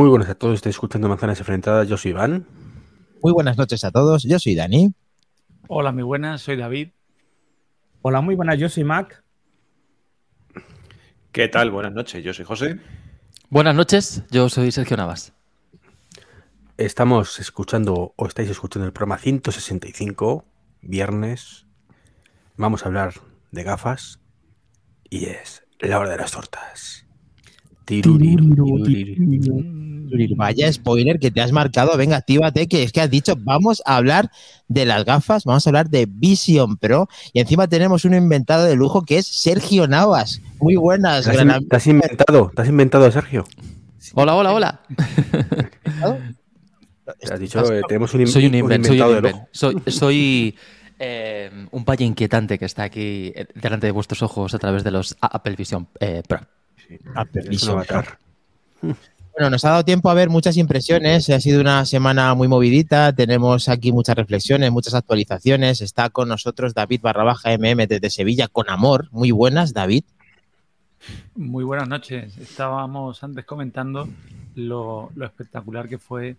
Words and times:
Muy 0.00 0.08
buenas 0.08 0.30
a 0.30 0.34
todos, 0.34 0.54
estoy 0.54 0.70
escuchando 0.70 1.10
Manzanas 1.10 1.40
Enfrentadas, 1.40 1.86
yo 1.86 1.98
soy 1.98 2.12
Iván. 2.12 2.46
Muy 3.22 3.34
buenas 3.34 3.58
noches 3.58 3.84
a 3.84 3.90
todos, 3.90 4.22
yo 4.22 4.38
soy 4.38 4.54
Dani. 4.54 4.94
Hola, 5.68 5.92
muy 5.92 6.04
buenas, 6.04 6.40
soy 6.40 6.56
David. 6.56 6.92
Hola, 8.00 8.22
muy 8.22 8.34
buenas, 8.34 8.58
yo 8.58 8.70
soy 8.70 8.82
Mac. 8.82 9.22
¿Qué 11.32 11.48
tal? 11.48 11.70
Buenas 11.70 11.92
noches, 11.92 12.24
yo 12.24 12.32
soy 12.32 12.46
José. 12.46 12.80
Buenas 13.50 13.74
noches, 13.74 14.24
yo 14.30 14.48
soy 14.48 14.72
Sergio 14.72 14.96
Navas. 14.96 15.34
Estamos 16.78 17.38
escuchando, 17.38 18.14
o 18.16 18.26
estáis 18.26 18.48
escuchando 18.48 18.86
el 18.86 18.94
programa 18.94 19.18
165, 19.18 20.46
viernes. 20.80 21.66
Vamos 22.56 22.84
a 22.84 22.86
hablar 22.86 23.12
de 23.50 23.64
gafas 23.64 24.18
y 25.10 25.26
es 25.26 25.62
la 25.78 25.98
hora 25.98 26.08
de 26.08 26.16
las 26.16 26.30
tortas. 26.32 27.04
Vaya 30.36 30.72
spoiler 30.72 31.18
que 31.18 31.30
te 31.30 31.40
has 31.40 31.52
marcado. 31.52 31.96
Venga, 31.96 32.16
actívate, 32.16 32.66
que 32.68 32.82
es 32.82 32.92
que 32.92 33.00
has 33.00 33.10
dicho, 33.10 33.34
vamos 33.38 33.82
a 33.86 33.96
hablar 33.96 34.30
de 34.68 34.84
las 34.86 35.04
gafas, 35.04 35.44
vamos 35.44 35.66
a 35.66 35.70
hablar 35.70 35.88
de 35.90 36.06
Vision 36.08 36.76
Pro. 36.76 37.08
Y 37.32 37.40
encima 37.40 37.68
tenemos 37.68 38.04
un 38.04 38.14
inventado 38.14 38.64
de 38.64 38.76
lujo 38.76 39.02
que 39.02 39.18
es 39.18 39.26
Sergio 39.26 39.86
Navas. 39.88 40.40
Muy 40.60 40.76
buenas, 40.76 41.24
¿Te 41.24 41.30
has, 41.30 41.42
in- 41.42 41.68
te 41.68 41.76
has 41.76 41.86
inventado? 41.86 42.52
¿Te 42.54 42.62
has 42.62 42.68
inventado, 42.68 43.10
Sergio? 43.10 43.46
Hola, 44.14 44.34
hola, 44.34 44.52
hola. 44.52 44.80
Te 47.20 47.32
has 47.34 47.40
dicho, 47.40 47.72
eh, 47.72 47.82
tenemos 47.88 48.14
un, 48.14 48.26
soy 48.26 48.46
un 48.46 48.50
un 48.50 48.58
invent, 48.60 48.86
soy 48.86 48.96
inventado 48.96 49.16
un 49.16 49.22
de 49.22 49.28
invent. 49.30 49.36
lujo. 49.36 49.48
Soy, 49.52 49.82
soy 49.92 50.56
eh, 50.98 51.66
un 51.72 51.84
valle 51.84 52.04
inquietante 52.04 52.58
que 52.58 52.64
está 52.66 52.84
aquí 52.84 53.32
eh, 53.34 53.46
delante 53.54 53.86
de 53.86 53.92
vuestros 53.92 54.22
ojos 54.22 54.54
a 54.54 54.58
través 54.58 54.84
de 54.84 54.90
los 54.90 55.16
Apple 55.20 55.56
Vision 55.56 55.88
eh, 55.98 56.22
Pro. 56.26 56.40
Apple 57.14 57.40
Es 57.40 57.44
un 57.46 57.50
Vision 57.50 57.84
Pro. 57.84 58.96
Bueno, 59.32 59.50
nos 59.50 59.64
ha 59.64 59.70
dado 59.70 59.84
tiempo 59.84 60.10
a 60.10 60.14
ver 60.14 60.28
muchas 60.28 60.56
impresiones. 60.56 61.30
Ha 61.30 61.40
sido 61.40 61.60
una 61.60 61.84
semana 61.86 62.34
muy 62.34 62.48
movidita. 62.48 63.12
Tenemos 63.12 63.68
aquí 63.68 63.92
muchas 63.92 64.16
reflexiones, 64.16 64.72
muchas 64.72 64.94
actualizaciones. 64.94 65.80
Está 65.80 66.10
con 66.10 66.28
nosotros 66.28 66.74
David 66.74 67.00
Barrabaja 67.00 67.56
MM 67.56 67.86
desde 67.86 68.10
Sevilla 68.10 68.48
con 68.48 68.68
amor. 68.68 69.08
Muy 69.12 69.30
buenas, 69.30 69.72
David. 69.72 70.04
Muy 71.36 71.64
buenas 71.64 71.88
noches. 71.88 72.36
Estábamos 72.38 73.22
antes 73.22 73.44
comentando 73.44 74.08
lo, 74.56 75.10
espectacular 75.22 75.88
que 75.88 75.98
fue 75.98 76.36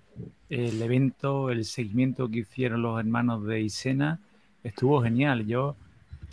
el 0.50 0.82
evento, 0.82 1.50
el 1.50 1.66
seguimiento 1.66 2.30
que 2.30 2.40
hicieron 2.40 2.82
los 2.82 3.00
hermanos 3.00 3.46
de 3.46 3.62
Isena. 3.62 4.20
Estuvo 4.64 5.02
genial. 5.02 5.48
Yo 5.48 5.76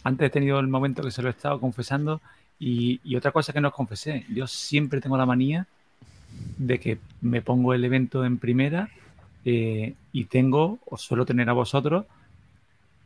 antes 0.03 0.27
he 0.27 0.31
tenido 0.31 0.59
el 0.59 0.69
momento 0.69 1.03
que 1.03 1.13
se 1.13 1.23
lo 1.23 1.29
he 1.29 1.31
estado 1.31 1.61
confesando 1.61 2.21
y, 2.59 3.01
y 3.05 3.15
otra 3.15 3.31
cosa 3.31 3.53
que 3.53 3.61
no 3.61 3.71
confesé. 3.71 4.27
Yo 4.29 4.47
siempre 4.49 5.01
tengo 5.01 5.17
la 5.17 5.25
manía 5.25 5.67
de 6.59 6.79
que 6.81 6.99
me 7.21 7.43
pongo 7.43 7.75
el 7.75 7.85
evento 7.85 8.25
en 8.25 8.39
primera 8.39 8.89
eh, 9.45 9.95
y 10.13 10.25
tengo, 10.25 10.79
os 10.87 11.01
suelo 11.03 11.25
tener 11.27 11.49
a 11.49 11.53
vosotros 11.53 12.05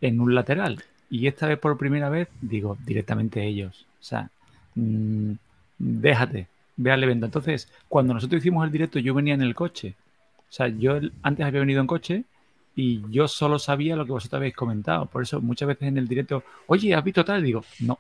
en 0.01 0.21
un 0.21 0.35
lateral. 0.35 0.83
Y 1.11 1.27
esta 1.27 1.47
vez 1.47 1.59
por 1.59 1.77
primera 1.77 2.09
vez 2.09 2.29
digo 2.41 2.77
directamente 2.87 3.45
ellos. 3.45 3.87
O 4.01 4.05
sea, 4.05 4.31
mm, 4.75 5.33
déjate, 5.79 6.47
ve 6.77 6.91
al 6.93 7.03
evento. 7.05 7.27
Entonces, 7.27 7.69
cuando 7.89 8.15
nosotros 8.15 8.41
hicimos 8.41 8.65
el 8.65 8.73
directo, 8.73 8.99
yo 8.99 9.15
venía 9.15 9.35
en 9.35 9.43
el 9.43 9.55
coche. 9.55 9.95
O 10.49 10.53
sea, 10.53 10.69
yo 10.69 10.97
el- 10.97 11.13
antes 11.23 11.45
había 11.47 11.61
venido 11.61 11.81
en 11.81 11.87
coche 11.87 12.25
y 12.75 13.03
yo 13.11 13.29
solo 13.29 13.59
sabía 13.59 13.97
lo 13.97 14.07
que 14.07 14.13
vosotros 14.13 14.39
habéis 14.39 14.55
comentado. 14.55 15.07
Por 15.07 15.23
eso 15.23 15.41
muchas 15.41 15.69
veces 15.69 15.89
en 15.89 15.99
el 15.99 16.09
directo, 16.09 16.43
oye, 16.67 16.95
¿has 16.95 17.05
visto 17.05 17.25
tal? 17.25 17.43
Digo, 17.43 17.65
no. 17.81 17.99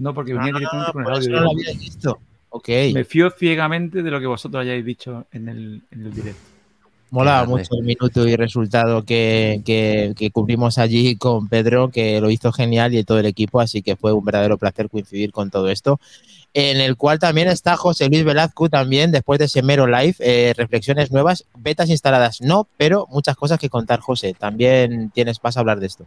No, 0.00 0.14
porque 0.14 0.32
venía 0.34 0.52
directamente 0.52 0.92
con 0.92 1.02
el 1.06 1.08
eso 1.12 1.18
audio. 1.20 1.36
no 1.36 1.42
lo 1.44 1.50
había 1.52 1.72
visto. 1.72 2.18
Me 2.94 3.04
fío 3.04 3.30
ciegamente 3.30 4.02
de 4.02 4.10
lo 4.10 4.20
que 4.20 4.26
vosotros 4.26 4.62
hayáis 4.62 4.84
dicho 4.84 5.26
en 5.32 5.48
el, 5.48 5.82
en 5.90 6.06
el 6.06 6.14
directo. 6.14 6.40
Mola 7.10 7.42
Qué 7.42 7.48
mucho 7.48 7.74
el 7.78 7.84
minuto 7.84 8.28
y 8.28 8.36
resultado 8.36 9.02
que, 9.02 9.62
que, 9.64 10.12
que 10.14 10.30
cubrimos 10.30 10.76
allí 10.76 11.16
con 11.16 11.48
Pedro, 11.48 11.88
que 11.88 12.20
lo 12.20 12.30
hizo 12.30 12.52
genial 12.52 12.94
y 12.94 13.02
todo 13.02 13.18
el 13.18 13.26
equipo, 13.26 13.60
así 13.60 13.80
que 13.80 13.96
fue 13.96 14.12
un 14.12 14.24
verdadero 14.24 14.58
placer 14.58 14.90
coincidir 14.90 15.32
con 15.32 15.50
todo 15.50 15.70
esto. 15.70 16.00
En 16.52 16.80
el 16.80 16.96
cual 16.96 17.18
también 17.18 17.48
está 17.48 17.76
José 17.76 18.08
Luis 18.08 18.24
Velazco, 18.24 18.68
también 18.68 19.10
después 19.10 19.38
de 19.38 19.46
ese 19.46 19.62
mero 19.62 19.86
live, 19.86 20.16
eh, 20.18 20.54
reflexiones 20.56 21.10
nuevas, 21.10 21.44
betas 21.56 21.88
instaladas 21.88 22.40
no, 22.40 22.66
pero 22.76 23.06
muchas 23.10 23.36
cosas 23.36 23.58
que 23.58 23.70
contar, 23.70 24.00
José. 24.00 24.34
También 24.34 25.10
tienes, 25.10 25.40
vas 25.40 25.56
a 25.56 25.60
hablar 25.60 25.80
de 25.80 25.86
esto. 25.86 26.06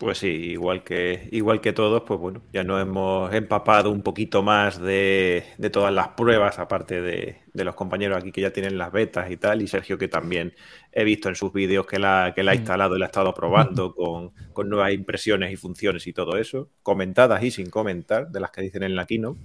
Pues 0.00 0.16
sí, 0.16 0.28
igual 0.28 0.82
que, 0.82 1.28
igual 1.30 1.60
que 1.60 1.74
todos, 1.74 2.04
pues 2.06 2.18
bueno, 2.18 2.42
ya 2.54 2.64
nos 2.64 2.80
hemos 2.80 3.34
empapado 3.34 3.90
un 3.90 4.02
poquito 4.02 4.42
más 4.42 4.80
de, 4.80 5.44
de 5.58 5.68
todas 5.68 5.92
las 5.92 6.08
pruebas, 6.08 6.58
aparte 6.58 7.02
de, 7.02 7.42
de 7.52 7.64
los 7.64 7.74
compañeros 7.74 8.16
aquí 8.16 8.32
que 8.32 8.40
ya 8.40 8.50
tienen 8.50 8.78
las 8.78 8.92
betas 8.92 9.30
y 9.30 9.36
tal, 9.36 9.60
y 9.60 9.66
Sergio 9.68 9.98
que 9.98 10.08
también 10.08 10.54
he 10.90 11.04
visto 11.04 11.28
en 11.28 11.34
sus 11.34 11.52
vídeos 11.52 11.86
que 11.86 11.98
la, 11.98 12.32
que 12.34 12.42
la 12.42 12.52
ha 12.52 12.54
Mm. 12.54 12.56
instalado 12.56 12.96
y 12.96 12.98
la 12.98 13.04
ha 13.06 13.08
estado 13.08 13.34
probando 13.34 13.92
con, 13.94 14.32
con 14.54 14.70
nuevas 14.70 14.94
impresiones 14.94 15.52
y 15.52 15.56
funciones 15.56 16.06
y 16.06 16.14
todo 16.14 16.38
eso, 16.38 16.70
comentadas 16.82 17.42
y 17.42 17.50
sin 17.50 17.68
comentar, 17.68 18.30
de 18.30 18.40
las 18.40 18.50
que 18.52 18.62
dicen 18.62 18.82
en 18.84 18.96
la 18.96 19.04
keynote. 19.04 19.38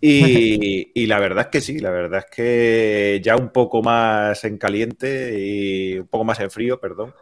Y, 0.00 0.90
y 0.94 1.06
la 1.06 1.18
verdad 1.18 1.44
es 1.46 1.50
que 1.50 1.60
sí, 1.62 1.78
la 1.78 1.90
verdad 1.90 2.20
es 2.28 2.34
que 2.34 3.20
ya 3.24 3.36
un 3.36 3.50
poco 3.50 3.82
más 3.82 4.44
en 4.44 4.58
caliente 4.58 5.38
y 5.40 5.98
un 5.98 6.08
poco 6.08 6.24
más 6.24 6.40
en 6.40 6.50
frío, 6.50 6.78
perdón, 6.78 7.14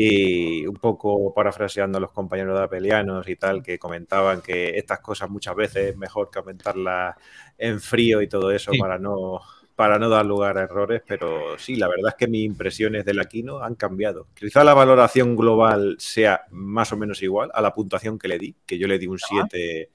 y 0.00 0.64
un 0.64 0.76
poco 0.76 1.34
parafraseando 1.34 1.98
a 1.98 2.00
los 2.00 2.12
compañeros 2.12 2.56
de 2.56 2.64
apelianos 2.64 3.28
y 3.28 3.34
tal, 3.34 3.64
que 3.64 3.80
comentaban 3.80 4.40
que 4.40 4.78
estas 4.78 5.00
cosas 5.00 5.28
muchas 5.28 5.56
veces 5.56 5.90
es 5.90 5.96
mejor 5.96 6.30
que 6.30 6.38
aumentarlas 6.38 7.16
en 7.58 7.80
frío 7.80 8.22
y 8.22 8.28
todo 8.28 8.52
eso 8.52 8.70
Sí. 8.70 8.78
para 8.78 8.96
no 8.98 9.40
para 9.74 9.98
no 9.98 10.08
dar 10.08 10.26
lugar 10.26 10.58
a 10.58 10.62
errores, 10.62 11.02
pero 11.06 11.56
sí, 11.58 11.76
la 11.76 11.86
verdad 11.88 12.08
es 12.10 12.14
que 12.16 12.26
mis 12.28 12.44
impresiones 12.44 13.04
del 13.04 13.20
Aquino 13.20 13.60
han 13.62 13.76
cambiado. 13.76 14.26
Quizá 14.34 14.64
la 14.64 14.74
valoración 14.74 15.36
global 15.36 15.94
sea 16.00 16.42
más 16.50 16.92
o 16.92 16.96
menos 16.96 17.22
igual 17.22 17.50
a 17.54 17.60
la 17.62 17.72
puntuación 17.72 18.18
que 18.18 18.26
le 18.28 18.38
di, 18.38 18.56
que 18.66 18.76
yo 18.78 18.88
le 18.88 18.98
di 18.98 19.06
un 19.06 19.18
7, 19.20 19.90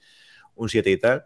un 0.56 0.68
7 0.70 0.90
y 0.90 0.96
tal, 0.98 1.24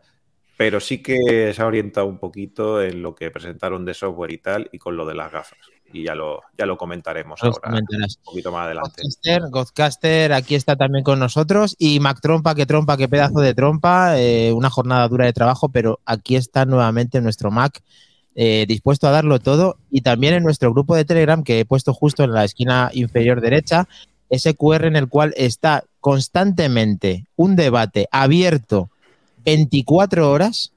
pero 0.56 0.80
sí 0.80 1.02
que 1.02 1.52
se 1.54 1.62
ha 1.62 1.66
orientado 1.66 2.06
un 2.08 2.18
poquito 2.18 2.82
en 2.82 3.00
lo 3.02 3.14
que 3.14 3.30
presentaron 3.30 3.84
de 3.84 3.94
software 3.94 4.32
y 4.32 4.38
tal, 4.38 4.68
y 4.72 4.78
con 4.78 4.96
lo 4.96 5.06
de 5.06 5.14
las 5.14 5.30
gafas. 5.32 5.58
Y 5.92 6.04
ya 6.04 6.14
lo, 6.14 6.42
ya 6.56 6.66
lo 6.66 6.76
comentaremos 6.76 7.40
Los 7.42 7.56
ahora, 7.56 7.70
comentarás. 7.70 8.18
un 8.18 8.24
poquito 8.24 8.52
más 8.52 8.66
adelante. 8.66 9.02
Godcaster, 9.02 9.42
Godcaster, 9.50 10.32
aquí 10.32 10.54
está 10.54 10.76
también 10.76 11.02
con 11.02 11.18
nosotros. 11.18 11.74
Y 11.78 11.98
Mac 12.00 12.20
Trompa, 12.20 12.54
que 12.54 12.66
trompa, 12.66 12.96
qué 12.96 13.08
pedazo 13.08 13.40
de 13.40 13.54
trompa. 13.54 14.18
eh, 14.20 14.52
una 14.52 14.70
jornada 14.70 15.08
dura 15.08 15.24
de 15.24 15.32
trabajo, 15.32 15.70
pero 15.70 16.00
aquí 16.04 16.36
está 16.36 16.66
nuevamente 16.66 17.20
nuestro 17.20 17.50
Mac 17.50 17.82
eh, 18.40 18.66
dispuesto 18.68 19.08
a 19.08 19.10
darlo 19.10 19.40
todo. 19.40 19.78
Y 19.90 20.02
también 20.02 20.34
en 20.34 20.44
nuestro 20.44 20.72
grupo 20.72 20.94
de 20.94 21.04
Telegram, 21.04 21.42
que 21.42 21.58
he 21.58 21.64
puesto 21.64 21.92
justo 21.92 22.22
en 22.22 22.32
la 22.32 22.44
esquina 22.44 22.90
inferior 22.92 23.40
derecha, 23.40 23.88
ese 24.30 24.54
QR 24.54 24.84
en 24.84 24.94
el 24.94 25.08
cual 25.08 25.34
está 25.36 25.82
constantemente 26.00 27.26
un 27.34 27.56
debate 27.56 28.06
abierto 28.12 28.90
24 29.44 30.30
horas. 30.30 30.72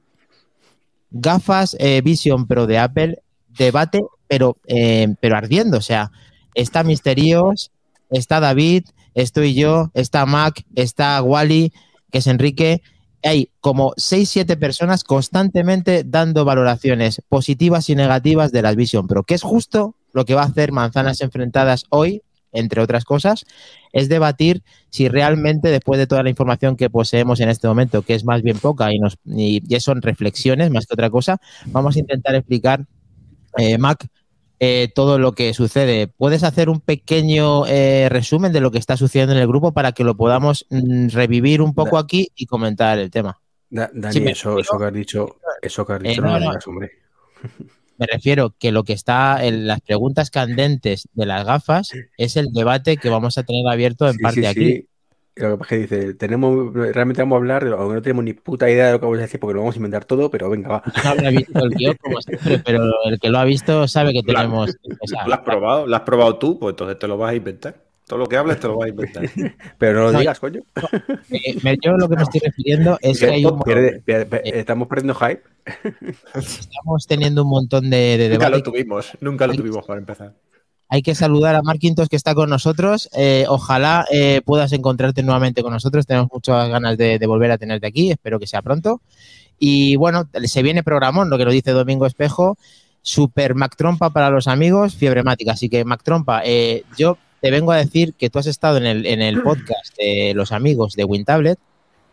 Gafas 1.12 1.76
eh, 1.78 2.02
Vision 2.02 2.48
Pro 2.48 2.66
de 2.66 2.80
Apple, 2.80 3.22
debate, 3.50 4.02
pero, 4.31 4.56
eh, 4.66 5.14
pero 5.19 5.36
ardiendo. 5.36 5.78
O 5.78 5.81
sea, 5.81 6.10
está 6.56 6.86
Misterios, 6.86 7.69
está 8.10 8.39
David, 8.39 8.86
estoy 9.13 9.56
yo, 9.56 9.92
está 9.94 10.25
Mac, 10.25 10.63
está 10.74 11.22
Wally, 11.22 11.74
que 12.10 12.19
es 12.19 12.28
Enrique. 12.28 12.81
Hay 13.24 13.50
como 13.60 13.92
6-7 13.95 14.57
personas 14.57 15.04
constantemente 15.04 16.06
dando 16.06 16.45
valoraciones 16.45 17.22
positivas 17.28 17.89
y 17.89 17.95
negativas 17.95 18.54
de 18.54 18.62
las 18.62 18.78
Vision 18.78 19.06
Pro, 19.06 19.24
que 19.24 19.33
es 19.33 19.42
justo 19.42 19.98
lo 20.13 20.24
que 20.24 20.33
va 20.33 20.44
a 20.44 20.45
hacer 20.45 20.72
Manzanas 20.72 21.19
Enfrentadas 21.19 21.83
hoy, 21.89 22.22
entre 22.54 22.81
otras 22.81 23.04
cosas, 23.04 23.45
es 23.92 24.07
debatir 24.07 24.63
si 24.92 25.10
realmente 25.10 25.72
después 25.72 26.00
de 26.00 26.07
toda 26.07 26.24
la 26.24 26.30
información 26.30 26.78
que 26.78 26.89
poseemos 26.89 27.42
en 27.42 27.50
este 27.50 27.68
momento, 27.68 28.01
que 28.01 28.16
es 28.16 28.24
más 28.24 28.44
bien 28.44 28.60
poca 28.60 28.94
y, 28.94 29.00
nos, 29.00 29.18
son 29.83 30.01
reflexiones 30.01 30.72
más 30.72 30.86
que 30.86 30.94
otra 30.94 31.10
cosa, 31.10 31.42
vamos 31.66 31.98
a 31.98 32.00
intentar 32.00 32.33
explicar, 32.36 32.86
eh, 33.57 33.78
Mac, 33.78 34.07
eh, 34.63 34.90
todo 34.94 35.18
lo 35.19 35.34
que 35.34 35.54
sucede. 35.56 36.08
¿Puedes 36.08 36.44
hacer 36.44 36.69
un 36.69 36.81
pequeño 36.81 37.66
eh, 37.68 38.10
resumen 38.10 38.54
de 38.54 38.62
lo 38.62 38.69
que 38.72 38.78
está 38.78 38.96
sucediendo 38.96 39.34
en 39.34 39.42
el 39.42 39.48
grupo 39.48 39.74
para 39.74 39.92
que 39.92 40.04
lo 40.04 40.16
podamos 40.16 40.68
mm, 40.69 41.08
revivir 41.10 41.62
un 41.63 41.74
poco 41.74 41.98
aquí 41.98 42.30
y 42.36 42.46
comentar 42.46 43.00
el 43.00 43.10
tema? 43.10 43.42
Da- 43.72 43.90
Dani, 43.94 44.13
Sí, 44.13 44.24
eso, 44.28 44.60
eso 44.60 44.78
que 44.78 44.86
has 44.86 44.94
dicho, 44.94 45.38
eso 45.63 45.86
que 45.86 45.94
has 45.94 46.02
Eh, 46.04 46.10
dicho 46.10 46.22
no, 46.22 46.28
no, 46.28 46.40
no. 46.40 46.50
digas, 46.50 46.68
hombre. 46.68 46.92
Me 47.98 48.08
refiero 48.08 48.56
que 48.58 48.72
lo 48.72 48.84
que 48.84 48.94
está 48.94 49.46
en 49.46 49.68
las 49.68 49.81
preguntas 49.81 50.31
candentes 50.31 51.07
de 51.14 51.25
las 51.25 51.46
gafas 51.46 51.92
es 52.18 52.36
el 52.38 52.52
debate 52.52 52.98
que 52.98 53.10
vamos 53.10 53.38
a 53.38 53.44
tener 53.44 53.68
abierto 53.68 54.07
en 54.07 54.14
Sí, 54.14 54.24
parte 54.24 54.42
sí, 54.42 54.46
aquí. 54.48 54.88
Lo 55.48 55.58
que 55.58 55.60
pasa 55.60 55.76
es 55.76 55.88
que 55.90 55.96
dice, 55.98 56.14
tenemos, 56.16 56.74
realmente 56.74 57.22
vamos 57.22 57.36
a 57.36 57.40
hablar, 57.40 57.68
aunque 57.68 57.96
no 57.96 58.02
tenemos 58.02 58.24
ni 58.24 58.34
puta 58.34 58.70
idea 58.70 58.88
de 58.88 58.92
lo 58.94 59.00
que 59.00 59.06
vamos 59.06 59.20
a 59.20 59.22
decir 59.24 59.40
porque 59.40 59.54
lo 59.56 59.60
vamos 59.62 59.76
a 59.76 59.78
inventar 59.80 60.06
todo, 60.06 60.30
pero 60.32 60.50
venga, 60.50 60.70
va. 60.70 60.84
No 61.04 61.10
habrá 61.10 61.30
visto 61.30 61.60
el 61.64 61.70
guion 61.72 61.96
como 62.02 62.22
siempre, 62.22 62.60
pero 62.60 62.84
el 63.06 63.20
que 63.20 63.30
lo 63.30 63.40
ha 63.40 63.44
visto 63.46 63.88
sabe 63.88 64.14
que 64.14 64.22
tenemos 64.24 64.76
empezar. 64.84 65.28
¿Lo 65.28 65.34
has 65.34 65.40
probado? 65.42 65.88
¿Lo 65.88 65.96
has 65.96 66.02
probado 66.04 66.38
tú? 66.38 66.60
Pues 66.60 66.74
entonces 66.74 66.98
te 67.00 67.08
lo 67.08 67.18
vas 67.18 67.32
a 67.32 67.36
inventar. 67.36 67.76
Todo 68.08 68.20
lo 68.20 68.26
que 68.28 68.36
hables 68.36 68.60
te 68.60 68.68
lo 68.68 68.76
vas 68.78 68.88
a 68.88 68.90
inventar. 68.90 69.24
Pero 69.78 69.94
no 70.00 70.06
lo 70.08 70.12
No, 70.12 70.20
digas, 70.20 70.38
coño. 70.40 70.62
Eh, 71.30 71.56
yo 71.82 71.94
lo 71.94 72.10
que 72.10 72.16
me 72.18 72.24
estoy 72.24 72.42
refiriendo 72.44 72.98
es 73.02 73.20
que 73.20 73.28
hay 73.28 73.46
un- 73.46 73.60
Pierde- 73.62 74.02
pierde- 74.04 74.26
pierde- 74.26 74.60
estamos 74.60 74.88
perdiendo 74.90 75.14
hype. 75.16 75.42
estamos 76.36 77.08
teniendo 77.08 77.44
un 77.44 77.50
montón 77.50 77.90
de, 77.90 78.18
de 78.18 78.30
nunca 78.30 78.50
lo 78.50 78.62
tuvimos, 78.64 79.12
nunca 79.22 79.48
lo 79.48 79.54
tuvimos 79.54 79.86
para 79.86 80.00
empezar. 80.00 80.34
Hay 80.94 81.04
que 81.04 81.16
saludar 81.16 81.56
a 81.56 81.62
Mark 81.62 81.80
Quintos 81.80 82.10
que 82.10 82.18
está 82.18 82.36
con 82.36 82.50
nosotros. 82.50 83.10
Eh, 83.14 83.46
ojalá 83.48 84.06
eh, 84.12 84.42
puedas 84.44 84.74
encontrarte 84.74 85.24
nuevamente 85.24 85.64
con 85.64 85.72
nosotros. 85.72 86.06
Tenemos 86.06 86.30
muchas 86.34 86.68
ganas 86.68 86.98
de, 86.98 87.18
volver 87.26 87.50
a 87.50 87.58
tenerte 87.58 87.88
aquí. 87.88 88.12
Espero 88.12 88.40
que 88.40 88.46
sea 88.46 88.62
pronto. 88.62 89.02
Y 89.58 89.96
bueno, 89.96 90.28
se 90.44 90.62
viene 90.62 90.84
programón, 90.84 91.30
lo 91.30 91.38
que 91.38 91.46
lo 91.46 91.52
dice 91.52 91.72
Domingo 91.72 92.06
Espejo. 92.06 92.58
Super 93.02 93.56
Mac 93.56 93.78
Trompa 93.78 94.10
para 94.10 94.30
los 94.32 94.50
amigos, 94.50 94.94
fiebre 94.94 95.24
mática. 95.24 95.54
Así 95.54 95.70
que, 95.70 95.86
Mac 95.86 96.04
Trompa, 96.04 96.42
eh, 96.44 96.84
yo 96.98 97.18
te 97.40 97.52
vengo 97.52 97.72
a 97.72 97.78
decir 97.78 98.14
que 98.16 98.30
tú 98.30 98.40
has 98.40 98.48
estado 98.48 98.76
en 98.76 98.86
el, 98.86 99.06
en 99.06 99.22
el 99.22 99.42
podcast 99.42 99.96
de 99.98 100.34
los 100.36 100.52
amigos 100.52 100.96
de 100.96 101.06
WinTablet 101.06 101.58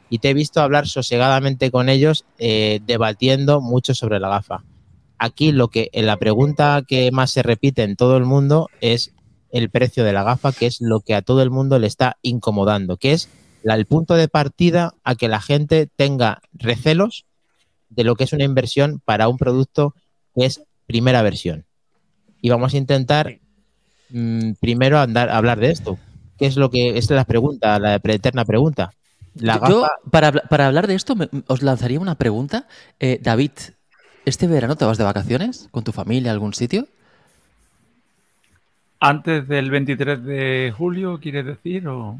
y 0.08 0.20
te 0.20 0.30
he 0.30 0.34
visto 0.34 0.60
hablar 0.60 0.86
sosegadamente 0.86 1.72
con 1.72 1.88
ellos, 1.88 2.24
debatiendo 2.38 3.60
mucho 3.60 3.92
sobre 3.92 4.20
la 4.20 4.28
gafa. 4.28 4.62
Aquí 5.18 5.52
lo 5.52 5.68
que 5.68 5.90
la 5.92 6.16
pregunta 6.16 6.82
que 6.86 7.10
más 7.10 7.30
se 7.30 7.42
repite 7.42 7.82
en 7.82 7.96
todo 7.96 8.16
el 8.16 8.24
mundo 8.24 8.68
es 8.80 9.12
el 9.50 9.70
precio 9.70 10.04
de 10.04 10.12
la 10.12 10.22
gafa, 10.22 10.52
que 10.52 10.66
es 10.66 10.80
lo 10.80 11.00
que 11.00 11.14
a 11.14 11.22
todo 11.22 11.42
el 11.42 11.50
mundo 11.50 11.78
le 11.78 11.86
está 11.86 12.16
incomodando, 12.22 12.96
que 12.98 13.12
es 13.12 13.28
la- 13.62 13.74
el 13.74 13.86
punto 13.86 14.14
de 14.14 14.28
partida 14.28 14.94
a 15.04 15.14
que 15.14 15.26
la 15.28 15.40
gente 15.40 15.88
tenga 15.96 16.40
recelos 16.52 17.24
de 17.88 18.04
lo 18.04 18.14
que 18.14 18.24
es 18.24 18.32
una 18.32 18.44
inversión 18.44 19.00
para 19.04 19.28
un 19.28 19.38
producto 19.38 19.94
que 20.34 20.44
es 20.44 20.62
primera 20.86 21.22
versión. 21.22 21.64
Y 22.40 22.50
vamos 22.50 22.74
a 22.74 22.76
intentar 22.76 23.38
mm, 24.10 24.52
primero 24.60 24.98
andar, 25.00 25.28
hablar 25.30 25.58
de 25.58 25.70
esto. 25.70 25.98
¿Qué 26.38 26.46
es 26.46 26.56
lo 26.56 26.70
que 26.70 26.96
es 26.96 27.10
la 27.10 27.24
pregunta, 27.24 27.78
la 27.78 27.96
eterna 27.96 28.44
pregunta? 28.44 28.92
La 29.34 29.54
Yo, 29.68 29.80
gafa, 29.82 29.92
para, 30.10 30.28
habla- 30.28 30.42
para 30.48 30.66
hablar 30.66 30.86
de 30.86 30.94
esto, 30.94 31.16
me- 31.16 31.28
os 31.46 31.62
lanzaría 31.62 31.98
una 32.00 32.14
pregunta. 32.14 32.66
Eh, 33.00 33.18
David, 33.22 33.50
¿este 34.28 34.46
verano 34.46 34.76
te 34.76 34.84
vas 34.84 34.98
de 34.98 35.04
vacaciones 35.04 35.68
con 35.70 35.84
tu 35.84 35.92
familia 35.92 36.30
a 36.30 36.34
algún 36.34 36.54
sitio? 36.54 36.86
Antes 39.00 39.46
del 39.46 39.70
23 39.70 40.24
de 40.24 40.74
julio, 40.76 41.18
¿quieres 41.20 41.46
decir? 41.46 41.86
O 41.88 42.18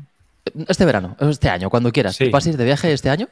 Este 0.68 0.84
verano, 0.84 1.16
este 1.20 1.48
año, 1.48 1.70
cuando 1.70 1.90
quieras. 1.92 2.16
Sí. 2.16 2.28
¿Vas 2.30 2.46
a 2.46 2.50
ir 2.50 2.56
de 2.56 2.64
viaje 2.64 2.92
este 2.92 3.10
año? 3.10 3.28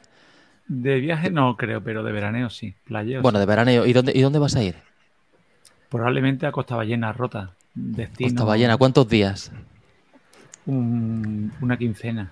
de 0.69 0.99
viaje 0.99 1.29
no 1.31 1.55
creo, 1.55 1.81
pero 1.81 2.03
de 2.03 2.11
veraneo 2.11 2.49
sí. 2.49 2.73
Playeo 2.85 3.21
Bueno, 3.21 3.37
sí. 3.37 3.39
de 3.39 3.45
veraneo. 3.45 3.85
¿Y 3.85 3.93
dónde, 3.93 4.11
¿Y 4.13 4.21
dónde 4.21 4.37
vas 4.39 4.53
a 4.57 4.63
ir? 4.63 4.75
Probablemente 5.89 6.45
a 6.45 6.51
Costa 6.51 6.75
Ballena, 6.75 7.13
Rota. 7.13 7.51
Destino. 7.73 8.29
Costa 8.31 8.43
Ballena. 8.43 8.75
¿Cuántos 8.77 9.07
días? 9.07 9.49
un- 10.65 11.53
una 11.61 11.77
quincena. 11.77 12.29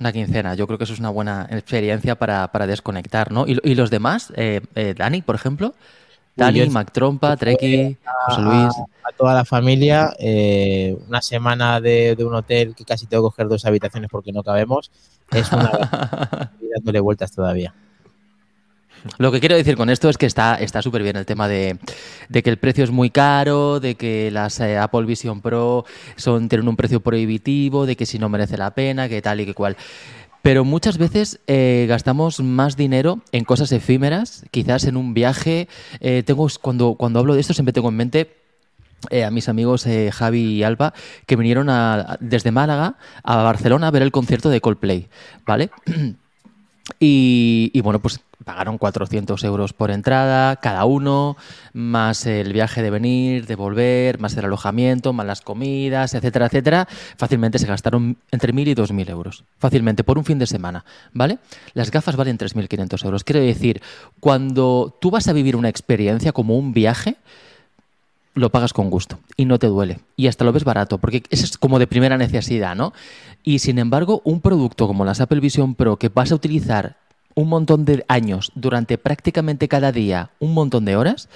Una 0.00 0.12
quincena. 0.12 0.54
Yo 0.54 0.66
creo 0.66 0.76
que 0.78 0.84
eso 0.84 0.92
es 0.92 0.98
una 1.00 1.10
buena 1.10 1.46
experiencia 1.50 2.16
para, 2.16 2.48
para 2.50 2.66
desconectar, 2.66 3.30
¿no? 3.30 3.46
¿Y, 3.46 3.58
y 3.62 3.74
los 3.74 3.90
demás? 3.90 4.32
Eh, 4.36 4.60
eh, 4.74 4.94
Dani, 4.96 5.22
por 5.22 5.34
ejemplo. 5.34 5.74
Dani, 6.36 6.58
yo- 6.64 6.70
Mac 6.70 6.90
Trompa, 6.90 7.36
Treki, 7.36 7.96
José 8.26 8.40
Luis. 8.42 8.74
a 9.04 9.12
toda 9.16 9.34
la 9.34 9.44
familia, 9.44 10.12
eh, 10.18 10.96
una 11.06 11.22
semana 11.22 11.80
de, 11.80 12.16
de 12.16 12.24
un 12.24 12.34
hotel 12.34 12.74
que 12.74 12.84
casi 12.84 13.06
tengo 13.06 13.22
que 13.30 13.34
coger 13.34 13.48
dos 13.48 13.64
habitaciones 13.66 14.10
porque 14.10 14.32
no 14.32 14.42
cabemos, 14.42 14.90
es 15.30 15.52
una 15.52 15.70
dándole 16.74 16.98
vueltas 17.00 17.30
todavía. 17.32 17.72
Lo 19.18 19.30
que 19.30 19.40
quiero 19.40 19.54
decir 19.56 19.76
con 19.76 19.90
esto 19.90 20.08
es 20.08 20.16
que 20.16 20.26
está 20.26 20.54
está 20.56 20.80
súper 20.82 21.02
bien 21.02 21.16
el 21.16 21.26
tema 21.26 21.46
de, 21.46 21.78
de 22.28 22.42
que 22.42 22.50
el 22.50 22.56
precio 22.56 22.84
es 22.84 22.90
muy 22.90 23.10
caro, 23.10 23.78
de 23.80 23.96
que 23.96 24.30
las 24.30 24.60
eh, 24.60 24.78
Apple 24.78 25.04
Vision 25.04 25.40
Pro 25.42 25.84
son, 26.16 26.48
tienen 26.48 26.68
un 26.68 26.76
precio 26.76 27.00
prohibitivo, 27.00 27.84
de 27.86 27.96
que 27.96 28.06
si 28.06 28.18
no 28.18 28.28
merece 28.28 28.56
la 28.56 28.70
pena, 28.74 29.08
que 29.08 29.20
tal 29.20 29.40
y 29.40 29.46
que 29.46 29.54
cual. 29.54 29.76
Pero 30.42 30.64
muchas 30.64 30.98
veces 30.98 31.40
eh, 31.46 31.86
gastamos 31.88 32.40
más 32.40 32.76
dinero 32.76 33.20
en 33.32 33.44
cosas 33.44 33.72
efímeras, 33.72 34.44
quizás 34.50 34.84
en 34.84 34.96
un 34.96 35.14
viaje. 35.14 35.68
Eh, 36.00 36.22
tengo, 36.24 36.46
cuando, 36.60 36.94
cuando 36.94 37.18
hablo 37.18 37.34
de 37.34 37.40
esto 37.40 37.54
siempre 37.54 37.72
tengo 37.72 37.88
en 37.90 37.96
mente 37.96 38.36
a 39.24 39.30
mis 39.30 39.50
amigos 39.50 39.86
Javi 40.12 40.40
y 40.40 40.62
Alba 40.62 40.94
que 41.26 41.36
vinieron 41.36 41.68
a- 41.68 42.16
desde 42.20 42.52
Málaga 42.52 42.96
a 43.22 43.36
Barcelona 43.42 43.88
a 43.88 43.90
ver 43.90 44.00
el 44.00 44.10
concierto 44.12 44.48
de 44.48 44.62
Coldplay, 44.62 45.08
¿vale? 45.46 45.70
Y, 47.00 47.80
bueno, 47.80 47.98
pues 47.98 48.20
pagaron 48.44 48.76
400 48.76 49.42
euros 49.44 49.72
por 49.72 49.90
entrada 49.90 50.56
cada 50.56 50.84
uno, 50.84 51.36
más 51.72 52.26
el 52.26 52.52
viaje 52.52 52.82
de 52.82 52.90
venir, 52.90 53.46
de 53.46 53.54
volver, 53.54 54.18
más 54.18 54.36
el 54.36 54.44
alojamiento, 54.44 55.14
más 55.14 55.24
las 55.24 55.40
comidas, 55.40 56.12
etcétera, 56.12 56.46
etcétera. 56.46 56.86
Fácilmente 57.16 57.58
se 57.58 57.66
gastaron 57.66 58.18
entre 58.30 58.52
1.000 58.52 58.68
y 58.68 58.74
2.000 58.74 59.08
euros. 59.08 59.44
Fácilmente, 59.58 60.04
por 60.04 60.18
un 60.18 60.26
fin 60.26 60.38
de 60.38 60.46
semana, 60.46 60.84
¿vale? 61.14 61.38
Las 61.72 61.90
gafas 61.90 62.16
valen 62.16 62.36
3.500 62.36 63.04
euros. 63.06 63.24
Quiero 63.24 63.40
decir, 63.40 63.80
cuando 64.20 64.94
tú 65.00 65.10
vas 65.10 65.26
a 65.28 65.32
vivir 65.32 65.56
una 65.56 65.70
experiencia 65.70 66.32
como 66.32 66.58
un 66.58 66.74
viaje, 66.74 67.16
lo 68.34 68.50
pagas 68.50 68.72
con 68.72 68.90
gusto 68.90 69.18
y 69.36 69.44
no 69.44 69.58
te 69.58 69.68
duele. 69.68 70.00
Y 70.16 70.26
hasta 70.26 70.44
lo 70.44 70.52
ves 70.52 70.64
barato, 70.64 70.98
porque 70.98 71.22
eso 71.30 71.44
es 71.44 71.56
como 71.56 71.78
de 71.78 71.86
primera 71.86 72.18
necesidad, 72.18 72.74
¿no? 72.74 72.92
Y 73.42 73.60
sin 73.60 73.78
embargo, 73.78 74.20
un 74.24 74.40
producto 74.40 74.86
como 74.86 75.04
las 75.04 75.20
Apple 75.20 75.40
Vision 75.40 75.74
Pro 75.74 75.96
que 75.96 76.08
vas 76.08 76.32
a 76.32 76.34
utilizar 76.34 76.96
un 77.34 77.48
montón 77.48 77.84
de 77.84 78.04
años 78.08 78.52
durante 78.54 78.98
prácticamente 78.98 79.68
cada 79.68 79.92
día, 79.92 80.30
un 80.38 80.54
montón 80.54 80.84
de 80.84 80.96
horas, 80.96 81.28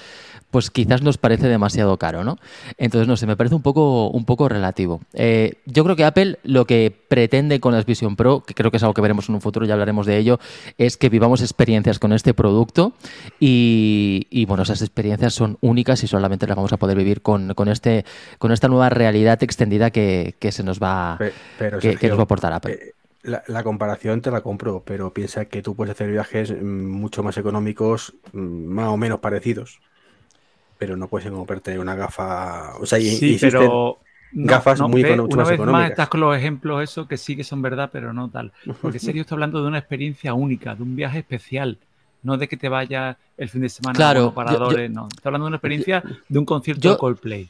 pues 0.51 0.71
quizás 0.71 1.03
nos 1.03 1.19
parece 1.19 1.49
demasiado 1.49 1.97
caro, 1.99 2.25
¿no? 2.25 2.39
Entonces, 2.79 3.07
no 3.07 3.17
sé, 3.17 3.27
me 3.27 3.37
parece 3.37 3.55
un 3.55 3.63
poco, 3.63 4.09
un 4.09 4.25
poco 4.25 4.49
relativo. 4.49 5.01
Eh, 5.13 5.55
yo 5.67 5.85
creo 5.85 5.97
que 5.97 6.05
Apple 6.05 6.39
lo 6.43 6.67
que 6.67 6.95
pretende 7.09 7.61
con 7.61 7.75
las 7.75 7.85
Vision 7.85 8.17
Pro, 8.17 8.41
que 8.41 8.55
creo 8.55 8.71
que 8.71 8.79
es 8.79 8.83
algo 8.83 8.95
que 8.95 9.03
veremos 9.03 9.29
en 9.29 9.35
un 9.35 9.41
futuro, 9.41 9.67
ya 9.67 9.75
hablaremos 9.75 10.07
de 10.07 10.17
ello, 10.17 10.39
es 10.79 10.97
que 10.97 11.09
vivamos 11.09 11.43
experiencias 11.43 11.99
con 11.99 12.13
este 12.13 12.35
producto 12.35 12.93
y, 13.41 14.27
y, 14.31 14.47
bueno, 14.47 14.63
esas 14.63 14.81
experiencias 14.83 15.35
son 15.35 15.59
únicas 15.61 16.03
y 16.03 16.07
solamente 16.07 16.47
las 16.47 16.57
vamos 16.57 16.73
a 16.73 16.77
poder 16.79 16.97
vivir 16.97 17.21
con, 17.23 17.55
con 17.55 17.69
este, 17.69 18.05
con 18.39 18.53
esta 18.53 18.69
nueva 18.69 18.89
realidad 18.91 19.43
extendida 19.43 19.91
que, 19.91 20.35
que 20.39 20.53
se 20.53 20.63
nos 20.63 20.81
va, 20.81 21.19
Pero, 21.59 21.79
que, 21.79 22.09
nos 22.09 22.17
va 22.19 22.23
a 22.23 22.25
aportar 22.25 22.53
Apple. 22.53 22.75
eh, 22.75 22.93
la, 23.23 23.43
la 23.49 23.63
comparación 23.65 24.23
te 24.23 24.31
la 24.31 24.41
compro, 24.43 24.83
pero 24.85 25.13
piensa 25.13 25.47
que 25.47 25.61
tú 25.63 25.75
puedes 25.75 25.93
hacer 25.93 26.11
viajes 26.11 26.51
mm, 26.53 26.87
mucho 26.87 27.23
más 27.23 27.37
económicos, 27.37 28.15
mm, 28.33 28.39
más 28.39 28.89
o 28.89 28.97
menos 28.97 29.21
parecidos, 29.21 29.81
pero 30.79 30.97
no 30.97 31.09
puedes 31.09 31.31
comprarte 31.31 31.79
una 31.79 31.95
gafa. 31.95 32.77
O 32.79 32.87
sea, 32.87 32.99
y- 32.99 33.11
Sí, 33.11 33.35
existen- 33.35 33.51
pero. 33.61 33.99
no, 34.33 34.45
gafas 34.47 34.79
no, 34.81 34.89
muy 34.89 35.03
ve, 35.03 35.11
econo- 35.15 35.23
mucho 35.25 35.35
Una 35.35 35.43
más 35.45 35.51
vez 35.51 35.59
más 35.59 35.65
económicas. 35.67 35.91
estás 35.91 36.09
con 36.09 36.21
los 36.21 36.37
ejemplos, 36.37 36.83
eso 36.83 37.09
que 37.09 37.17
sí 37.17 37.37
que 37.37 37.45
son 37.45 37.61
verdad, 37.63 37.91
pero 37.93 38.13
no 38.13 38.29
tal. 38.31 38.53
Porque 38.81 38.99
serio, 38.99 39.23
estoy 39.23 39.37
hablando 39.37 39.61
de 39.63 39.69
una 39.69 39.79
experiencia 39.79 40.35
única, 40.35 40.75
de 40.75 40.83
un 40.83 40.95
viaje 40.97 41.19
especial. 41.19 41.79
No 42.23 42.37
de 42.37 42.49
que 42.49 42.57
te 42.57 42.69
vayas 42.69 43.17
el 43.37 43.49
fin 43.49 43.61
de 43.61 43.69
semana 43.69 43.97
Claro, 43.97 44.21
a 44.21 44.23
yo- 44.25 44.35
paradores, 44.35 44.91
no. 44.91 45.07
Estoy 45.09 45.29
hablando 45.31 45.45
de 45.45 45.49
una 45.49 45.57
experiencia 45.57 46.03
de 46.29 46.39
un 46.39 46.45
concierto 46.45 46.83
yo- 46.83 46.91
de 46.93 46.99
Coldplay. 46.99 47.49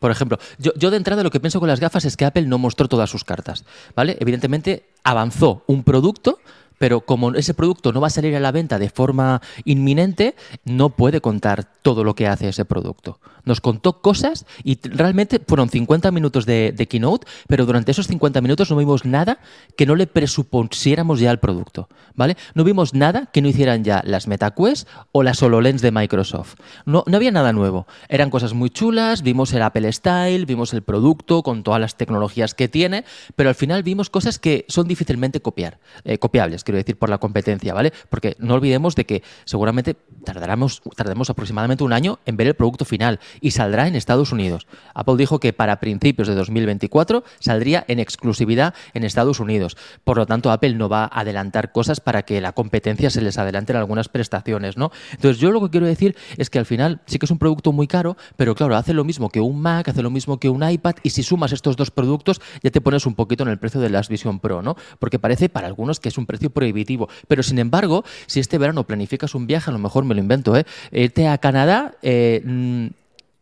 Por 0.00 0.10
ejemplo, 0.12 0.38
yo, 0.58 0.72
yo 0.76 0.90
de 0.90 0.96
entrada 0.96 1.22
lo 1.24 1.30
que 1.30 1.40
pienso 1.40 1.58
con 1.58 1.68
las 1.68 1.80
gafas 1.80 2.04
es 2.04 2.16
que 2.16 2.24
Apple 2.24 2.46
no 2.46 2.58
mostró 2.58 2.86
todas 2.88 3.10
sus 3.10 3.24
cartas, 3.24 3.64
¿vale? 3.96 4.16
Evidentemente 4.20 4.84
avanzó 5.02 5.62
un 5.66 5.82
producto, 5.82 6.38
pero 6.78 7.00
como 7.00 7.34
ese 7.34 7.54
producto 7.54 7.92
no 7.92 8.00
va 8.00 8.06
a 8.06 8.10
salir 8.10 8.34
a 8.36 8.40
la 8.40 8.52
venta 8.52 8.78
de 8.78 8.88
forma 8.88 9.42
inminente, 9.64 10.34
no 10.64 10.90
puede 10.90 11.20
contar 11.20 11.64
todo 11.82 12.04
lo 12.04 12.14
que 12.14 12.26
hace 12.26 12.48
ese 12.48 12.64
producto. 12.64 13.20
Nos 13.48 13.62
contó 13.62 14.02
cosas 14.02 14.44
y 14.62 14.78
realmente 14.86 15.40
fueron 15.40 15.70
50 15.70 16.10
minutos 16.10 16.44
de, 16.44 16.86
keynote, 16.86 17.26
pero 17.46 17.64
durante 17.64 17.92
esos 17.92 18.06
50 18.06 18.42
minutos 18.42 18.70
no 18.70 18.76
vimos 18.76 19.06
nada 19.06 19.40
que 19.74 19.86
no 19.86 19.94
le 19.94 20.06
presupusiéramos 20.06 21.18
ya 21.18 21.30
al 21.30 21.40
producto, 21.40 21.88
¿vale? 22.14 22.36
No 22.54 22.62
vimos 22.62 22.92
nada 22.92 23.30
que 23.32 23.40
no 23.40 23.48
hicieran 23.48 23.84
ya 23.84 24.02
las 24.04 24.26
MetaQuest 24.28 24.86
o 25.12 25.22
las 25.22 25.42
HoloLens 25.42 25.80
de 25.80 25.92
Microsoft. 25.92 26.56
No, 26.84 27.04
no 27.06 27.16
había 27.16 27.30
nada 27.30 27.54
nuevo. 27.54 27.86
Eran 28.10 28.28
cosas 28.28 28.52
muy 28.52 28.68
chulas, 28.68 29.22
vimos 29.22 29.54
el 29.54 29.62
Apple 29.62 29.90
Style, 29.94 30.44
vimos 30.44 30.74
el 30.74 30.82
producto 30.82 31.42
con 31.42 31.62
todas 31.62 31.80
las 31.80 31.96
tecnologías 31.96 32.54
que 32.54 32.68
tiene, 32.68 33.06
pero 33.34 33.48
al 33.48 33.54
final 33.54 33.82
vimos 33.82 34.10
cosas 34.10 34.38
que 34.38 34.66
son 34.68 34.88
difícilmente 34.88 35.40
copiar, 35.40 35.78
eh, 36.04 36.18
copiables, 36.18 36.64
quiero 36.64 36.76
decir, 36.76 36.98
por 36.98 37.08
la 37.08 37.16
competencia, 37.16 37.72
¿vale? 37.72 37.94
Porque 38.10 38.36
no 38.40 38.52
olvidemos 38.52 38.94
de 38.94 39.06
que 39.06 39.22
seguramente 39.46 39.96
tardaremos, 40.24 40.82
tardaremos 40.94 41.30
aproximadamente 41.30 41.82
un 41.82 41.94
año 41.94 42.18
en 42.26 42.36
ver 42.36 42.48
el 42.48 42.54
producto 42.54 42.84
final 42.84 43.20
y 43.40 43.52
saldrá 43.52 43.88
en 43.88 43.96
Estados 43.96 44.32
Unidos. 44.32 44.66
Apple 44.94 45.16
dijo 45.16 45.40
que 45.40 45.52
para 45.52 45.80
principios 45.80 46.28
de 46.28 46.34
2024 46.34 47.24
saldría 47.38 47.84
en 47.88 47.98
exclusividad 47.98 48.74
en 48.94 49.04
Estados 49.04 49.40
Unidos. 49.40 49.76
Por 50.04 50.16
lo 50.16 50.26
tanto, 50.26 50.50
Apple 50.50 50.74
no 50.74 50.88
va 50.88 51.04
a 51.04 51.20
adelantar 51.20 51.72
cosas 51.72 52.00
para 52.00 52.22
que 52.22 52.40
la 52.40 52.52
competencia 52.52 53.10
se 53.10 53.20
les 53.20 53.38
adelante 53.38 53.72
en 53.72 53.78
algunas 53.78 54.08
prestaciones, 54.08 54.76
¿no? 54.76 54.90
Entonces, 55.12 55.40
yo 55.40 55.50
lo 55.50 55.60
que 55.62 55.70
quiero 55.70 55.86
decir 55.86 56.16
es 56.36 56.50
que 56.50 56.58
al 56.58 56.66
final 56.66 57.00
sí 57.06 57.18
que 57.18 57.26
es 57.26 57.30
un 57.30 57.38
producto 57.38 57.72
muy 57.72 57.86
caro, 57.86 58.16
pero 58.36 58.54
claro, 58.54 58.76
hace 58.76 58.92
lo 58.92 59.04
mismo 59.04 59.28
que 59.28 59.40
un 59.40 59.60
Mac, 59.60 59.88
hace 59.88 60.02
lo 60.02 60.10
mismo 60.10 60.38
que 60.38 60.48
un 60.48 60.68
iPad, 60.68 60.96
y 61.02 61.10
si 61.10 61.22
sumas 61.22 61.52
estos 61.52 61.76
dos 61.76 61.90
productos, 61.90 62.40
ya 62.62 62.70
te 62.70 62.80
pones 62.80 63.06
un 63.06 63.14
poquito 63.14 63.42
en 63.42 63.50
el 63.50 63.58
precio 63.58 63.80
de 63.80 63.90
las 63.90 64.08
Vision 64.08 64.40
Pro, 64.40 64.62
¿no? 64.62 64.76
Porque 64.98 65.18
parece 65.18 65.48
para 65.48 65.66
algunos 65.66 66.00
que 66.00 66.08
es 66.08 66.18
un 66.18 66.26
precio 66.26 66.50
prohibitivo. 66.50 67.08
Pero 67.26 67.42
sin 67.42 67.58
embargo, 67.58 68.04
si 68.26 68.40
este 68.40 68.58
verano 68.58 68.86
planificas 68.86 69.34
un 69.34 69.46
viaje, 69.46 69.70
a 69.70 69.72
lo 69.72 69.78
mejor 69.78 70.04
me 70.04 70.14
lo 70.14 70.20
invento, 70.20 70.56
¿eh? 70.56 70.64
Irte 70.92 71.28
a 71.28 71.38
Canadá, 71.38 71.96
eh, 72.02 72.42
mm, 72.44 72.86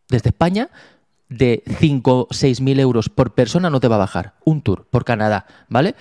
desde 0.09 0.29
España, 0.29 0.69
de 1.29 1.63
5 1.79 2.27
o 2.29 2.33
6 2.33 2.61
mil 2.61 2.79
euros 2.79 3.09
por 3.09 3.33
persona 3.33 3.69
no 3.69 3.79
te 3.79 3.87
va 3.87 3.95
a 3.95 3.99
bajar. 3.99 4.33
Un 4.45 4.61
tour 4.61 4.85
por 4.89 5.05
Canadá, 5.05 5.45
¿vale? 5.67 5.95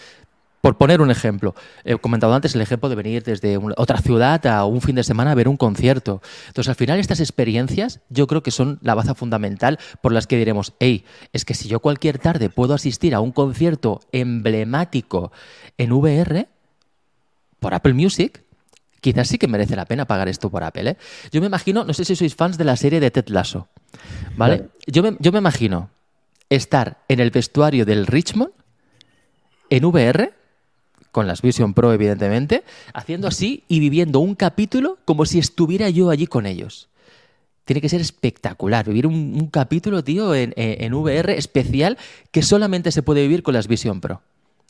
Por 0.61 0.79
poner 0.79 1.01
un 1.01 1.13
ejemplo, 1.13 1.55
he 1.85 1.97
comentado 1.97 2.35
antes 2.35 2.57
el 2.57 2.61
ejemplo 2.61 2.89
de 2.89 2.97
venir 2.97 3.23
desde 3.23 3.57
otra 3.77 3.99
ciudad 3.99 4.45
a 4.47 4.65
un 4.65 4.81
fin 4.81 4.97
de 4.97 5.05
semana 5.05 5.31
a 5.31 5.35
ver 5.37 5.49
un 5.49 5.57
concierto. 5.57 6.21
Entonces, 6.49 6.69
al 6.69 6.75
final, 6.75 6.99
estas 6.99 7.21
experiencias 7.21 8.01
yo 8.09 8.27
creo 8.27 8.43
que 8.43 8.51
son 8.51 8.81
la 8.83 8.97
baza 8.97 9.15
fundamental 9.15 9.79
por 10.03 10.11
las 10.11 10.27
que 10.27 10.37
diremos, 10.37 10.73
hey, 10.81 11.05
es 11.33 11.45
que 11.45 11.55
si 11.55 11.69
yo 11.69 11.79
cualquier 11.79 12.19
tarde 12.19 12.51
puedo 12.51 12.75
asistir 12.75 13.15
a 13.15 13.21
un 13.21 13.31
concierto 13.31 14.01
emblemático 14.11 15.31
en 15.79 15.93
VR, 15.93 16.49
por 17.61 17.75
Apple 17.75 17.95
Music, 17.95 18.43
quizás 19.13 19.29
sí 19.29 19.39
que 19.39 19.47
merece 19.47 19.77
la 19.77 19.85
pena 19.85 20.05
pagar 20.05 20.29
esto 20.29 20.51
por 20.51 20.65
Apple. 20.65 20.91
¿eh? 20.91 20.97
Yo 21.31 21.41
me 21.41 21.47
imagino, 21.47 21.85
no 21.85 21.93
sé 21.95 22.05
si 22.05 22.17
sois 22.17 22.35
fans 22.35 22.59
de 22.59 22.65
la 22.65 22.75
serie 22.77 22.99
de 22.99 23.11
Ted 23.13 23.29
Lasso, 23.29 23.69
¿vale? 24.37 24.69
Yo 24.89 25.03
me, 25.05 25.17
yo 25.21 25.31
me 25.31 25.39
imagino 25.39 25.91
estar 26.51 26.99
en 27.09 27.21
el 27.21 27.31
vestuario 27.31 27.85
del 27.87 28.07
Richmond 28.07 28.51
en 29.71 29.85
VR, 29.85 30.33
con 31.13 31.27
las 31.29 31.41
Vision 31.41 31.73
Pro 31.73 31.93
evidentemente, 31.93 32.65
haciendo 32.95 33.29
así 33.29 33.63
y 33.69 33.79
viviendo 33.81 34.19
un 34.19 34.35
capítulo 34.35 34.99
como 35.05 35.25
si 35.25 35.39
estuviera 35.39 35.89
yo 35.89 36.11
allí 36.11 36.27
con 36.27 36.45
ellos. 36.47 36.89
Tiene 37.65 37.81
que 37.81 37.89
ser 37.89 38.01
espectacular 38.01 38.87
vivir 38.87 39.07
un, 39.07 39.15
un 39.15 39.47
capítulo, 39.49 40.03
tío, 40.05 40.35
en, 40.35 40.53
en- 40.57 40.85
en 40.85 40.95
VR 40.95 41.37
especial 41.39 41.97
que 42.33 42.43
solamente 42.43 42.91
se 42.93 43.03
puede 43.03 43.23
vivir 43.23 43.43
con 43.43 43.55
las 43.55 43.67
Vision 43.67 44.01
Pro. 44.01 44.21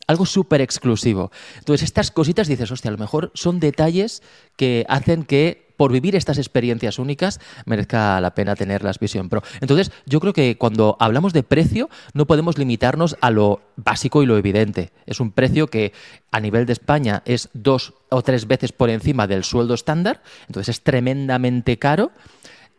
Algo 0.06 0.26
súper 0.26 0.60
exclusivo. 0.60 1.32
Entonces, 1.58 1.82
estas 1.82 2.10
cositas 2.10 2.46
dices, 2.46 2.70
hostia, 2.70 2.90
a 2.90 2.92
lo 2.92 2.98
mejor 2.98 3.32
son 3.34 3.58
detalles 3.58 4.22
que 4.56 4.86
hacen 4.88 5.24
que 5.24 5.66
por 5.76 5.92
vivir 5.92 6.16
estas 6.16 6.38
experiencias 6.38 6.98
únicas 6.98 7.40
merezca 7.64 8.20
la 8.20 8.34
pena 8.34 8.56
tener 8.56 8.82
las 8.82 8.98
Vision 8.98 9.28
Pro. 9.28 9.42
Entonces, 9.60 9.92
yo 10.06 10.20
creo 10.20 10.32
que 10.32 10.56
cuando 10.56 10.96
hablamos 11.00 11.32
de 11.32 11.42
precio, 11.42 11.90
no 12.14 12.26
podemos 12.26 12.58
limitarnos 12.58 13.16
a 13.20 13.30
lo 13.30 13.60
básico 13.76 14.22
y 14.22 14.26
lo 14.26 14.38
evidente. 14.38 14.92
Es 15.06 15.20
un 15.20 15.32
precio 15.32 15.68
que 15.68 15.92
a 16.32 16.40
nivel 16.40 16.66
de 16.66 16.72
España 16.72 17.22
es 17.26 17.50
dos 17.52 17.94
o 18.08 18.22
tres 18.22 18.46
veces 18.46 18.72
por 18.72 18.90
encima 18.90 19.26
del 19.26 19.44
sueldo 19.44 19.74
estándar, 19.74 20.22
entonces 20.48 20.76
es 20.76 20.82
tremendamente 20.82 21.78
caro. 21.78 22.12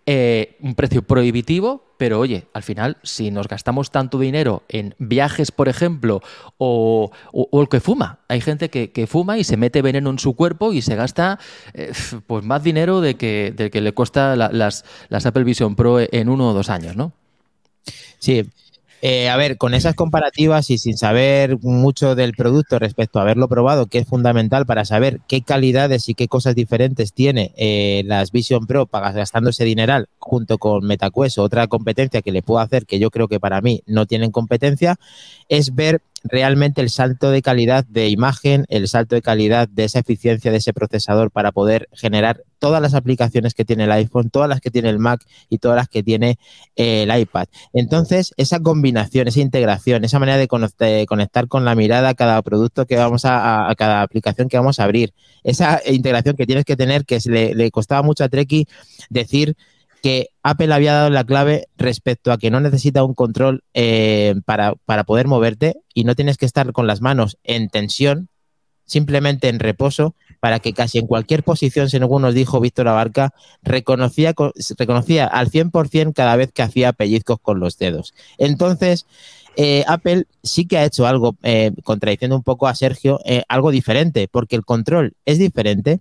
Eh, 0.09 0.55
un 0.61 0.73
precio 0.73 1.01
prohibitivo, 1.01 1.83
pero 1.97 2.17
oye, 2.21 2.45
al 2.53 2.63
final, 2.63 2.95
si 3.03 3.29
nos 3.29 3.49
gastamos 3.49 3.91
tanto 3.91 4.17
dinero 4.17 4.63
en 4.69 4.95
viajes, 4.99 5.51
por 5.51 5.67
ejemplo, 5.67 6.21
o, 6.57 7.11
o- 7.33 7.61
el 7.61 7.67
que 7.67 7.81
fuma, 7.81 8.19
hay 8.29 8.39
gente 8.39 8.69
que, 8.69 8.91
que 8.93 9.05
fuma 9.05 9.37
y 9.37 9.43
se 9.43 9.57
mete 9.57 9.81
veneno 9.81 10.09
en 10.09 10.17
su 10.17 10.33
cuerpo 10.33 10.71
y 10.71 10.81
se 10.81 10.95
gasta 10.95 11.39
eh, 11.73 11.91
pues 12.25 12.45
más 12.45 12.63
dinero 12.63 13.01
de 13.01 13.15
que, 13.15 13.69
que 13.69 13.81
le 13.81 13.91
cuesta 13.91 14.37
la- 14.37 14.49
las, 14.49 14.85
las 15.09 15.25
Apple 15.25 15.43
Vision 15.43 15.75
Pro 15.75 15.97
en 15.99 16.29
uno 16.29 16.51
o 16.51 16.53
dos 16.53 16.69
años, 16.69 16.95
¿no? 16.95 17.11
Sí. 18.19 18.45
Eh, 19.01 19.29
a 19.29 19.37
ver, 19.37 19.57
con 19.57 19.75
esas 19.75 19.93
comparativas 19.93 20.71
y 20.71 20.79
sin 20.79 20.97
saber 20.97 21.59
mucho 21.61 22.15
del 22.15 22.33
producto 22.33 22.79
respecto 22.79 23.19
a 23.19 23.21
haberlo 23.21 23.47
probado, 23.47 23.85
que 23.85 23.99
es 23.99 24.07
fundamental 24.07 24.65
para 24.65 24.85
saber 24.85 25.19
qué 25.27 25.43
calidades 25.43 26.09
y 26.09 26.15
qué 26.15 26.27
cosas 26.27 26.55
diferentes 26.55 27.13
tiene 27.13 27.53
eh, 27.57 28.01
las 28.05 28.31
Vision 28.31 28.65
Pro 28.65 28.87
pagas 28.87 29.13
gastando 29.13 29.51
ese 29.51 29.65
dineral 29.65 30.09
junto 30.17 30.57
con 30.57 30.83
MetaQuest, 30.83 31.37
otra 31.37 31.67
competencia 31.67 32.23
que 32.23 32.31
le 32.31 32.41
puedo 32.41 32.59
hacer 32.59 32.87
que 32.87 32.97
yo 32.97 33.11
creo 33.11 33.27
que 33.27 33.39
para 33.39 33.61
mí 33.61 33.83
no 33.85 34.07
tienen 34.07 34.31
competencia, 34.31 34.95
es 35.47 35.75
ver 35.75 36.01
realmente 36.29 36.81
el 36.81 36.89
salto 36.89 37.31
de 37.31 37.41
calidad 37.41 37.85
de 37.85 38.09
imagen, 38.09 38.65
el 38.69 38.87
salto 38.87 39.15
de 39.15 39.21
calidad 39.21 39.67
de 39.67 39.85
esa 39.85 39.99
eficiencia 39.99 40.51
de 40.51 40.57
ese 40.57 40.73
procesador 40.73 41.31
para 41.31 41.51
poder 41.51 41.87
generar 41.93 42.43
todas 42.59 42.81
las 42.81 42.93
aplicaciones 42.93 43.53
que 43.53 43.65
tiene 43.65 43.83
el 43.83 43.91
iPhone, 43.91 44.29
todas 44.29 44.49
las 44.49 44.61
que 44.61 44.71
tiene 44.71 44.89
el 44.89 44.99
Mac 44.99 45.21
y 45.49 45.59
todas 45.59 45.75
las 45.75 45.87
que 45.87 46.03
tiene 46.03 46.39
eh, 46.75 47.03
el 47.03 47.19
iPad. 47.19 47.47
Entonces, 47.73 48.33
esa 48.37 48.59
combinación, 48.59 49.27
esa 49.27 49.39
integración, 49.39 50.03
esa 50.03 50.19
manera 50.19 50.37
de 50.37 50.47
de 50.79 51.05
conectar 51.07 51.47
con 51.47 51.65
la 51.65 51.75
mirada 51.75 52.09
a 52.09 52.13
cada 52.15 52.41
producto 52.41 52.85
que 52.85 52.95
vamos 52.95 53.23
a, 53.25 53.73
cada 53.77 54.01
aplicación 54.01 54.49
que 54.49 54.57
vamos 54.57 54.79
a 54.79 54.85
abrir, 54.85 55.13
esa 55.43 55.81
integración 55.85 56.35
que 56.35 56.45
tienes 56.45 56.65
que 56.65 56.75
tener, 56.75 57.05
que 57.05 57.19
le, 57.25 57.53
le 57.53 57.71
costaba 57.71 58.01
mucho 58.01 58.23
a 58.23 58.29
Treki 58.29 58.67
decir 59.09 59.55
que 60.01 60.29
Apple 60.43 60.73
había 60.73 60.93
dado 60.93 61.09
la 61.09 61.23
clave 61.23 61.67
respecto 61.77 62.31
a 62.31 62.37
que 62.37 62.51
no 62.51 62.59
necesita 62.59 63.03
un 63.03 63.13
control 63.13 63.63
eh, 63.73 64.35
para, 64.45 64.75
para 64.85 65.03
poder 65.03 65.27
moverte 65.27 65.77
y 65.93 66.03
no 66.03 66.15
tienes 66.15 66.37
que 66.37 66.45
estar 66.45 66.71
con 66.71 66.87
las 66.87 67.01
manos 67.01 67.37
en 67.43 67.69
tensión, 67.69 68.29
simplemente 68.85 69.49
en 69.49 69.59
reposo, 69.59 70.15
para 70.39 70.59
que 70.59 70.73
casi 70.73 70.99
en 70.99 71.07
cualquier 71.07 71.43
posición, 71.43 71.89
según 71.89 72.21
nos 72.21 72.33
dijo 72.35 72.59
Víctor 72.59 72.87
Abarca, 72.87 73.33
reconocía, 73.63 74.33
co- 74.33 74.53
reconocía 74.77 75.25
al 75.25 75.49
100% 75.49 76.13
cada 76.13 76.35
vez 76.35 76.51
que 76.53 76.61
hacía 76.61 76.93
pellizcos 76.93 77.39
con 77.41 77.59
los 77.59 77.77
dedos. 77.77 78.13
Entonces, 78.37 79.07
eh, 79.55 79.83
Apple 79.87 80.25
sí 80.43 80.67
que 80.67 80.77
ha 80.77 80.85
hecho 80.85 81.07
algo, 81.07 81.35
eh, 81.41 81.71
contradiciendo 81.83 82.35
un 82.35 82.43
poco 82.43 82.67
a 82.67 82.75
Sergio, 82.75 83.19
algo 83.49 83.71
diferente, 83.71 84.27
porque 84.31 84.55
el 84.55 84.63
control 84.63 85.13
es 85.25 85.39
diferente, 85.39 85.99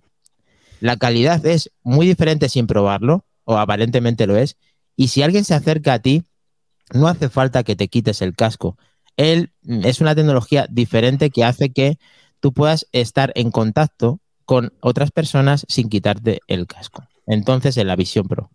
la 0.79 0.97
calidad 0.97 1.43
es 1.47 1.71
muy 1.81 2.05
diferente 2.05 2.47
sin 2.49 2.67
probarlo, 2.67 3.25
o 3.47 3.57
aparentemente 3.57 4.27
lo 4.27 4.35
es, 4.35 4.57
y 4.97 5.07
si 5.07 5.23
alguien 5.23 5.45
se 5.45 5.53
acerca 5.53 5.93
a 5.93 5.99
ti, 5.99 6.23
no 6.93 7.07
hace 7.07 7.29
falta 7.29 7.63
que 7.63 7.77
te 7.77 7.87
quites 7.87 8.21
el 8.21 8.35
casco. 8.35 8.77
Él 9.15 9.51
mm, 9.63 9.85
es 9.85 10.01
una 10.01 10.13
tecnología 10.15 10.67
diferente 10.69 11.29
que 11.29 11.45
hace 11.45 11.71
que 11.71 11.97
tú 12.41 12.51
puedas 12.53 12.87
estar 12.91 13.31
en 13.35 13.49
contacto 13.51 14.19
con 14.43 14.73
otras 14.81 15.11
personas 15.11 15.65
sin 15.69 15.87
quitarte 15.87 16.39
el 16.47 16.67
casco. 16.67 17.03
Entonces, 17.25 17.77
en 17.77 17.87
la 17.87 17.95
Visión 17.95 18.27
Pro. 18.27 18.51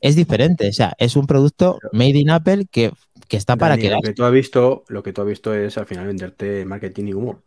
Es 0.00 0.16
diferente, 0.16 0.68
o 0.68 0.72
sea, 0.72 0.92
es 0.98 1.16
un 1.16 1.26
producto 1.26 1.78
made 1.92 2.18
in 2.18 2.30
Apple 2.30 2.66
que, 2.70 2.92
que 3.28 3.38
está 3.38 3.56
para 3.56 3.70
Dani, 3.70 3.82
quedar. 3.82 3.96
Lo 3.96 4.02
que 4.02 4.12
tú 4.12 4.24
has 4.24 4.32
visto, 4.32 4.84
lo 4.88 5.02
que 5.02 5.12
tú 5.14 5.22
has 5.22 5.26
visto 5.26 5.54
es 5.54 5.78
al 5.78 5.86
final 5.86 6.06
venderte 6.06 6.64
marketing 6.66 7.06
y 7.06 7.14
humo. 7.14 7.42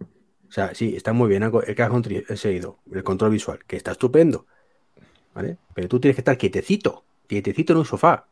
O 0.00 0.54
sea, 0.54 0.74
sí, 0.74 0.96
está 0.96 1.12
muy 1.12 1.28
bien 1.28 1.42
el 1.42 1.82
has 1.82 1.90
conseguido, 1.90 2.78
el 2.90 3.02
control 3.02 3.30
visual, 3.30 3.58
que 3.66 3.76
está 3.76 3.92
estupendo. 3.92 4.46
¿Vale? 5.34 5.56
Pero 5.74 5.88
tú 5.88 5.98
tienes 6.00 6.16
que 6.16 6.20
estar 6.20 6.36
quietecito, 6.36 7.04
quietecito 7.26 7.72
en 7.72 7.78
un 7.80 7.84
sofá. 7.84 8.26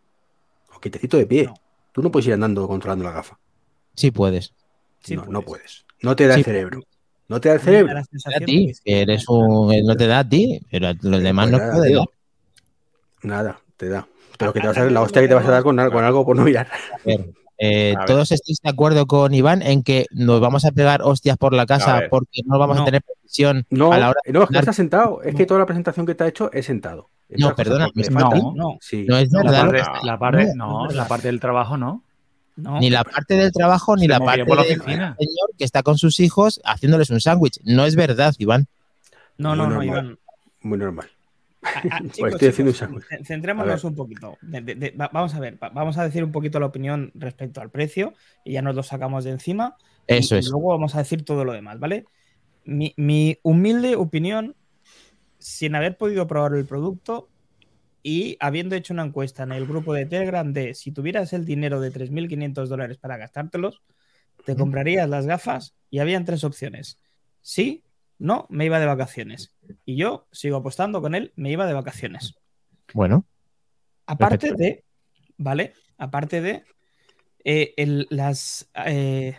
O 0.75 0.80
quietecito 0.80 1.16
de 1.16 1.26
pie. 1.26 1.45
No. 1.47 1.54
Tú 1.92 2.02
no 2.02 2.11
puedes 2.11 2.26
ir 2.28 2.35
andando 2.35 2.66
controlando 2.69 3.04
la 3.04 3.12
gafa. 3.12 3.38
Sí 3.95 4.11
puedes. 4.11 4.52
Sí 5.02 5.16
no, 5.16 5.25
no 5.26 5.42
puedes. 5.42 5.45
puedes. 5.45 5.87
No 6.02 6.14
te 6.16 6.26
da 6.26 6.35
Sí, 6.35 6.40
el 6.40 6.45
cerebro. 6.45 6.80
No 7.28 7.40
te 7.40 7.49
da 7.49 7.54
el 7.57 7.61
A 7.61 7.64
mí 7.64 7.71
me 7.71 7.95
da 7.95 8.04
cerebro. 8.04 8.37
A 8.37 8.40
ti, 8.45 8.73
que 8.85 9.00
eres 9.02 9.28
un. 9.28 9.85
No 9.85 9.97
te 9.97 10.07
da 10.07 10.19
a 10.21 10.28
ti, 10.28 10.61
pero 10.71 10.88
a 10.88 10.95
los 11.00 11.23
demás 11.23 11.49
Pues 11.49 11.52
no 11.52 11.59
nada, 11.59 11.73
puede 11.76 11.95
dar. 11.95 12.04
Nada, 13.23 13.61
te 13.76 13.88
da. 13.88 14.07
Pero 14.38 14.52
que 14.52 14.61
te 14.61 14.66
vas 14.69 14.78
a 14.78 14.83
dar 14.85 14.92
la 14.92 15.02
hostia 15.02 15.21
que 15.23 15.28
te 15.28 15.35
vas 15.35 15.45
a 15.47 15.50
dar 15.50 15.62
con, 15.62 15.78
al- 15.78 15.90
con 15.92 16.02
algo 16.04 16.25
por 16.25 16.37
no 16.37 16.45
mirar. 16.45 16.69
A 16.95 16.99
ver, 17.04 17.30
eh, 17.61 17.95
todos 18.07 18.33
estáis 18.33 18.59
de 18.62 18.71
acuerdo 18.71 19.07
con 19.07 19.35
Iván 19.35 19.61
en 19.62 19.83
que 19.83 20.07
nos 20.12 20.40
vamos 20.40 20.64
a 20.64 20.73
pegar 20.73 21.02
hostias 21.02 21.37
por 21.37 21.52
la 21.52 21.67
casa 21.67 22.02
porque 22.11 22.40
no 22.47 22.59
vamos 22.59 22.76
No. 22.76 22.83
a 22.83 22.85
tener 22.87 23.02
precisión 23.02 23.67
No, 23.71 23.93
a 23.93 23.99
la 23.99 24.09
hora. 24.11 24.21
no, 24.33 24.43
es 24.45 24.49
que 24.49 24.59
está 24.59 24.73
sentado. 24.73 25.23
Es 25.23 25.33
No. 25.35 25.38
que 25.38 25.47
toda 25.47 25.61
la 25.61 25.67
presentación 25.67 26.07
que 26.07 26.14
te 26.14 26.25
ha 26.25 26.29
hecho 26.29 26.50
es 26.52 26.67
sentado. 26.67 27.09
No, 27.29 27.49
Otra 27.49 27.64
cosa, 27.64 27.71
perdona, 27.79 27.90
me 27.95 28.05
falta- 28.05 28.37
No. 28.38 28.52
No, 28.57 28.79
Sí. 28.81 29.05
No 29.09 29.17
es 29.19 29.31
La 29.31 29.43
verdad. 29.43 29.61
parte, 29.61 29.79
no. 29.83 30.02
la 30.05 30.19
parte- 30.19 30.47
No, 30.57 30.67
no, 30.67 30.83
no 30.85 30.88
es 30.90 30.97
la 30.97 31.07
parte 31.07 31.29
del 31.29 31.38
trabajo 31.38 31.76
no. 31.76 32.02
no. 32.57 32.81
Ni 32.81 32.90
la 32.90 33.05
parte 33.05 33.35
del 33.37 33.52
trabajo 33.52 33.95
ni 33.95 34.02
Se 34.02 34.09
la 34.09 34.19
parte 34.21 34.45
la 34.47 34.64
del 34.64 34.81
señor 34.83 35.50
que 35.57 35.64
está 35.64 35.83
con 35.83 35.97
sus 35.99 36.19
hijos 36.19 36.61
haciéndoles 36.64 37.11
un 37.11 37.21
sándwich. 37.21 37.61
No 37.64 37.85
es 37.85 37.95
verdad, 37.95 38.35
Iván. 38.38 38.67
No, 39.38 39.55
no, 39.55 39.64
no, 39.64 39.69
normal. 39.76 39.87
Iván. 39.87 40.19
Muy 40.62 40.79
normal. 40.79 41.07
Pues 42.00 42.12
chicos, 42.12 42.33
estoy 42.33 42.49
haciendo 42.49 42.73
un 43.19 43.25
Centrémonos 43.25 43.85
un 43.85 43.95
poquito. 43.95 44.38
De- 44.40 44.61
de- 44.62 44.75
de- 44.75 44.90
va- 44.93 45.11
vamos 45.12 45.35
a 45.35 45.40
ver, 45.40 45.62
va- 45.62 45.69
vamos 45.71 45.99
a 45.99 46.05
decir 46.05 46.25
un 46.25 46.33
poquito 46.33 46.59
la 46.59 46.67
opinión 46.67 47.11
respecto 47.14 47.61
al 47.61 47.71
precio 47.71 48.14
y 48.45 48.52
ya 48.52 48.62
nos 48.62 48.75
lo 48.75 48.83
sacamos 48.83 49.25
de 49.25 49.31
encima. 49.33 49.76
y- 50.07 50.14
Eso 50.14 50.37
y 50.37 50.38
es. 50.38 50.49
luego 50.50 50.69
vamos 50.71 50.95
a 50.95 50.99
decir 50.99 51.25
todo 51.25 51.45
lo 51.45 51.52
demás, 51.52 51.79
¿vale? 51.79 52.05
Mi, 52.64 52.95
mi 52.97 53.38
humilde 53.43 53.97
opinión, 53.97 54.57
sin 55.38 55.75
haber 55.75 55.97
podido 55.97 56.26
probar 56.26 56.55
el 56.55 56.64
producto 56.67 57.29
y 58.02 58.37
habiendo 58.40 58.75
hecho 58.76 58.95
una 58.95 59.05
encuesta 59.05 59.43
en 59.43 59.52
el 59.52 59.67
grupo 59.67 59.93
de 59.93 60.07
Telegram 60.07 60.50
de 60.52 60.75
si 60.75 60.90
tuvieras 60.93 61.33
el 61.35 61.45
dinero 61.45 61.81
de 61.81 61.90
3.500 61.93 62.69
dólares 62.71 62.97
para 62.99 63.19
gastártelos, 63.19 63.83
te 64.47 64.57
comprarías 64.57 65.09
las 65.09 65.26
gafas 65.26 65.75
y 65.90 65.99
habían 65.99 66.25
tres 66.25 66.45
opciones. 66.45 66.99
Sí, 67.43 67.83
no, 68.19 68.47
me 68.49 68.64
iba 68.64 68.81
de 68.81 68.87
vacaciones. 68.87 69.55
Y 69.85 69.97
yo 69.97 70.27
sigo 70.33 70.57
apostando 70.59 71.00
con 71.03 71.15
él, 71.15 71.33
me 71.37 71.50
iba 71.50 71.67
de 71.67 71.75
vacaciones. 71.75 72.35
Bueno, 72.95 73.25
Aparte 74.07 74.39
Perfecto. 74.49 74.62
de, 74.62 74.85
¿vale? 75.39 75.73
Aparte 75.97 76.41
de, 76.41 76.65
eh, 77.45 77.75
el- 77.77 78.07
las 78.11 78.69
eh, 78.87 79.37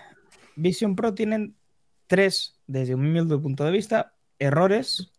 Vision 0.55 0.95
Pro 0.95 1.13
tienen 1.13 1.55
tres, 2.07 2.57
desde 2.67 2.95
un 2.95 3.05
humilde 3.05 3.37
punto 3.37 3.65
de 3.65 3.71
vista, 3.71 4.13
errores, 4.39 5.11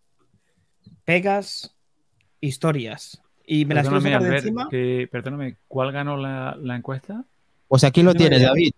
pegas, 1.04 1.76
historias. 2.40 3.22
Y 3.44 3.64
me 3.64 3.74
las 3.74 3.88
quiero 3.88 4.00
Perdóname, 4.02 4.10
sacar 4.10 4.20
de 4.22 4.26
Albert, 4.28 4.44
encima. 4.44 4.68
que- 4.70 5.08
perdóname, 5.10 5.56
¿cuál 5.68 5.92
ganó 5.92 6.16
la, 6.16 6.56
la 6.60 6.76
encuesta? 6.76 7.24
pues 7.68 7.84
aquí 7.84 8.02
lo 8.02 8.12
No, 8.12 8.18
tienes. 8.18 8.42
David. 8.42 8.72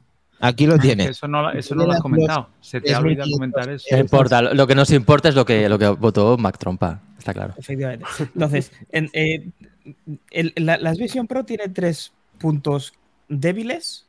Aquí 0.46 0.66
lo 0.66 0.74
Que 0.74 0.80
tienes. 0.82 1.08
Eso 1.10 1.26
no, 1.28 1.42
la- 1.42 1.52
eso 1.52 1.74
no 1.74 1.86
lo 1.86 1.92
has 1.92 2.00
comentado. 2.00 2.50
Se 2.60 2.80
te 2.80 2.94
ha 2.94 2.98
olvidado 2.98 3.30
comentar 3.32 3.68
eso. 3.70 3.86
No 3.90 3.98
importa, 3.98 4.42
lo 4.42 4.66
que 4.66 4.74
nos 4.74 4.90
importa 4.90 5.28
es 5.30 5.34
lo 5.34 5.44
que, 5.44 5.68
lo 5.68 5.78
que 5.78 5.88
votó 5.88 6.36
Mac 6.36 6.58
Trompa, 6.58 7.00
está 7.18 7.32
claro. 7.32 7.54
Efectivamente. 7.56 8.04
Entonces, 8.18 8.70
en, 8.92 9.08
eh, 9.14 9.48
el- 10.30 10.52
la- 10.56 10.76
las 10.78 10.98
Vision 10.98 11.26
Pro 11.26 11.44
tienen 11.44 11.72
tres 11.72 12.12
puntos 12.38 12.92
débiles, 13.28 14.06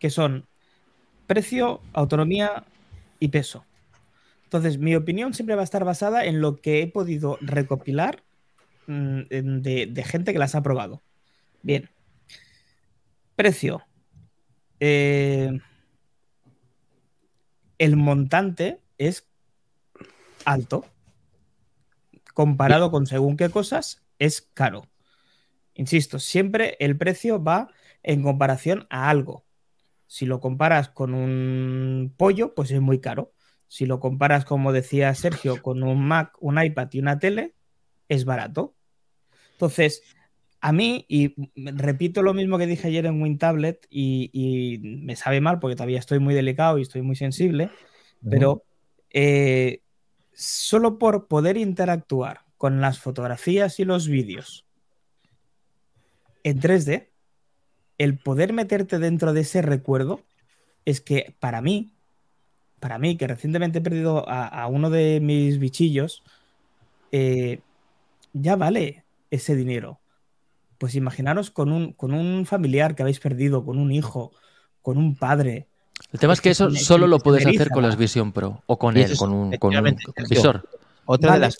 que 0.00 0.10
son 0.10 0.44
precio, 1.26 1.80
autonomía 1.92 2.64
y 3.20 3.28
peso. 3.28 3.64
Entonces, 4.44 4.78
mi 4.78 4.96
opinión 4.96 5.34
siempre 5.34 5.54
va 5.54 5.60
a 5.60 5.64
estar 5.64 5.84
basada 5.84 6.24
en 6.24 6.40
lo 6.40 6.60
que 6.60 6.82
he 6.82 6.86
podido 6.88 7.38
recopilar 7.42 8.22
mm, 8.86 9.20
de 9.28 10.04
gente 10.06 10.32
que 10.32 10.38
las 10.38 10.54
ha 10.54 10.62
probado. 10.62 11.02
Bien. 11.62 11.90
Precio. 13.36 13.82
Eh, 14.80 15.58
el 17.78 17.96
montante 17.96 18.80
es 18.98 19.28
alto. 20.44 20.84
Comparado 22.34 22.90
con 22.90 23.06
según 23.06 23.36
qué 23.36 23.50
cosas, 23.50 24.04
es 24.18 24.42
caro. 24.42 24.86
Insisto, 25.74 26.18
siempre 26.18 26.76
el 26.80 26.96
precio 26.96 27.42
va 27.42 27.68
en 28.02 28.22
comparación 28.22 28.86
a 28.90 29.10
algo. 29.10 29.44
Si 30.06 30.26
lo 30.26 30.40
comparas 30.40 30.88
con 30.88 31.14
un 31.14 32.14
pollo, 32.16 32.54
pues 32.54 32.70
es 32.70 32.80
muy 32.80 33.00
caro. 33.00 33.32
Si 33.68 33.86
lo 33.86 34.00
comparas, 34.00 34.44
como 34.44 34.72
decía 34.72 35.14
Sergio, 35.14 35.62
con 35.62 35.82
un 35.82 36.06
Mac, 36.06 36.36
un 36.40 36.62
iPad 36.62 36.88
y 36.92 37.00
una 37.00 37.18
tele, 37.18 37.54
es 38.08 38.24
barato. 38.24 38.74
Entonces, 39.52 40.02
a 40.60 40.72
mí, 40.72 41.04
y 41.08 41.34
repito 41.54 42.22
lo 42.22 42.34
mismo 42.34 42.58
que 42.58 42.66
dije 42.66 42.88
ayer 42.88 43.06
en 43.06 43.22
WinTablet, 43.22 43.86
y, 43.90 44.30
y 44.32 44.78
me 44.78 45.16
sabe 45.16 45.40
mal 45.40 45.58
porque 45.58 45.76
todavía 45.76 45.98
estoy 45.98 46.18
muy 46.18 46.34
delicado 46.34 46.78
y 46.78 46.82
estoy 46.82 47.02
muy 47.02 47.16
sensible, 47.16 47.70
pero 48.28 48.64
eh, 49.10 49.80
solo 50.32 50.98
por 50.98 51.28
poder 51.28 51.56
interactuar 51.56 52.40
con 52.56 52.80
las 52.80 52.98
fotografías 52.98 53.78
y 53.78 53.84
los 53.84 54.08
vídeos 54.08 54.66
en 56.42 56.60
3D, 56.60 57.08
el 57.98 58.18
poder 58.18 58.52
meterte 58.52 58.98
dentro 58.98 59.32
de 59.32 59.42
ese 59.42 59.62
recuerdo 59.62 60.22
es 60.84 61.00
que 61.00 61.34
para 61.40 61.60
mí, 61.60 61.90
para 62.80 62.98
mí, 62.98 63.16
que 63.16 63.26
recientemente 63.26 63.78
he 63.78 63.82
perdido 63.82 64.28
a, 64.28 64.46
a 64.46 64.66
uno 64.68 64.88
de 64.90 65.20
mis 65.20 65.58
bichillos, 65.58 66.22
eh, 67.12 67.60
ya 68.32 68.56
vale 68.56 69.04
ese 69.30 69.56
dinero. 69.56 69.98
Pues 70.78 70.94
imaginaros 70.94 71.50
con 71.50 71.72
un, 71.72 71.92
con 71.92 72.14
un 72.14 72.46
familiar 72.46 72.94
que 72.94 73.02
habéis 73.02 73.18
perdido, 73.20 73.64
con 73.64 73.78
un 73.78 73.90
hijo, 73.92 74.30
con 74.80 74.96
un 74.96 75.16
padre. 75.16 75.66
El 76.12 76.20
tema 76.20 76.32
es 76.32 76.40
que 76.40 76.50
Es 76.50 76.58
que 76.58 76.64
eso 76.66 76.70
solo 76.76 77.06
lo 77.08 77.18
puedes 77.18 77.44
hacer 77.44 77.70
con 77.70 77.82
la- 77.82 77.88
las 77.88 77.98
Vision 77.98 78.30
Pro 78.32 78.62
o 78.66 78.78
con 78.78 78.96
él, 78.96 79.16
con 79.16 79.32
un, 79.32 79.56
con 79.56 79.76
un 79.76 79.96
visor. 80.30 80.68
Otra 81.04 81.30
Vale, 81.32 81.40
de 81.40 81.46
las. 81.46 81.58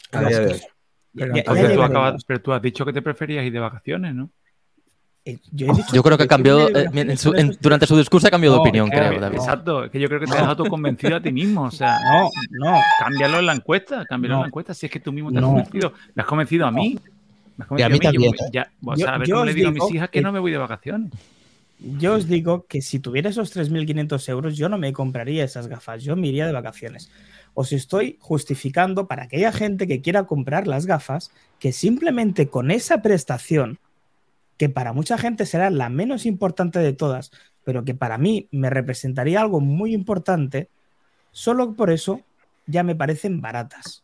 Pero, 1.15 1.33
tú 1.33 1.55
llegaremos. 1.55 1.85
acabas- 1.91 2.25
pero 2.25 2.41
tú 2.41 2.53
has 2.53 2.63
dicho 2.63 2.85
que 2.85 2.93
te 2.93 3.03
preferías 3.03 3.45
ir 3.45 3.53
de 3.53 3.59
vacaciones, 3.59 4.15
¿no? 4.15 4.31
Eh, 5.25 5.39
yo, 5.51 5.67
he 5.67 5.77
dicho 5.77 5.89
Yo 5.93 6.03
creo 6.03 6.17
que 6.17 6.23
estoy 6.25 6.43
de 6.43 6.81
eh, 6.81 6.91
en 6.95 7.19
su- 7.19 7.35
en- 7.35 7.57
durante 7.61 7.87
su 7.87 7.97
discurso 7.97 8.29
ha 8.29 8.31
cambiado 8.31 8.55
de 8.55 8.59
No, 8.59 8.63
opinión, 8.63 8.89
creo, 8.89 9.19
David. 9.21 9.37
Exacto, 9.39 9.85
es 9.85 9.91
que 9.91 9.99
yo 10.01 10.07
creo 10.09 10.21
que 10.21 10.27
te 10.27 10.33
has 10.33 10.39
dejado 10.39 10.63
tú 10.63 10.71
convencido 10.71 11.17
a 11.17 11.21
ti 11.21 11.33
mismo. 11.33 11.63
O 11.65 11.71
sea, 11.73 11.99
No, 12.13 12.31
no. 12.73 12.81
cámbialo 13.01 13.41
en 13.41 13.47
la 13.47 13.55
encuesta, 13.55 14.05
cámbialo 14.07 14.35
en 14.35 14.39
No. 14.39 14.43
la 14.45 14.49
encuesta. 14.49 14.75
Si 14.75 14.87
es 14.87 14.93
que 14.93 15.01
tú 15.01 15.13
mismo 15.13 15.31
te 15.33 15.39
has 15.39 15.43
No. 15.43 15.49
convencido. 15.49 15.93
Me 16.15 16.23
has 16.23 16.29
convencido 16.29 16.67
a 16.67 16.71
mí. 16.71 16.99
Y 17.77 17.83
a 17.83 17.89
mí 17.89 17.99
Yo, 17.99 18.11
también, 18.11 18.33
o 18.83 18.97
Yo- 19.27 19.45
le 19.45 19.55
digo 19.55 19.69
a 19.69 19.73
mis 19.73 19.91
hijas 19.95 20.09
que 20.11 20.19
que- 20.19 20.23
no 20.23 20.33
me 20.33 20.39
voy 20.39 20.53
de 20.53 20.59
vacaciones. 20.59 21.13
Yo 21.81 22.15
os 22.15 22.27
digo 22.27 22.67
que 22.67 22.83
si 22.83 22.99
tuviera 22.99 23.31
esos 23.31 23.53
3.500 23.53 24.29
euros, 24.29 24.57
yo 24.57 24.69
no 24.69 24.79
me 24.79 24.93
compraría 24.93 25.45
esas 25.45 25.69
gafas, 25.69 26.03
yo 26.03 26.17
me 26.17 26.27
iría 26.27 26.47
de 26.47 26.53
vacaciones. 26.53 27.11
Os 27.55 27.73
estoy 27.73 28.17
justificando 28.21 29.07
para 29.07 29.25
aquella 29.25 29.53
gente 29.53 29.87
que 29.87 30.01
quiera 30.01 30.25
comprar 30.25 30.67
las 30.67 30.87
gafas, 30.87 31.31
que 31.61 31.73
simplemente 31.73 32.49
con 32.49 32.71
esa 32.73 33.01
prestación, 33.01 33.79
que 34.57 34.69
para 34.69 34.93
mucha 34.93 35.19
gente 35.19 35.47
será 35.47 35.71
la 35.71 35.89
menos 35.89 36.27
importante 36.27 36.81
de 36.81 36.93
todas, 36.93 37.31
pero 37.65 37.85
que 37.85 37.95
para 37.95 38.19
mí 38.19 38.49
me 38.51 38.71
representaría 38.71 39.41
algo 39.41 39.61
muy 39.61 39.95
importante, 39.95 40.69
solo 41.31 41.75
por 41.75 41.91
eso 41.91 42.23
ya 42.67 42.83
me 42.83 42.97
parecen 42.97 43.41
baratas. 43.41 44.03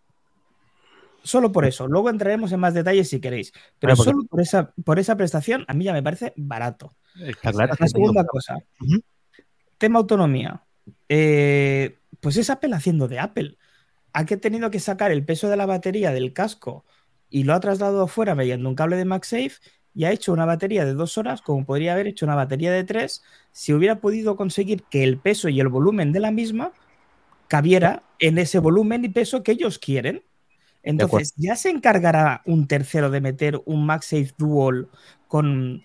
Solo 1.24 1.50
por 1.50 1.64
eso. 1.64 1.88
Luego 1.88 2.10
entraremos 2.10 2.52
en 2.52 2.60
más 2.60 2.74
detalles 2.74 3.08
si 3.08 3.20
queréis. 3.20 3.52
Pero 3.78 3.96
solo 3.96 4.24
por 4.24 4.40
esa, 4.40 4.72
por 4.84 4.98
esa 4.98 5.16
prestación, 5.16 5.64
a 5.66 5.74
mí 5.74 5.84
ya 5.84 5.92
me 5.92 6.02
parece 6.02 6.32
barato. 6.37 6.94
Está 7.18 7.50
claro. 7.50 7.74
La 7.78 7.88
segunda 7.88 8.24
cosa, 8.24 8.58
tema 9.78 9.98
autonomía. 9.98 10.62
Eh, 11.08 11.98
pues 12.20 12.37
es 12.37 12.50
Apple 12.50 12.74
haciendo 12.74 13.08
de 13.08 13.18
Apple. 13.18 13.56
Ha 14.12 14.26
que 14.26 14.37
tenido 14.37 14.70
que 14.70 14.80
sacar 14.80 15.10
el 15.10 15.24
peso 15.24 15.48
de 15.48 15.56
la 15.56 15.66
batería 15.66 16.12
del 16.12 16.32
casco 16.32 16.84
y 17.30 17.44
lo 17.44 17.54
ha 17.54 17.60
trasladado 17.60 18.02
afuera 18.02 18.34
mediante 18.34 18.66
un 18.66 18.74
cable 18.74 18.96
de 18.96 19.04
MagSafe 19.04 19.56
y 19.94 20.04
ha 20.04 20.12
hecho 20.12 20.32
una 20.32 20.44
batería 20.44 20.84
de 20.84 20.94
dos 20.94 21.16
horas, 21.18 21.40
como 21.40 21.64
podría 21.64 21.92
haber 21.92 22.08
hecho 22.08 22.26
una 22.26 22.34
batería 22.34 22.72
de 22.72 22.84
tres, 22.84 23.22
si 23.52 23.72
hubiera 23.72 24.00
podido 24.00 24.37
conseguir 24.37 24.82
que 24.84 25.04
el 25.04 25.18
peso 25.18 25.48
y 25.48 25.60
el 25.60 25.68
volumen 25.68 26.12
de 26.12 26.20
la 26.20 26.30
misma 26.30 26.72
cabiera 27.48 28.02
en 28.18 28.38
ese 28.38 28.58
volumen 28.58 29.04
y 29.04 29.08
peso 29.08 29.42
que 29.42 29.52
ellos 29.52 29.78
quieren. 29.78 30.22
Entonces, 30.85 31.33
ya 31.37 31.57
se 31.57 31.70
encargará 31.70 32.42
un 32.47 32.66
tercero 32.68 33.11
de 33.11 33.20
meter 33.20 33.61
un 33.64 33.87
MagSafe 33.87 34.33
Dual 34.38 34.88
con 35.29 35.85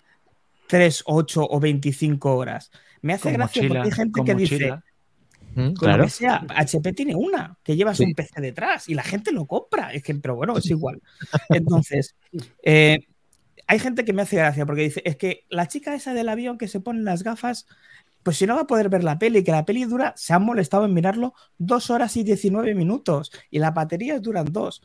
3, 0.68 1.04
8 1.06 1.48
o 1.50 1.60
25 1.60 2.36
horas. 2.36 2.70
Me 3.02 3.14
hace 3.14 3.24
con 3.24 3.34
gracia 3.34 3.62
mochila, 3.64 3.80
porque 3.82 3.90
hay 3.90 3.96
gente 3.96 4.22
que 4.24 4.36
dice, 4.36 4.56
mochila. 4.56 4.84
Mm, 5.56 5.56
con 5.56 5.68
lo 5.68 5.74
Claro. 5.80 6.04
que 6.04 6.10
sea, 6.10 6.46
HP 6.50 6.94
tiene 6.94 7.16
una, 7.16 7.58
que 7.64 7.76
llevas 7.76 7.98
Sí. 7.98 8.04
un 8.04 8.14
PC 8.14 8.40
detrás 8.42 8.88
y 8.88 8.94
la 8.94 9.04
gente 9.04 9.32
lo 9.32 9.46
compra. 9.48 9.92
Es 9.94 10.04
que, 10.04 10.14
pero 10.16 10.36
bueno, 10.36 10.56
es 10.58 10.70
igual. 10.70 11.02
Entonces, 11.50 12.16
eh, 12.64 13.00
hay 13.66 13.80
gente 13.80 14.04
que 14.06 14.14
me 14.14 14.22
hace 14.24 14.36
gracia 14.36 14.66
porque 14.66 14.82
dice, 14.84 15.02
es 15.06 15.16
que 15.16 15.46
la 15.50 15.68
chica 15.68 15.96
esa 15.96 16.14
del 16.14 16.30
avión 16.30 16.58
que 16.58 16.68
se 16.68 16.80
pone 16.82 17.02
las 17.02 17.24
gafas, 17.24 17.66
pues 18.24 18.38
si 18.38 18.46
no 18.46 18.56
va 18.56 18.62
a 18.62 18.68
poder 18.68 18.90
ver 18.90 19.04
la 19.04 19.18
peli, 19.18 19.44
que 19.44 19.52
la 19.52 19.66
peli 19.66 19.86
dura, 19.86 20.14
se 20.18 20.34
han 20.34 20.44
molestado 20.44 20.86
en 20.86 20.94
mirarlo 20.94 21.34
dos 21.58 21.90
horas 21.90 22.16
y 22.18 22.24
19 22.24 22.76
minutos 22.76 23.32
y 23.50 23.60
las 23.60 23.74
baterías 23.74 24.22
duran 24.22 24.46
dos. 24.52 24.82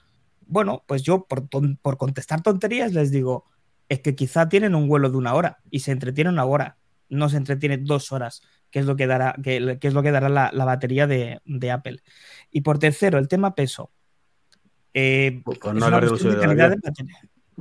Bueno, 0.46 0.84
pues 0.86 1.02
yo 1.02 1.24
por, 1.26 1.48
ton- 1.48 1.78
por 1.80 1.96
contestar 1.96 2.42
tonterías 2.42 2.92
les 2.92 3.10
digo, 3.10 3.44
es 3.88 4.00
que 4.00 4.14
quizá 4.14 4.48
tienen 4.48 4.74
un 4.74 4.88
vuelo 4.88 5.10
de 5.10 5.16
una 5.16 5.34
hora 5.34 5.58
y 5.70 5.80
se 5.80 5.92
entretiene 5.92 6.30
una 6.30 6.44
hora, 6.44 6.76
no 7.08 7.28
se 7.28 7.36
entretiene 7.36 7.78
dos 7.78 8.12
horas, 8.12 8.42
que 8.70 8.78
es 8.80 8.86
lo 8.86 8.96
que 8.96 9.06
dará, 9.06 9.34
que, 9.42 9.78
que 9.80 9.88
es 9.88 9.94
lo 9.94 10.02
que 10.02 10.10
dará 10.10 10.28
la, 10.28 10.50
la 10.52 10.64
batería 10.64 11.06
de, 11.06 11.40
de 11.44 11.70
Apple. 11.70 12.02
Y 12.50 12.60
por 12.62 12.78
tercero, 12.78 13.18
el 13.18 13.28
tema 13.28 13.54
peso. 13.54 13.90
Eh, 14.92 15.42
Por 15.44 15.56
es 15.56 15.82
una 15.88 16.00
de 16.00 16.06
de 16.76 16.76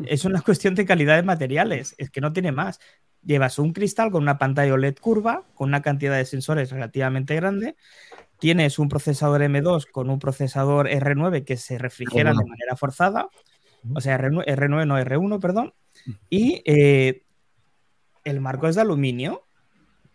es 0.07 0.25
una 0.25 0.41
cuestión 0.41 0.75
de 0.75 0.85
calidad 0.85 1.15
de 1.15 1.23
materiales, 1.23 1.93
es 1.97 2.09
que 2.09 2.21
no 2.21 2.33
tiene 2.33 2.51
más. 2.51 2.79
Llevas 3.25 3.59
un 3.59 3.73
cristal 3.73 4.11
con 4.11 4.23
una 4.23 4.37
pantalla 4.37 4.73
OLED 4.73 4.97
curva, 4.99 5.43
con 5.55 5.69
una 5.69 5.81
cantidad 5.81 6.17
de 6.17 6.25
sensores 6.25 6.71
relativamente 6.71 7.35
grande. 7.35 7.75
Tienes 8.39 8.79
un 8.79 8.89
procesador 8.89 9.41
M2 9.41 9.89
con 9.89 10.09
un 10.09 10.19
procesador 10.19 10.89
R9 10.89 11.45
que 11.45 11.55
se 11.57 11.77
refrigera 11.77 12.31
de 12.31 12.37
R1. 12.37 12.49
manera 12.49 12.75
forzada. 12.75 13.29
O 13.93 14.01
sea, 14.01 14.17
R9, 14.19 14.45
R9 14.45 14.87
no 14.87 14.99
R1, 14.99 15.39
perdón. 15.39 15.73
Y 16.29 16.61
eh, 16.65 17.23
el 18.23 18.41
marco 18.41 18.67
es 18.67 18.75
de 18.75 18.81
aluminio. 18.81 19.45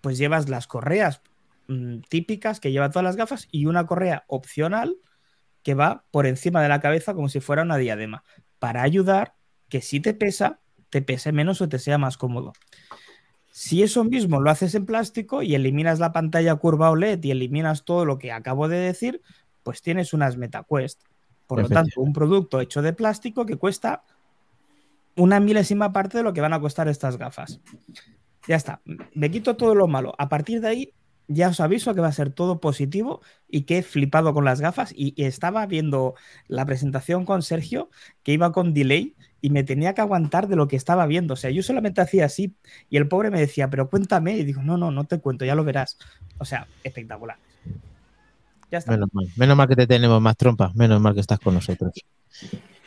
Pues 0.02 0.18
llevas 0.18 0.48
las 0.48 0.66
correas 0.66 1.22
mm, 1.68 2.00
típicas 2.08 2.60
que 2.60 2.72
lleva 2.72 2.90
todas 2.90 3.04
las 3.04 3.16
gafas 3.16 3.48
y 3.50 3.66
una 3.66 3.86
correa 3.86 4.24
opcional 4.28 4.98
que 5.62 5.74
va 5.74 6.04
por 6.10 6.26
encima 6.26 6.62
de 6.62 6.68
la 6.68 6.80
cabeza 6.80 7.14
como 7.14 7.28
si 7.28 7.40
fuera 7.40 7.62
una 7.62 7.76
diadema, 7.76 8.24
para 8.58 8.82
ayudar 8.82 9.34
que 9.68 9.80
si 9.80 10.00
te 10.00 10.14
pesa, 10.14 10.60
te 10.90 11.02
pese 11.02 11.32
menos 11.32 11.60
o 11.60 11.68
te 11.68 11.78
sea 11.78 11.98
más 11.98 12.16
cómodo. 12.16 12.52
Si 13.50 13.82
eso 13.82 14.04
mismo 14.04 14.40
lo 14.40 14.50
haces 14.50 14.74
en 14.74 14.86
plástico 14.86 15.42
y 15.42 15.54
eliminas 15.54 15.98
la 15.98 16.12
pantalla 16.12 16.54
curva 16.56 16.90
OLED 16.90 17.22
y 17.24 17.32
eliminas 17.32 17.84
todo 17.84 18.04
lo 18.04 18.18
que 18.18 18.30
acabo 18.30 18.68
de 18.68 18.78
decir, 18.78 19.20
pues 19.62 19.82
tienes 19.82 20.12
unas 20.12 20.36
MetaQuest. 20.36 21.02
Por 21.46 21.62
lo 21.62 21.68
tanto, 21.68 22.00
un 22.00 22.12
producto 22.12 22.60
hecho 22.60 22.82
de 22.82 22.92
plástico 22.92 23.46
que 23.46 23.56
cuesta 23.56 24.04
una 25.16 25.40
milésima 25.40 25.92
parte 25.92 26.18
de 26.18 26.24
lo 26.24 26.32
que 26.32 26.40
van 26.40 26.52
a 26.52 26.60
costar 26.60 26.88
estas 26.88 27.16
gafas. 27.16 27.60
Ya 28.46 28.56
está, 28.56 28.80
me 29.14 29.30
quito 29.30 29.56
todo 29.56 29.74
lo 29.74 29.88
malo. 29.88 30.14
A 30.18 30.28
partir 30.28 30.60
de 30.60 30.68
ahí, 30.68 30.94
ya 31.28 31.50
os 31.50 31.60
aviso 31.60 31.94
que 31.94 32.00
va 32.00 32.08
a 32.08 32.12
ser 32.12 32.30
todo 32.30 32.58
positivo 32.58 33.20
y 33.48 33.62
que 33.62 33.78
he 33.78 33.82
flipado 33.82 34.32
con 34.32 34.44
las 34.44 34.60
gafas 34.60 34.92
y, 34.96 35.14
estaba 35.22 35.64
viendo 35.66 36.14
la 36.48 36.64
presentación 36.64 37.24
con 37.24 37.42
Sergio 37.42 37.90
que 38.22 38.32
iba 38.32 38.50
con 38.50 38.72
delay 38.72 39.14
y 39.40 39.50
me 39.50 39.62
tenía 39.62 39.94
que 39.94 40.00
aguantar 40.00 40.48
de 40.48 40.56
lo 40.56 40.66
que 40.66 40.76
estaba 40.76 41.06
viendo. 41.06 41.34
O 41.34 41.36
sea, 41.36 41.50
yo 41.50 41.62
solamente 41.62 42.00
hacía 42.00 42.24
así 42.24 42.54
y 42.90 42.96
el 42.96 43.06
pobre 43.06 43.30
me 43.30 43.38
decía, 43.38 43.70
pero 43.70 43.88
cuéntame. 43.88 44.36
Y 44.36 44.44
digo, 44.44 44.62
no, 44.62 44.76
no, 44.76 44.90
no 44.90 45.04
te 45.04 45.20
cuento, 45.20 45.44
ya 45.44 45.54
lo 45.54 45.64
verás. 45.64 45.98
O 46.38 46.44
sea, 46.44 46.66
espectacular. 46.82 47.36
Ya 48.72 48.78
está. 48.78 48.92
Menos 48.92 49.10
mal. 49.12 49.26
Menos 49.36 49.56
mal 49.56 49.68
que 49.68 49.76
te 49.76 49.86
tenemos 49.86 50.20
más 50.20 50.36
trompa. 50.36 50.72
Menos 50.74 51.00
mal 51.00 51.14
que 51.14 51.20
estás 51.20 51.38
con 51.38 51.54
nosotros. 51.54 51.92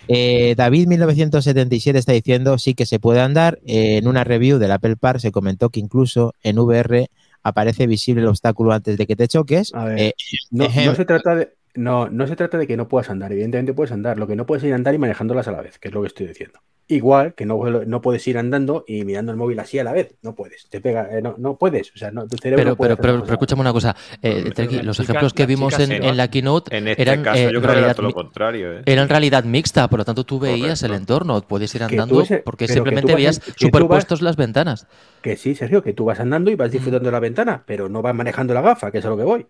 Eh, 0.08 0.56
David 0.58 0.88
1977 0.88 2.00
está 2.00 2.12
diciendo 2.12 2.58
sí 2.58 2.74
que 2.74 2.86
se 2.86 3.00
puede 3.00 3.22
andar. 3.22 3.60
Eh, 3.66 3.98
en 3.98 4.08
una 4.08 4.24
review 4.24 4.58
del 4.58 4.72
Apple 4.72 4.98
Park 4.98 5.20
se 5.20 5.32
comentó 5.32 5.70
que 5.70 5.80
incluso 5.80 6.34
en 6.44 6.60
VR 6.60 7.10
aparece 7.44 7.88
visible 7.88 8.22
el 8.22 8.28
obstáculo 8.28 8.72
antes 8.74 8.98
de 8.98 9.08
que 9.08 9.16
te 9.16 9.28
choques. 9.28 9.74
A 9.74 9.86
ver, 9.86 10.00
Eh, 10.00 10.14
no, 10.52 10.70
se 10.96 11.06
trata 11.06 11.36
de. 11.36 11.54
No, 11.76 12.10
no 12.10 12.28
se 12.28 12.36
trata 12.36 12.58
de 12.58 12.68
que 12.68 12.76
no 12.78 12.88
puedas 12.88 13.10
andar, 13.10 13.32
evidentemente 13.32 13.74
puedes 13.74 13.92
andar, 13.92 14.18
lo 14.18 14.28
que 14.28 14.36
no 14.36 14.46
puedes 14.46 14.64
es 14.64 14.68
ir 14.68 14.74
a 14.74 14.76
andar 14.76 14.94
y 14.94 14.98
manejándolas 14.98 15.48
a 15.48 15.52
la 15.52 15.62
vez, 15.62 15.80
que 15.80 15.88
es 15.88 15.94
lo 15.94 16.02
que 16.02 16.08
estoy 16.08 16.28
diciendo. 16.28 16.60
Igual 16.88 17.36
que 17.36 17.46
no, 17.46 17.64
no 17.86 18.02
puedes 18.02 18.28
ir 18.28 18.38
andando 18.38 18.84
y 18.86 19.06
mirando 19.06 19.32
el 19.32 19.38
móvil 19.38 19.58
así 19.62 19.80
a 19.80 19.84
la 19.86 19.94
vez. 19.94 20.14
No 20.24 20.36
puedes. 20.36 20.68
Te 20.70 20.82
pega, 20.82 21.08
eh, 21.18 21.22
no, 21.22 21.36
no 21.38 21.56
puedes. 21.58 21.90
O 21.96 21.98
sea, 21.98 22.12
no, 22.12 22.28
tu 22.28 22.36
cerebro 22.36 22.58
Pero, 22.64 22.70
no 22.72 22.76
puede 22.76 22.98
pero, 22.98 23.02
pero, 23.14 23.24
pero 23.24 23.34
escúchame 23.36 23.62
una 23.62 23.72
cosa. 23.72 23.96
eh, 24.22 24.44
los 24.44 24.98
chicas- 24.98 25.00
ejemplos 25.00 25.34
que 25.34 25.46
vimos 25.46 25.80
en, 25.80 25.92
en 26.04 26.18
la 26.18 26.28
keynote 26.30 26.76
En 26.76 26.90
este 26.90 27.02
eran, 27.02 27.24
caso, 27.24 27.38
eh, 27.40 27.44
yo 27.44 27.50
creo 27.50 27.62
que 27.62 27.66
era 27.66 27.74
realidad 27.76 27.96
todo 27.96 28.08
lo 28.08 28.14
contrario. 28.14 28.74
¿eh? 28.80 28.82
eran 28.86 29.08
realidad 29.08 29.46
mixta, 29.46 29.88
por 29.88 30.00
lo 30.00 30.06
tanto 30.06 30.26
tú 30.26 30.38
veías 30.40 30.84
el 30.84 30.94
entorno, 30.94 31.40
puedes 31.48 31.74
ir 31.76 31.84
andando 31.84 32.22
ese- 32.24 32.40
porque 32.40 32.68
simplemente 32.68 33.16
veías 33.16 33.38
en- 33.38 33.44
vas- 33.48 33.56
superpuestos 33.58 34.22
las 34.22 34.36
ventanas. 34.36 34.88
Que 35.22 35.38
sí, 35.38 35.56
Sergio, 35.56 35.82
que 35.82 35.94
tú 35.94 36.04
vas 36.04 36.20
andando 36.20 36.52
y 36.52 36.56
vas 36.56 36.72
disfrutando 36.72 37.06
de 37.08 37.12
la 37.14 37.20
ventana, 37.22 37.64
pero 37.66 37.88
no 37.88 38.02
vas 38.02 38.14
manejando 38.16 38.54
la 38.54 38.62
gafa, 38.62 38.92
que 38.92 38.98
es 38.98 39.06
a 39.06 39.10
lo 39.10 39.16
que 39.16 39.24
voy. 39.24 39.48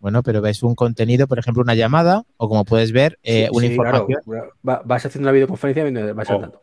Bueno, 0.00 0.22
pero 0.22 0.40
ves 0.40 0.62
un 0.62 0.74
contenido, 0.74 1.28
por 1.28 1.38
ejemplo, 1.38 1.62
una 1.62 1.74
llamada, 1.74 2.24
o 2.38 2.48
como 2.48 2.64
puedes 2.64 2.90
ver, 2.90 3.18
eh, 3.22 3.44
Sí, 3.44 3.48
una 3.56 3.66
sí, 3.68 3.76
claro. 3.76 4.06
información. 4.08 4.50
Vas 4.62 5.06
haciendo 5.06 5.26
una 5.26 5.32
videoconferencia 5.32 5.82
mientras 5.84 6.14
vas 6.14 6.30
Oh. 6.30 6.34
andando. 6.34 6.62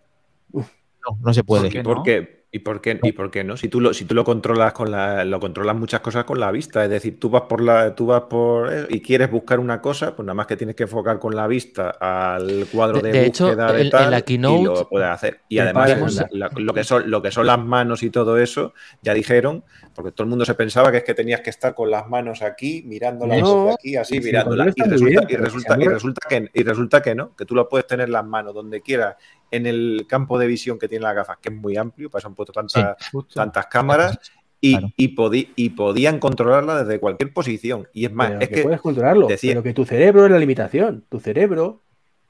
No, 0.51 1.17
no 1.21 1.33
se 1.33 1.43
puede. 1.43 1.63
¿Por 1.63 1.71
qué 1.71 1.77
¿Y 1.79 1.83
no? 1.83 1.89
por 1.93 2.03
qué? 2.03 2.36
¿Y 2.57 2.59
por 2.59 2.81
qué, 2.81 2.99
y 3.03 3.11
por 3.11 3.29
qué 3.29 3.43
no? 3.43 3.55
Si 3.55 3.67
tú 3.69 3.79
lo, 3.79 3.93
si 3.93 4.05
tú 4.05 4.15
lo 4.15 4.23
controlas 4.23 4.73
con 4.73 4.89
la, 4.89 5.23
lo 5.23 5.39
controlas 5.39 5.75
muchas 5.75 5.99
cosas 6.01 6.23
con 6.23 6.39
la 6.39 6.51
vista, 6.51 6.83
es 6.83 6.89
decir, 6.89 7.19
tú 7.19 7.29
vas 7.29 7.43
por 7.43 7.61
la, 7.61 7.93
tú 7.93 8.07
vas 8.07 8.23
por 8.23 8.73
eh, 8.73 8.87
y 8.89 8.99
quieres 9.01 9.29
buscar 9.29 9.59
una 9.59 9.79
cosa, 9.79 10.15
pues 10.15 10.25
nada 10.25 10.33
más 10.33 10.47
que 10.47 10.57
tienes 10.57 10.75
que 10.75 10.83
enfocar 10.83 11.19
con 11.19 11.35
la 11.35 11.45
vista 11.45 11.91
al 11.99 12.65
cuadro 12.71 12.99
De- 12.99 13.11
de, 13.11 13.19
de 13.19 13.25
hecho, 13.27 13.45
búsqueda 13.47 13.71
de 13.73 13.81
en 13.83 13.89
tal 13.91 14.09
la 14.11 14.21
keynote- 14.25 14.59
y 14.59 14.63
lo 14.63 14.89
puedes 14.89 15.07
hacer. 15.07 15.41
Y 15.47 15.59
además 15.59 15.89
la- 16.31 16.49
lo 16.55 16.73
que 16.73 16.83
son 16.83 17.09
lo 17.11 17.21
que 17.21 17.31
son 17.31 17.45
las 17.45 17.59
manos 17.59 18.01
y 18.01 18.09
todo 18.09 18.37
eso, 18.39 18.73
ya 19.03 19.13
dijeron, 19.13 19.63
porque 19.93 20.11
todo 20.11 20.23
el 20.23 20.29
mundo 20.29 20.43
se 20.45 20.55
pensaba 20.55 20.91
que 20.91 20.97
es 20.97 21.03
que 21.03 21.13
tenías 21.13 21.41
que 21.41 21.51
estar 21.51 21.75
con 21.75 21.91
las 21.91 22.07
manos 22.07 22.41
aquí, 22.41 22.83
mirándolas 22.87 23.39
No, 23.39 23.55
desde 23.55 23.73
aquí, 23.73 23.95
así 23.95 24.15
sí, 24.15 24.21
mirándolas. 24.21 24.73
Y 24.75 24.81
resulta, 24.81 25.05
bien, 25.05 25.23
y, 25.29 25.35
resulta, 25.35 25.73
ahora- 25.75 25.89
resulta 25.93 26.27
que, 26.27 26.49
y 26.53 26.63
resulta 26.63 27.01
que 27.01 27.13
no, 27.15 27.35
que 27.35 27.45
tú 27.45 27.53
lo 27.55 27.69
puedes 27.69 27.85
tener 27.85 28.09
las 28.09 28.25
manos 28.25 28.53
donde 28.55 28.81
quieras 28.81 29.15
en 29.51 29.65
el 29.65 30.05
campo 30.07 30.37
de 30.39 30.47
visión 30.47 30.77
que 30.79 30.87
tiene 30.87 31.03
las 31.03 31.15
gafas, 31.15 31.37
que 31.41 31.49
es 31.49 31.55
muy 31.55 31.77
amplio, 31.77 32.09
para 32.09 32.19
eso 32.19 32.27
han 32.27 32.35
puesto 32.35 32.53
tantas, 32.53 32.97
tantas 33.33 33.65
cámaras 33.67 34.19
y, 34.59 34.71
Claro. 34.71 34.91
y, 34.97 35.15
podí- 35.15 35.49
y 35.55 35.69
podían 35.69 36.19
controlarla 36.19 36.83
desde 36.83 36.99
cualquier 36.99 37.31
posición. 37.33 37.87
Y 37.93 38.05
es 38.05 38.11
más, 38.11 38.29
Pero 38.29 38.41
es 38.41 38.49
que, 38.49 38.55
que 38.55 38.63
puedes 38.63 38.81
controlarlo, 38.81 39.27
decía- 39.27 39.51
pero 39.51 39.63
que 39.63 39.73
tu 39.73 39.85
cerebro 39.85 40.25
es 40.25 40.31
la 40.31 40.39
limitación. 40.39 41.03
Tu 41.09 41.19
cerebro 41.19 41.81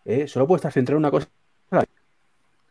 eh, 0.06 0.28
solo 0.28 0.46
puede 0.48 0.58
estar 0.58 0.72
centrado 0.72 0.98
en 0.98 1.02
una 1.06 1.12
cosa. 1.12 1.28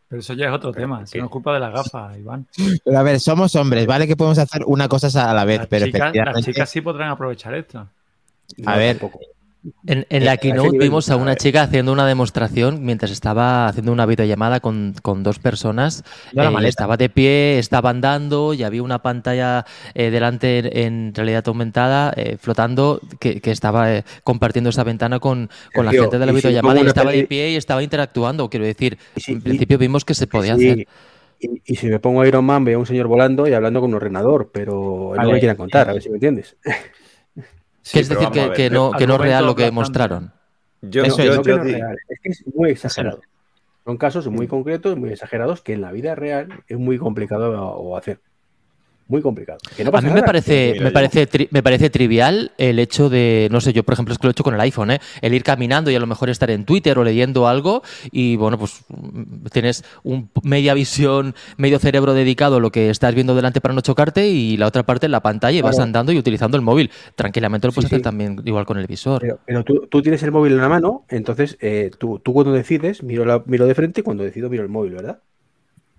Pero 0.08 0.20
eso 0.20 0.34
ya 0.34 0.46
es 0.46 0.52
otro 0.52 0.70
tema. 0.72 1.02
Eso 1.02 1.18
no 1.18 1.24
es 1.24 1.30
culpa 1.30 1.52
de 1.52 1.58
las 1.60 1.72
gafas, 1.72 2.16
Iván. 2.16 2.46
Pero 2.84 2.96
a 2.98 3.02
ver, 3.02 3.18
somos 3.18 3.56
hombres, 3.56 3.86
¿vale? 3.86 4.06
Que 4.06 4.14
podemos 4.14 4.38
hacer 4.38 4.62
una 4.66 4.88
cosa 4.88 5.28
a 5.28 5.34
la 5.34 5.44
vez, 5.44 5.58
Las 5.58 5.66
pero 5.66 5.86
chicas, 5.86 5.98
las 6.00 6.08
efectivamente. 6.10 6.52
chicas 6.52 6.70
sí 6.70 6.80
podrán 6.80 7.10
aprovechar 7.10 7.54
esto. 7.54 7.88
No, 8.58 8.76
ver, 8.76 8.98
tampoco. 8.98 9.18
En, 9.86 10.06
en 10.08 10.22
Eh, 10.22 10.24
la 10.24 10.36
keynote 10.36 10.78
vimos 10.78 11.10
a 11.10 11.16
una 11.16 11.36
chica 11.36 11.62
haciendo 11.62 11.92
una 11.92 12.06
demostración 12.06 12.84
mientras 12.84 13.10
estaba 13.10 13.66
haciendo 13.66 13.92
una 13.92 14.06
videollamada 14.06 14.60
con, 14.60 14.94
con 15.02 15.22
dos 15.22 15.38
personas. 15.38 16.04
No, 16.32 16.42
eh, 16.60 16.62
y 16.62 16.66
estaba 16.66 16.96
de 16.96 17.08
pie, 17.08 17.58
estaba 17.58 17.90
andando 17.90 18.54
y 18.54 18.62
había 18.62 18.82
una 18.82 19.00
pantalla 19.02 19.64
eh, 19.94 20.10
delante 20.10 20.58
en, 20.58 21.06
en 21.08 21.14
realidad 21.14 21.44
aumentada 21.46 22.12
eh, 22.16 22.36
flotando 22.38 23.00
que, 23.18 23.40
que 23.40 23.50
estaba 23.50 23.92
eh, 23.94 24.04
compartiendo 24.24 24.70
esa 24.70 24.84
ventana 24.84 25.18
con, 25.18 25.48
con 25.74 25.84
la 25.86 25.92
gente 25.92 26.18
de 26.18 26.26
la 26.26 26.32
y 26.32 26.34
videollamada 26.36 26.80
y 26.80 26.86
estaba 26.86 27.10
de 27.10 27.16
peli- 27.18 27.26
pie 27.26 27.50
y 27.52 27.56
estaba 27.56 27.82
interactuando. 27.82 28.48
Quiero 28.50 28.66
decir, 28.66 28.98
Y 29.16 29.20
si- 29.20 29.32
en 29.32 29.38
y- 29.38 29.40
principio 29.42 29.78
vimos 29.78 30.04
que 30.04 30.14
se 30.14 30.26
podía 30.26 30.54
hacer. 30.54 30.86
Y, 31.38 31.60
y 31.66 31.76
si 31.76 31.86
me 31.88 31.98
pongo 31.98 32.24
Iron 32.24 32.44
Man, 32.46 32.64
veo 32.64 32.76
a 32.78 32.80
un 32.80 32.86
señor 32.86 33.08
volando 33.08 33.46
y 33.46 33.52
hablando 33.52 33.80
con 33.80 33.90
un 33.90 33.96
ordenador, 33.96 34.50
pero 34.52 35.10
no 35.10 35.16
Vale. 35.16 35.32
me 35.34 35.38
quieran 35.38 35.56
contar, 35.56 35.88
a 35.90 35.92
ver 35.92 36.02
si 36.02 36.08
me 36.08 36.14
entiendes. 36.16 36.56
que 37.92 38.00
es 38.00 38.08
decir 38.08 38.28
que, 38.30 38.52
que 38.52 38.70
no, 38.70 38.92
que 38.92 39.06
no 39.06 39.14
es 39.14 39.20
real 39.20 39.46
lo 39.46 39.54
que 39.54 39.70
mostraron. 39.70 40.32
yo, 40.82 41.04
Eso 41.04 41.18
No, 41.18 41.24
yo- 41.24 41.42
que 41.42 41.50
no 41.50 41.56
es 41.56 41.72
real, 41.72 41.98
es 42.08 42.20
que 42.20 42.28
es 42.30 42.44
muy 42.54 42.70
exagerado. 42.70 43.20
Son 43.84 43.96
casos 43.98 44.26
muy 44.28 44.48
concretos, 44.48 44.96
muy 44.96 45.10
exagerados, 45.10 45.60
que 45.62 45.72
en 45.74 45.80
la 45.80 45.92
vida 45.92 46.14
real 46.16 46.48
es 46.66 46.78
muy 46.78 46.98
complicado 46.98 47.52
o 47.70 47.96
hacer. 47.96 48.20
Muy 49.08 49.22
complicado. 49.22 49.58
Que 49.76 49.84
no 49.84 49.90
A 49.94 50.00
mí 50.00 50.08
me 50.08 50.14
nada, 50.14 50.26
parece, 50.26 50.74
me 50.80 50.90
parece, 50.90 51.28
tri- 51.30 51.48
me 51.52 51.62
parece 51.62 51.90
trivial 51.90 52.50
el 52.58 52.78
hecho 52.80 53.08
de, 53.08 53.48
no 53.52 53.60
sé, 53.60 53.72
yo 53.72 53.84
por 53.84 53.92
ejemplo 53.92 54.12
es 54.12 54.18
que 54.18 54.26
lo 54.26 54.30
he 54.30 54.32
hecho 54.32 54.42
con 54.42 54.54
el 54.54 54.60
iPhone, 54.60 54.90
¿eh? 54.90 55.00
el 55.22 55.32
ir 55.32 55.44
caminando 55.44 55.90
y 55.92 55.94
a 55.94 56.00
lo 56.00 56.08
mejor 56.08 56.28
estar 56.28 56.50
en 56.50 56.64
Twitter 56.64 56.98
o 56.98 57.04
leyendo 57.04 57.46
algo 57.46 57.82
y 58.10 58.34
bueno, 58.34 58.58
pues 58.58 58.84
mm, 58.88 59.46
tienes 59.52 59.84
un 60.02 60.28
media 60.42 60.74
visión, 60.74 61.36
medio 61.56 61.78
cerebro 61.78 62.14
dedicado 62.14 62.56
a 62.56 62.60
lo 62.60 62.72
que 62.72 62.90
estás 62.90 63.14
viendo 63.14 63.34
delante 63.36 63.60
para 63.60 63.74
no 63.74 63.80
chocarte 63.80 64.26
y 64.28 64.56
la 64.56 64.66
otra 64.66 64.82
parte 64.84 65.06
en 65.06 65.12
la 65.12 65.20
pantalla 65.22 65.56
y 65.58 65.62
vas 65.62 65.78
andando 65.78 66.10
y 66.10 66.18
utilizando 66.18 66.56
el 66.56 66.62
móvil. 66.62 66.90
Tranquilamente 67.14 67.68
lo 67.68 67.72
puedes 67.72 67.88
Sí, 67.88 67.94
hacer 67.94 68.00
sí. 68.00 68.02
también 68.02 68.42
igual 68.44 68.66
con 68.66 68.76
el 68.78 68.86
visor. 68.88 69.20
Pero, 69.20 69.38
pero 69.46 69.62
tú, 69.64 69.86
tú 69.88 70.02
tienes 70.02 70.22
el 70.24 70.32
móvil 70.32 70.52
en 70.54 70.58
la 70.60 70.68
mano, 70.68 71.04
entonces 71.08 71.56
eh, 71.60 71.90
tú, 71.98 72.18
tú 72.18 72.32
cuando 72.32 72.52
decides, 72.52 73.02
miro, 73.02 73.24
la, 73.24 73.42
miro 73.46 73.66
de 73.66 73.74
frente 73.74 74.00
y 74.00 74.04
cuando 74.04 74.24
decido 74.24 74.50
miro 74.50 74.62
el 74.64 74.68
móvil, 74.68 74.94
¿verdad? 74.94 75.20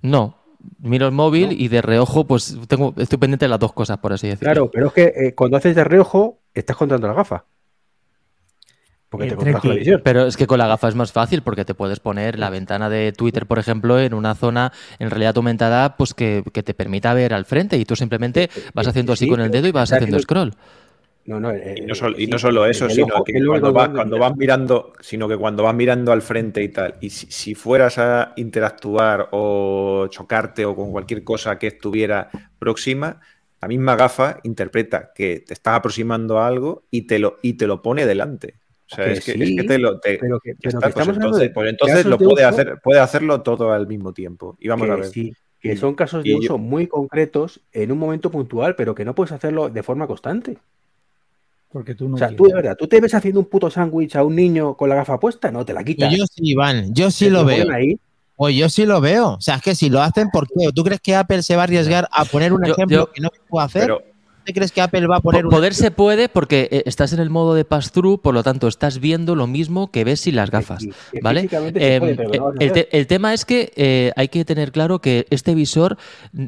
No, 0.02 0.38
miro 0.80 1.06
el 1.06 1.12
móvil 1.12 1.48
No. 1.48 1.52
y 1.54 1.68
de 1.68 1.82
reojo 1.82 2.26
pues 2.26 2.58
tengo, 2.68 2.94
estoy 2.98 3.18
pendiente 3.18 3.46
de 3.46 3.50
las 3.50 3.60
dos 3.60 3.74
cosas, 3.74 3.98
por 3.98 4.14
así 4.14 4.28
decirlo. 4.28 4.52
Claro, 4.54 4.72
pero 4.72 4.88
es 4.88 4.94
que 4.94 5.04
eh, 5.16 5.34
cuando 5.36 5.58
haces 5.58 5.76
de 5.76 5.84
reojo, 5.84 6.40
estás 6.54 6.76
controlando 6.76 7.08
la 7.08 7.14
gafa. 7.14 7.46
Porque 9.10 9.28
Eh, 9.28 9.36
te 9.38 9.52
la 9.52 9.60
Treki, 9.62 9.78
visión. 9.80 10.02
Pero 10.04 10.26
es 10.26 10.36
que 10.36 10.48
con 10.48 10.58
la 10.60 10.68
gafa 10.68 10.90
es 10.90 10.96
más 10.96 11.14
fácil 11.14 11.42
porque 11.42 11.64
te 11.64 11.74
puedes 11.74 12.00
poner 12.02 12.38
la 12.38 12.50
ventana 12.50 12.90
de 12.90 13.14
Twitter, 13.14 13.46
por 13.46 13.58
ejemplo, 13.58 14.00
en 14.02 14.14
una 14.14 14.36
zona 14.36 14.74
en 15.00 15.10
realidad 15.10 15.38
aumentada 15.38 15.96
pues 15.96 16.14
que, 16.14 16.44
que 16.52 16.62
te 16.62 16.74
permita 16.74 17.14
ver 17.14 17.34
al 17.34 17.46
frente 17.46 17.78
y 17.78 17.86
tú 17.86 17.96
simplemente 17.96 18.50
vas 18.74 18.88
haciendo 18.88 19.14
así 19.14 19.24
Sí, 19.26 19.32
con 19.32 19.40
el 19.40 19.50
dedo 19.50 19.68
y 19.68 19.72
vas 19.72 19.94
haciendo- 19.94 20.20
scroll. 20.20 20.54
No, 21.28 21.42
no, 21.42 21.52
eh, 21.52 21.76
Y 21.78 21.82
no, 21.82 21.94
y 22.18 22.40
solo 22.40 22.66
eso, 22.66 22.90
sino 22.90 23.08
ojo- 23.16 23.24
que 23.26 23.34
cuando 23.46 23.74
vas, 23.74 23.90
cuando- 23.90 24.18
vas 24.18 24.36
mirando, 24.38 24.94
sino 25.02 25.28
que 25.28 25.36
cuando 25.38 25.62
vas 25.64 25.76
mirando 25.76 26.14
al 26.14 26.22
frente 26.22 26.64
y 26.64 26.70
tal, 26.70 26.96
y 27.02 27.10
si, 27.10 27.28
si 27.30 27.54
fueras 27.54 27.98
a 27.98 28.34
interactuar 28.38 29.28
o 29.32 30.08
chocarte 30.10 30.64
o 30.66 30.74
con 30.74 30.92
cualquier 30.92 31.26
cosa 31.26 31.60
que 31.60 31.68
estuviera 31.68 32.30
próxima, 32.58 33.20
la 33.62 33.68
misma 33.68 33.96
gafa 33.98 34.40
interpreta 34.44 35.12
que 35.14 35.44
te 35.46 35.54
estás 35.54 35.76
aproximando 35.76 36.40
a 36.40 36.48
algo 36.48 36.84
y 36.92 37.02
te 37.08 37.20
lo, 37.20 37.40
y 37.42 37.54
te 37.54 37.68
lo 37.68 37.82
pone 37.82 38.06
delante. 38.06 38.56
O 38.90 38.96
sea, 38.96 39.04
Que 39.06 39.12
es 39.14 39.26
que, 39.26 39.32
sí, 39.34 39.42
es 39.42 39.62
que 39.62 39.68
te 39.68 39.80
lo. 39.80 40.00
te- 40.00 40.18
Pero 40.20 40.40
que, 40.40 40.56
pero 40.56 40.80
está, 40.80 40.92
pues 40.92 41.08
hablando 41.10 41.26
entonces, 41.26 41.52
pues 41.54 41.70
entonces 41.70 42.06
lo 42.06 42.18
de 42.18 42.26
puede 42.26 42.46
uso 42.46 42.56
hacer, 42.56 42.80
puede 42.82 43.00
hacerlo 43.02 43.42
todo 43.42 43.74
al 43.74 43.86
mismo 43.86 44.14
tiempo. 44.14 44.56
Y 44.62 44.70
vamos 44.70 44.90
a 44.90 44.96
ver. 44.96 45.06
sí, 45.08 45.34
que 45.60 45.76
son 45.76 45.96
casos 45.96 46.24
de 46.24 46.30
y 46.30 46.34
yo- 46.34 46.38
uso 46.40 46.58
muy 46.58 46.88
concretos 46.88 47.60
en 47.74 47.92
un 47.92 47.98
momento 47.98 48.32
puntual, 48.32 48.76
pero 48.78 48.96
que 48.96 49.04
no 49.04 49.14
puedes 49.14 49.34
hacerlo 49.34 49.70
de 49.70 49.84
forma 49.84 50.08
constante. 50.08 50.58
Porque 51.72 51.96
tú 51.96 52.08
no 52.08 52.16
O 52.16 52.18
sea, 52.18 52.28
quieres. 52.30 52.38
tú 52.38 52.48
de 52.48 52.54
verdad, 52.54 52.76
¿tú 52.78 52.88
te 52.88 53.02
ves 53.02 53.14
haciendo 53.14 53.40
un 53.42 53.46
puto 53.48 53.70
sándwich 53.70 54.16
a 54.16 54.24
un 54.24 54.36
niño 54.36 54.74
con 54.76 54.88
la 54.90 54.96
gafa 54.96 55.20
puesta? 55.20 55.52
No, 55.52 55.66
te 55.66 55.74
la 55.74 55.84
quitas. 55.84 56.12
Yo 56.16 56.26
sí, 56.26 56.42
Iván, 56.44 56.94
yo 56.94 57.12
sí 57.12 57.30
lo 57.30 57.44
veo. 57.46 57.70
ahí. 57.72 58.00
Pues 58.36 58.56
yo 58.56 58.70
sí 58.70 58.86
lo 58.86 59.02
veo. 59.02 59.34
O 59.34 59.42
sea, 59.42 59.56
es 59.56 59.62
que 59.62 59.76
si 59.76 59.90
lo 59.90 60.02
hacen, 60.02 60.30
¿por 60.30 60.48
qué? 60.48 60.68
¿O 60.68 60.72
¿Tú 60.72 60.84
crees 60.84 61.02
que 61.02 61.16
Apple 61.16 61.42
se 61.44 61.56
va 61.56 61.64
a 61.64 61.66
arriesgar 61.66 62.08
a 62.12 62.24
poner 62.26 62.54
un 62.54 62.64
Yo- 62.64 62.74
ejemplo 62.74 62.98
yo- 62.98 63.12
que 63.12 63.20
no 63.22 63.30
puede 63.50 63.66
hacer? 63.66 63.82
Pero, 63.84 64.02
¿Tú 64.46 64.54
crees 64.54 64.72
que 64.72 64.80
Apple 64.80 65.08
va 65.08 65.18
a 65.18 65.20
poner 65.20 65.42
Po- 65.42 65.48
un 65.50 65.52
Poder 65.56 65.74
se 65.74 65.92
puede 65.92 66.30
porque 66.30 66.70
eh, 66.72 66.84
estás 66.86 67.12
en 67.12 67.20
el 67.20 67.30
modo 67.30 67.54
de 67.54 67.66
pass-through, 67.66 68.22
por 68.22 68.34
lo 68.34 68.44
tanto 68.44 68.70
estás 68.70 69.00
viendo 69.00 69.36
lo 69.36 69.46
mismo 69.46 69.92
que 69.92 70.06
ves 70.06 70.22
sin 70.22 70.38
las 70.38 70.50
gafas. 70.52 70.84
Sí, 70.84 70.92
¿Vale? 71.22 71.50
puede, 71.50 71.72
no 71.74 71.78
eh, 71.78 72.00
a 72.60 72.64
el, 72.64 72.72
te- 72.72 72.98
el 72.98 73.08
tema 73.08 73.34
es 73.34 73.44
que 73.44 73.74
eh, 73.76 74.14
hay 74.16 74.30
que 74.30 74.46
tener 74.46 74.72
claro 74.72 75.00
que 75.00 75.28
este 75.32 75.54
visor, 75.54 75.98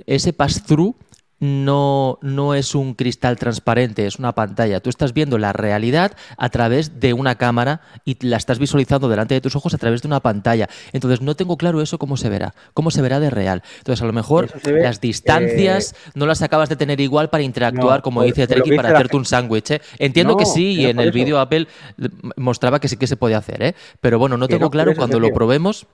ese 0.06 0.32
pass-through, 0.32 0.96
no, 1.40 2.20
no 2.22 2.54
es 2.54 2.76
un 2.76 2.94
cristal 2.94 3.38
transparente, 3.38 4.06
es 4.06 4.20
una 4.20 4.34
pantalla. 4.34 4.80
Tú 4.82 4.90
estás 4.90 5.14
viendo 5.14 5.38
la 5.38 5.54
realidad 5.54 6.12
a 6.38 6.50
través 6.50 7.00
de 7.00 7.14
una 7.14 7.36
cámara 7.36 7.82
y 8.06 8.18
la 8.28 8.38
estás 8.38 8.60
visualizando 8.60 9.08
delante 9.08 9.36
de 9.36 9.42
tus 9.42 9.56
ojos 9.56 9.74
a 9.74 9.78
través 9.78 10.02
de 10.02 10.08
una 10.08 10.20
pantalla. 10.20 10.68
Entonces 10.92 11.22
no 11.22 11.36
tengo 11.36 11.58
claro 11.58 11.82
eso 11.82 11.98
cómo 11.98 12.18
se 12.18 12.30
verá, 12.30 12.54
cómo 12.74 12.92
se 12.92 13.02
verá 13.02 13.20
de 13.20 13.30
real. 13.30 13.64
Entonces 13.78 14.02
a 14.02 14.06
lo 14.06 14.14
mejor 14.14 14.50
ve, 14.64 14.82
las 14.82 15.00
distancias 15.02 15.96
no 16.14 16.26
las 16.26 16.42
acabas 16.42 16.70
de 16.70 16.76
tener 16.76 17.00
igual 17.00 17.30
para 17.30 17.44
interactuar, 17.44 18.00
No, 18.00 18.04
como 18.04 18.20
por- 18.20 18.26
dice 18.28 18.46
Treki, 18.48 18.76
para 18.76 18.90
la 18.90 18.96
hacerte 18.98 19.18
un 19.18 19.26
sándwich. 19.26 19.72
¿eh? 19.72 19.82
Entiendo 19.98 20.36
que 20.36 20.46
sí, 20.46 20.74
y 20.82 20.86
en 20.88 21.00
el 21.00 21.12
vídeo 21.12 21.40
Apple 21.40 21.68
eh, 22.02 22.10
mostraba 22.36 22.80
que 22.80 22.88
sí 22.88 22.98
que 22.98 23.08
se 23.08 23.16
podía 23.18 23.38
hacer, 23.38 23.62
¿eh? 23.64 23.76
pero 24.02 24.20
bueno, 24.20 24.38
no 24.38 24.48
Que 24.48 24.56
tengo 24.56 24.66
no, 24.66 24.72
claro 24.72 24.94
cuando 24.96 25.20
lo 25.20 25.32
probemos. 25.34 25.88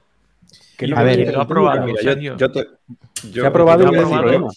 Que 0.77 0.88
Y 0.88 0.89
no 0.89 0.97
A 0.97 1.03
ver, 1.03 1.31
lo 1.31 1.39
ha 1.41 1.47
probado, 1.47 1.86
nunca. 1.86 1.99
mira, 2.01 2.13
Sergio. 2.13 2.36
yo, 2.36 2.38
yo 2.38 2.51
te- 2.51 2.67
yo- 3.31 3.43
Se 3.43 3.47
ha 3.47 3.53
probado 3.53 3.84
y 3.84 3.88
ha 3.88 3.91
no 3.91 3.97
probado. 4.10 4.49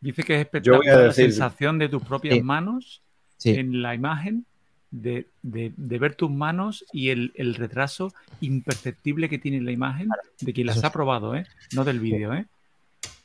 Dice 0.00 0.22
que 0.22 0.34
es 0.34 0.40
espectacular 0.42 1.06
la 1.06 1.12
sensación 1.12 1.78
de 1.78 1.88
tus 1.88 2.02
propias 2.02 2.34
Sí. 2.36 2.42
manos 2.42 3.02
Sí. 3.38 3.50
en 3.50 3.82
la 3.82 3.94
imagen, 3.94 4.44
de, 4.90 5.26
de- 5.42 5.72
de 5.76 5.98
ver 5.98 6.14
tus 6.14 6.30
manos 6.30 6.84
y 6.92 7.10
el, 7.10 7.32
el 7.34 7.54
retraso 7.54 8.12
imperceptible 8.40 9.28
que 9.28 9.38
tiene 9.38 9.60
la 9.60 9.72
imagen 9.72 10.08
de 10.40 10.52
quien 10.52 10.66
las 10.68 10.76
Eso 10.78 10.86
ha 10.86 10.92
probado, 10.92 11.34
¿eh? 11.34 11.46
no 11.72 11.84
del 11.84 12.00
vídeo. 12.00 12.32
¿eh? 12.32 12.46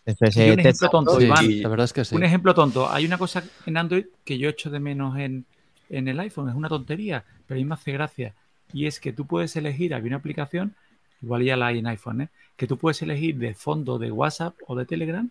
Y 0.06 0.12
eh, 0.42 0.54
un 0.54 0.60
ejemplo 0.60 0.90
tonto, 0.90 1.20
Sí, 1.20 1.26
Iván. 1.26 1.62
la 1.62 1.70
verdad 1.70 1.86
es 1.86 1.94
que 1.94 2.04
sí. 2.04 2.16
Un 2.16 2.24
ejemplo 2.24 2.54
tonto. 2.54 2.90
Hay 2.90 3.06
una 3.06 3.18
cosa 3.18 3.44
en 3.66 3.78
Android 3.78 4.06
que 4.26 4.38
yo 4.38 4.50
echo 4.50 4.70
de 4.70 4.80
menos 4.80 5.18
en, 5.20 5.46
en 5.90 6.08
el 6.08 6.20
iPhone. 6.20 6.50
Es 6.50 6.56
una 6.56 6.68
tontería, 6.70 7.24
pero 7.48 7.58
a 7.58 7.62
mí 7.62 7.66
me 7.66 7.76
hace 7.76 7.92
gracia. 7.92 8.34
Y 8.74 8.88
es 8.88 9.00
que 9.00 9.14
tú 9.14 9.28
puedes 9.28 9.56
elegir, 9.56 9.94
había 9.94 10.08
una 10.08 10.18
aplicación, 10.18 10.74
igual 11.22 11.44
ya 11.44 11.56
la 11.56 11.68
hay 11.68 11.78
en 11.80 11.88
iPhone, 11.88 12.22
¿eh? 12.22 12.30
que 12.58 12.66
tú 12.68 12.78
puedes 12.78 13.02
elegir 13.02 13.38
de 13.38 13.54
fondo 13.54 14.00
de 14.00 14.12
WhatsApp 14.12 14.56
o 14.68 14.76
de 14.76 14.86
Telegram 14.86 15.30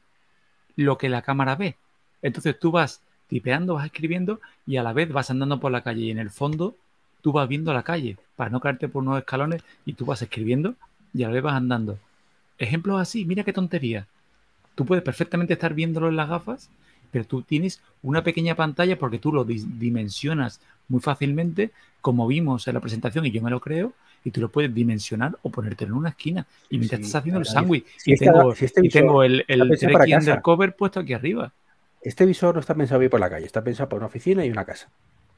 lo 0.84 0.98
que 0.98 1.08
la 1.08 1.22
cámara 1.22 1.56
ve. 1.56 1.76
Entonces 2.22 2.58
tú 2.58 2.70
vas 2.70 3.00
tipeando, 3.28 3.74
vas 3.74 3.86
escribiendo 3.86 4.40
y 4.66 4.76
a 4.76 4.82
la 4.82 4.92
vez 4.92 5.12
vas 5.12 5.30
andando 5.30 5.60
por 5.60 5.72
la 5.72 5.82
calle 5.82 6.02
y 6.02 6.10
en 6.10 6.18
el 6.18 6.30
fondo 6.30 6.76
tú 7.22 7.32
vas 7.32 7.48
viendo 7.48 7.72
la 7.72 7.82
calle 7.82 8.16
para 8.36 8.50
no 8.50 8.60
caerte 8.60 8.88
por 8.88 9.02
unos 9.02 9.18
escalones 9.18 9.62
y 9.84 9.92
tú 9.94 10.04
vas 10.06 10.22
escribiendo 10.22 10.74
y 11.14 11.22
a 11.24 11.28
la 11.28 11.34
vez 11.34 11.42
vas 11.42 11.54
andando. 11.54 11.98
ejemplos 12.58 13.00
así, 13.00 13.24
mira 13.24 13.44
qué 13.44 13.52
tontería. 13.52 14.06
Tú 14.74 14.84
puedes 14.86 15.04
perfectamente 15.04 15.54
estar 15.54 15.74
viéndolo 15.74 16.08
en 16.08 16.16
las 16.16 16.28
gafas, 16.28 16.70
pero 17.10 17.24
tú 17.24 17.42
tienes 17.42 17.80
una 18.02 18.22
pequeña 18.24 18.54
pantalla 18.54 18.98
porque 18.98 19.18
tú 19.18 19.32
lo 19.32 19.44
di- 19.44 19.64
dimensionas 19.78 20.60
muy 20.88 21.00
fácilmente, 21.00 21.70
como 22.00 22.26
vimos 22.26 22.66
en 22.68 22.74
la 22.74 22.80
presentación, 22.80 23.26
y 23.26 23.30
yo 23.30 23.42
me 23.42 23.50
lo 23.50 23.60
creo, 23.60 23.92
y 24.24 24.30
tú 24.30 24.40
lo 24.40 24.48
puedes 24.50 24.74
dimensionar 24.74 25.36
o 25.42 25.50
ponértelo 25.50 25.92
en 25.92 25.98
una 25.98 26.08
esquina. 26.10 26.46
Y 26.68 26.78
mientras 26.78 27.00
Sí, 27.00 27.06
estás 27.06 27.20
haciendo 27.20 27.40
el 27.40 27.46
sándwich, 27.46 27.86
si 27.96 28.10
y, 28.10 28.14
este- 28.14 28.26
tengo, 28.26 28.54
si 28.54 28.64
este 28.64 28.86
y 28.86 28.88
tengo 28.88 29.20
visor 29.20 29.24
el, 29.26 29.44
el 29.48 29.78
casa. 29.92 30.18
undercover 30.18 30.76
puesto 30.76 31.00
aquí 31.00 31.12
arriba. 31.14 31.52
Este 32.02 32.24
visor 32.26 32.54
no 32.54 32.60
está 32.60 32.74
pensado 32.74 33.02
ir 33.02 33.10
por 33.10 33.20
la 33.20 33.28
calle, 33.30 33.46
está 33.46 33.62
pensado 33.62 33.88
para 33.88 33.98
una 33.98 34.06
oficina 34.06 34.44
y 34.44 34.50
una 34.50 34.64
casa. 34.64 34.88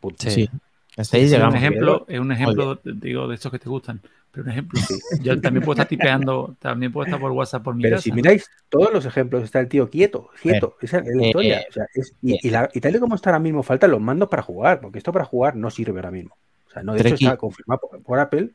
Punto. 0.01 0.29
Sí. 0.31 0.31
Sí. 0.31 0.51
Hasta 0.97 1.17
ahí 1.17 1.25
Es 1.25 1.33
un 1.33 1.57
ejemplo, 1.57 2.05
es 2.07 2.21
un 2.21 2.33
ejemplo, 2.33 2.79
digo, 2.85 3.27
de 3.27 3.35
estos 3.35 3.51
que 3.51 3.59
te 3.59 3.69
gustan. 3.69 4.01
Pero 4.31 4.45
un 4.45 4.51
ejemplo. 4.51 4.81
Yo 5.23 5.41
también 5.41 5.63
puedo 5.65 5.75
estar 5.75 5.89
tipeando, 5.89 6.55
también 6.59 6.93
puedo 6.93 7.07
estar 7.07 7.19
por 7.21 7.33
WhatsApp 7.33 7.63
por 7.63 7.75
mi 7.75 7.83
Pero 7.83 7.97
casa. 7.97 8.03
si 8.05 8.13
miráis 8.13 8.49
todos 8.69 8.93
los 8.93 9.05
ejemplos, 9.07 9.43
está 9.43 9.61
el 9.61 9.69
tío 9.69 9.89
quieto, 9.91 10.29
quieto. 10.43 10.77
Esa 10.83 10.99
es 10.99 11.07
la 11.15 11.23
eh, 11.23 11.27
historia. 11.27 11.65
O 11.69 11.73
sea, 11.73 11.87
es- 11.95 12.15
y, 12.23 12.47
y 12.47 12.51
la- 12.51 12.69
y 12.73 12.81
tal 12.81 12.95
y 12.97 12.99
como 12.99 13.15
está 13.15 13.31
ahora 13.31 13.39
mismo, 13.41 13.63
faltan 13.63 13.91
los 13.91 14.01
mandos 14.01 14.29
para 14.29 14.43
jugar, 14.43 14.81
porque 14.81 14.99
esto 14.99 15.13
para 15.13 15.25
jugar 15.25 15.57
no 15.57 15.71
sirve 15.71 15.99
ahora 15.99 16.11
mismo. 16.11 16.37
O 16.67 16.71
sea, 16.71 16.83
no, 16.83 16.95
de 16.95 17.01
hecho 17.01 17.15
está 17.15 17.37
confirmado 17.37 17.81
por, 17.81 18.03
por 18.03 18.19
Apple 18.19 18.51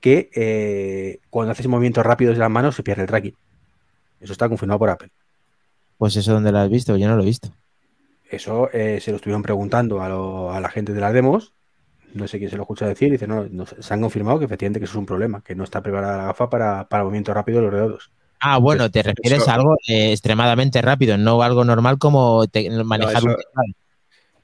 que 0.00 0.30
eh, 0.34 1.20
cuando 1.30 1.52
haces 1.52 1.66
movimientos 1.68 2.04
rápidos 2.04 2.34
de 2.34 2.40
las 2.40 2.50
manos 2.50 2.74
se 2.76 2.82
pierde 2.82 3.02
el 3.02 3.08
tracking. 3.08 3.34
Eso 4.20 4.32
está 4.32 4.48
confirmado 4.48 4.78
por 4.78 4.90
Apple. 4.90 5.10
Pues 5.98 6.16
eso, 6.16 6.32
¿dónde 6.32 6.52
lo 6.52 6.58
has 6.58 6.70
visto? 6.70 6.96
Yo 6.96 7.08
no 7.08 7.16
lo 7.16 7.22
he 7.22 7.26
visto. 7.26 7.50
Eso 8.30 8.70
eh, 8.72 9.00
se 9.00 9.10
lo 9.10 9.16
estuvieron 9.16 9.42
preguntando 9.42 10.00
a, 10.02 10.08
lo- 10.08 10.52
a 10.52 10.60
la 10.60 10.68
gente 10.70 10.92
de 10.92 11.00
las 11.00 11.12
demos. 11.12 11.52
No 12.14 12.26
sé 12.28 12.38
quién 12.38 12.50
se 12.50 12.56
lo 12.56 12.62
escucha 12.62 12.86
decir. 12.86 13.08
Y 13.08 13.12
dice, 13.12 13.26
no, 13.26 13.46
no, 13.50 13.64
se 13.66 13.94
han 13.94 14.00
confirmado 14.00 14.38
que 14.38 14.44
efectivamente 14.46 14.78
que 14.80 14.84
eso 14.84 14.92
es 14.92 14.98
un 14.98 15.06
problema, 15.06 15.42
que 15.44 15.54
no 15.54 15.64
está 15.64 15.80
preparada 15.82 16.16
la 16.18 16.24
gafa 16.24 16.48
para, 16.50 16.88
para 16.88 17.04
movimiento 17.04 17.32
rápido 17.34 17.58
de 17.60 17.64
los 17.70 17.74
dedos. 17.74 18.10
Ah, 18.40 18.58
bueno, 18.58 18.84
Eso- 18.84 18.90
te 18.92 19.02
refieres 19.02 19.42
eso- 19.42 19.50
a 19.50 19.54
algo 19.54 19.76
eh, 19.86 20.12
extremadamente 20.12 20.80
rápido, 20.80 21.18
no 21.18 21.42
algo 21.42 21.64
normal 21.64 21.98
como 21.98 22.46
te- 22.46 22.70
manejar 22.84 23.16
eso- 23.18 23.26
un 23.28 23.36
teclado. 23.36 23.66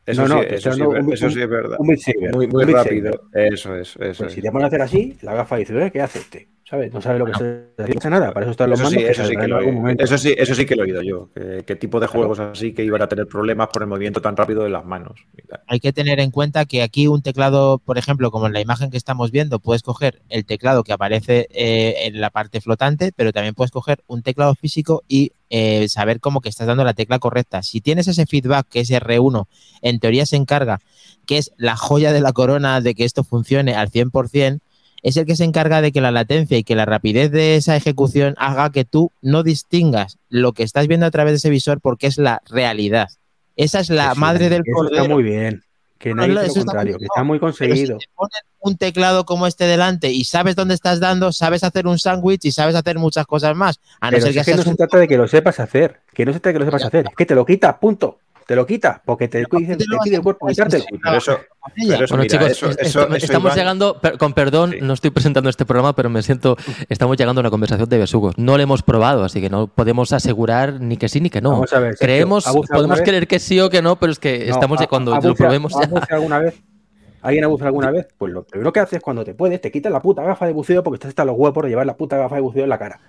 Eso, 0.07 0.23
No, 0.23 0.37
no, 0.37 0.42
sí, 0.42 0.49
eso, 0.53 0.73
sí, 0.73 0.83
un- 0.83 1.12
eso 1.12 1.31
sí 1.31 1.42
es 1.42 1.49
verdad. 1.49 1.77
Un 1.81 1.87
Muy, 2.33 2.47
muy 2.47 2.64
Beat 2.64 2.85
rápido. 2.85 3.12
Saber. 3.33 3.53
Eso 3.53 3.75
es, 3.77 3.97
eso 3.97 4.23
Pues 4.25 4.33
si 4.33 4.38
es. 4.40 4.45
te 4.45 4.51
pones 4.53 4.64
a 4.64 4.66
hacer 4.69 4.83
así, 4.83 5.16
la 5.23 5.35
gafa 5.35 5.57
dice, 5.57 5.87
"Eh, 5.87 5.90
¿qué 5.90 6.01
hace 6.01 6.21
este? 6.21 6.49
¿Sabes? 6.69 6.93
No 6.93 7.01
sabe 7.01 7.21
lo 7.21 7.27
que. 7.27 7.33
No 7.79 7.95
pasa 7.95 8.11
nada, 8.11 8.33
para 8.33 8.45
eso 8.47 8.51
están 8.51 8.71
los 8.71 8.81
Eso 8.81 8.91
mandos. 8.91 9.01
sí, 9.01 9.07
que 9.07 9.13
eso 9.13 9.25
sí 9.25 9.37
que 9.37 9.47
lo 9.47 9.61
he, 9.61 9.71
momento. 9.71 10.03
eso 10.03 10.19
sí, 10.19 10.35
eso 10.37 10.53
sí 10.57 10.67
que 10.67 10.75
lo 10.75 10.83
he 10.83 10.87
oído 10.87 11.01
yo. 11.03 11.29
¿Qué 11.65 11.77
tipo 11.77 12.01
de 12.01 12.09
Claro. 12.09 12.23
juegos 12.23 12.41
así 12.41 12.75
que 12.75 12.83
iban 12.83 13.03
a 13.03 13.07
tener 13.09 13.29
problemas 13.29 13.69
por 13.73 13.83
el 13.83 13.89
movimiento 13.89 14.21
tan 14.21 14.37
rápido 14.37 14.65
de 14.65 14.71
las 14.71 14.85
manos? 14.85 15.13
Hay 15.69 15.79
que 15.79 15.93
tener 15.93 16.19
en 16.19 16.33
cuenta 16.33 16.65
que 16.65 16.83
aquí 16.83 17.07
un 17.07 17.23
teclado, 17.23 17.79
por 17.79 17.99
ejemplo, 17.99 18.33
como 18.33 18.49
en 18.49 18.53
la 18.53 18.61
imagen 18.61 18.91
que 18.91 18.97
estamos 18.97 19.31
viendo, 19.31 19.61
puedes 19.61 19.85
coger 19.85 20.23
el 20.29 20.45
teclado 20.45 20.83
que 20.83 20.93
aparece 20.93 21.47
eh, 21.53 22.07
en 22.07 22.21
la 22.21 22.31
parte 22.31 22.61
flotante, 22.61 23.13
pero 23.15 23.33
también 23.33 23.55
puedes 23.55 23.71
coger 23.71 24.03
un 24.09 24.23
teclado 24.23 24.57
físico 24.57 25.05
y 25.07 25.31
eh, 25.51 25.89
saber 25.89 26.19
cómo 26.19 26.41
que 26.41 26.49
estás 26.49 26.67
dando 26.67 26.83
la 26.83 26.95
tecla 26.95 27.21
correcta. 27.21 27.63
Si 27.63 27.81
tienes 27.81 28.09
ese 28.09 28.27
feedback 28.27 28.67
que 28.69 28.81
es 28.81 28.91
R1, 28.91 29.47
en 29.83 30.01
teoría 30.01 30.27
se 30.27 30.35
encarga, 30.35 30.81
que 31.27 31.39
es 31.39 31.53
la 31.59 31.77
joya 31.77 32.13
de 32.13 32.21
la 32.21 32.33
corona 32.33 32.81
de 32.81 32.97
que 32.97 33.05
esto 33.05 33.23
funcione 33.23 33.77
al 33.77 33.89
100%, 33.93 34.59
es 35.03 35.17
el 35.17 35.27
que 35.27 35.37
se 35.37 35.45
encarga 35.45 35.81
de 35.83 35.93
que 35.93 36.01
la 36.01 36.11
latencia 36.11 36.59
y 36.59 36.65
que 36.65 36.75
la 36.75 36.85
rapidez 36.85 37.31
de 37.31 37.57
esa 37.57 37.77
ejecución 37.77 38.35
haga 38.39 38.71
que 38.71 38.85
tú 38.85 39.13
no 39.23 39.43
distingas 39.43 40.19
lo 40.29 40.53
que 40.53 40.63
estás 40.63 40.87
viendo 40.89 41.07
a 41.07 41.11
través 41.11 41.33
de 41.33 41.37
ese 41.37 41.51
visor 41.51 41.81
porque 41.81 42.07
es 42.07 42.19
la 42.19 42.43
realidad. 42.47 43.09
Esa 43.57 43.81
es 43.81 43.91
la 43.91 44.15
sí, 44.15 44.21
madre 44.21 44.49
del 44.51 44.63
Eso 44.65 44.73
cordero. 44.75 45.03
está 45.03 45.15
muy 45.15 45.23
bien. 45.23 45.63
Que 45.99 46.15
No, 46.15 46.27
no, 46.27 46.41
dice 46.43 46.47
eso 46.47 46.57
lo 46.57 46.61
está 46.61 46.73
contrario, 46.73 46.93
muy 46.93 46.99
que 46.99 47.05
está 47.07 47.23
muy 47.25 47.39
Pero 47.39 47.53
si 47.53 47.59
conseguido. 47.59 47.99
te 47.99 48.07
ponen 48.15 48.41
un 48.61 48.77
teclado 48.77 49.25
como 49.25 49.47
este 49.47 49.65
delante 49.65 50.11
y 50.13 50.25
sabes 50.25 50.55
dónde 50.57 50.75
estás 50.75 51.01
dando, 51.01 51.33
sabes 51.33 51.65
hacer 51.65 51.87
un 51.87 51.99
sándwich 51.99 52.45
y 52.45 52.53
sabes 52.53 52.75
hacer 52.75 52.99
muchas 52.99 53.27
cosas 53.27 53.57
más. 53.57 53.81
A 54.01 54.11
no 54.11 54.19
Pero 54.19 54.27
ser 54.27 54.35
si 54.35 54.35
que 54.35 54.41
es 54.41 54.47
que 54.47 54.55
no 54.57 54.63
se 54.63 54.75
trata 54.75 54.99
de 54.99 55.09
que 55.09 55.17
lo 55.17 55.27
sepas 55.27 55.59
hacer, 55.61 56.01
que 56.13 56.27
no 56.27 56.33
se 56.33 56.41
trata 56.41 56.51
de 56.51 56.53
que 56.55 56.59
lo 56.61 56.65
sepas 56.67 56.85
hacer, 56.85 57.07
es 57.09 57.15
que 57.17 57.27
te 57.27 57.35
lo 57.35 57.47
quitas, 57.47 57.77
punto. 57.79 58.19
Te 58.47 58.55
lo 58.55 58.65
quitas, 58.65 59.01
porque 59.05 59.27
te, 59.27 59.39
dicen, 59.39 59.49
¿por 59.51 59.59
te 59.77 59.97
pide 60.05 60.15
a 60.15 60.19
el 60.19 60.23
cuerpo 60.23 60.47
quitártelo. 60.47 60.85
Pero 61.03 61.17
eso, 61.19 61.33
con 61.59 61.73
ella? 61.77 61.95
pero 61.95 62.05
eso, 62.05 62.15
Bueno, 62.17 62.23
mira, 62.23 62.39
chicos, 62.39 62.51
eso- 62.53 62.71
est- 62.71 62.81
eso- 62.83 63.01
est- 63.03 63.09
eso, 63.17 63.17
estamos 63.27 63.47
Iván, 63.49 63.59
llegando, 63.59 64.01
con 64.21 64.33
perdón, 64.35 64.71
Sí. 64.71 64.79
no 64.83 64.93
estoy 64.93 65.11
presentando 65.11 65.51
este 65.51 65.67
programa, 65.67 65.97
pero 65.97 66.09
me 66.11 66.23
siento, 66.23 66.57
estamos 66.89 67.17
llegando 67.17 67.41
a 67.41 67.43
una 67.43 67.51
conversación 67.51 67.89
de 67.89 67.99
besugos. 67.99 68.39
No 68.39 68.57
lo 68.57 68.63
hemos 68.63 68.83
probado, 68.85 69.25
así 69.25 69.41
que 69.41 69.51
no 69.51 69.67
podemos 69.67 70.13
asegurar 70.13 70.81
ni 70.81 70.97
que 70.97 71.09
sí 71.09 71.21
ni 71.21 71.29
que 71.29 71.41
no. 71.41 71.51
Vamos 71.51 71.73
a 71.73 71.81
ver, 71.81 71.97
Sergio, 71.97 72.07
Creemos, 72.07 72.47
¿ha 72.47 72.53
buceado 72.53 72.79
podemos 72.83 73.01
creer 73.03 73.27
que 73.27 73.41
sí 73.41 73.59
o 73.61 73.69
que 73.69 73.83
no, 73.83 73.97
pero 73.97 74.13
es 74.13 74.21
que 74.21 74.47
No, 74.47 74.55
estamos 74.55 74.79
¿ha- 74.79 74.83
ya 74.85 74.87
cuando 74.89 75.17
lo 75.21 75.35
probemos 75.35 75.75
¿ha 75.77 75.89
ya. 75.89 76.15
alguna 76.15 76.39
vez? 76.39 76.63
¿Alguien 77.23 77.43
ha 77.45 77.49
buceado 77.49 77.67
alguna 77.69 77.91
vez? 77.91 78.07
Pues 78.17 78.33
lo 78.33 78.45
primero 78.45 78.73
que 78.73 78.79
haces 78.79 79.01
cuando 79.01 79.25
te 79.25 79.35
puedes, 79.35 79.61
te 79.61 79.73
quitas 79.73 79.91
la 79.91 80.01
puta 80.01 80.23
gafa 80.23 80.47
de 80.47 80.53
buceo 80.53 80.85
porque 80.85 80.95
estás 80.99 81.09
hasta 81.09 81.25
los 81.25 81.35
huevos 81.37 81.65
de 81.65 81.71
llevar 81.71 81.85
la 81.85 81.97
puta 81.97 82.17
gafa 82.17 82.37
de 82.37 82.43
buceo 82.43 82.63
en 82.63 82.69
la 82.71 82.79
cara. 82.79 83.01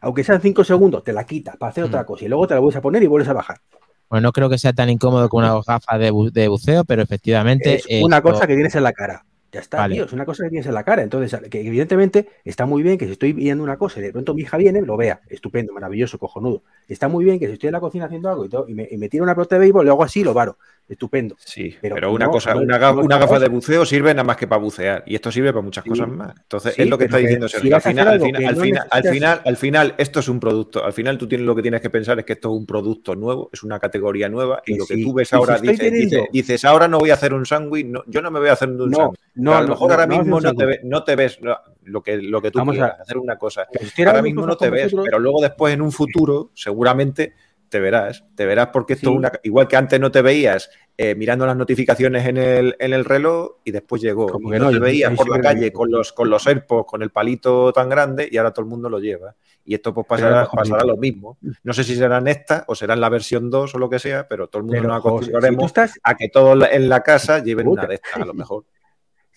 Aunque 0.00 0.24
sean 0.24 0.40
cinco 0.40 0.64
segundos, 0.64 1.04
te 1.04 1.12
la 1.12 1.24
quitas 1.24 1.56
para 1.58 1.68
hacer 1.70 1.84
otra 1.84 2.02
Mm. 2.02 2.06
cosa 2.06 2.24
y 2.24 2.28
luego 2.28 2.46
te 2.46 2.54
la 2.54 2.60
vuelves 2.60 2.76
a 2.78 2.80
poner 2.80 3.02
y 3.02 3.06
vuelves 3.06 3.28
a 3.28 3.34
bajar. 3.34 3.58
Bueno, 4.08 4.28
no 4.28 4.32
creo 4.32 4.48
que 4.48 4.58
sea 4.58 4.72
tan 4.72 4.88
incómodo 4.90 5.28
como 5.28 5.44
una 5.44 5.60
gafa 5.66 5.98
de, 5.98 6.12
bu- 6.12 6.30
de 6.30 6.48
buceo, 6.48 6.84
pero 6.84 7.02
efectivamente. 7.02 7.74
Es 7.74 7.86
una 7.98 8.16
esto- 8.18 8.28
cosa 8.30 8.46
que 8.46 8.54
tienes 8.54 8.74
en 8.74 8.82
la 8.82 8.92
cara. 8.92 9.24
Ya 9.52 9.60
está, 9.60 9.78
Vale. 9.78 9.94
tío, 9.94 10.04
es 10.04 10.12
una 10.12 10.26
cosa 10.26 10.44
que 10.44 10.50
tienes 10.50 10.66
en 10.66 10.74
la 10.74 10.84
cara. 10.84 11.02
Entonces, 11.02 11.40
que 11.48 11.60
evidentemente 11.66 12.28
está 12.44 12.66
muy 12.66 12.82
bien 12.82 12.98
que 12.98 13.06
si 13.06 13.12
estoy 13.12 13.32
viendo 13.32 13.64
una 13.64 13.78
cosa 13.78 14.00
y 14.00 14.02
de 14.02 14.12
pronto 14.12 14.34
mi 14.34 14.42
hija 14.42 14.56
viene, 14.58 14.82
lo 14.82 14.96
vea. 14.96 15.20
Estupendo, 15.28 15.72
maravilloso, 15.72 16.18
cojonudo. 16.18 16.62
Está 16.88 17.08
muy 17.08 17.24
bien 17.24 17.38
que 17.38 17.46
si 17.46 17.52
estoy 17.54 17.68
en 17.68 17.72
la 17.72 17.80
cocina 17.80 18.06
haciendo 18.06 18.28
algo 18.28 18.44
y, 18.44 18.48
todo, 18.48 18.68
y, 18.68 18.74
me, 18.74 18.86
y 18.90 18.98
me 18.98 19.08
tiro 19.08 19.24
una 19.24 19.34
pelota 19.34 19.54
de 19.54 19.60
béisbol, 19.60 19.86
lo 19.86 19.92
hago 19.92 20.04
así 20.04 20.20
y 20.20 20.24
lo 20.24 20.34
varo. 20.34 20.58
Estupendo. 20.88 21.34
Sí, 21.40 21.74
Pero 21.82 21.96
pero, 21.96 22.12
una 22.12 22.26
no, 22.26 22.30
cosa, 22.30 22.54
una, 22.54 22.78
ga- 22.78 22.94
no 22.94 23.00
es 23.00 23.06
una 23.06 23.18
gafa 23.18 23.40
de 23.40 23.48
buceo 23.48 23.84
sirve 23.84 24.14
nada 24.14 24.22
más 24.22 24.36
que 24.36 24.46
para 24.46 24.60
bucear. 24.62 25.02
Y 25.04 25.16
esto 25.16 25.32
sirve 25.32 25.52
para 25.52 25.62
muchas 25.62 25.82
Sí. 25.82 25.90
cosas 25.90 26.06
más. 26.08 26.32
Entonces, 26.40 26.74
Sí, 26.74 26.82
es 26.82 26.88
lo 26.88 26.96
que 26.96 27.06
está 27.06 27.16
diciendo 27.16 27.48
Sergio. 27.48 27.74
Al 27.74 27.78
a 27.78 27.80
final, 27.80 28.08
al 28.08 28.20
final, 28.20 28.44
al 28.46 28.54
no 28.54 28.60
final, 28.62 28.82
al 28.88 29.02
necesitas- 29.02 29.12
final, 29.12 29.40
al 29.44 29.56
final, 29.56 29.94
esto 29.98 30.20
es 30.20 30.28
un 30.28 30.38
producto. 30.38 30.84
Al 30.84 30.92
final, 30.92 31.18
tú 31.18 31.26
tienes 31.26 31.44
lo 31.44 31.56
que 31.56 31.62
tienes 31.62 31.80
que 31.80 31.90
pensar 31.90 32.18
es 32.20 32.24
que 32.24 32.34
esto 32.34 32.50
es 32.52 32.58
un 32.60 32.66
producto 32.66 33.16
nuevo, 33.16 33.50
es 33.52 33.64
una 33.64 33.80
categoría 33.80 34.28
nueva. 34.28 34.62
Y 34.64 34.76
lo 34.78 34.86
que 34.86 34.96
tú 35.02 35.12
ves 35.12 35.28
si 35.28 35.34
ahora, 35.34 35.58
dices, 35.58 35.78
teniendo- 35.80 36.16
dices, 36.18 36.28
dices, 36.32 36.64
ahora 36.64 36.86
no 36.86 36.98
voy 37.00 37.10
a 37.10 37.14
hacer 37.14 37.34
un 37.34 37.44
sándwich. 37.46 37.86
No, 37.86 38.04
yo 38.06 38.22
no 38.22 38.30
me 38.30 38.38
voy 38.38 38.48
a 38.50 38.52
hacer 38.52 38.68
un 38.68 38.76
No, 38.88 38.96
sándwich. 38.96 39.20
no, 39.34 39.56
a 39.56 39.62
lo 39.62 39.68
mejor 39.68 39.90
ahora 39.90 40.06
mismo 40.06 40.40
no, 40.40 40.54
te 40.54 40.66
ve- 40.66 40.80
no 40.84 41.02
te 41.02 41.16
ves 41.16 41.40
lo 41.82 42.02
que, 42.02 42.16
lo 42.18 42.40
que 42.40 42.52
tú 42.52 42.58
Vamos 42.60 42.74
a- 42.76 42.78
quieras, 42.78 43.00
hacer 43.00 43.18
una 43.18 43.36
cosa. 43.36 43.66
Ahora 44.06 44.22
mismo 44.22 44.46
no 44.46 44.56
te 44.56 44.70
ves, 44.70 44.94
pero 45.04 45.18
luego 45.18 45.40
después 45.42 45.74
en 45.74 45.82
un 45.82 45.90
futuro 45.90 46.50
seguramente 46.54 47.34
te 47.68 47.80
verás, 47.80 48.24
te 48.34 48.46
verás 48.46 48.68
porque 48.72 48.94
esto 48.94 49.10
Sí. 49.10 49.14
es 49.14 49.18
una, 49.18 49.32
igual 49.42 49.68
que 49.68 49.76
antes 49.76 49.98
no 50.00 50.10
te 50.10 50.22
veías 50.22 50.70
eh, 50.98 51.14
mirando 51.14 51.44
las 51.46 51.56
notificaciones 51.56 52.26
en 52.26 52.36
el, 52.38 52.76
en 52.78 52.92
el 52.94 53.04
reloj 53.04 53.56
y 53.64 53.70
después 53.70 54.00
llegó. 54.00 54.26
Como 54.28 54.48
Y 54.48 54.52
que 54.52 54.58
no, 54.58 54.70
te 54.70 54.78
veías 54.78 55.14
por 55.14 55.28
la 55.28 55.40
calle 55.40 55.72
con 55.72 55.90
los, 55.90 56.12
con 56.12 56.30
los 56.30 56.46
AirPods, 56.46 56.86
con 56.86 57.02
el 57.02 57.10
palito 57.10 57.72
tan 57.72 57.88
grande 57.88 58.28
y 58.30 58.36
ahora 58.38 58.52
todo 58.52 58.64
el 58.64 58.70
mundo 58.70 58.88
lo 58.88 58.98
lleva. 58.98 59.34
Y 59.64 59.74
esto 59.74 59.92
pues 59.92 60.06
pasará, 60.06 60.48
lo 60.84 60.96
mismo. 60.96 61.38
No 61.64 61.72
sé 61.72 61.84
si 61.84 61.96
serán 61.96 62.28
estas 62.28 62.64
o 62.68 62.74
serán 62.74 63.00
la 63.00 63.08
versión 63.08 63.50
2 63.50 63.74
o 63.74 63.78
lo 63.78 63.90
que 63.90 63.98
sea, 63.98 64.26
pero 64.28 64.48
todo 64.48 64.60
el 64.60 64.64
mundo 64.66 64.80
Pero, 64.80 64.88
nos 64.94 65.02
si 65.02 65.08
acostumbraremos 65.08 65.58
tú 65.60 65.66
estás, 65.66 65.98
a 66.02 66.14
que 66.14 66.28
todos 66.28 66.66
en 66.70 66.88
la 66.88 67.02
casa 67.02 67.42
lleven 67.42 67.66
Puta. 67.66 67.80
una 67.82 67.88
de 67.88 67.94
estas, 67.96 68.16
a 68.22 68.24
lo 68.24 68.34
mejor. 68.34 68.64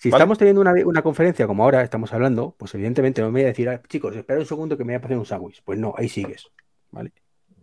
Si 0.02 0.10
¿Vale? 0.10 0.22
estamos 0.22 0.38
teniendo 0.38 0.62
una, 0.62 0.74
una 0.86 1.02
conferencia 1.02 1.46
como 1.46 1.62
ahora 1.66 1.82
estamos 1.82 2.14
hablando, 2.14 2.56
pues 2.58 2.74
evidentemente 2.74 3.20
no 3.20 3.28
me 3.32 3.42
voy 3.42 3.44
a 3.44 3.48
decir, 3.48 3.68
"Ah, 3.68 3.82
chicos, 3.86 4.16
espera 4.16 4.40
un 4.40 4.46
segundo 4.46 4.78
que 4.78 4.86
me 4.86 4.94
voy 4.98 5.02
a 5.02 5.06
hacer 5.06 5.18
un 5.18 5.26
sándwich. 5.26 5.62
Pues 5.66 5.78
no, 5.78 5.94
ahí 5.98 6.08
sigues. 6.08 6.48
¿Vale? 6.90 7.12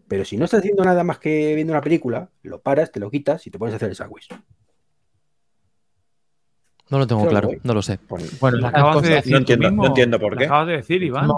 Pero 0.09 0.25
si 0.25 0.37
no 0.37 0.45
estás 0.45 0.61
haciendo 0.61 0.85
nada 0.85 1.03
más 1.05 1.19
que 1.19 1.55
viendo 1.55 1.73
una 1.73 1.81
película, 1.81 2.29
lo 2.42 2.61
paras, 2.61 2.92
te 2.92 3.01
lo 3.01 3.11
quitas 3.11 3.47
y 3.47 3.51
te 3.51 3.59
pones 3.59 3.73
a 3.73 3.77
hacer 3.77 3.88
el 3.90 3.97
sándwich. 3.97 4.29
No 6.88 6.99
lo 6.99 7.07
tengo 7.07 7.27
claro, 7.29 7.51
no 7.64 7.75
lo 7.75 7.83
sé. 7.83 7.99
Bueno, 8.40 8.59
Lo 8.59 8.62
las 8.62 8.71
acabas 8.75 8.95
de 8.97 9.01
cosas- 9.01 9.14
decir 9.16 9.33
no 9.33 9.38
entiendo- 9.38 9.69
mismo. 9.69 9.83
no 9.83 9.88
entiendo 9.88 10.21
por 10.21 10.33
Lo 10.35 10.38
qué. 10.38 10.45
acabas 10.45 10.66
de 10.69 10.73
decir, 10.75 11.03
Iván. 11.03 11.29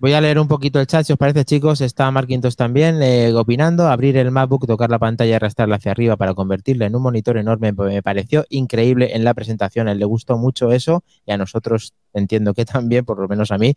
Voy 0.00 0.12
a 0.12 0.20
leer 0.20 0.40
un 0.40 0.48
poquito 0.48 0.80
el 0.80 0.88
chat, 0.88 1.06
si 1.06 1.12
os 1.12 1.18
parece, 1.18 1.44
chicos. 1.44 1.80
Está 1.80 2.10
Marquintos 2.10 2.56
también 2.56 3.00
eh, 3.00 3.32
opinando. 3.32 3.86
Abrir 3.86 4.16
el 4.16 4.32
MacBook, 4.32 4.66
tocar 4.66 4.90
la 4.90 4.98
pantalla 4.98 5.30
y 5.30 5.34
arrastrarla 5.34 5.76
hacia 5.76 5.92
arriba 5.92 6.16
para 6.16 6.34
convertirla 6.34 6.86
en 6.86 6.96
un 6.96 7.02
monitor 7.02 7.38
enorme. 7.38 7.72
Me 7.72 8.02
pareció 8.02 8.44
increíble 8.50 9.14
en 9.14 9.22
la 9.22 9.34
presentación. 9.34 9.86
A 9.86 9.92
él 9.92 9.98
le 10.00 10.04
gustó 10.04 10.36
mucho 10.36 10.72
eso 10.72 11.04
y 11.24 11.30
a 11.30 11.38
nosotros 11.38 11.94
entiendo 12.12 12.54
que 12.54 12.64
también, 12.64 13.04
por 13.04 13.20
lo 13.20 13.28
menos 13.28 13.52
a 13.52 13.56
mí, 13.56 13.74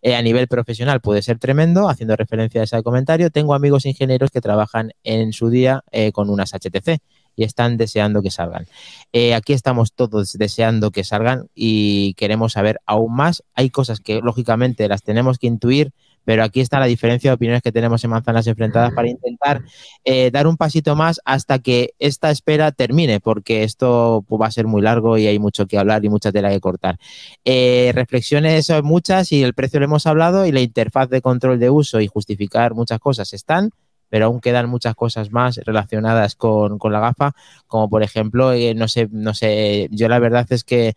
eh, 0.00 0.16
a 0.16 0.22
nivel 0.22 0.48
profesional 0.48 1.00
puede 1.00 1.20
ser 1.20 1.38
tremendo. 1.38 1.88
Haciendo 1.90 2.16
referencia 2.16 2.62
a 2.62 2.64
ese 2.64 2.82
comentario, 2.82 3.30
tengo 3.30 3.54
amigos 3.54 3.84
ingenieros 3.84 4.30
que 4.30 4.40
trabajan 4.40 4.92
en 5.04 5.34
su 5.34 5.50
día 5.50 5.84
eh, 5.92 6.12
con 6.12 6.30
unas 6.30 6.54
HTC 6.54 6.98
y 7.38 7.44
están 7.44 7.76
deseando 7.76 8.20
que 8.20 8.32
salgan. 8.32 8.66
Eh, 9.12 9.32
aquí 9.32 9.52
estamos 9.52 9.92
todos 9.92 10.32
deseando 10.32 10.90
que 10.90 11.04
salgan 11.04 11.46
y 11.54 12.14
queremos 12.14 12.54
saber 12.54 12.80
aún 12.84 13.14
más. 13.14 13.44
Hay 13.54 13.70
cosas 13.70 14.00
que 14.00 14.20
lógicamente 14.20 14.88
las 14.88 15.04
tenemos 15.04 15.38
que 15.38 15.46
intuir, 15.46 15.92
pero 16.24 16.42
aquí 16.42 16.60
está 16.60 16.80
la 16.80 16.86
diferencia 16.86 17.30
de 17.30 17.36
opiniones 17.36 17.62
que 17.62 17.70
tenemos 17.70 18.02
en 18.02 18.10
Manzanas 18.10 18.48
Enfrentadas 18.48 18.92
para 18.92 19.08
intentar 19.08 19.62
eh, 20.04 20.32
dar 20.32 20.48
un 20.48 20.56
pasito 20.56 20.96
más 20.96 21.20
hasta 21.24 21.60
que 21.60 21.94
esta 22.00 22.32
espera 22.32 22.72
termine, 22.72 23.20
porque 23.20 23.62
esto 23.62 24.24
pues, 24.26 24.42
va 24.42 24.46
a 24.48 24.50
ser 24.50 24.66
muy 24.66 24.82
largo 24.82 25.16
y 25.16 25.28
hay 25.28 25.38
mucho 25.38 25.66
que 25.66 25.78
hablar 25.78 26.04
y 26.04 26.08
mucha 26.08 26.32
tela 26.32 26.50
que 26.50 26.60
cortar. 26.60 26.98
Eh, 27.44 27.92
reflexiones 27.94 28.66
son 28.66 28.84
muchas 28.84 29.30
y 29.30 29.44
el 29.44 29.54
precio 29.54 29.78
lo 29.78 29.86
hemos 29.86 30.08
hablado 30.08 30.44
y 30.44 30.50
la 30.50 30.60
interfaz 30.60 31.08
de 31.08 31.22
control 31.22 31.60
de 31.60 31.70
uso 31.70 32.00
y 32.00 32.08
justificar 32.08 32.74
muchas 32.74 32.98
cosas 32.98 33.32
están, 33.32 33.70
pero 34.08 34.26
aún 34.26 34.40
quedan 34.40 34.68
muchas 34.68 34.94
cosas 34.94 35.30
más 35.30 35.56
relacionadas 35.64 36.34
con, 36.34 36.78
con 36.78 36.92
la 36.92 37.00
gafa, 37.00 37.32
como 37.66 37.88
por 37.88 38.02
ejemplo, 38.02 38.52
eh, 38.52 38.74
no 38.74 38.88
sé, 38.88 39.08
no 39.10 39.34
sé, 39.34 39.88
yo 39.90 40.08
la 40.08 40.18
verdad 40.18 40.46
es 40.50 40.64
que 40.64 40.94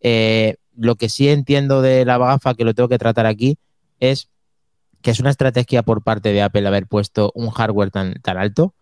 eh, 0.00 0.56
lo 0.76 0.96
que 0.96 1.08
sí 1.08 1.28
entiendo 1.28 1.82
de 1.82 2.04
la 2.04 2.18
gafa, 2.18 2.54
que 2.54 2.64
lo 2.64 2.74
tengo 2.74 2.88
que 2.88 2.98
tratar 2.98 3.26
aquí, 3.26 3.58
es 4.00 4.30
que 5.02 5.10
es 5.10 5.20
una 5.20 5.30
estrategia 5.30 5.82
por 5.82 6.02
parte 6.02 6.32
de 6.32 6.42
Apple 6.42 6.66
haber 6.66 6.86
puesto 6.86 7.32
un 7.34 7.50
hardware 7.50 7.90
tan, 7.90 8.14
tan 8.22 8.36
alto 8.36 8.74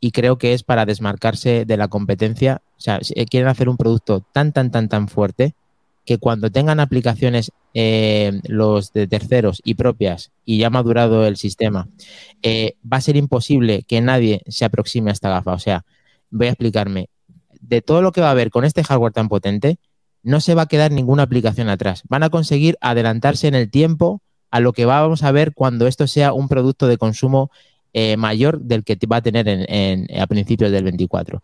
y 0.00 0.12
creo 0.12 0.38
que 0.38 0.52
es 0.52 0.62
para 0.62 0.86
desmarcarse 0.86 1.64
de 1.64 1.76
la 1.76 1.88
competencia. 1.88 2.62
O 2.76 2.80
sea, 2.80 3.00
eh, 3.14 3.26
quieren 3.26 3.48
hacer 3.48 3.68
un 3.68 3.76
producto 3.76 4.20
tan, 4.20 4.52
tan, 4.52 4.70
tan, 4.70 4.88
tan 4.88 5.08
fuerte 5.08 5.54
que 6.04 6.18
cuando 6.18 6.50
tengan 6.50 6.80
aplicaciones 6.80 7.50
eh, 7.72 8.40
los 8.46 8.92
de 8.92 9.06
terceros 9.06 9.60
y 9.64 9.74
propias 9.74 10.32
y 10.44 10.58
ya 10.58 10.70
madurado 10.70 11.26
el 11.26 11.36
sistema, 11.36 11.88
eh, 12.42 12.76
va 12.90 12.98
a 12.98 13.02
ser 13.02 13.16
imposible 13.16 13.84
que 13.86 14.00
nadie 14.00 14.42
se 14.46 14.64
aproxime 14.64 15.10
a 15.10 15.12
esta 15.14 15.30
gafa. 15.30 15.52
O 15.52 15.58
sea, 15.58 15.84
voy 16.30 16.48
a 16.48 16.50
explicarme. 16.50 17.08
De 17.60 17.80
todo 17.80 18.02
lo 18.02 18.12
que 18.12 18.20
va 18.20 18.28
a 18.28 18.32
haber 18.32 18.50
con 18.50 18.64
este 18.64 18.84
hardware 18.84 19.12
tan 19.12 19.28
potente, 19.28 19.78
no 20.22 20.40
se 20.40 20.54
va 20.54 20.62
a 20.62 20.66
quedar 20.66 20.92
ninguna 20.92 21.22
aplicación 21.22 21.68
atrás. 21.68 22.02
Van 22.08 22.22
a 22.22 22.30
conseguir 22.30 22.76
adelantarse 22.80 23.48
en 23.48 23.54
el 23.54 23.70
tiempo 23.70 24.20
a 24.50 24.60
lo 24.60 24.72
que 24.72 24.84
vamos 24.84 25.22
a 25.22 25.32
ver 25.32 25.54
cuando 25.54 25.86
esto 25.86 26.06
sea 26.06 26.32
un 26.32 26.48
producto 26.48 26.86
de 26.86 26.98
consumo 26.98 27.50
eh, 27.94 28.16
mayor 28.16 28.60
del 28.60 28.84
que 28.84 28.98
va 29.10 29.16
a 29.16 29.22
tener 29.22 29.48
a 30.18 30.26
principios 30.26 30.70
del 30.70 30.84
24. 30.84 31.42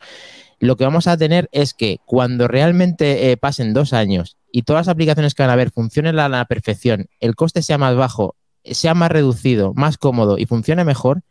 Lo 0.59 0.77
que 0.77 0.85
vamos 0.85 1.07
a 1.07 1.17
tener 1.17 1.49
es 1.53 1.73
que 1.73 2.01
cuando 2.05 2.47
realmente 2.47 3.31
eh, 3.31 3.37
pasen 3.39 3.73
dos 3.73 3.95
años 3.95 4.37
y 4.53 4.63
todas 4.63 4.87
las 4.87 4.93
aplicaciones 4.93 5.35
que 5.35 5.43
van 5.43 5.51
a 5.51 5.57
ver 5.57 5.71
funcionen 5.71 6.19
a 6.19 6.29
la 6.29 6.45
perfección, 6.45 7.07
el 7.21 7.35
coste 7.35 7.63
sea 7.63 7.79
más 7.79 7.97
bajo, 7.97 8.37
sea 8.65 8.93
más 8.93 9.11
reducido, 9.11 9.73
más 9.75 9.97
cómodo 9.97 10.37
y 10.37 10.45
funcione 10.45 10.85
mejor, 10.85 11.23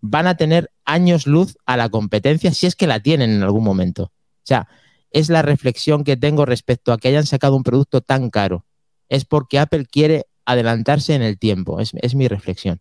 van 0.00 0.26
a 0.26 0.36
tener 0.36 0.70
años 0.86 1.26
luz 1.26 1.58
a 1.66 1.76
la 1.76 1.90
competencia 1.90 2.54
si 2.54 2.66
es 2.66 2.74
que 2.74 2.86
la 2.86 3.00
tienen 3.00 3.30
en 3.30 3.42
algún 3.42 3.64
momento. 3.64 4.04
O 4.04 4.44
sea, 4.44 4.66
es 5.10 5.28
la 5.28 5.42
reflexión 5.42 6.04
que 6.04 6.16
tengo 6.16 6.46
respecto 6.46 6.92
a 6.92 6.98
que 6.98 7.08
hayan 7.08 7.26
sacado 7.26 7.56
un 7.56 7.62
producto 7.62 8.00
tan 8.00 8.30
caro. 8.30 8.64
Es 9.08 9.24
porque 9.24 9.58
Apple 9.58 9.86
quiere 9.86 10.26
adelantarse 10.44 11.14
en 11.14 11.22
el 11.22 11.38
tiempo. 11.38 11.80
Es, 11.80 12.14
mi 12.14 12.28
reflexión. 12.28 12.80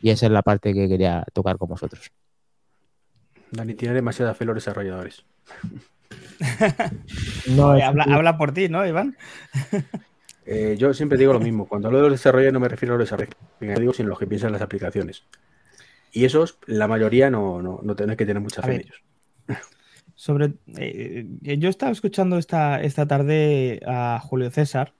Y 0.00 0.10
esa 0.10 0.26
es 0.26 0.32
la 0.32 0.42
parte 0.42 0.72
que 0.72 0.88
quería 0.88 1.24
tocar 1.32 1.58
con 1.58 1.68
vosotros. 1.68 2.10
Dani 3.50 3.74
tiene 3.74 3.94
demasiada 3.94 4.34
fe 4.34 4.44
los 4.44 4.54
desarrolladores. 4.54 5.24
no, 7.48 7.70
habla, 7.70 8.38
por 8.38 8.52
ti, 8.52 8.68
¿no, 8.68 8.86
Iván? 8.86 9.16
Eh, 10.52 10.74
yo 10.76 10.92
siempre 10.94 11.16
digo 11.16 11.32
lo 11.32 11.38
mismo. 11.38 11.68
Cuando 11.68 11.86
hablo 11.86 11.98
de 11.98 12.08
los 12.08 12.18
desarrolladores 12.18 12.52
no 12.52 12.58
me 12.58 12.68
refiero 12.68 12.94
a 12.94 12.98
los 12.98 13.06
desarrolladores, 13.06 13.78
digo 13.78 13.92
sino 13.92 14.08
los 14.08 14.18
que 14.18 14.26
piensan 14.26 14.48
en 14.48 14.54
las 14.54 14.62
aplicaciones. 14.62 15.22
Y 16.12 16.24
esos, 16.24 16.58
la 16.66 16.88
mayoría 16.88 17.30
no, 17.30 17.62
no, 17.62 17.80
no 17.84 17.94
que 17.94 18.26
tener 18.26 18.40
mucha 18.40 18.60
fe 18.60 18.74
en 18.74 18.80
ellos. 18.80 19.02
Sobre, 20.16 20.54
eh, 20.76 21.24
yo 21.38 21.68
estaba 21.68 21.92
escuchando 21.92 22.36
esta, 22.36 22.80
esta 22.82 23.06
tarde 23.06 23.80
a 23.86 24.18
Julio 24.20 24.50
César. 24.50 24.92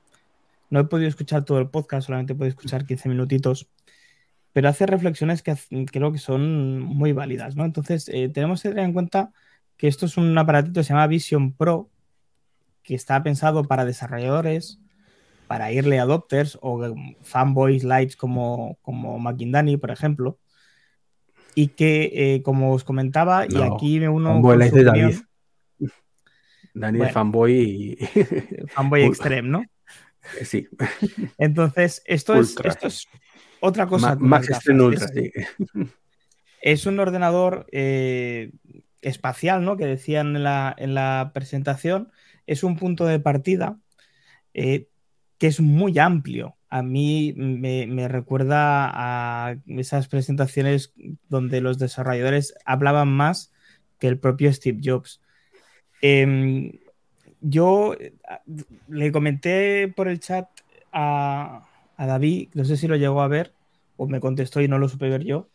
No 0.68 0.78
he 0.78 0.84
podido 0.84 1.08
escuchar 1.08 1.44
todo 1.44 1.58
el 1.58 1.68
podcast, 1.68 2.06
solamente 2.06 2.34
he 2.34 2.36
podido 2.36 2.50
escuchar 2.50 2.86
15 2.86 3.08
minutitos, 3.08 3.68
pero 4.52 4.68
hace 4.68 4.86
reflexiones 4.86 5.42
que 5.42 5.54
creo 5.90 6.12
que 6.12 6.18
son 6.18 6.80
muy 6.80 7.12
válidas, 7.12 7.56
¿no? 7.56 7.64
Entonces, 7.64 8.08
eh, 8.08 8.28
tenemos 8.28 8.62
que 8.62 8.70
tener 8.70 8.84
en 8.84 8.92
cuenta 8.92 9.32
que 9.76 9.88
esto 9.88 10.06
es 10.06 10.16
un 10.16 10.36
aparatito 10.36 10.80
que 10.80 10.84
se 10.84 10.92
llama 10.92 11.06
Vision 11.06 11.52
Pro, 11.52 11.88
que 12.82 12.94
está 12.94 13.22
pensado 13.22 13.64
para 13.64 13.84
desarrolladores, 13.84 14.80
para 15.46 15.70
early 15.72 15.98
adopters 15.98 16.58
o 16.60 16.94
fanboys 17.22 17.84
lights 17.84 18.16
como, 18.16 18.78
como 18.82 19.18
McIndani, 19.18 19.76
por 19.76 19.90
ejemplo 19.90 20.38
y 21.54 21.68
que, 21.68 22.10
eh, 22.12 22.42
como 22.42 22.72
os 22.72 22.84
comentaba, 22.84 23.46
y 23.48 23.60
aquí 23.62 24.00
me 24.00 24.08
uno. 24.08 24.30
Fanboy 24.30 24.58
con 24.58 24.78
su 24.78 24.84
David. 24.84 25.16
Daniel 26.72 27.10
fanboy 27.10 27.52
y. 27.52 27.96
fanboy 28.68 29.02
extreme, 29.04 29.48
¿no? 29.48 29.64
Eh, 30.40 30.44
sí. 30.44 30.68
Entonces, 31.38 32.02
esto, 32.06 32.34
es, 32.34 32.56
esto 32.62 32.86
es 32.86 33.08
otra 33.60 33.86
cosa. 33.86 34.16
Max 34.16 34.50
Extreme 34.50 34.82
Ultra, 34.82 35.08
sí. 35.08 35.30
Es 36.62 36.84
un 36.86 37.00
ordenador 37.00 37.66
eh, 37.72 38.52
espacial, 39.00 39.64
¿no? 39.64 39.76
Que 39.76 39.86
decían 39.86 40.36
en 40.36 40.42
la, 40.42 40.74
en 40.76 40.94
la, 40.94 41.30
presentación. 41.32 42.10
Es 42.46 42.64
un 42.64 42.76
punto 42.76 43.06
de 43.06 43.18
partida 43.18 43.78
que 44.52 44.88
es 45.38 45.60
muy 45.60 45.98
amplio 45.98 46.56
a 46.70 46.82
mí 46.82 47.34
me, 47.36 48.06
recuerda 48.08 48.90
a 48.94 49.56
esas 49.66 50.06
presentaciones 50.06 50.94
donde 51.28 51.60
los 51.60 51.78
desarrolladores 51.78 52.54
hablaban 52.64 53.08
más 53.08 53.52
que 53.98 54.06
el 54.06 54.18
propio 54.18 54.52
Steve 54.52 54.80
Jobs. 54.82 55.20
Em, 56.00 56.78
yo 57.40 57.94
eh, 57.98 58.14
le 58.88 59.10
comenté 59.10 59.88
por 59.88 60.06
el 60.06 60.20
chat 60.20 60.48
a, 60.92 61.68
a, 62.00 62.06
David, 62.06 62.50
no 62.54 62.64
sé 62.64 62.76
si 62.76 62.88
lo 62.88 62.96
llegó 62.96 63.22
a 63.22 63.28
ver 63.28 63.54
o 63.96 64.06
me 64.06 64.20
contestó 64.20 64.60
y 64.60 64.68
no 64.68 64.78
lo 64.78 64.88
supe 64.88 65.10
ver 65.10 65.24
yo, 65.24 65.48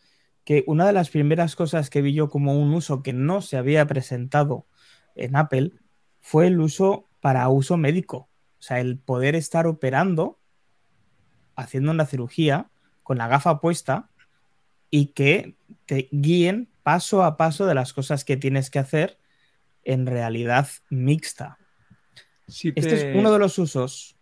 que 0.43 0.63
una 0.67 0.85
de 0.85 0.93
las 0.93 1.09
primeras 1.09 1.55
cosas 1.55 1.89
que 1.89 2.01
vi 2.01 2.13
yo 2.13 2.29
como 2.29 2.59
un 2.59 2.73
uso 2.73 3.01
que 3.01 3.13
no 3.13 3.41
se 3.41 3.57
había 3.57 3.87
presentado 3.87 4.67
en 5.15 5.35
Apple 5.35 5.71
fue 6.21 6.47
el 6.47 6.59
uso 6.59 7.07
para 7.19 7.49
uso 7.49 7.77
médico. 7.77 8.29
O 8.59 8.61
sea, 8.61 8.79
el 8.79 8.97
poder 8.99 9.35
estar 9.35 9.65
operando 9.65 10.39
haciendo 11.55 11.91
una 11.91 12.05
cirugía 12.05 12.69
con 13.01 13.17
la 13.17 13.27
gafa 13.27 13.59
puesta 13.59 14.09
y 14.89 15.07
que 15.07 15.55
te 15.85 16.09
guíen 16.11 16.69
paso 16.83 17.23
a 17.23 17.37
paso 17.37 17.65
de 17.65 17.75
las 17.75 17.93
cosas 17.93 18.23
que 18.23 18.37
tienes 18.37 18.69
que 18.69 18.79
hacer 18.79 19.17
en 19.83 20.05
realidad 20.05 20.67
mixta. 20.89 21.57
Este 22.47 23.11
es 23.11 23.15
uno 23.15 23.31
de 23.31 23.39
los 23.39 23.57
usos 23.57 24.14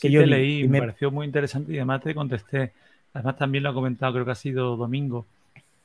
que 0.00 0.10
yo 0.10 0.24
leí, 0.24 0.66
me... 0.68 0.80
pareció 0.80 1.10
muy 1.10 1.26
interesante 1.26 1.72
y 1.72 1.76
además 1.76 2.02
te 2.02 2.14
contesté. 2.14 2.72
Además 3.12 3.36
también 3.36 3.64
lo 3.64 3.70
ha 3.70 3.74
comentado, 3.74 4.12
creo 4.12 4.24
que 4.24 4.32
ha 4.32 4.36
sido 4.36 4.76
domingo. 4.76 5.26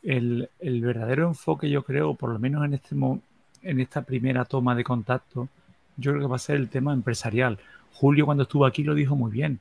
El, 0.01 0.49
verdadero 0.59 1.27
enfoque, 1.27 1.69
yo 1.69 1.83
creo, 1.83 2.15
por 2.15 2.31
lo 2.31 2.39
menos 2.39 2.65
en, 2.65 2.73
este, 2.73 2.95
en 2.95 3.79
esta 3.79 4.01
primera 4.01 4.45
toma 4.45 4.75
de 4.75 4.83
contacto, 4.83 5.49
yo 5.97 6.11
creo 6.11 6.23
que 6.23 6.29
va 6.29 6.37
a 6.37 6.39
ser 6.39 6.55
el 6.55 6.69
tema 6.69 6.93
empresarial. 6.93 7.59
Julio 7.93 8.25
cuando 8.25 8.43
estuvo 8.43 8.65
aquí 8.65 8.83
lo 8.83 8.95
dijo 8.95 9.15
muy 9.15 9.31
bien 9.31 9.59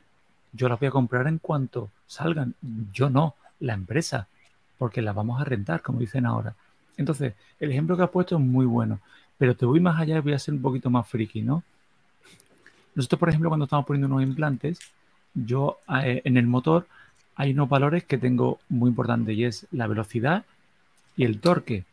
yo 0.52 0.68
las 0.68 0.78
voy 0.78 0.88
a 0.88 0.92
comprar 0.92 1.26
en 1.26 1.38
cuanto 1.38 1.90
salgan. 2.06 2.54
Yo 2.92 3.10
no, 3.10 3.34
la 3.60 3.74
empresa, 3.74 4.28
porque 4.78 5.02
las 5.02 5.14
vamos 5.14 5.40
a 5.40 5.44
rentar, 5.44 5.82
como 5.82 6.00
dicen 6.00 6.26
ahora. 6.26 6.54
Entonces, 6.96 7.34
el 7.60 7.70
ejemplo 7.70 7.96
que 7.96 8.02
has 8.02 8.10
puesto 8.10 8.36
es 8.36 8.40
muy 8.40 8.66
bueno, 8.66 9.00
pero 9.36 9.56
te 9.56 9.66
voy 9.66 9.80
más 9.80 10.00
allá 10.00 10.18
y 10.18 10.20
voy 10.20 10.32
a 10.32 10.38
ser 10.38 10.54
un 10.54 10.62
poquito 10.62 10.90
más 10.90 11.08
friki, 11.08 11.42
¿no? 11.42 11.62
Nosotros, 12.98 13.18
por 13.18 13.30
ejemplo, 13.30 13.48
cuando 13.48 13.64
estamos 13.64 13.86
poniendo 13.86 14.14
unos 14.14 14.22
implantes, 14.22 14.78
yo 15.32 15.78
eh, 16.02 16.20
en 16.24 16.36
el 16.36 16.46
motor 16.46 16.86
hay 17.36 17.52
unos 17.52 17.70
valores 17.70 18.04
que 18.04 18.18
tengo 18.18 18.58
muy 18.68 18.90
importantes 18.90 19.34
y 19.34 19.44
es 19.44 19.66
la 19.72 19.86
velocidad 19.86 20.44
y 21.16 21.24
el 21.24 21.40
torque 21.40 21.84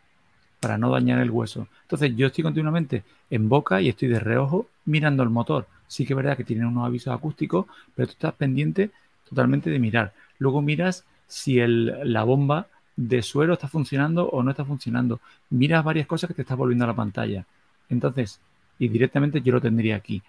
para 0.60 0.78
no 0.78 0.90
dañar 0.90 1.20
el 1.20 1.32
hueso. 1.32 1.70
Entonces 1.84 2.14
yo 2.18 2.28
estoy 2.28 2.44
continuamente 2.44 3.04
en 3.30 3.48
boca 3.48 3.80
y 3.80 3.88
estoy 3.88 4.10
de 4.10 4.20
reojo 4.20 4.68
mirando 4.84 5.24
el 5.24 5.30
motor 5.30 5.68
sí 5.88 6.06
que 6.06 6.14
es 6.14 6.18
verdad 6.18 6.38
que 6.38 6.44
tienen 6.44 6.66
unos 6.66 6.86
avisos 6.86 7.14
acústicos, 7.14 7.66
pero 7.96 8.08
tú 8.08 8.14
estás 8.14 8.34
pendiente 8.34 8.92
totalmente 9.30 9.70
de 9.70 9.80
mirar. 9.80 10.14
Luego 10.40 10.62
miras 10.62 11.06
si 11.28 11.58
la 11.58 12.24
bomba 12.24 12.68
de 12.96 13.22
suero 13.22 13.54
está 13.54 13.68
funcionando 13.68 14.30
o 14.30 14.44
no 14.44 14.52
está 14.52 14.66
funcionando. 14.66 15.20
Miras 15.50 15.84
varias 15.84 16.08
cosas 16.08 16.28
que 16.28 16.34
te 16.34 16.42
estás 16.42 16.58
volviendo 16.58 16.86
a 16.86 16.88
la 16.88 16.96
pantalla. 16.96 17.46
Entonces, 17.90 18.40
y 18.80 18.88
directamente 18.88 19.42
yo 19.42 19.54
lo 19.54 19.62
tendría 19.62 19.96
aquí. 19.96 20.22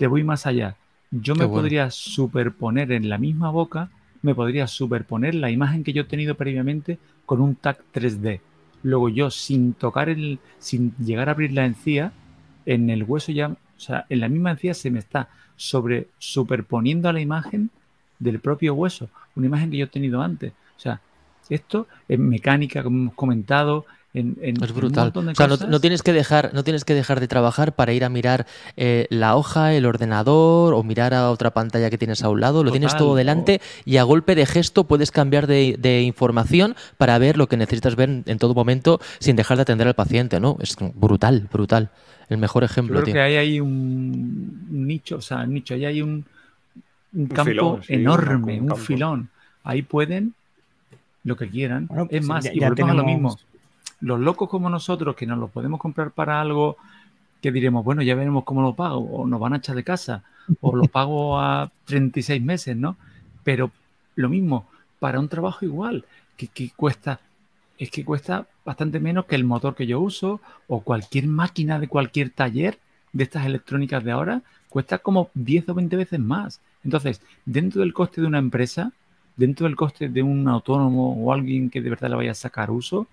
Te 0.00 0.06
voy 0.06 0.24
más 0.24 0.46
allá. 0.46 0.76
Yo 1.10 1.34
me 1.34 1.46
podría 1.46 1.90
superponer 1.90 2.90
en 2.90 3.10
la 3.10 3.18
misma 3.18 3.50
boca, 3.50 3.90
me 4.22 4.34
podría 4.34 4.66
superponer 4.66 5.34
la 5.34 5.50
imagen 5.50 5.84
que 5.84 5.92
yo 5.92 6.00
he 6.00 6.06
tenido 6.06 6.36
previamente 6.36 6.98
con 7.26 7.42
un 7.42 7.54
tag 7.54 7.80
3D. 7.92 8.40
Luego 8.82 9.10
yo, 9.10 9.30
sin 9.30 9.74
tocar 9.74 10.08
el, 10.08 10.38
sin 10.58 10.94
llegar 10.96 11.28
a 11.28 11.32
abrir 11.32 11.52
la 11.52 11.66
encía, 11.66 12.12
en 12.64 12.88
el 12.88 13.02
hueso 13.02 13.30
ya 13.30 13.48
o 13.48 13.56
sea, 13.76 14.06
en 14.08 14.20
la 14.20 14.30
misma 14.30 14.52
encía 14.52 14.72
se 14.72 14.90
me 14.90 15.00
está 15.00 15.28
sobre, 15.54 16.08
superponiendo 16.16 17.10
a 17.10 17.12
la 17.12 17.20
imagen 17.20 17.68
del 18.18 18.40
propio 18.40 18.72
hueso, 18.72 19.10
una 19.36 19.48
imagen 19.48 19.70
que 19.70 19.76
yo 19.76 19.84
he 19.84 19.88
tenido 19.88 20.22
antes. 20.22 20.52
O 20.78 20.80
sea, 20.80 21.02
esto 21.50 21.88
en 22.08 22.26
mecánica, 22.26 22.82
como 22.82 22.96
hemos 22.96 23.14
comentado, 23.14 23.84
en, 24.12 24.36
es 24.42 24.72
brutal. 24.72 25.12
o 25.14 25.34
sea, 25.34 25.46
no, 25.46 25.80
tienes 25.80 26.02
que 26.02 26.12
dejar, 26.12 26.52
no 26.52 26.64
tienes 26.64 26.84
que 26.84 26.94
dejar 26.94 27.20
de 27.20 27.28
trabajar 27.28 27.74
para 27.74 27.92
ir 27.92 28.04
a 28.04 28.08
mirar 28.08 28.46
eh, 28.76 29.06
la 29.10 29.36
hoja, 29.36 29.72
el 29.72 29.86
ordenador 29.86 30.74
o 30.74 30.82
mirar 30.82 31.14
a 31.14 31.30
otra 31.30 31.52
pantalla 31.52 31.90
que 31.90 31.98
tienes 31.98 32.22
a 32.24 32.28
un 32.28 32.40
lado. 32.40 32.64
Lo 32.64 32.72
tienes 32.72 32.96
todo 32.96 33.14
delante 33.14 33.60
y 33.84 33.98
a 33.98 34.02
golpe 34.02 34.34
de 34.34 34.46
gesto 34.46 34.84
puedes 34.84 35.10
cambiar 35.10 35.46
de, 35.46 35.76
de, 35.78 36.02
información 36.02 36.74
para 36.98 37.18
ver 37.18 37.36
lo 37.36 37.48
que 37.48 37.56
necesitas 37.56 37.94
ver 37.94 38.22
en 38.26 38.38
todo 38.38 38.54
momento 38.54 39.00
sin 39.20 39.36
dejar 39.36 39.58
de 39.58 39.62
atender 39.62 39.86
al 39.86 39.94
paciente, 39.94 40.40
¿no? 40.40 40.56
Es 40.60 40.76
brutal, 40.94 41.48
brutal 41.52 41.90
el 42.30 42.38
mejor 42.38 42.64
ejemplo. 42.64 43.02
Creo 43.02 43.12
que 43.12 43.20
ahí 43.20 43.36
hay 43.36 43.60
un 43.60 44.66
nicho, 44.86 45.16
o 45.16 45.20
sea, 45.20 45.44
nicho, 45.44 45.74
ahí 45.74 45.84
hay 45.84 46.00
un, 46.00 46.24
campo 47.34 47.80
enorme, 47.88 48.60
un, 48.60 48.76
filón. 48.76 49.28
Ahí 49.64 49.82
pueden 49.82 50.34
lo 51.24 51.36
que 51.36 51.48
quieran. 51.48 51.88
es 51.90 52.08
pues 52.08 52.24
más, 52.24 52.46
y 52.46 52.60
volvemos 52.60 52.92
a 52.92 52.94
lo 52.94 53.04
mismo. 53.04 53.38
Los 54.00 54.20
locos 54.20 54.48
como 54.48 54.70
nosotros, 54.70 55.14
que 55.16 55.26
nos 55.26 55.38
lo 55.38 55.48
podemos 55.48 55.80
comprar 55.80 56.10
para 56.10 56.40
algo 56.40 56.76
que 57.40 57.52
diremos, 57.52 57.84
bueno, 57.84 58.02
ya 58.02 58.14
veremos 58.14 58.44
cómo 58.44 58.62
lo 58.62 58.74
pago, 58.74 58.98
o 58.98 59.26
nos 59.26 59.40
van 59.40 59.54
a 59.54 59.56
echar 59.56 59.76
de 59.76 59.84
casa, 59.84 60.22
o 60.60 60.74
lo 60.76 60.84
pago 60.88 61.38
a 61.38 61.70
36 61.86 62.42
meses, 62.42 62.76
¿no? 62.76 62.96
Pero 63.44 63.70
lo 64.14 64.28
mismo, 64.28 64.66
para 64.98 65.20
un 65.20 65.28
trabajo 65.28 65.64
igual, 65.64 66.04
que, 66.36 66.48
que 66.48 66.70
cuesta, 66.76 67.20
es 67.78 67.90
que 67.90 68.04
cuesta 68.04 68.46
bastante 68.64 69.00
menos 69.00 69.24
que 69.24 69.36
el 69.36 69.44
motor 69.44 69.74
que 69.74 69.86
yo 69.86 70.00
uso 70.00 70.40
o 70.68 70.80
cualquier 70.80 71.26
máquina 71.26 71.78
de 71.78 71.88
cualquier 71.88 72.30
taller 72.30 72.78
de 73.12 73.24
estas 73.24 73.46
electrónicas 73.46 74.04
de 74.04 74.12
ahora, 74.12 74.42
cuesta 74.68 74.98
como 74.98 75.30
10 75.34 75.70
o 75.70 75.74
20 75.74 75.96
veces 75.96 76.20
más. 76.20 76.60
Entonces, 76.84 77.20
dentro 77.44 77.80
del 77.80 77.92
coste 77.92 78.20
de 78.20 78.26
una 78.26 78.38
empresa, 78.38 78.92
dentro 79.36 79.66
del 79.66 79.76
coste 79.76 80.08
de 80.08 80.22
un 80.22 80.46
autónomo 80.48 81.14
o 81.14 81.32
alguien 81.32 81.70
que 81.70 81.80
de 81.80 81.90
verdad 81.90 82.10
le 82.10 82.16
vaya 82.16 82.30
a 82.32 82.34
sacar 82.34 82.70
uso, 82.70 83.06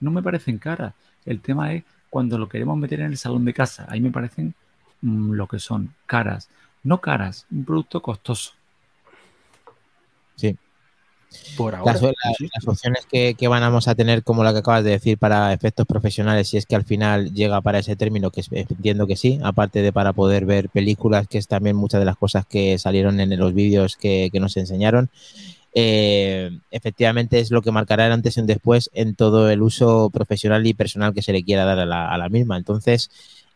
no 0.00 0.10
me 0.10 0.22
parecen 0.22 0.58
caras. 0.58 0.94
El 1.24 1.40
tema 1.40 1.72
es 1.72 1.84
cuando 2.08 2.38
lo 2.38 2.48
queremos 2.48 2.76
meter 2.76 3.00
en 3.00 3.06
el 3.06 3.18
salón 3.18 3.44
de 3.44 3.54
casa. 3.54 3.86
Ahí 3.88 4.00
me 4.00 4.10
parecen 4.10 4.54
mm, 5.02 5.32
lo 5.32 5.46
que 5.46 5.58
son 5.58 5.92
caras. 6.06 6.48
No 6.82 7.00
caras, 7.00 7.46
un 7.50 7.64
producto 7.64 8.00
costoso. 8.00 8.52
Sí. 10.36 10.56
Por 11.56 11.74
ahora. 11.76 11.92
Las, 11.92 12.02
la- 12.02 12.12
las 12.54 12.66
opciones 12.66 13.06
que, 13.06 13.34
que 13.34 13.46
vamos 13.46 13.86
a 13.86 13.94
tener, 13.94 14.24
como 14.24 14.42
la 14.42 14.52
que 14.52 14.58
acabas 14.58 14.82
de 14.82 14.90
decir, 14.90 15.16
para 15.16 15.52
efectos 15.52 15.86
profesionales, 15.86 16.48
si 16.48 16.56
es 16.56 16.66
que 16.66 16.74
al 16.74 16.84
final 16.84 17.32
llega 17.32 17.60
para 17.60 17.78
ese 17.78 17.94
término, 17.94 18.30
que 18.32 18.40
es- 18.40 18.48
entiendo 18.50 19.06
que 19.06 19.14
sí, 19.16 19.38
aparte 19.44 19.80
de 19.82 19.92
para 19.92 20.12
poder 20.12 20.44
ver 20.44 20.70
películas, 20.70 21.28
que 21.28 21.38
es 21.38 21.46
también 21.46 21.76
muchas 21.76 22.00
de 22.00 22.06
las 22.06 22.16
cosas 22.16 22.46
que 22.46 22.78
salieron 22.78 23.20
en 23.20 23.38
los 23.38 23.54
vídeos 23.54 23.96
que, 23.96 24.30
que 24.32 24.40
nos 24.40 24.56
enseñaron. 24.56 25.08
Eh, 25.74 26.50
efectivamente 26.70 27.38
es 27.40 27.50
lo 27.50 27.62
que 27.62 27.70
marcará 27.72 28.06
el 28.06 28.12
antes 28.12 28.36
y 28.36 28.40
un 28.40 28.46
después 28.46 28.90
en 28.92 29.14
todo 29.14 29.50
el 29.50 29.62
uso 29.62 30.10
profesional 30.10 30.66
y 30.66 30.74
personal 30.74 31.14
que 31.14 31.22
se 31.22 31.32
le 31.32 31.44
quiera 31.44 31.64
dar 31.64 31.78
a 31.78 31.86
la, 31.86 32.28
misma. 32.28 32.56
Entonces, 32.56 33.10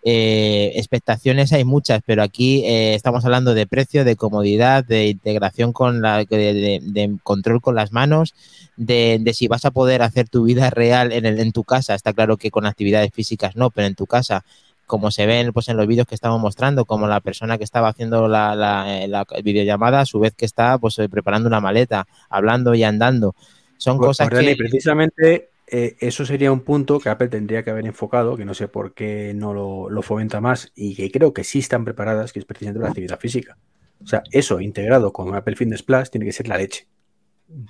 eh, 0.06 0.72
expectaciones 0.76 1.52
hay 1.54 1.64
muchas, 1.64 2.02
pero 2.04 2.22
aquí 2.22 2.62
eh, 2.66 2.94
estamos 2.94 3.24
hablando 3.24 3.54
de 3.54 3.66
precio, 3.66 4.04
de 4.04 4.16
comodidad, 4.16 4.84
de 4.84 5.08
integración 5.08 5.72
con 5.72 6.02
la 6.02 6.18
de, 6.24 6.36
de- 6.36 6.80
de 6.82 7.16
control 7.22 7.62
con 7.62 7.74
las 7.74 7.90
manos, 7.92 8.34
de, 8.76 9.18
de 9.20 9.32
si 9.34 9.48
vas 9.48 9.64
a 9.64 9.70
poder 9.70 10.02
hacer 10.02 10.28
tu 10.28 10.44
vida 10.44 10.68
real 10.70 11.10
en, 11.12 11.24
el, 11.26 11.40
en 11.40 11.52
tu 11.52 11.64
casa. 11.64 11.94
Está 11.94 12.12
claro 12.12 12.36
que 12.36 12.50
con 12.50 12.66
actividades 12.66 13.12
físicas 13.14 13.56
no, 13.56 13.70
pero 13.70 13.86
en 13.86 13.94
tu 13.94 14.06
casa, 14.06 14.44
como 14.86 15.10
se 15.10 15.26
ven 15.26 15.52
pues, 15.52 15.68
en 15.68 15.76
los 15.76 15.86
vídeos 15.86 16.06
que 16.06 16.14
estamos 16.14 16.40
mostrando, 16.40 16.84
como 16.84 17.06
la 17.08 17.20
persona 17.20 17.58
que 17.58 17.64
estaba 17.64 17.88
haciendo 17.88 18.28
la, 18.28 18.54
la- 18.54 19.02
eh, 19.04 19.08
la 19.08 19.26
videollamada, 19.42 20.00
a 20.00 20.06
su 20.06 20.20
vez 20.20 20.34
que 20.34 20.44
está 20.44 20.78
pues, 20.78 20.98
eh, 20.98 21.08
preparando 21.08 21.48
una 21.48 21.60
maleta, 21.60 22.06
hablando 22.28 22.74
y 22.74 22.82
andando. 22.84 23.34
Son 23.76 23.96
Pues, 23.96 24.08
cosas 24.08 24.28
pues, 24.30 24.40
que... 24.40 24.56
precisamente 24.56 25.50
eh, 25.66 25.96
eso 26.00 26.26
sería 26.26 26.52
un 26.52 26.60
punto 26.60 26.98
que 27.00 27.08
Apple 27.08 27.28
tendría 27.28 27.62
que 27.62 27.70
haber 27.70 27.86
enfocado, 27.86 28.36
que 28.36 28.44
no 28.44 28.54
sé 28.54 28.68
por 28.68 28.94
qué 28.94 29.32
no 29.34 29.54
lo, 29.54 29.88
lo 29.90 30.02
fomenta 30.02 30.40
más 30.40 30.72
y 30.74 30.94
que 30.94 31.10
creo 31.10 31.32
que 31.32 31.44
sí 31.44 31.60
están 31.60 31.84
preparadas, 31.84 32.32
que 32.32 32.40
es 32.40 32.44
precisamente 32.44 32.80
la 32.82 32.88
actividad 32.88 33.18
física. 33.20 33.58
O 34.02 34.06
sea, 34.06 34.22
eso 34.30 34.60
integrado 34.60 35.12
con 35.12 35.34
Apple 35.34 35.56
Fitness 35.56 35.82
Plus 35.82 36.10
tiene 36.10 36.26
que 36.26 36.32
ser 36.32 36.48
la 36.48 36.58
leche. 36.58 36.88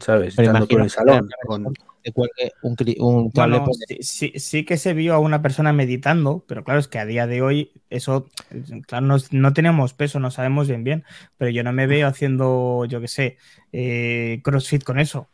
¿Sabes? 0.00 0.34
Pero 0.36 0.48
Estando 0.48 0.66
tú 0.66 0.76
en 0.76 0.82
el 0.84 0.90
salón. 0.90 1.28
con- 1.46 1.66
un, 1.66 1.74
un 2.62 3.30
cable 3.30 3.58
Bueno, 3.58 3.64
por- 3.64 3.74
sí, 3.74 3.98
sí- 4.02 4.32
sí 4.36 4.64
que 4.64 4.76
se 4.76 4.92
vio 4.92 5.14
a 5.14 5.18
una 5.18 5.40
persona 5.40 5.72
meditando, 5.72 6.44
pero 6.46 6.62
claro, 6.62 6.78
es 6.80 6.86
que 6.88 6.98
a 6.98 7.06
día 7.06 7.26
de 7.26 7.40
hoy 7.40 7.72
eso, 7.88 8.28
claro, 8.86 9.06
no, 9.06 9.16
no 9.30 9.52
tenemos 9.54 9.94
peso, 9.94 10.20
no 10.20 10.30
sabemos 10.30 10.68
bien 10.68 10.84
bien, 10.84 11.04
pero 11.38 11.50
yo 11.50 11.64
no 11.64 11.72
me 11.72 11.86
veo 11.86 12.06
haciendo, 12.06 12.84
yo 12.86 13.00
qué 13.00 13.08
sé, 13.08 13.38
eh, 13.72 14.40
CrossFit 14.44 14.84
con 14.84 14.98
eso. 14.98 15.28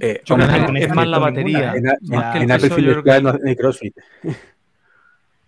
eh, 0.00 0.22
Yo 0.24 0.36
es 0.36 0.94
más 0.94 1.06
la 1.08 1.18
batería. 1.18 1.74
en, 1.74 1.86
el 1.86 2.50
Apple 2.50 2.70
Fitness 2.70 3.02
que- 3.04 3.22
no 3.22 3.38
hay 3.44 3.56
CrossFit. 3.56 3.94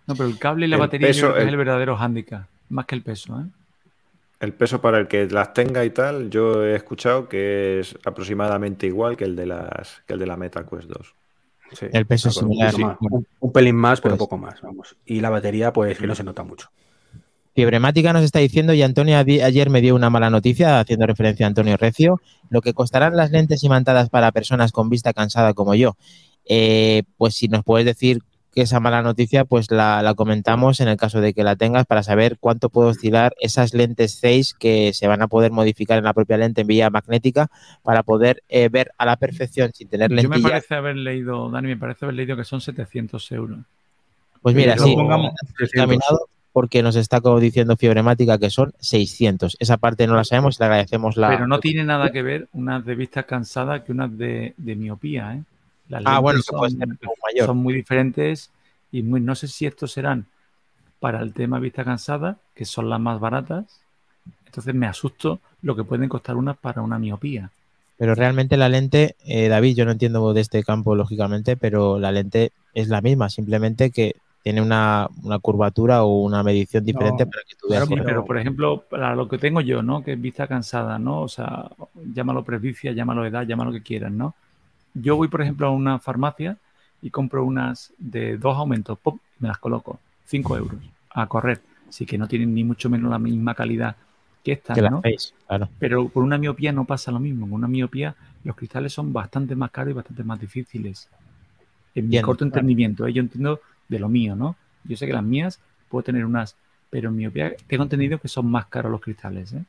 No, 0.05 0.15
pero 0.15 0.27
el 0.29 0.37
cable 0.37 0.65
y 0.65 0.69
la 0.69 0.75
El 0.75 0.81
batería 0.81 1.07
yo 1.07 1.13
peso, 1.13 1.21
creo 1.27 1.33
que 1.33 1.39
es 1.39 1.43
el- 1.45 1.49
el 1.49 1.57
verdadero 1.57 1.95
hándicap, 1.97 2.45
más 2.69 2.85
que 2.85 2.95
el 2.95 3.01
peso, 3.03 3.39
¿eh? 3.39 3.45
El 4.43 4.53
peso 4.53 4.81
para 4.81 4.99
el 4.99 5.07
que 5.07 5.25
las 5.27 5.53
tenga 5.53 5.85
y 5.85 5.89
tal, 5.91 6.29
yo 6.29 6.65
he 6.65 6.75
escuchado 6.75 7.29
que 7.29 7.79
es 7.79 7.97
aproximadamente 8.05 8.85
igual 8.87 9.15
que 9.15 9.23
el 9.23 9.35
de 9.37 9.45
las 9.45 10.01
que 10.05 10.13
el 10.13 10.19
de 10.19 10.25
la 10.27 10.35
Meta 10.35 10.65
Quest 10.65 10.89
2. 10.89 11.15
Sí, 11.71 11.85
El 11.93 12.05
peso 12.05 12.27
es 12.29 12.35
similar, 12.35 12.73
sí. 12.73 12.83
un, 12.83 13.25
un 13.39 13.51
pelín 13.53 13.75
más, 13.75 14.01
pero 14.01 14.15
Pues- 14.15 14.19
poco 14.27 14.37
más, 14.37 14.61
vamos. 14.61 14.97
Y 15.05 15.21
la 15.21 15.29
batería, 15.29 15.71
pues 15.71 15.97
que 15.97 16.07
no 16.07 16.13
se 16.13 16.23
nota 16.25 16.43
mucho. 16.43 16.69
Fiebremática 17.55 18.11
nos 18.13 18.23
está 18.23 18.39
diciendo, 18.39 18.73
y 18.73 18.81
Antonio 18.81 19.15
ayer 19.17 19.69
me 19.69 19.79
dio 19.79 19.95
una 19.95 20.09
mala 20.09 20.29
noticia, 20.29 20.79
haciendo 20.79 21.05
referencia 21.07 21.45
a 21.45 21.49
Antonio 21.49 21.77
Recio, 21.77 22.19
lo 22.49 22.61
que 22.61 22.73
costarán 22.73 23.15
las 23.15 23.31
lentes 23.31 23.63
imantadas 23.63 24.09
para 24.09 24.31
personas 24.31 24.71
con 24.71 24.89
vista 24.89 25.13
cansada 25.13 25.53
como 25.53 25.73
yo. 25.75 25.95
Eh, 26.45 27.03
pues 27.15 27.35
si 27.35 27.47
nos 27.47 27.63
puedes 27.63 27.85
decir 27.85 28.19
esa 28.61 28.79
mala 28.79 29.01
noticia, 29.01 29.45
pues 29.45 29.71
la, 29.71 30.01
la 30.01 30.13
comentamos 30.13 30.79
en 30.79 30.87
el 30.87 30.97
caso 30.97 31.21
de 31.21 31.33
que 31.33 31.43
la 31.43 31.55
tengas 31.55 31.85
para 31.85 32.03
saber 32.03 32.37
cuánto 32.39 32.69
puede 32.69 32.89
oscilar 32.89 33.33
esas 33.39 33.73
lentes 33.73 34.19
Zeiss 34.19 34.53
que 34.53 34.93
se 34.93 35.07
van 35.07 35.21
a 35.21 35.27
poder 35.27 35.51
modificar 35.51 35.97
en 35.97 36.03
la 36.03 36.13
propia 36.13 36.37
lente 36.37 36.61
en 36.61 36.67
vía 36.67 36.89
magnética 36.89 37.49
para 37.81 38.03
poder 38.03 38.43
eh, 38.49 38.69
ver 38.69 38.91
a 38.97 39.05
la 39.05 39.15
perfección 39.15 39.71
sin 39.73 39.87
tener 39.87 40.11
Yo 40.11 40.29
me 40.29 40.39
parece 40.39 40.75
haber 40.75 40.95
leído, 40.97 41.49
Dani, 41.49 41.69
me 41.69 41.77
parece 41.77 42.05
haber 42.05 42.15
leído 42.15 42.37
que 42.37 42.43
son 42.43 42.61
700 42.61 43.31
euros. 43.31 43.59
Pues 44.41 44.55
mira, 44.55 44.77
sí, 44.77 44.93
pongamos- 44.95 45.31
examinado 45.59 46.27
porque 46.51 46.83
nos 46.83 46.95
está 46.95 47.19
como 47.19 47.39
diciendo 47.39 47.75
Fiebremática 47.75 48.37
que 48.37 48.51
son 48.51 48.73
600. 48.79 49.57
Esa 49.59 49.77
parte 49.77 50.05
no 50.05 50.15
la 50.15 50.23
sabemos 50.23 50.57
y 50.57 50.61
le 50.61 50.65
agradecemos 50.65 51.17
la... 51.17 51.29
Pero 51.29 51.47
no 51.47 51.59
tiene 51.59 51.83
nada 51.83 52.11
que 52.11 52.21
ver 52.21 52.47
unas 52.53 52.85
de 52.85 52.93
vista 52.93 53.23
cansada 53.23 53.83
que 53.83 53.91
unas 53.91 54.15
de, 54.15 54.53
de 54.57 54.75
miopía, 54.75 55.33
¿eh? 55.33 55.41
Las 55.99 56.13
Ah, 56.13 56.19
bueno, 56.19 56.41
son- 56.41 56.69
ser 56.69 56.87
un 56.87 56.97
mayor. 56.97 57.47
son 57.47 57.57
muy 57.57 57.73
diferentes 57.73 58.51
y 58.91 59.03
muy, 59.03 59.21
no 59.21 59.35
sé 59.35 59.47
si 59.47 59.65
estos 59.65 59.91
serán 59.91 60.25
para 60.99 61.21
el 61.21 61.33
tema 61.33 61.59
vista 61.59 61.83
cansada, 61.83 62.37
que 62.55 62.65
son 62.65 62.89
las 62.89 62.99
más 62.99 63.19
baratas. 63.19 63.65
Entonces 64.45 64.73
me 64.75 64.85
asusto 64.87 65.39
lo 65.61 65.75
que 65.75 65.83
pueden 65.83 66.09
costar 66.09 66.35
unas 66.35 66.57
para 66.57 66.81
una 66.81 66.99
miopía. 66.99 67.49
Pero 67.97 68.15
realmente 68.15 68.57
la 68.57 68.69
lente, 68.69 69.15
eh, 69.25 69.47
David, 69.49 69.75
yo 69.75 69.85
no 69.85 69.91
entiendo 69.91 70.33
de 70.33 70.41
este 70.41 70.63
campo 70.63 70.95
lógicamente, 70.95 71.57
pero 71.57 71.99
la 71.99 72.11
lente 72.11 72.51
es 72.73 72.87
la 72.87 73.01
misma, 73.01 73.29
simplemente 73.29 73.91
que 73.91 74.15
tiene 74.43 74.61
una, 74.61 75.07
una 75.23 75.39
curvatura 75.39 76.03
o 76.03 76.21
una 76.21 76.43
medición 76.43 76.83
diferente 76.83 77.25
No, 77.25 77.31
para 77.31 77.43
que 77.47 77.55
tú 77.55 77.67
veas. 77.69 77.85
claro, 77.85 77.85
Sí, 77.85 77.91
correcto. 77.93 78.05
pero 78.11 78.25
por 78.25 78.37
ejemplo, 78.37 78.83
para 78.89 79.15
lo 79.15 79.27
que 79.29 79.37
tengo 79.37 79.61
yo, 79.61 79.81
¿no? 79.81 80.03
Que 80.03 80.13
es 80.13 80.21
vista 80.21 80.47
cansada, 80.47 80.99
¿no? 80.99 81.21
O 81.21 81.27
sea, 81.27 81.69
llámalo 82.13 82.43
presbicia, 82.43 82.91
llámalo 82.91 83.25
edad, 83.25 83.45
llámalo 83.47 83.71
lo 83.71 83.77
que 83.77 83.83
quieras, 83.83 84.11
¿no? 84.11 84.35
Yo 84.93 85.15
voy, 85.15 85.27
por 85.27 85.41
ejemplo, 85.41 85.67
a 85.67 85.71
una 85.71 85.99
farmacia 85.99 86.57
y 87.01 87.09
compro 87.09 87.43
unas 87.43 87.93
de 87.97 88.37
dos 88.37 88.57
aumentos, 88.57 88.97
me 89.39 89.47
las 89.47 89.57
coloco, 89.57 89.99
5 90.25 90.57
euros, 90.57 90.79
a 91.11 91.27
correr. 91.27 91.61
Así 91.89 92.05
que 92.05 92.17
no 92.17 92.27
tienen 92.27 92.53
ni 92.53 92.63
mucho 92.63 92.89
menos 92.89 93.11
la 93.11 93.19
misma 93.19 93.53
calidad 93.53 93.95
que 94.43 94.53
estas, 94.53 94.75
que 94.75 94.81
¿no? 94.81 95.01
claro. 95.47 95.69
Pero 95.79 96.09
con 96.09 96.23
una 96.23 96.37
miopía 96.37 96.71
no 96.71 96.85
pasa 96.85 97.11
lo 97.11 97.19
mismo. 97.19 97.45
Con 97.45 97.55
una 97.55 97.67
miopía 97.67 98.15
los 98.43 98.55
cristales 98.55 98.93
son 98.93 99.13
bastante 99.13 99.55
más 99.55 99.71
caros 99.71 99.91
y 99.91 99.93
bastante 99.93 100.23
más 100.23 100.39
difíciles. 100.39 101.09
En 101.95 102.09
mi 102.09 102.19
corto 102.21 102.39
claro. 102.39 102.55
entendimiento, 102.55 103.05
¿eh? 103.05 103.13
yo 103.13 103.21
entiendo 103.21 103.61
de 103.87 103.99
lo 103.99 104.09
mío, 104.09 104.35
¿no? 104.35 104.55
Yo 104.83 104.97
sé 104.97 105.05
que 105.05 105.13
las 105.13 105.23
mías 105.23 105.59
puedo 105.89 106.03
tener 106.03 106.25
unas, 106.25 106.55
pero 106.89 107.09
en 107.09 107.15
miopía 107.15 107.53
tengo 107.67 107.83
entendido 107.83 108.17
que 108.17 108.27
son 108.27 108.49
más 108.49 108.65
caros 108.65 108.91
los 108.91 109.01
cristales, 109.01 109.53
¿eh? 109.53 109.63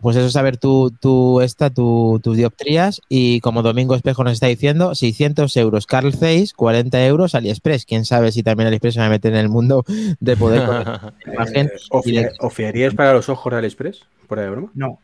Pues 0.00 0.16
eso 0.16 0.26
es 0.26 0.32
saber 0.32 0.56
tú, 0.58 0.92
tú 1.00 1.40
esta, 1.40 1.70
tu- 1.70 2.20
tus 2.22 2.36
dioptrías 2.36 3.00
y 3.08 3.40
como 3.40 3.62
Domingo 3.62 3.94
Espejo 3.94 4.22
nos 4.24 4.34
está 4.34 4.46
diciendo, 4.46 4.94
600 4.94 5.56
euros 5.56 5.86
Carl 5.86 6.12
Zeiss, 6.14 6.52
40 6.54 7.04
euros 7.06 7.34
AliExpress. 7.34 7.84
Quién 7.84 8.04
sabe 8.04 8.30
si 8.32 8.42
también 8.42 8.68
AliExpress 8.68 8.94
se 8.94 9.00
va 9.00 9.06
a 9.06 9.10
meter 9.10 9.32
en 9.32 9.40
el 9.40 9.48
mundo 9.48 9.84
de 10.20 10.36
poder 10.36 10.62
imagen. 11.26 11.66
Eh, 11.66 11.70
¿o, 11.90 12.02
y 12.04 12.12
de- 12.12 12.20
fia- 12.20 12.32
o 12.40 12.50
fiarías 12.50 12.94
para 12.94 13.12
los 13.12 13.28
ojos 13.28 13.50
de 13.50 13.58
AliExpress? 13.58 14.02
¿Por 14.28 14.38
ahí 14.38 14.44
de 14.44 14.50
broma? 14.50 14.70
No. 14.74 14.98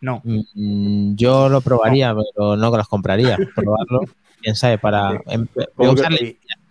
No. 0.00 0.20
Mm, 0.24 1.14
Yo 1.14 1.48
lo 1.48 1.60
probaría, 1.60 2.14
pero 2.14 2.56
no 2.56 2.76
las 2.76 2.88
compraría. 2.88 3.36
Probarlo, 3.54 4.00
quién 4.42 4.56
sabe, 4.56 4.76
para... 4.78 5.20
em- 5.26 5.46
que-. 5.54 5.66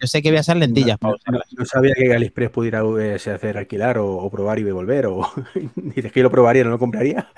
Yo 0.02 0.08
sé 0.08 0.22
que 0.24 0.30
voy 0.30 0.38
a 0.38 0.41
usar 0.41 0.58
lentillas 0.58 0.97
para 0.97 1.12
no, 1.12 1.18
usarlas. 1.18 1.47
no 1.58 1.66
sabía 1.66 1.93
que 1.95 2.14
AliExpress 2.14 2.49
pudiera 2.49 2.82
eh, 2.99 3.14
hacer 3.16 3.58
alquilar 3.58 3.99
o, 3.99 4.16
o 4.18 4.30
probar 4.32 4.58
y 4.60 4.64
devolver. 4.64 5.06
O... 5.06 5.22
Dices 5.76 6.12
que 6.12 6.24
lo 6.24 6.32
probaría, 6.32 6.64
no 6.64 6.72
lo 6.72 6.80
compraría. 6.80 7.30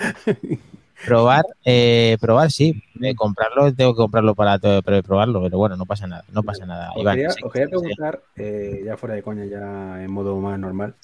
Probar, 1.06 1.44
eh, 1.66 2.18
probar 2.22 2.50
sí. 2.50 2.82
Eh, 3.02 3.14
comprarlo, 3.16 3.74
tengo 3.74 3.94
que 3.94 3.98
comprarlo 3.98 4.36
para 4.36 4.58
para 4.60 5.02
probarlo, 5.02 5.44
pero 5.44 5.58
bueno, 5.58 5.76
no 5.76 5.86
pasa 5.86 6.08
nada, 6.08 6.24
no 6.32 6.44
pasa 6.44 6.66
nada. 6.66 6.92
Os 6.96 7.02
Iván, 7.02 7.16
quería, 7.16 7.30
sí, 7.32 7.42
os 7.44 7.52
quería 7.52 7.68
sí. 7.68 7.72
preguntar, 7.72 8.22
ya 8.38 8.96
fuera 8.96 9.16
de 9.16 9.24
coña, 9.24 9.44
ya 9.46 10.02
en 10.02 10.10
modo 10.12 10.40
más 10.40 10.58
normal, 10.58 10.96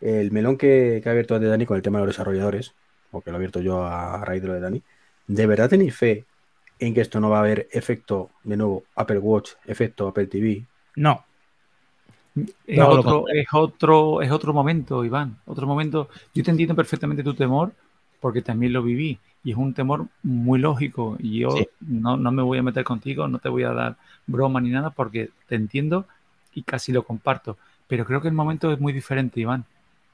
el 0.00 0.32
melón 0.32 0.56
que, 0.58 1.00
que 1.02 1.08
ha 1.08 1.12
abierto 1.12 1.36
antes 1.36 1.50
Dani 1.50 1.66
con 1.66 1.76
el 1.76 1.82
tema 1.82 2.00
de 2.00 2.06
los 2.06 2.14
desarrolladores, 2.16 2.74
o 3.12 3.20
que 3.20 3.30
lo 3.30 3.36
he 3.36 3.38
abierto 3.38 3.60
yo 3.60 3.84
a, 3.84 4.20
a 4.20 4.24
raíz 4.24 4.42
de 4.42 4.48
lo 4.48 4.54
de 4.54 4.60
Dani, 4.60 4.82
¿de 5.28 5.46
verdad 5.46 5.68
tenéis 5.70 5.94
fe 5.94 6.24
en 6.80 6.94
que 6.94 7.00
esto 7.00 7.20
no 7.20 7.30
va 7.30 7.36
a 7.36 7.40
haber 7.40 7.68
efecto, 7.70 8.30
de 8.42 8.56
nuevo, 8.56 8.82
Apple 8.96 9.18
Watch, 9.18 9.52
efecto 9.66 10.08
Apple 10.08 10.26
TV? 10.26 10.64
No. 10.98 11.24
Es, 12.66 12.78
No, 12.78 12.88
otro, 12.88 13.24
es, 13.28 13.46
otro, 13.52 14.22
es 14.22 14.30
otro 14.30 14.52
momento, 14.52 15.04
Iván. 15.04 15.36
Otro 15.46 15.66
momento. 15.66 16.08
Yo 16.34 16.42
te 16.44 16.50
entiendo 16.50 16.74
perfectamente 16.74 17.22
tu 17.24 17.34
temor 17.34 17.72
porque 18.20 18.42
también 18.42 18.72
lo 18.72 18.82
viví. 18.82 19.18
Y 19.44 19.52
es 19.52 19.56
un 19.56 19.74
temor 19.74 20.06
muy 20.22 20.58
lógico. 20.58 21.16
Y 21.18 21.38
yo 21.40 21.50
Sí. 21.50 21.68
no, 21.80 22.16
no 22.16 22.30
me 22.30 22.42
voy 22.42 22.58
a 22.58 22.62
meter 22.62 22.84
contigo, 22.84 23.28
no 23.28 23.38
te 23.38 23.48
voy 23.48 23.62
a 23.64 23.72
dar 23.72 23.96
broma 24.26 24.60
ni 24.60 24.70
nada 24.70 24.90
porque 24.90 25.30
te 25.48 25.54
entiendo 25.54 26.06
y 26.54 26.62
casi 26.62 26.92
lo 26.92 27.02
comparto. 27.04 27.56
Pero 27.86 28.04
creo 28.04 28.20
que 28.20 28.28
el 28.28 28.34
momento 28.34 28.70
es 28.72 28.80
muy 28.80 28.92
diferente, 28.92 29.40
Iván. 29.40 29.64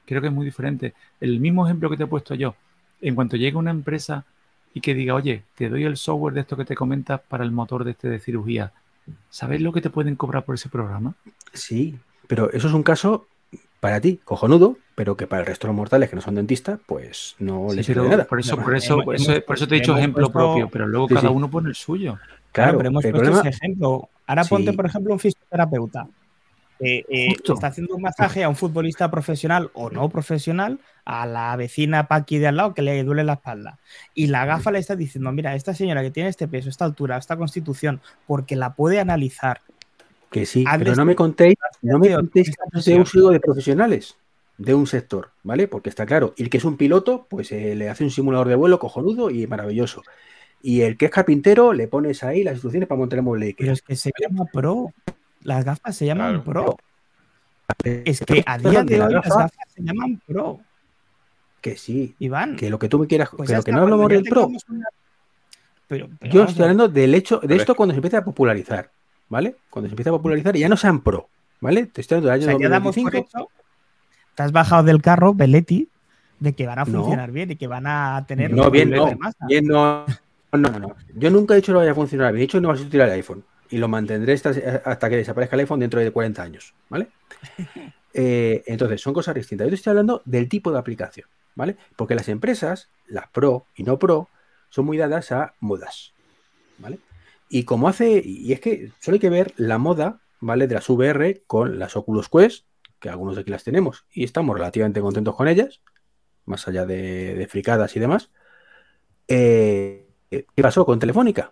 Creo 0.06 0.20
que 0.20 0.28
es 0.28 0.32
muy 0.32 0.44
diferente. 0.44 0.94
El 1.20 1.40
mismo 1.40 1.66
ejemplo 1.66 1.90
que 1.90 1.96
te 1.96 2.04
he 2.04 2.06
puesto 2.06 2.34
yo. 2.34 2.54
En 3.00 3.14
cuanto 3.14 3.36
llega 3.36 3.58
una 3.58 3.70
empresa 3.70 4.24
y 4.74 4.80
que 4.80 4.94
diga, 4.94 5.14
oye, 5.14 5.42
te 5.56 5.68
doy 5.68 5.84
el 5.84 5.96
software 5.96 6.34
de 6.34 6.40
esto 6.42 6.56
que 6.56 6.64
te 6.64 6.74
comentas 6.74 7.20
para 7.20 7.44
el 7.44 7.50
motor 7.52 7.84
de 7.84 7.92
este 7.92 8.08
de 8.08 8.20
cirugía. 8.20 8.72
¿Sabes 9.30 9.60
lo 9.60 9.72
que 9.72 9.80
te 9.80 9.90
pueden 9.90 10.16
cobrar 10.16 10.44
por 10.44 10.54
ese 10.54 10.68
programa? 10.68 11.14
Sí, 11.52 11.96
pero 12.26 12.50
eso 12.52 12.68
es 12.68 12.74
un 12.74 12.82
caso 12.82 13.26
para 13.80 14.00
ti, 14.00 14.18
cojonudo, 14.24 14.78
pero 14.94 15.16
que 15.16 15.26
para 15.26 15.40
el 15.40 15.46
resto 15.46 15.66
de 15.66 15.72
los 15.72 15.76
mortales 15.76 16.08
que 16.08 16.16
no 16.16 16.22
son 16.22 16.36
dentistas, 16.36 16.80
pues 16.86 17.36
no 17.38 17.66
Sí, 17.70 17.76
les 17.76 17.86
sirve 17.86 18.08
nada. 18.08 18.24
por 18.24 18.40
eso, 18.40 18.56
por 18.56 18.74
eso, 18.74 19.02
hemos- 19.02 19.14
eso- 19.20 19.44
por 19.44 19.56
eso 19.56 19.68
te 19.68 19.76
he 19.76 19.80
dicho 19.80 19.96
ejemplo 19.96 20.30
puesto- 20.30 20.38
propio, 20.38 20.68
pero 20.70 20.86
luego 20.86 21.08
Sí, 21.08 21.14
cada 21.14 21.28
sí. 21.28 21.34
uno 21.34 21.50
pone 21.50 21.68
el 21.68 21.74
suyo. 21.74 22.18
Claro, 22.52 22.78
pero 22.78 22.88
hemos 22.88 23.04
el 23.04 23.10
puesto 23.10 23.30
problema- 23.30 23.48
ese 23.50 23.58
ejemplo. 23.58 24.08
Ahora 24.26 24.44
ponte, 24.44 24.72
por 24.72 24.86
ejemplo, 24.86 25.12
un 25.12 25.18
fisioterapeuta. 25.20 26.06
Eh, 26.80 27.28
Justo. 27.30 27.54
está 27.54 27.68
haciendo 27.68 27.94
un 27.94 28.02
masaje 28.02 28.44
a 28.44 28.48
un 28.48 28.56
futbolista 28.56 29.10
profesional 29.10 29.70
o 29.74 29.90
no 29.90 30.08
profesional, 30.08 30.78
a 31.04 31.26
la 31.26 31.54
vecina 31.56 32.08
Paqui 32.08 32.38
de 32.38 32.48
al 32.48 32.56
lado 32.56 32.74
que 32.74 32.82
le 32.82 33.02
duele 33.04 33.24
la 33.24 33.34
espalda. 33.34 33.78
Y 34.14 34.28
la 34.28 34.44
gafa 34.44 34.70
le 34.70 34.78
está 34.78 34.96
diciendo, 34.96 35.30
mira, 35.32 35.54
esta 35.54 35.74
señora 35.74 36.02
que 36.02 36.10
tiene 36.10 36.28
este 36.28 36.48
peso, 36.48 36.68
esta 36.68 36.84
altura, 36.84 37.16
esta 37.16 37.36
constitución, 37.36 38.00
porque 38.26 38.56
la 38.56 38.74
puede 38.74 39.00
analizar. 39.00 39.60
Que 40.30 40.46
sí, 40.46 40.64
pero 40.78 40.96
no 40.96 41.04
me 41.04 41.14
contéis, 41.14 41.56
no 41.82 41.98
me 41.98 42.12
contéis 42.12 42.48
de 42.48 42.54
presión. 42.70 43.02
uso 43.02 43.30
de 43.30 43.38
profesionales 43.38 44.16
de 44.58 44.74
un 44.74 44.86
sector, 44.86 45.30
¿vale? 45.42 45.68
Porque 45.68 45.88
está 45.88 46.06
claro, 46.06 46.34
y 46.36 46.42
el 46.42 46.50
que 46.50 46.58
es 46.58 46.64
un 46.64 46.76
piloto, 46.76 47.26
pues 47.28 47.52
eh, 47.52 47.74
le 47.74 47.88
hace 47.88 48.04
un 48.04 48.10
simulador 48.10 48.48
de 48.48 48.54
vuelo 48.54 48.78
cojonudo 48.78 49.30
y 49.30 49.46
maravilloso. 49.46 50.02
Y 50.62 50.80
el 50.80 50.96
que 50.96 51.06
es 51.06 51.10
carpintero, 51.10 51.72
le 51.72 51.88
pones 51.88 52.24
ahí 52.24 52.42
las 52.42 52.54
instrucciones 52.54 52.88
para 52.88 52.98
montar 52.98 53.18
el 53.18 53.24
mueble 53.24 53.54
Pero 53.58 53.72
es 53.72 53.82
que 53.82 53.96
se 53.96 54.10
llama 54.18 54.46
pro. 54.52 54.92
Las 55.44 55.64
gafas 55.64 55.96
se 55.96 56.06
llaman 56.06 56.42
Claro. 56.42 56.44
pro. 56.44 56.76
Es 57.84 58.20
que 58.20 58.42
a 58.46 58.58
día 58.58 58.82
de 58.84 59.00
hoy 59.02 59.12
las 59.12 59.24
gafa, 59.24 59.42
gafas 59.42 59.68
se 59.74 59.82
llaman 59.82 60.20
pro. 60.26 60.60
Que 61.60 61.76
sí, 61.76 62.14
Iván. 62.18 62.56
que 62.56 62.68
lo 62.68 62.78
que 62.78 62.88
tú 62.88 62.98
me 62.98 63.06
quieras, 63.06 63.30
Pues 63.34 63.48
pero 63.48 63.62
que 63.62 63.72
no 63.72 63.78
hablamos 63.82 64.00
cuando 64.06 64.14
ya 64.14 64.20
del 64.22 64.30
pro. 64.30 64.40
tengamos 64.42 64.64
una- 64.68 64.86
Pero, 65.86 66.08
pero 66.18 66.32
Yo 66.32 66.44
estoy 66.44 66.62
hablando 66.62 66.88
del 66.88 67.14
hecho, 67.14 67.40
de 67.40 67.56
esto 67.56 67.72
es- 67.72 67.76
cuando 67.76 67.92
se 67.94 67.98
empieza 67.98 68.18
a 68.18 68.24
popularizar, 68.24 68.90
¿vale? 69.28 69.56
Cuando 69.70 69.88
se 69.88 69.92
empieza 69.92 70.10
a 70.10 70.14
popularizar 70.14 70.56
y 70.56 70.60
ya 70.60 70.68
no 70.68 70.76
sean 70.76 71.00
pro, 71.02 71.28
¿vale? 71.60 71.86
Te 71.86 72.00
estoy 72.00 72.16
hablando 72.18 72.30
del 72.30 72.48
O 72.48 72.50
año 72.50 72.58
sea, 72.58 72.68
ya 72.68 72.70
damos 72.70 72.94
por 72.94 73.02
2025. 73.04 73.38
hecho, 73.38 73.64
te 74.34 74.42
has 74.42 74.52
bajado 74.52 74.82
del 74.84 75.00
carro, 75.02 75.34
Belletti, 75.34 75.88
de 76.40 76.52
que 76.54 76.66
van 76.66 76.78
a 76.78 76.84
No. 76.86 77.00
funcionar 77.02 77.30
bien 77.32 77.50
y 77.52 77.56
que 77.56 77.66
van 77.66 77.86
a 77.86 78.24
tener 78.26 78.50
No, 78.52 78.70
bien, 78.70 78.90
no. 78.90 79.06
de 79.06 79.16
masa. 79.16 79.46
Bien, 79.46 79.66
no. 79.66 80.04
No, 80.52 80.58
no, 80.58 80.78
no. 80.78 80.96
Yo 81.16 81.30
nunca 81.30 81.54
he 81.54 81.56
dicho 81.58 81.66
que 81.66 81.72
no 81.72 81.78
vaya 81.80 81.92
a 81.92 81.94
funcionar 81.94 82.32
bien. 82.32 82.38
He 82.38 82.42
dicho 82.42 82.58
que 82.58 82.62
no 82.62 82.68
vas 82.68 82.78
a 82.78 82.82
utilizar 82.82 83.08
el 83.08 83.14
iPhone. 83.14 83.44
Y 83.74 83.78
lo 83.78 83.88
mantendré 83.88 84.34
hasta, 84.34 84.50
hasta 84.84 85.10
que 85.10 85.16
desaparezca 85.16 85.56
el 85.56 85.60
iPhone 85.60 85.80
dentro 85.80 85.98
de 85.98 86.12
40 86.12 86.40
años, 86.40 86.74
¿vale? 86.88 87.08
Eh, 88.16 88.62
entonces, 88.68 89.00
son 89.00 89.12
cosas 89.12 89.34
distintas. 89.34 89.64
Yo 89.64 89.70
te 89.70 89.74
estoy 89.74 89.90
hablando 89.90 90.22
del 90.24 90.48
tipo 90.48 90.70
de 90.70 90.78
aplicación, 90.78 91.26
¿vale? 91.56 91.76
Porque 91.96 92.14
las 92.14 92.28
empresas, 92.28 92.88
las 93.08 93.26
pro 93.30 93.66
y 93.74 93.82
no 93.82 93.98
pro, 93.98 94.28
son 94.68 94.84
muy 94.84 94.96
dadas 94.96 95.32
a 95.32 95.54
modas, 95.58 96.12
¿vale? 96.78 97.00
Y 97.48 97.64
como 97.64 97.88
hace, 97.88 98.22
y 98.24 98.52
es 98.52 98.60
que 98.60 98.92
solo 99.00 99.16
hay 99.16 99.18
que 99.18 99.30
ver 99.30 99.52
la 99.56 99.78
moda, 99.78 100.20
¿vale? 100.38 100.68
De 100.68 100.76
las 100.76 100.88
VR 100.88 101.42
con 101.48 101.80
las 101.80 101.96
Oculus 101.96 102.28
Quest, 102.28 102.66
que 103.00 103.08
algunos 103.08 103.34
de 103.34 103.40
aquí 103.40 103.50
las 103.50 103.64
tenemos 103.64 104.04
y 104.12 104.22
estamos 104.22 104.54
relativamente 104.56 105.00
contentos 105.00 105.34
con 105.34 105.48
ellas, 105.48 105.80
más 106.44 106.68
allá 106.68 106.86
de, 106.86 107.34
de 107.34 107.48
fricadas 107.48 107.96
y 107.96 107.98
demás. 107.98 108.30
Eh, 109.26 110.06
¿Qué 110.30 110.62
pasó 110.62 110.86
con 110.86 111.00
Telefónica? 111.00 111.50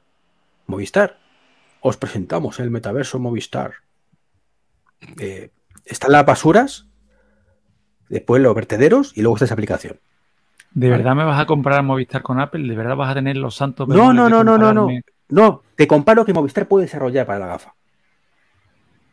Movistar. 0.68 1.21
Os 1.82 1.96
presentamos 1.96 2.60
el 2.60 2.70
metaverso 2.70 3.18
Movistar. 3.18 3.72
Eh, 5.18 5.50
están 5.84 6.12
las 6.12 6.24
basuras, 6.24 6.86
después 8.08 8.40
los 8.40 8.54
vertederos 8.54 9.12
y 9.16 9.22
luego 9.22 9.36
está 9.36 9.46
esa 9.46 9.54
aplicación. 9.54 9.98
¿De 10.74 10.88
Vale. 10.88 11.02
verdad 11.02 11.16
me 11.16 11.24
vas 11.24 11.40
a 11.40 11.46
comprar 11.46 11.82
Movistar 11.82 12.22
con 12.22 12.40
Apple? 12.40 12.66
¿De 12.68 12.74
verdad 12.76 12.96
vas 12.96 13.10
a 13.10 13.14
tener 13.14 13.36
los 13.36 13.54
santos 13.56 13.88
No, 13.88 14.12
no, 14.12 14.28
no, 14.28 14.42
no, 14.44 14.56
no, 14.56 14.72
no. 14.72 14.88
No, 15.28 15.62
te 15.76 15.86
comparo 15.86 16.24
que 16.24 16.32
Movistar 16.32 16.68
puede 16.68 16.84
desarrollar 16.86 17.26
para 17.26 17.38
la 17.40 17.46
gafa. 17.46 17.74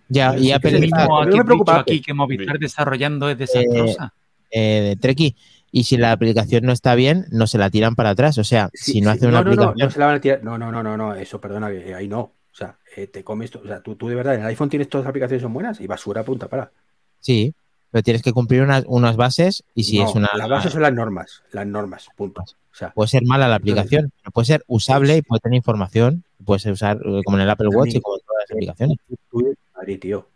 Ya, 0.10 0.36
y 0.38 0.46
sí 0.46 0.52
Apple 0.52 0.80
mismo 0.80 0.98
no 1.06 1.20
aquí, 1.22 1.38
me 1.38 1.46
preocupa 1.46 1.74
dicho 1.74 1.82
aquí 1.82 2.02
que 2.02 2.14
Movistar 2.14 2.60
desarrollando 2.60 3.30
es 3.30 3.38
desastrosa. 3.38 4.14
eh, 4.52 4.96
Treki, 5.00 5.36
y 5.72 5.84
si 5.84 5.98
la 5.98 6.12
aplicación 6.12 6.66
no 6.66 6.72
está 6.72 6.96
bien, 6.96 7.26
no 7.32 7.46
se 7.48 7.58
la 7.58 7.70
tiran 7.70 7.96
para 7.96 8.12
atrás. 8.12 8.38
O 8.38 8.44
sea, 8.44 8.70
Sí, 8.74 8.94
si 8.94 9.02
no 9.02 9.12
sí, 9.12 9.18
hace 9.18 9.28
una 9.28 9.44
no, 9.44 9.44
no, 9.44 9.56
no, 9.56 9.64
aplicación. 9.64 9.86
no 9.88 9.92
se 9.92 10.00
la 10.00 10.06
van 10.08 10.16
a 10.16 10.22
tirar. 10.22 10.44
No, 10.44 10.58
no, 10.58 10.72
no, 10.72 10.82
no, 10.84 10.98
no, 10.98 11.14
eso, 11.14 11.40
perdona, 11.40 11.68
ahí 11.68 12.08
no. 12.08 12.34
O 12.52 12.56
sea, 12.56 12.78
eh, 12.95 13.08
te 13.08 13.24
comes, 13.24 13.56
o 13.56 13.64
sea, 13.64 13.82
tú, 13.82 13.95
tú 13.95 14.08
de 14.08 14.16
verdad 14.16 14.36
en 14.36 14.41
el 14.41 14.47
iPhone 14.47 14.70
tienes 14.70 14.89
todas 14.89 15.06
las 15.06 15.10
aplicaciones 15.10 15.41
son 15.41 15.54
buenas 15.54 15.80
y 15.80 15.88
basura 15.88 16.24
punta 16.24 16.47
para. 16.47 16.72
Sí, 17.20 17.54
pero 17.91 18.04
tienes 18.04 18.22
que 18.22 18.34
cumplir 18.34 18.62
unas, 18.62 18.84
unas 18.88 19.16
bases 19.16 19.64
y 19.74 19.84
si 19.84 20.00
No, 20.00 20.10
es 20.10 20.16
una. 20.16 20.30
Las 20.36 20.50
bases 20.50 20.72
son 20.72 20.82
las 20.82 20.93
normas, 20.93 21.43
las 21.52 21.66
normas, 21.66 22.08
punto. 22.16 22.41
O 22.41 22.76
sea, 22.76 22.91
Puede 22.91 23.10
ser 23.10 23.24
mala 23.26 23.47
la 23.47 23.56
aplicación, 23.56 24.12
pero 24.22 24.32
puede 24.32 24.45
ser 24.45 24.64
usable 24.68 25.18
y 25.18 25.22
puede 25.22 25.39
tener 25.39 25.58
información. 25.58 26.24
Puede 26.45 26.60
ser 26.60 26.72
usar 26.72 26.97
eh, 26.97 27.22
como 27.26 27.38
en 27.38 27.43
el 27.43 27.50
Apple 27.50 27.70
Watch 27.70 27.95
y 27.95 28.02
como 28.02 28.18
en 28.18 28.22
todas 28.22 28.43
las 28.43 28.52
aplicaciones. 28.52 28.97
tú, 29.30 29.38
vives 29.39 29.58
en 29.58 29.74
Madrid, 29.76 30.00
tío. 30.00 30.28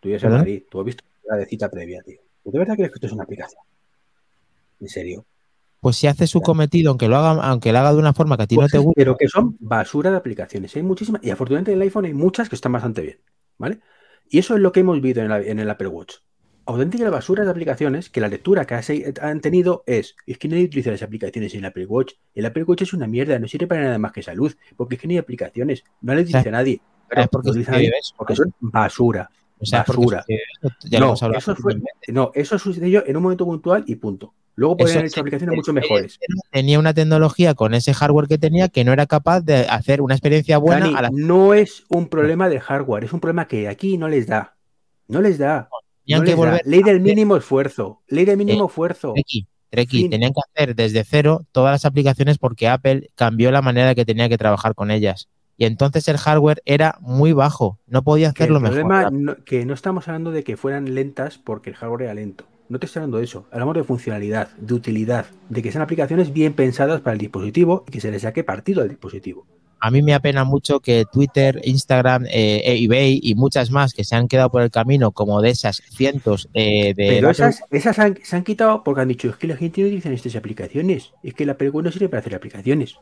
Tú 0.00 0.08
vives 0.08 0.24
en. 0.24 0.30
Madrid, 0.32 0.62
tú 0.70 0.80
has 0.80 0.86
visto 0.86 1.04
la 1.28 1.36
de 1.36 1.46
cita 1.46 1.70
previa, 1.70 2.02
tío. 2.02 2.20
¿Tú 2.42 2.50
de 2.50 2.58
verdad 2.58 2.74
crees 2.74 2.90
que 2.90 2.96
esto 2.96 3.06
es 3.06 3.12
una 3.12 3.24
aplicación? 3.24 3.62
¿En 4.80 4.88
serio? 4.88 5.24
Pues 5.84 5.96
si 5.96 6.06
hace 6.06 6.26
su 6.26 6.40
cometido, 6.40 6.90
aunque 6.90 7.08
lo 7.08 7.16
haga, 7.16 7.42
aunque 7.46 7.70
lo 7.72 7.78
haga 7.78 7.92
de 7.92 7.98
una 7.98 8.14
forma 8.14 8.38
que 8.38 8.42
a 8.44 8.46
ti 8.46 8.54
no 8.56 8.62
Pues 8.62 8.72
te 8.72 8.78
guste, 8.78 9.00
Pero 9.00 9.16
que 9.18 9.28
son 9.28 9.56
basura 9.60 10.10
de 10.10 10.16
aplicaciones. 10.16 10.74
Hay 10.76 10.82
muchísimas. 10.82 11.22
Y 11.22 11.30
afortunadamente 11.30 11.72
en 11.72 11.76
el 11.76 11.82
iPhone 11.82 12.06
hay 12.06 12.14
muchas 12.14 12.48
que 12.48 12.54
están 12.54 12.72
bastante 12.72 13.02
bien. 13.02 13.18
¿Vale? 13.58 13.80
Y 14.30 14.38
eso 14.38 14.54
es 14.54 14.60
lo 14.62 14.72
que 14.72 14.80
hemos 14.80 15.00
visto 15.00 15.20
en, 15.20 15.28
la- 15.28 15.40
en 15.42 15.58
el 15.58 15.68
Apple 15.68 15.88
Watch. 15.88 16.14
Auténtica 16.66 17.10
basura 17.10 17.44
de 17.44 17.50
aplicaciones 17.50 18.08
que 18.08 18.22
la 18.22 18.28
lectura 18.28 18.64
que 18.64 18.74
han 19.20 19.40
tenido 19.42 19.84
es: 19.86 20.16
es 20.26 20.38
que 20.38 20.48
nadie 20.48 20.64
utiliza 20.64 20.90
las 20.90 21.02
aplicaciones 21.02 21.52
en 21.52 21.60
el 21.60 21.66
Apple 21.66 21.84
Watch. 21.86 22.14
El 22.34 22.46
Apple 22.46 22.64
Watch 22.64 22.82
es 22.82 22.94
una 22.94 23.06
mierda, 23.06 23.38
no 23.38 23.46
sirve 23.46 23.66
para 23.66 23.82
nada 23.82 23.98
más 23.98 24.12
que 24.12 24.22
salud. 24.22 24.50
Porque 24.76 24.94
es 24.94 25.00
que 25.02 25.06
no 25.06 25.12
hay 25.12 25.18
aplicaciones. 25.18 25.84
No 26.00 26.14
le 26.14 26.24
dice 26.24 26.48
a 26.48 26.52
nadie. 26.52 26.80
Pero 27.06 27.20
¿sabes 27.20 27.28
por 27.28 27.42
qué 27.42 27.48
no 27.48 27.50
utiliza 27.50 27.72
sucede 27.72 27.72
nadie 27.72 27.92
porque 28.16 28.34
son 28.34 28.54
basura. 28.60 29.30
O 29.64 29.66
sea, 29.66 29.84
basura. 29.86 30.22
sucede 30.22 30.42
eso, 30.62 30.74
ya 30.88 31.00
lo 31.00 31.06
no, 31.06 31.36
eso 31.36 31.56
fue, 31.56 31.74
no, 32.08 32.30
eso 32.34 32.58
sucedió 32.58 33.04
en 33.06 33.16
un 33.16 33.22
momento 33.22 33.44
puntual 33.44 33.84
y 33.86 33.96
punto. 33.96 34.34
Luego 34.56 34.76
podrían 34.76 34.98
haber 34.98 35.08
hecho 35.10 35.20
aplicaciones 35.20 35.52
el- 35.52 35.56
mucho 35.56 35.72
mejores. 35.72 36.18
Tenía 36.50 36.78
una 36.78 36.94
tecnología 36.94 37.54
con 37.54 37.74
ese 37.74 37.92
hardware 37.92 38.28
que 38.28 38.38
tenía 38.38 38.68
que 38.68 38.84
no 38.84 38.92
era 38.92 39.06
capaz 39.06 39.40
de 39.40 39.66
hacer 39.66 40.00
una 40.00 40.14
experiencia 40.14 40.58
buena 40.58 40.86
Dani, 40.86 40.96
a 40.96 41.02
la 41.02 41.10
no 41.12 41.54
es 41.54 41.84
un 41.88 42.08
problema 42.08 42.48
de 42.48 42.60
hardware, 42.60 43.04
es 43.04 43.12
un 43.12 43.20
problema 43.20 43.48
que 43.48 43.68
aquí 43.68 43.98
no 43.98 44.06
les 44.08 44.26
da. 44.28 44.54
No 45.08 45.20
les 45.20 45.38
da. 45.38 45.68
tenían 46.06 46.20
no 46.20 46.24
que 46.24 46.30
les 46.30 46.38
da. 46.38 46.46
volver 46.46 46.62
Ley 46.66 46.82
del 46.82 47.00
mínimo 47.00 47.36
esfuerzo. 47.36 48.02
Ley 48.06 48.24
del 48.24 48.36
mínimo 48.36 48.66
esfuerzo. 48.66 49.12
Treki, 49.14 49.46
Treki, 49.70 50.08
tenían 50.08 50.32
que 50.32 50.40
hacer 50.52 50.76
desde 50.76 51.02
cero 51.02 51.44
todas 51.50 51.72
las 51.72 51.84
aplicaciones 51.84 52.38
porque 52.38 52.68
Apple 52.68 53.10
cambió 53.16 53.50
la 53.50 53.60
manera 53.60 53.94
que 53.96 54.04
tenía 54.04 54.28
que 54.28 54.38
trabajar 54.38 54.76
con 54.76 54.92
ellas. 54.92 55.28
Y 55.56 55.66
entonces 55.66 56.08
el 56.08 56.18
hardware 56.18 56.62
era 56.64 56.96
muy 57.00 57.32
bajo, 57.32 57.78
no 57.86 58.02
podía 58.02 58.26
el 58.28 58.30
hacerlo 58.32 58.60
mejor. 58.60 58.80
problema 58.80 59.10
no- 59.10 59.36
que 59.44 59.64
no 59.64 59.74
estamos 59.74 60.08
hablando 60.08 60.30
de 60.32 60.42
que 60.44 60.56
fueran 60.56 60.94
lentas 60.94 61.38
porque 61.38 61.70
el 61.70 61.76
hardware 61.76 62.02
era 62.02 62.14
lento. 62.14 62.44
No 62.68 62.78
te 62.78 62.86
estoy 62.86 63.00
hablando 63.00 63.18
de 63.18 63.24
eso. 63.24 63.46
Hablamos 63.52 63.74
de 63.76 63.84
funcionalidad, 63.84 64.48
de 64.56 64.74
utilidad, 64.74 65.26
de 65.50 65.62
que 65.62 65.70
sean 65.70 65.82
aplicaciones 65.82 66.32
bien 66.32 66.54
pensadas 66.54 67.00
para 67.02 67.12
el 67.12 67.18
dispositivo 67.20 67.84
y 67.86 67.92
que 67.92 68.00
se 68.00 68.10
le 68.10 68.18
saque 68.18 68.42
partido 68.42 68.82
al 68.82 68.88
dispositivo. 68.88 69.46
A 69.80 69.90
mí 69.90 70.00
me 70.02 70.14
apena 70.14 70.44
mucho 70.44 70.80
que 70.80 71.04
Twitter, 71.12 71.60
Instagram, 71.62 72.24
eh, 72.24 72.62
eh, 72.64 72.82
eBay 72.82 73.20
y 73.22 73.34
muchas 73.34 73.70
más 73.70 73.92
que 73.92 74.02
se 74.02 74.16
han 74.16 74.28
quedado 74.28 74.50
por 74.50 74.62
el 74.62 74.70
camino, 74.70 75.12
como 75.12 75.42
de 75.42 75.50
esas 75.50 75.82
cientos 75.90 76.48
eh, 76.54 76.94
de... 76.94 77.06
Pero 77.08 77.28
esas, 77.28 77.62
esas 77.70 77.98
han- 77.98 78.18
se 78.22 78.34
han 78.34 78.44
quitado 78.44 78.82
porque 78.82 79.02
han 79.02 79.08
dicho 79.08 79.28
es 79.28 79.36
que 79.36 79.46
la 79.46 79.56
gente 79.56 79.82
no 79.82 79.88
utiliza 79.88 80.10
estas 80.10 80.36
aplicaciones. 80.36 81.12
Es 81.22 81.34
que 81.34 81.44
la 81.44 81.54
Watch 81.60 81.84
no 81.84 81.92
sirve 81.92 82.08
para 82.08 82.20
hacer 82.20 82.34
aplicaciones. 82.34 82.96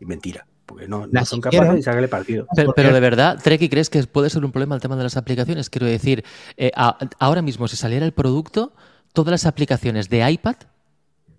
Y 0.00 0.04
mentira, 0.04 0.46
porque 0.68 0.86
no, 0.86 1.06
no 1.10 1.24
son 1.24 1.40
capaces 1.40 1.74
de 1.76 1.82
sacarle 1.82 2.08
partido. 2.08 2.46
Pero, 2.76 2.92
de 2.92 3.00
verdad, 3.00 3.38
Treki, 3.42 3.68
¿crees 3.70 3.88
que 3.88 4.02
puede 4.04 4.28
ser 4.28 4.44
un 4.44 4.52
problema 4.52 4.74
el 4.74 4.80
tema 4.82 4.96
de 4.96 5.02
las 5.02 5.16
aplicaciones? 5.16 5.70
Quiero 5.70 5.86
decir, 5.86 6.24
eh, 6.58 6.70
a- 6.76 6.98
ahora 7.18 7.40
mismo 7.40 7.66
si 7.68 7.76
saliera 7.76 8.04
el 8.04 8.12
producto, 8.12 8.72
todas 9.14 9.30
las 9.30 9.46
aplicaciones 9.46 10.10
de 10.10 10.30
iPad 10.30 10.56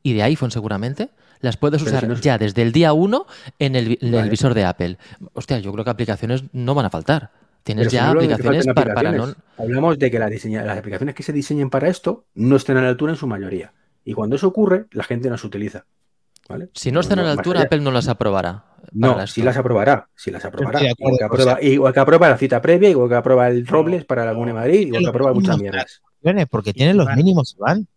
y 0.02 0.14
de 0.14 0.24
iPhone 0.24 0.50
seguramente, 0.50 1.10
las 1.42 1.58
puedes 1.58 1.82
usar 1.84 2.02
si 2.02 2.08
no 2.08 2.14
es- 2.16 2.22
ya 2.22 2.38
desde 2.40 2.64
el 2.64 2.72
día 2.72 2.92
1 2.92 3.28
en 3.60 3.76
el, 3.76 3.88
vi- 3.90 3.98
en 4.02 4.08
el 4.10 4.14
Vale. 4.16 4.30
visor 4.32 4.54
de 4.56 4.66
Apple. 4.66 4.98
Hostia, 5.34 5.60
yo 5.60 5.72
creo 5.72 5.86
que 5.86 5.92
aplicaciones 5.92 6.44
no 6.52 6.74
van 6.74 6.88
a 6.88 6.90
faltar. 6.90 7.30
Tienes 7.64 7.84
Pero 7.84 7.90
si 7.92 7.96
ya 7.98 8.06
no 8.06 8.20
aplicaciones 8.20 8.66
para, 8.66 8.94
para 8.96 9.12
no... 9.12 9.24
aplicaciones. 9.26 9.36
Hablamos 9.58 10.00
de 10.00 10.10
que 10.12 10.18
la 10.20 10.28
diseña- 10.28 10.64
las 10.64 10.78
aplicaciones 10.80 11.14
que 11.14 11.22
se 11.24 11.32
diseñen 11.34 11.70
para 11.70 11.88
esto 11.88 12.26
no 12.34 12.56
estén 12.56 12.78
a 12.78 12.82
la 12.82 12.90
altura 12.90 13.12
en 13.12 13.18
su 13.18 13.28
mayoría. 13.28 13.74
Y 14.04 14.14
cuando 14.14 14.38
eso 14.38 14.48
ocurre, 14.48 14.88
la 14.92 15.04
gente 15.04 15.28
no 15.30 15.34
las 15.36 15.44
utiliza. 15.44 15.86
¿vale? 16.48 16.70
Si 16.74 16.92
no 16.92 17.02
están 17.02 17.20
a 17.20 17.24
la 17.24 17.32
altura. 17.34 17.62
Apple 17.62 17.82
no 17.82 17.92
las 17.92 18.08
aprobará. 18.08 18.64
No, 18.92 19.16
si 19.28 19.42
esto. 19.42 19.44
las 19.46 19.58
aprobará, 19.58 20.10
si 20.16 20.32
las 20.32 20.44
aprobará. 20.46 20.80
Igual 20.82 21.18
que, 21.18 21.24
aprueba, 21.24 21.62
igual 21.62 21.94
que 21.94 22.00
aprueba 22.00 22.30
la 22.30 22.38
cita 22.38 22.62
previa, 22.62 22.90
igual 22.90 23.10
que 23.10 23.16
aprueba 23.16 23.48
el 23.48 23.66
Robles 23.68 24.06
para 24.06 24.26
la 24.26 24.34
Comuna 24.34 24.52
de 24.52 24.60
Madrid, 24.60 24.88
igual 24.88 25.04
que 25.04 25.10
aprueba 25.10 25.34
muchas 25.34 25.60
mierdas. 25.60 26.02
Porque 26.50 26.74
tienen 26.74 26.98
los 26.98 27.06
Iván. 27.06 27.18
mínimos, 27.18 27.56
Iván. 27.58 27.88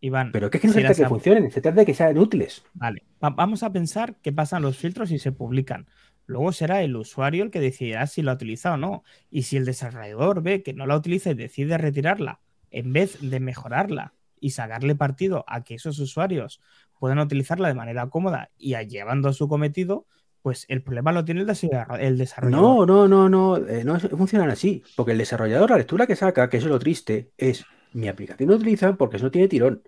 Iván, 0.00 0.30
Pero 0.32 0.48
que 0.48 0.58
es 0.58 0.62
que 0.62 0.68
no 0.68 0.74
si 0.74 0.78
se 0.78 0.80
trata 0.82 0.90
las 0.90 0.96
de 0.98 1.02
que 1.04 1.08
funcionen, 1.08 1.50
se 1.50 1.60
trata 1.60 1.80
de 1.80 1.86
que 1.86 1.94
sean 1.94 2.18
útiles. 2.18 2.62
Vale, 2.74 3.02
va- 3.22 3.30
vamos 3.30 3.62
a 3.64 3.72
pensar 3.72 4.14
que 4.22 4.32
pasan 4.32 4.62
los 4.62 4.76
filtros 4.76 5.10
y 5.10 5.18
se 5.18 5.32
publican. 5.32 5.88
Luego 6.26 6.52
será 6.52 6.82
el 6.82 6.94
usuario 6.94 7.42
el 7.42 7.50
que 7.50 7.58
decidirá 7.58 8.06
si 8.06 8.22
la 8.22 8.34
utiliza 8.34 8.74
o 8.74 8.76
no. 8.76 9.02
Y 9.30 9.42
si 9.42 9.56
el 9.56 9.64
desarrollador 9.64 10.42
ve 10.42 10.62
que 10.62 10.72
no 10.72 10.86
la 10.86 10.94
utiliza 10.96 11.30
y 11.30 11.34
decide 11.34 11.78
retirarla, 11.78 12.38
en 12.70 12.92
vez 12.92 13.18
de 13.22 13.40
mejorarla 13.40 14.12
y 14.40 14.50
sacarle 14.50 14.94
partido 14.94 15.44
a 15.48 15.64
que 15.64 15.74
esos 15.74 15.98
usuarios 15.98 16.60
puedan 16.98 17.18
utilizarla 17.18 17.68
de 17.68 17.74
manera 17.74 18.08
cómoda 18.08 18.50
y 18.56 18.76
llevando 18.86 19.28
a 19.28 19.32
su 19.32 19.48
cometido, 19.48 20.06
pues 20.42 20.64
el 20.68 20.82
problema 20.82 21.12
lo 21.12 21.24
tiene 21.24 21.42
el, 21.42 21.46
desarrollador-. 21.46 22.86
No, 22.86 22.86
no, 22.86 23.08
no, 23.08 23.28
no, 23.28 23.56
eh, 23.56 23.84
no 23.84 23.98
funcionan 23.98 24.50
así. 24.50 24.82
Porque 24.96 25.12
el 25.12 25.18
desarrollador, 25.18 25.70
la 25.70 25.78
lectura 25.78 26.06
que 26.06 26.16
saca, 26.16 26.48
que 26.48 26.58
eso 26.58 26.66
es 26.66 26.72
lo 26.72 26.78
triste, 26.78 27.32
es 27.36 27.64
mi 27.92 28.08
aplicación 28.08 28.48
no 28.48 28.56
utiliza 28.56 28.94
porque 28.94 29.16
eso 29.16 29.26
no 29.26 29.30
tiene 29.30 29.48
tirón. 29.48 29.82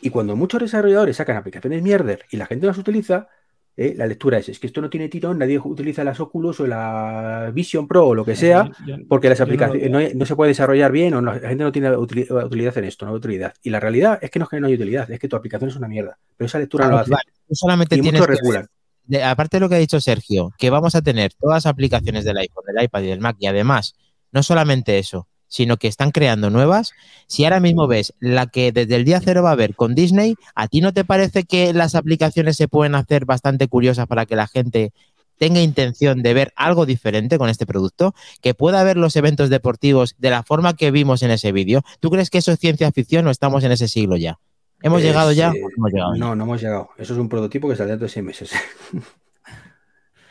Y 0.00 0.10
cuando 0.10 0.36
muchos 0.36 0.60
desarrolladores 0.60 1.16
sacan 1.16 1.36
aplicaciones 1.36 1.82
mierder 1.82 2.26
y 2.30 2.36
la 2.36 2.46
gente 2.46 2.66
las 2.66 2.78
utiliza, 2.78 3.28
eh, 3.76 3.94
la 3.96 4.06
lectura 4.06 4.38
es, 4.38 4.48
es 4.48 4.58
que 4.58 4.66
esto 4.68 4.80
no 4.80 4.88
tiene 4.88 5.08
tirón, 5.08 5.38
nadie 5.38 5.58
utiliza 5.58 6.02
las 6.02 6.18
Oculus 6.18 6.60
o 6.60 6.66
la 6.66 7.50
Vision 7.52 7.86
Pro 7.86 8.06
o 8.08 8.14
lo 8.14 8.24
que 8.24 8.34
sea, 8.34 8.70
Yo- 8.86 8.96
porque 9.08 9.28
las 9.28 9.38
no 9.38 9.44
aplicaciones 9.44 9.90
no, 9.90 10.00
no 10.14 10.24
se 10.26 10.34
puede 10.34 10.48
desarrollar 10.48 10.90
bien 10.92 11.12
o 11.14 11.20
no- 11.20 11.34
la 11.34 11.48
gente 11.48 11.64
no 11.64 11.72
tiene 11.72 11.90
utili- 11.90 12.44
utilidad 12.44 12.76
en 12.78 12.84
esto, 12.84 13.04
no 13.04 13.12
hay 13.12 13.18
utilidad. 13.18 13.52
Y 13.62 13.70
la 13.70 13.78
realidad 13.80 14.18
es 14.22 14.30
que 14.30 14.38
no 14.38 14.44
es 14.44 14.48
que 14.50 14.60
no 14.60 14.66
hay 14.68 14.74
utilidad, 14.74 15.10
es 15.10 15.20
que 15.20 15.28
tu 15.28 15.36
aplicación 15.36 15.68
es 15.70 15.76
una 15.76 15.88
mierda. 15.88 16.18
Pero 16.36 16.46
esa 16.46 16.58
lectura 16.58 16.86
no 16.86 16.92
lo 16.92 16.98
hace. 16.98 17.12
Solamente 17.50 17.96
Y 17.96 18.00
tienes 18.00 18.20
muchos 18.20 18.26
que 18.26 18.30
ver- 18.32 18.40
regulan. 18.42 18.66
de- 19.04 19.22
aparte 19.24 19.56
de 19.58 19.60
lo 19.60 19.68
que 19.68 19.74
ha 19.74 19.78
dicho 19.78 20.00
Sergio, 20.00 20.52
que 20.58 20.70
vamos 20.70 20.94
a 20.94 21.02
tener 21.02 21.32
todas 21.34 21.56
las 21.64 21.66
aplicaciones 21.66 22.24
del 22.24 22.38
iPhone, 22.38 22.64
del 22.66 22.84
iPad 22.84 23.02
y 23.02 23.06
del 23.08 23.20
Mac, 23.20 23.36
y 23.38 23.46
además, 23.46 23.94
no 24.32 24.42
solamente 24.42 24.98
eso, 24.98 25.28
sino 25.48 25.76
que 25.76 25.88
están 25.88 26.10
creando 26.10 26.50
nuevas. 26.50 26.92
Si 27.26 27.44
ahora 27.44 27.60
mismo 27.60 27.86
ves 27.86 28.14
la 28.20 28.46
que 28.46 28.72
desde 28.72 28.96
el 28.96 29.04
día 29.04 29.20
cero 29.20 29.42
va 29.42 29.50
a 29.50 29.52
haber 29.52 29.74
con 29.74 29.94
Disney, 29.94 30.34
¿a 30.54 30.68
ti 30.68 30.80
no 30.80 30.92
te 30.92 31.04
parece 31.04 31.44
que 31.44 31.72
las 31.72 31.94
aplicaciones 31.94 32.56
se 32.56 32.68
pueden 32.68 32.94
hacer 32.94 33.24
bastante 33.24 33.68
curiosas 33.68 34.06
para 34.06 34.26
que 34.26 34.36
la 34.36 34.46
gente 34.46 34.92
tenga 35.38 35.60
intención 35.60 36.22
de 36.22 36.32
ver 36.32 36.52
algo 36.56 36.86
diferente 36.86 37.38
con 37.38 37.48
este 37.50 37.66
producto? 37.66 38.14
Que 38.40 38.54
pueda 38.54 38.82
ver 38.84 38.96
los 38.96 39.16
eventos 39.16 39.50
deportivos 39.50 40.14
de 40.18 40.30
la 40.30 40.42
forma 40.42 40.74
que 40.74 40.90
vimos 40.90 41.22
en 41.22 41.30
ese 41.30 41.52
vídeo. 41.52 41.82
¿Tú 42.00 42.10
crees 42.10 42.30
que 42.30 42.38
eso 42.38 42.52
es 42.52 42.58
ciencia 42.58 42.90
ficción 42.92 43.26
o 43.26 43.30
estamos 43.30 43.62
en 43.64 43.72
ese 43.72 43.88
siglo 43.88 44.16
ya? 44.16 44.38
¿Hemos 44.82 45.00
Es, 45.00 45.06
llegado 45.06 45.32
ya? 45.32 45.50
eh, 45.52 45.60
hemos 45.76 45.92
llegado? 45.92 46.14
No, 46.16 46.34
no 46.36 46.44
hemos 46.44 46.60
llegado. 46.60 46.90
Eso 46.98 47.12
es 47.14 47.18
un 47.18 47.28
prototipo 47.28 47.68
que 47.68 47.76
saldrá 47.76 47.92
dentro 47.94 48.06
de 48.06 48.12
seis 48.12 48.24
meses. 48.24 48.50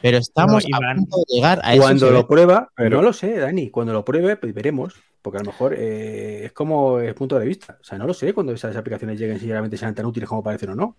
Pero 0.06 0.20
estamos 0.20 0.64
No, 0.70 0.76
a 0.78 0.80
Iván, 0.82 0.98
punto 0.98 1.18
de 1.18 1.36
llegar 1.36 1.60
a 1.64 1.76
Cuando 1.78 2.12
lo 2.12 2.28
prueba, 2.28 2.70
Pero- 2.76 2.98
no 2.98 3.02
lo 3.02 3.12
sé, 3.12 3.40
Dani. 3.40 3.72
Cuando 3.72 3.92
lo 3.92 4.06
pruebe, 4.06 4.36
pues 4.36 4.54
veremos. 4.54 4.94
Porque 5.20 5.40
a 5.40 5.42
lo 5.42 5.48
mejor 5.48 5.74
eh, 5.76 6.46
es 6.46 6.52
como 6.52 7.00
el 7.00 7.16
punto 7.16 7.40
de 7.40 7.48
vista. 7.48 7.80
O 7.82 7.84
sea, 7.84 7.98
no 7.98 8.06
lo 8.06 8.14
sé 8.14 8.32
cuando 8.32 8.54
esas 8.54 8.76
aplicaciones 8.76 9.18
lleguen 9.20 9.40
si 9.40 9.48
realmente 9.50 9.78
sean 9.78 9.96
tan 9.96 10.06
útiles 10.06 10.30
como 10.30 10.44
parecen 10.44 10.70
o 10.70 10.76
no. 10.76 10.96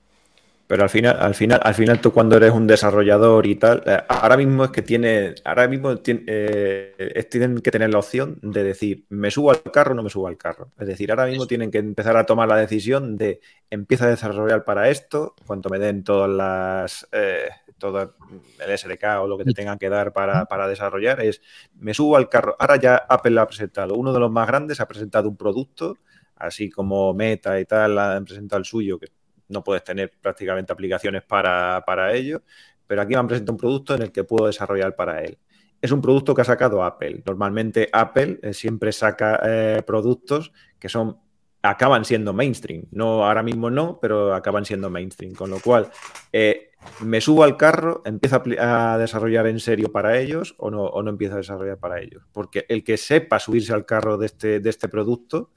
Pero 0.66 0.82
al 0.82 0.88
final, 0.90 1.16
al 1.20 1.36
final, 1.36 1.60
al 1.62 1.74
final 1.76 2.00
tú 2.00 2.10
cuando 2.12 2.36
eres 2.36 2.50
un 2.50 2.66
desarrollador 2.66 3.46
y 3.46 3.54
tal, 3.54 3.84
eh, 3.86 4.00
ahora 4.08 4.36
mismo 4.36 4.64
es 4.64 4.70
que 4.72 4.82
tiene, 4.82 5.36
ahora 5.44 5.68
mismo 5.68 5.96
tiene, 5.98 6.24
eh, 6.26 7.12
es- 7.14 7.28
tienen 7.28 7.58
que 7.60 7.70
tener 7.70 7.90
la 7.92 8.00
opción 8.00 8.40
de 8.42 8.64
decir, 8.64 9.04
me 9.10 9.30
subo 9.30 9.52
al 9.52 9.62
carro 9.62 9.92
o 9.92 9.94
no 9.94 10.02
me 10.02 10.10
subo 10.10 10.26
al 10.26 10.36
carro. 10.36 10.72
Es 10.80 10.88
decir, 10.88 11.12
ahora 11.12 11.26
mismo 11.26 11.46
tienen 11.46 11.70
que 11.70 11.78
empezar 11.78 12.16
a 12.16 12.26
tomar 12.26 12.48
la 12.48 12.56
decisión 12.56 13.16
de 13.16 13.38
empieza 13.70 14.06
a 14.06 14.10
desarrollar 14.10 14.64
para 14.64 14.90
esto, 14.90 15.36
cuanto 15.46 15.68
me 15.68 15.78
den 15.78 16.02
todas 16.02 16.28
las 16.28 17.06
eh, 17.12 17.48
todo 17.78 18.16
el 18.58 18.78
SDK 18.78 19.20
o 19.20 19.26
lo 19.26 19.38
que 19.38 19.44
te 19.44 19.52
tengan 19.52 19.78
que 19.78 19.88
dar 19.88 20.12
para, 20.12 20.46
para 20.46 20.68
desarrollar, 20.68 21.20
es 21.20 21.40
me 21.74 21.94
subo 21.94 22.16
al 22.16 22.28
carro. 22.28 22.56
Ahora 22.58 22.76
ya 22.76 22.96
Apple 22.96 23.38
ha 23.40 23.46
presentado, 23.46 23.94
uno 23.94 24.12
de 24.12 24.20
los 24.20 24.30
más 24.30 24.46
grandes 24.46 24.80
ha 24.80 24.88
presentado 24.88 25.28
un 25.28 25.36
producto, 25.36 25.98
así 26.36 26.70
como 26.70 27.12
Meta 27.14 27.58
y 27.60 27.64
tal 27.64 27.98
han 27.98 28.24
presentado 28.24 28.58
el 28.58 28.64
suyo, 28.64 28.98
que 28.98 29.08
no 29.48 29.62
puedes 29.62 29.84
tener 29.84 30.12
prácticamente 30.20 30.72
aplicaciones 30.72 31.22
para, 31.22 31.82
para 31.86 32.12
ello, 32.14 32.42
pero 32.86 33.02
aquí 33.02 33.14
me 33.14 33.20
han 33.20 33.28
presentado 33.28 33.54
un 33.54 33.58
producto 33.58 33.94
en 33.94 34.02
el 34.02 34.12
que 34.12 34.24
puedo 34.24 34.46
desarrollar 34.46 34.94
para 34.96 35.22
él. 35.22 35.38
Es 35.80 35.92
un 35.92 36.00
producto 36.00 36.34
que 36.34 36.42
ha 36.42 36.44
sacado 36.44 36.82
Apple. 36.82 37.22
Normalmente 37.26 37.88
Apple 37.92 38.40
eh, 38.42 38.54
siempre 38.54 38.92
saca 38.92 39.40
eh, 39.44 39.82
productos 39.86 40.52
que 40.78 40.88
son 40.88 41.20
acaban 41.62 42.04
siendo 42.04 42.32
mainstream. 42.32 42.84
No, 42.90 43.26
ahora 43.26 43.42
mismo 43.42 43.70
no, 43.70 43.98
pero 44.00 44.34
acaban 44.34 44.64
siendo 44.64 44.90
mainstream. 44.90 45.34
Con 45.34 45.50
lo 45.50 45.60
cual, 45.60 45.90
eh, 46.32 46.65
me 47.00 47.20
subo 47.20 47.44
al 47.44 47.56
carro, 47.56 48.02
empiezo 48.04 48.42
a, 48.58 48.98
desarrollar 48.98 49.46
en 49.46 49.60
serio 49.60 49.92
para 49.92 50.18
ellos 50.18 50.54
o 50.58 50.70
no, 50.70 50.82
o 50.84 51.02
no 51.02 51.10
empiezo 51.10 51.34
a 51.34 51.38
desarrollar 51.38 51.78
para 51.78 52.00
ellos. 52.00 52.24
Porque 52.32 52.66
el 52.68 52.84
que 52.84 52.96
sepa 52.96 53.38
subirse 53.38 53.72
al 53.72 53.86
carro 53.86 54.18
de 54.18 54.26
este, 54.26 54.60
de 54.60 54.70
este 54.70 54.88
producto 54.88 55.50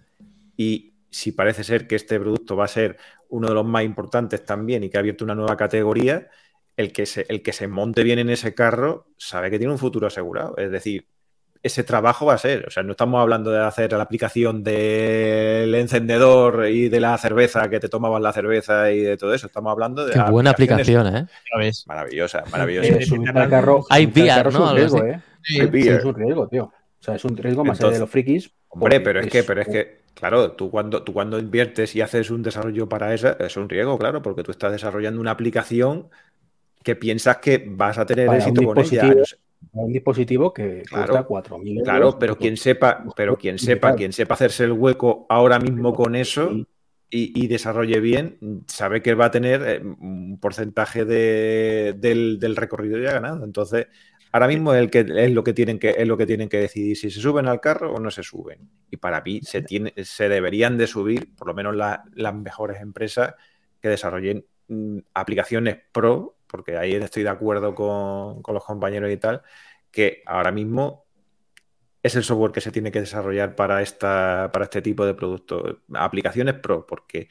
y 0.57 0.93
si 1.09 1.31
parece 1.31 1.63
ser 1.63 1.87
que 1.87 1.95
este 1.95 2.19
producto 2.19 2.55
va 2.55 2.65
a 2.65 2.69
ser 2.69 2.97
uno 3.29 3.47
de 3.47 3.53
los 3.53 3.65
más 3.65 3.83
importantes 3.83 4.45
también 4.45 4.83
y 4.83 4.89
que 4.89 4.97
ha 4.97 4.99
abierto 4.99 5.23
una 5.23 5.35
nueva 5.35 5.57
categoría, 5.57 6.29
el 6.77 6.93
que 6.93 7.05
se, 7.05 7.25
el 7.29 7.41
que 7.41 7.53
se 7.53 7.67
monte 7.67 8.03
bien 8.03 8.19
en 8.19 8.29
ese 8.29 8.53
carro 8.53 9.07
sabe 9.17 9.49
que 9.49 9.57
tiene 9.57 9.73
un 9.73 9.79
futuro 9.79 10.07
asegurado. 10.07 10.55
Es 10.57 10.71
decir, 10.71 11.07
ese 11.61 11.83
trabajo 11.83 12.25
va 12.25 12.35
a 12.35 12.37
ser, 12.37 12.65
o 12.67 12.71
sea, 12.71 12.83
no 12.83 12.91
estamos 12.91 13.21
hablando 13.21 13.51
de 13.51 13.59
hacer 13.59 13.91
la 13.91 14.03
aplicación 14.03 14.63
del 14.63 15.75
encendedor 15.75 16.67
y 16.67 16.87
de 16.87 16.99
la 17.01 17.17
cerveza 17.17 17.69
que 17.69 17.79
te 17.79 17.89
tomaban 17.89 18.23
la 18.23 18.31
cerveza 18.31 18.91
y 18.91 19.01
de 19.01 19.17
todo 19.17 19.33
eso. 19.33 19.47
Estamos 19.47 19.71
hablando 19.71 20.05
de 20.05 20.13
Qué 20.13 20.21
buena 20.31 20.51
aplicación, 20.51 21.15
¿eh? 21.15 21.27
Ves. 21.57 21.85
Maravillosa, 21.85 22.43
maravillosa. 22.51 22.87
Eh, 22.87 23.31
al 23.35 23.49
carro, 23.49 23.85
Hay 23.89 24.05
VR, 24.05 24.27
carro 24.27 24.49
es 24.49 24.55
¿no? 24.55 24.69
un 24.69 24.75
riesgo. 24.75 25.03
¿eh? 25.03 25.21
Sí, 25.43 25.59
es 25.59 26.05
un 26.05 26.15
riesgo, 26.15 26.47
tío. 26.47 26.63
O 26.63 27.03
sea, 27.03 27.15
es 27.15 27.25
un 27.25 27.35
riesgo 27.35 27.65
más 27.65 27.79
allá 27.81 27.91
de 27.91 27.99
los 27.99 28.09
frikis. 28.09 28.51
Hombre, 28.69 28.99
porque 28.99 29.03
pero 29.03 29.19
es 29.21 29.31
que, 29.31 29.43
pero 29.43 29.61
es 29.61 29.67
que, 29.67 30.01
claro, 30.13 30.51
tú 30.51 30.69
cuando, 30.69 31.03
tú 31.03 31.11
cuando 31.11 31.39
inviertes 31.39 31.95
y 31.95 32.01
haces 32.01 32.29
un 32.29 32.43
desarrollo 32.43 32.87
para 32.87 33.13
esa, 33.13 33.31
es 33.39 33.57
un 33.57 33.67
riesgo, 33.67 33.97
claro, 33.97 34.21
porque 34.21 34.43
tú 34.43 34.51
estás 34.51 34.71
desarrollando 34.71 35.19
una 35.19 35.31
aplicación 35.31 36.09
que 36.83 36.95
piensas 36.95 37.37
que 37.37 37.65
vas 37.67 37.97
a 37.97 38.05
tener 38.05 38.27
Para 38.27 38.37
un 38.37 38.41
éxito 38.41 38.63
con 38.63 38.79
ella. 38.79 39.15
Un 39.73 39.91
dispositivo 39.91 40.53
que 40.53 40.83
Claro, 40.83 41.07
cuesta 41.07 41.27
4.000 41.27 41.73
euros. 41.77 41.83
Claro, 41.83 42.19
pero 42.19 42.37
quien 42.37 42.57
sepa, 42.57 43.05
pero 43.15 43.37
quien 43.37 43.59
sepa, 43.59 43.95
quien 43.95 44.13
sepa 44.13 44.33
hacerse 44.35 44.63
el 44.63 44.71
hueco 44.73 45.25
ahora 45.29 45.59
mismo 45.59 45.93
con 45.93 46.15
eso 46.15 46.51
y, 47.11 47.43
y 47.43 47.47
desarrolle 47.47 47.99
bien, 47.99 48.37
sabe 48.67 49.01
que 49.01 49.13
va 49.15 49.25
a 49.25 49.31
tener 49.31 49.61
eh, 49.67 49.79
un 49.81 50.37
porcentaje 50.39 51.05
de- 51.05 51.95
del, 51.97 52.39
del 52.39 52.55
recorrido 52.55 52.99
ya 52.99 53.13
ganado. 53.13 53.43
Entonces, 53.45 53.87
ahora 54.31 54.47
mismo 54.47 54.73
es, 54.73 54.79
el 54.81 54.89
que, 54.91 54.99
es 55.15 55.31
lo 55.31 55.43
que 55.43 55.53
tienen 55.53 55.79
que 55.79 55.89
es 55.97 56.07
lo 56.07 56.17
que 56.17 56.25
tienen 56.27 56.49
que 56.49 56.57
decidir 56.59 56.95
si 56.97 57.09
se 57.11 57.19
suben 57.19 57.47
al 57.47 57.59
carro 57.59 57.93
o 57.93 57.99
no 57.99 58.11
se 58.11 58.23
suben. 58.23 58.69
Y 58.91 58.97
para 58.97 59.21
mí 59.21 59.41
se 59.43 59.61
tiene, 59.61 59.93
se 60.03 60.29
deberían 60.29 60.77
de 60.77 60.87
subir, 60.87 61.35
por 61.35 61.47
lo 61.47 61.53
menos 61.53 61.75
la- 61.75 62.03
las 62.13 62.33
mejores 62.35 62.81
empresas 62.81 63.33
que 63.81 63.89
desarrollen 63.89 64.45
mm, 64.67 64.99
aplicaciones 65.13 65.77
pro, 65.91 66.35
porque 66.49 66.77
ahí 66.77 66.95
estoy 66.95 67.23
de 67.23 67.29
acuerdo 67.29 67.75
con, 67.75 68.41
los 68.53 68.65
compañeros 68.65 69.11
y 69.11 69.17
tal, 69.17 69.43
que 69.91 70.23
ahora 70.25 70.51
mismo 70.51 71.05
es 72.03 72.15
el 72.15 72.23
software 72.23 72.51
que 72.51 72.61
se 72.61 72.71
tiene 72.71 72.91
que 72.91 73.01
desarrollar 73.01 73.55
para, 73.55 73.81
esta, 73.81 74.49
para 74.53 74.65
este 74.65 74.81
tipo 74.81 75.05
de 75.05 75.13
productos. 75.13 75.77
Aplicaciones 75.93 76.55
pro, 76.55 76.85
porque 76.85 77.29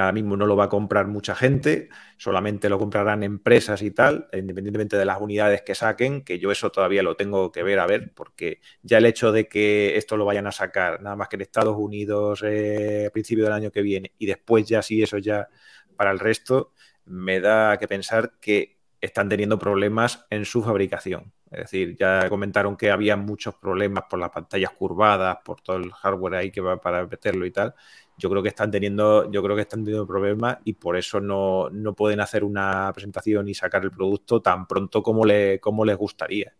ahora 0.00 0.12
mismo 0.12 0.36
no 0.36 0.46
lo 0.46 0.56
va 0.56 0.64
a 0.64 0.68
comprar 0.68 1.06
mucha 1.06 1.34
gente, 1.34 1.88
solamente 2.16 2.68
lo 2.68 2.78
comprarán 2.78 3.22
empresas 3.22 3.82
y 3.82 3.90
tal, 3.90 4.28
independientemente 4.32 4.96
de 4.96 5.04
las 5.04 5.20
unidades 5.20 5.62
que 5.62 5.74
saquen, 5.74 6.22
que 6.22 6.38
yo 6.38 6.50
eso 6.50 6.70
todavía 6.70 7.02
lo 7.02 7.16
tengo 7.16 7.52
que 7.52 7.62
ver 7.62 7.78
a 7.78 7.86
ver, 7.86 8.12
porque 8.14 8.60
ya 8.82 8.98
el 8.98 9.06
hecho 9.06 9.32
de 9.32 9.48
que 9.48 9.96
esto 9.96 10.16
lo 10.16 10.24
vayan 10.24 10.46
a 10.46 10.52
sacar 10.52 11.02
nada 11.02 11.16
más 11.16 11.28
que 11.28 11.36
en 11.36 11.42
Estados 11.42 11.76
Unidos 11.76 12.42
eh, 12.44 13.06
a 13.08 13.10
principio 13.10 13.44
del 13.44 13.52
año 13.52 13.70
que 13.70 13.82
viene 13.82 14.12
y 14.18 14.26
después 14.26 14.66
ya 14.66 14.82
sí, 14.82 15.02
eso 15.02 15.18
ya 15.18 15.48
para 15.96 16.10
el 16.10 16.18
resto, 16.18 16.72
me 17.06 17.40
da 17.40 17.76
que 17.78 17.88
pensar 17.88 18.32
que 18.40 18.76
están 19.00 19.28
teniendo 19.28 19.58
problemas 19.58 20.26
en 20.30 20.44
su 20.44 20.62
fabricación. 20.62 21.32
Es 21.50 21.60
decir, 21.60 21.96
ya 21.96 22.28
comentaron 22.28 22.76
que 22.76 22.90
había 22.90 23.16
muchos 23.16 23.54
problemas 23.54 24.04
por 24.10 24.18
las 24.18 24.30
pantallas 24.30 24.70
curvadas, 24.72 25.38
por 25.44 25.60
todo 25.60 25.76
el 25.76 25.92
hardware 25.92 26.34
ahí 26.34 26.50
que 26.50 26.60
va 26.60 26.80
para 26.80 27.06
meterlo 27.06 27.46
y 27.46 27.52
tal. 27.52 27.74
Yo 28.18 28.28
creo 28.30 28.42
que 28.42 28.48
están 28.48 28.70
teniendo, 28.70 29.30
yo 29.30 29.42
creo 29.42 29.54
que 29.54 29.62
están 29.62 29.84
teniendo 29.84 30.06
problemas 30.06 30.58
y 30.64 30.72
por 30.72 30.96
eso 30.96 31.20
no, 31.20 31.68
no 31.70 31.94
pueden 31.94 32.18
hacer 32.20 32.42
una 32.42 32.90
presentación 32.92 33.48
y 33.48 33.54
sacar 33.54 33.84
el 33.84 33.92
producto 33.92 34.40
tan 34.42 34.66
pronto 34.66 35.02
como, 35.02 35.24
le, 35.24 35.60
como 35.60 35.84
les 35.84 35.96
gustaría. 35.96 36.54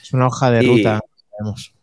Es 0.00 0.12
una 0.14 0.28
hoja 0.28 0.50
de 0.50 0.64
Y- 0.64 0.66
ruta. 0.68 1.00
sabemos. 1.38 1.74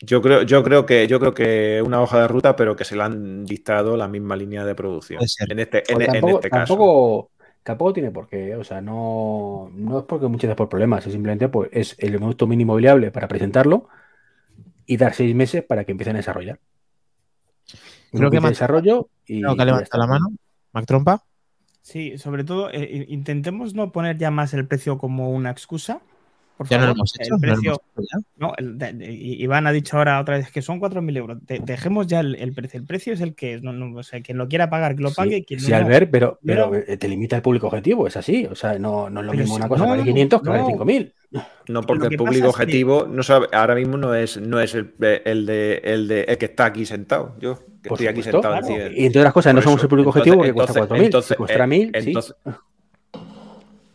Yo 0.00 0.22
creo, 0.22 0.42
yo 0.42 0.62
creo 0.62 0.86
que, 0.86 1.06
yo 1.08 1.18
creo 1.18 1.34
que 1.34 1.82
una 1.84 2.00
hoja 2.00 2.20
de 2.20 2.28
ruta, 2.28 2.54
pero 2.54 2.76
que 2.76 2.84
se 2.84 2.96
le 2.96 3.02
han 3.02 3.44
dictado 3.44 3.96
la 3.96 4.06
misma 4.06 4.36
línea 4.36 4.64
de 4.64 4.74
producción. 4.74 5.20
En 5.48 5.58
este, 5.58 5.78
en, 5.78 5.96
Pues 5.96 6.06
en 6.08 6.12
tampoco, 6.12 6.36
este 6.36 6.50
caso. 6.50 6.74
tampoco, 6.74 7.30
tampoco 7.64 7.92
tiene 7.92 8.10
por 8.12 8.28
qué, 8.28 8.54
o 8.54 8.62
sea, 8.62 8.80
no, 8.80 9.70
no 9.74 9.98
es 9.98 10.04
porque 10.04 10.28
muchas 10.28 10.48
veces 10.48 10.56
por 10.56 10.68
problemas, 10.68 11.04
es 11.06 11.12
simplemente 11.12 11.48
pues, 11.48 11.68
es 11.72 11.96
el 11.98 12.16
producto 12.16 12.46
mínimo 12.46 12.76
viable 12.76 13.10
para 13.10 13.26
presentarlo 13.26 13.88
y 14.86 14.96
dar 14.96 15.14
seis 15.14 15.34
meses 15.34 15.64
para 15.64 15.84
que 15.84 15.92
empiecen 15.92 16.14
a 16.14 16.18
desarrollar. 16.20 16.60
Creo 18.12 18.30
que 18.30 18.40
más- 18.40 18.50
desarrollo 18.52 19.08
y, 19.26 19.42
Creo 19.42 19.56
que 19.56 19.64
levanta 19.64 19.98
la 19.98 20.06
mano. 20.06 20.28
Mac 20.72 20.86
Trompa. 20.86 21.22
Sí, 21.82 22.18
sobre 22.18 22.44
todo, 22.44 22.70
eh, 22.70 22.82
eh, 22.82 23.06
intentemos 23.08 23.74
no 23.74 23.92
poner 23.92 24.18
ya 24.18 24.30
más 24.30 24.54
el 24.54 24.66
precio 24.66 24.98
como 24.98 25.30
una 25.30 25.50
excusa. 25.50 26.00
Por 26.58 26.66
Ya 26.68 26.76
no 26.78 26.82
lo 26.82 26.88
favor. 26.88 26.96
hemos 26.98 27.14
hecho. 27.20 27.22
El 27.22 27.30
no 27.30 27.36
lo 27.36 27.40
precio, 27.40 27.70
hemos 27.70 28.06
hecho 28.08 28.18
ya. 28.18 28.46
no, 28.46 28.52
el 28.58 28.78
de- 28.78 28.92
de- 28.92 29.12
Iván 29.14 29.66
ha 29.68 29.72
dicho 29.72 29.96
ahora 29.96 30.20
otra 30.20 30.36
vez 30.38 30.50
que 30.50 30.60
son 30.60 30.80
4.000 30.80 31.16
euros. 31.16 31.38
De- 31.46 31.60
dejemos 31.60 32.06
ya 32.08 32.20
el, 32.20 32.34
el 32.34 32.52
precio. 32.52 32.78
El 32.80 32.86
precio 32.86 33.12
es 33.12 33.20
el 33.20 33.34
que 33.34 33.54
es. 33.54 33.62
No, 33.62 33.72
no, 33.72 33.96
o 33.96 34.02
sea, 34.02 34.20
quien 34.20 34.36
lo 34.38 34.48
quiera 34.48 34.68
pagar, 34.68 34.96
que 34.96 35.02
lo 35.04 35.12
pague. 35.12 35.36
Sí, 35.36 35.44
quien 35.44 35.60
sí, 35.60 35.70
no, 35.70 35.78
no. 35.78 35.84
Albert, 35.86 36.10
pero, 36.10 36.38
pero 36.44 36.70
Pero- 36.72 36.98
te 36.98 37.08
limita 37.08 37.36
el 37.36 37.42
público 37.42 37.68
objetivo, 37.68 38.06
es 38.08 38.16
así. 38.16 38.44
O 38.46 38.54
sea, 38.54 38.78
no, 38.78 39.08
no 39.08 39.20
es 39.20 39.26
lo 39.26 39.32
mismo 39.32 39.54
una 39.54 39.68
cosa 39.68 39.84
no, 39.84 39.90
vale 39.90 40.02
500 40.04 40.40
que 40.42 40.46
no. 40.46 40.50
vale 40.52 40.64
5000. 40.66 41.14
No, 41.68 41.82
porque 41.82 42.04
el 42.04 42.10
que 42.10 42.16
público 42.16 42.48
es 42.48 42.56
que- 42.56 42.62
objetivo 42.62 43.06
no 43.08 43.22
sabe, 43.22 43.46
ahora 43.52 43.74
mismo 43.74 43.96
no 43.96 44.14
es, 44.14 44.38
no 44.40 44.58
es 44.60 44.74
el, 44.74 44.94
el 45.24 45.46
de, 45.46 45.80
el 45.84 46.08
de 46.08 46.22
el 46.22 46.38
que 46.38 46.46
está 46.46 46.64
aquí 46.66 46.84
sentado. 46.86 47.36
Yo. 47.38 47.58
que 47.82 47.90
estoy 47.90 48.06
aquí 48.08 48.22
supuesto, 48.22 48.42
sentado 48.42 48.58
claro. 48.66 48.82
encima. 48.82 49.00
Y 49.00 49.06
entre 49.06 49.20
otras 49.20 49.32
cosas, 49.34 49.54
no 49.54 49.62
somos 49.62 49.80
el 49.82 49.88
público 49.88 50.08
Entonces- 50.10 50.32
objetivo 50.32 50.38
porque 50.38 50.52
cuesta 50.52 50.72
entonces- 50.80 50.98
4.000. 50.98 51.04
entonces- 51.04 51.28
Si 51.28 51.34
costara 51.36 51.64
eh, 51.64 51.68
1.000, 51.68 52.02
sí. 52.02 52.58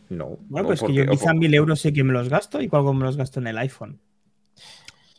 No. 0.08 0.38
Bueno, 0.48 0.62
no, 0.62 0.66
pues 0.66 0.80
que 0.80 0.86
porque- 0.86 0.94
yo 0.94 1.06
quizá 1.06 1.34
mil 1.34 1.54
euros 1.54 1.80
sé 1.80 1.92
que 1.92 2.04
me 2.04 2.12
los 2.12 2.28
gasto 2.28 2.60
y 2.60 2.68
cuál 2.68 2.84
me 2.94 3.04
los 3.04 3.16
gasto 3.16 3.40
en 3.40 3.46
el 3.48 3.58
iPhone. 3.58 3.98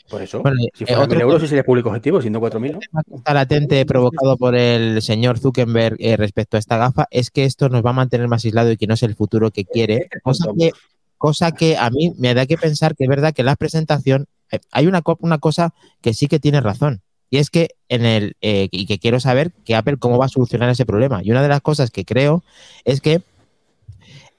Por 0.10 0.22
eso. 0.22 0.42
Bueno, 0.42 0.58
si 0.74 0.84
eh, 0.84 0.88
fuera 0.88 1.08
1.000 1.08 1.22
euros, 1.22 1.42
sí 1.42 1.48
sería 1.48 1.64
público 1.64 1.90
objetivo, 1.90 2.22
siendo 2.22 2.40
4.000, 2.40 2.74
¿no? 2.74 2.80
tema 2.80 3.04
que 3.08 3.16
está 3.16 3.34
latente 3.34 3.84
provocado 3.88 4.38
por 4.38 4.56
el 4.56 5.02
señor 5.02 5.40
Zuckerberg 5.40 5.96
eh, 6.00 6.16
respecto 6.16 6.58
a 6.58 6.60
esta 6.60 6.78
gafa 6.78 7.08
es 7.10 7.32
que 7.32 7.44
esto 7.44 7.70
nos 7.70 7.84
va 7.84 7.90
a 7.90 7.94
mantener 7.94 8.28
más 8.28 8.46
aislado 8.46 8.72
y 8.72 8.78
que 8.78 8.86
no 8.86 8.94
es 8.94 9.04
el 9.04 9.16
futuro 9.16 9.50
que 9.50 9.66
quiere. 9.66 10.08
Cosa 10.24 10.52
que, 10.58 10.72
cosa 11.18 11.52
que 11.54 11.76
a 11.78 11.90
mí 11.90 12.14
me 12.20 12.36
da 12.36 12.46
que 12.46 12.56
pensar 12.58 12.96
que 12.96 13.06
es 13.06 13.10
verdad 13.10 13.34
que 13.34 13.42
en 13.42 13.48
la 13.48 13.56
presentación 13.56 14.28
eh, 14.52 14.60
hay 14.72 14.86
una, 14.86 15.02
una 15.22 15.40
cosa 15.40 15.74
que 16.02 16.14
sí 16.14 16.28
que 16.28 16.40
tiene 16.40 16.62
razón. 16.62 17.02
Y 17.32 17.38
es 17.38 17.50
que 17.50 17.70
en 17.90 18.06
el 18.06 18.36
eh, 18.42 18.68
y 18.72 18.86
que 18.86 19.00
quiero 19.00 19.20
saber 19.20 19.54
que 19.66 19.76
Apple 19.76 19.98
cómo 19.98 20.20
va 20.20 20.26
a 20.26 20.30
solucionar 20.30 20.70
ese 20.70 20.86
problema. 20.86 21.22
Y 21.24 21.32
una 21.32 21.42
de 21.42 21.50
las 21.50 21.62
cosas 21.62 21.90
que 21.90 22.06
creo 22.06 22.44
es 22.84 23.02
que 23.02 23.22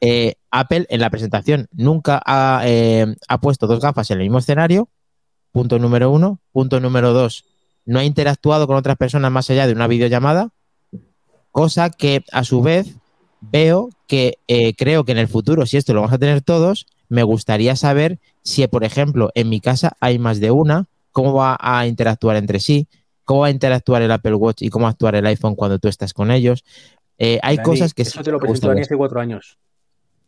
eh, 0.01 0.35
Apple 0.51 0.87
en 0.89 1.01
la 1.01 1.11
presentación 1.11 1.69
nunca 1.73 2.23
ha, 2.25 2.63
eh, 2.65 3.15
ha 3.29 3.41
puesto 3.41 3.67
dos 3.67 3.81
gafas 3.81 4.11
en 4.11 4.19
el 4.19 4.25
mismo 4.25 4.39
escenario. 4.39 4.89
Punto 5.53 5.79
número 5.79 6.11
uno. 6.11 6.41
Punto 6.53 6.81
número 6.81 7.13
dos. 7.13 7.45
No 7.85 7.99
ha 7.99 8.05
interactuado 8.05 8.67
con 8.67 8.77
otras 8.77 8.97
personas 8.97 9.31
más 9.31 9.49
allá 9.51 9.67
de 9.67 9.73
una 9.73 9.87
videollamada. 9.87 10.51
Cosa 11.51 11.91
que 11.91 12.25
a 12.33 12.45
su 12.45 12.61
vez 12.63 12.97
veo 13.41 13.91
que 14.07 14.39
eh, 14.49 14.75
creo 14.75 15.05
que 15.05 15.13
en 15.13 15.19
el 15.19 15.29
futuro, 15.29 15.67
si 15.67 15.77
esto 15.77 15.95
lo 15.95 16.01
vamos 16.01 16.15
a 16.15 16.19
tener 16.19 16.43
todos, 16.43 16.87
me 17.09 17.23
gustaría 17.23 17.77
saber 17.77 18.19
si, 18.43 18.67
por 18.67 18.85
ejemplo, 18.85 19.31
en 19.35 19.49
mi 19.49 19.61
casa 19.61 19.97
hay 20.01 20.19
más 20.19 20.41
de 20.41 20.51
una, 20.51 20.87
cómo 21.13 21.35
va 21.35 21.57
a 21.61 21.87
interactuar 21.87 22.37
entre 22.37 22.61
sí, 22.61 22.89
cómo 23.25 23.41
va 23.41 23.47
a 23.47 23.51
interactuar 23.51 24.03
el 24.03 24.13
Apple 24.13 24.35
Watch 24.35 24.63
y 24.63 24.71
cómo 24.71 24.85
va 24.85 24.89
a 24.89 24.93
actuar 24.93 25.15
el 25.15 25.27
iPhone 25.27 25.55
cuando 25.55 25.79
tú 25.79 25.89
estás 25.89 26.13
con 26.13 26.31
ellos. 26.31 26.65
Eh, 27.19 27.39
hay 27.43 27.57
Dani, 27.57 27.67
cosas 27.67 27.95
que 27.95 28.03
Eso 28.03 28.19
sí 28.19 28.25
te 28.25 28.31
lo 28.31 28.39
gusta 28.39 28.69
Dani 28.69 28.83
hace 28.83 28.97
cuatro 28.97 29.21
años. 29.21 29.59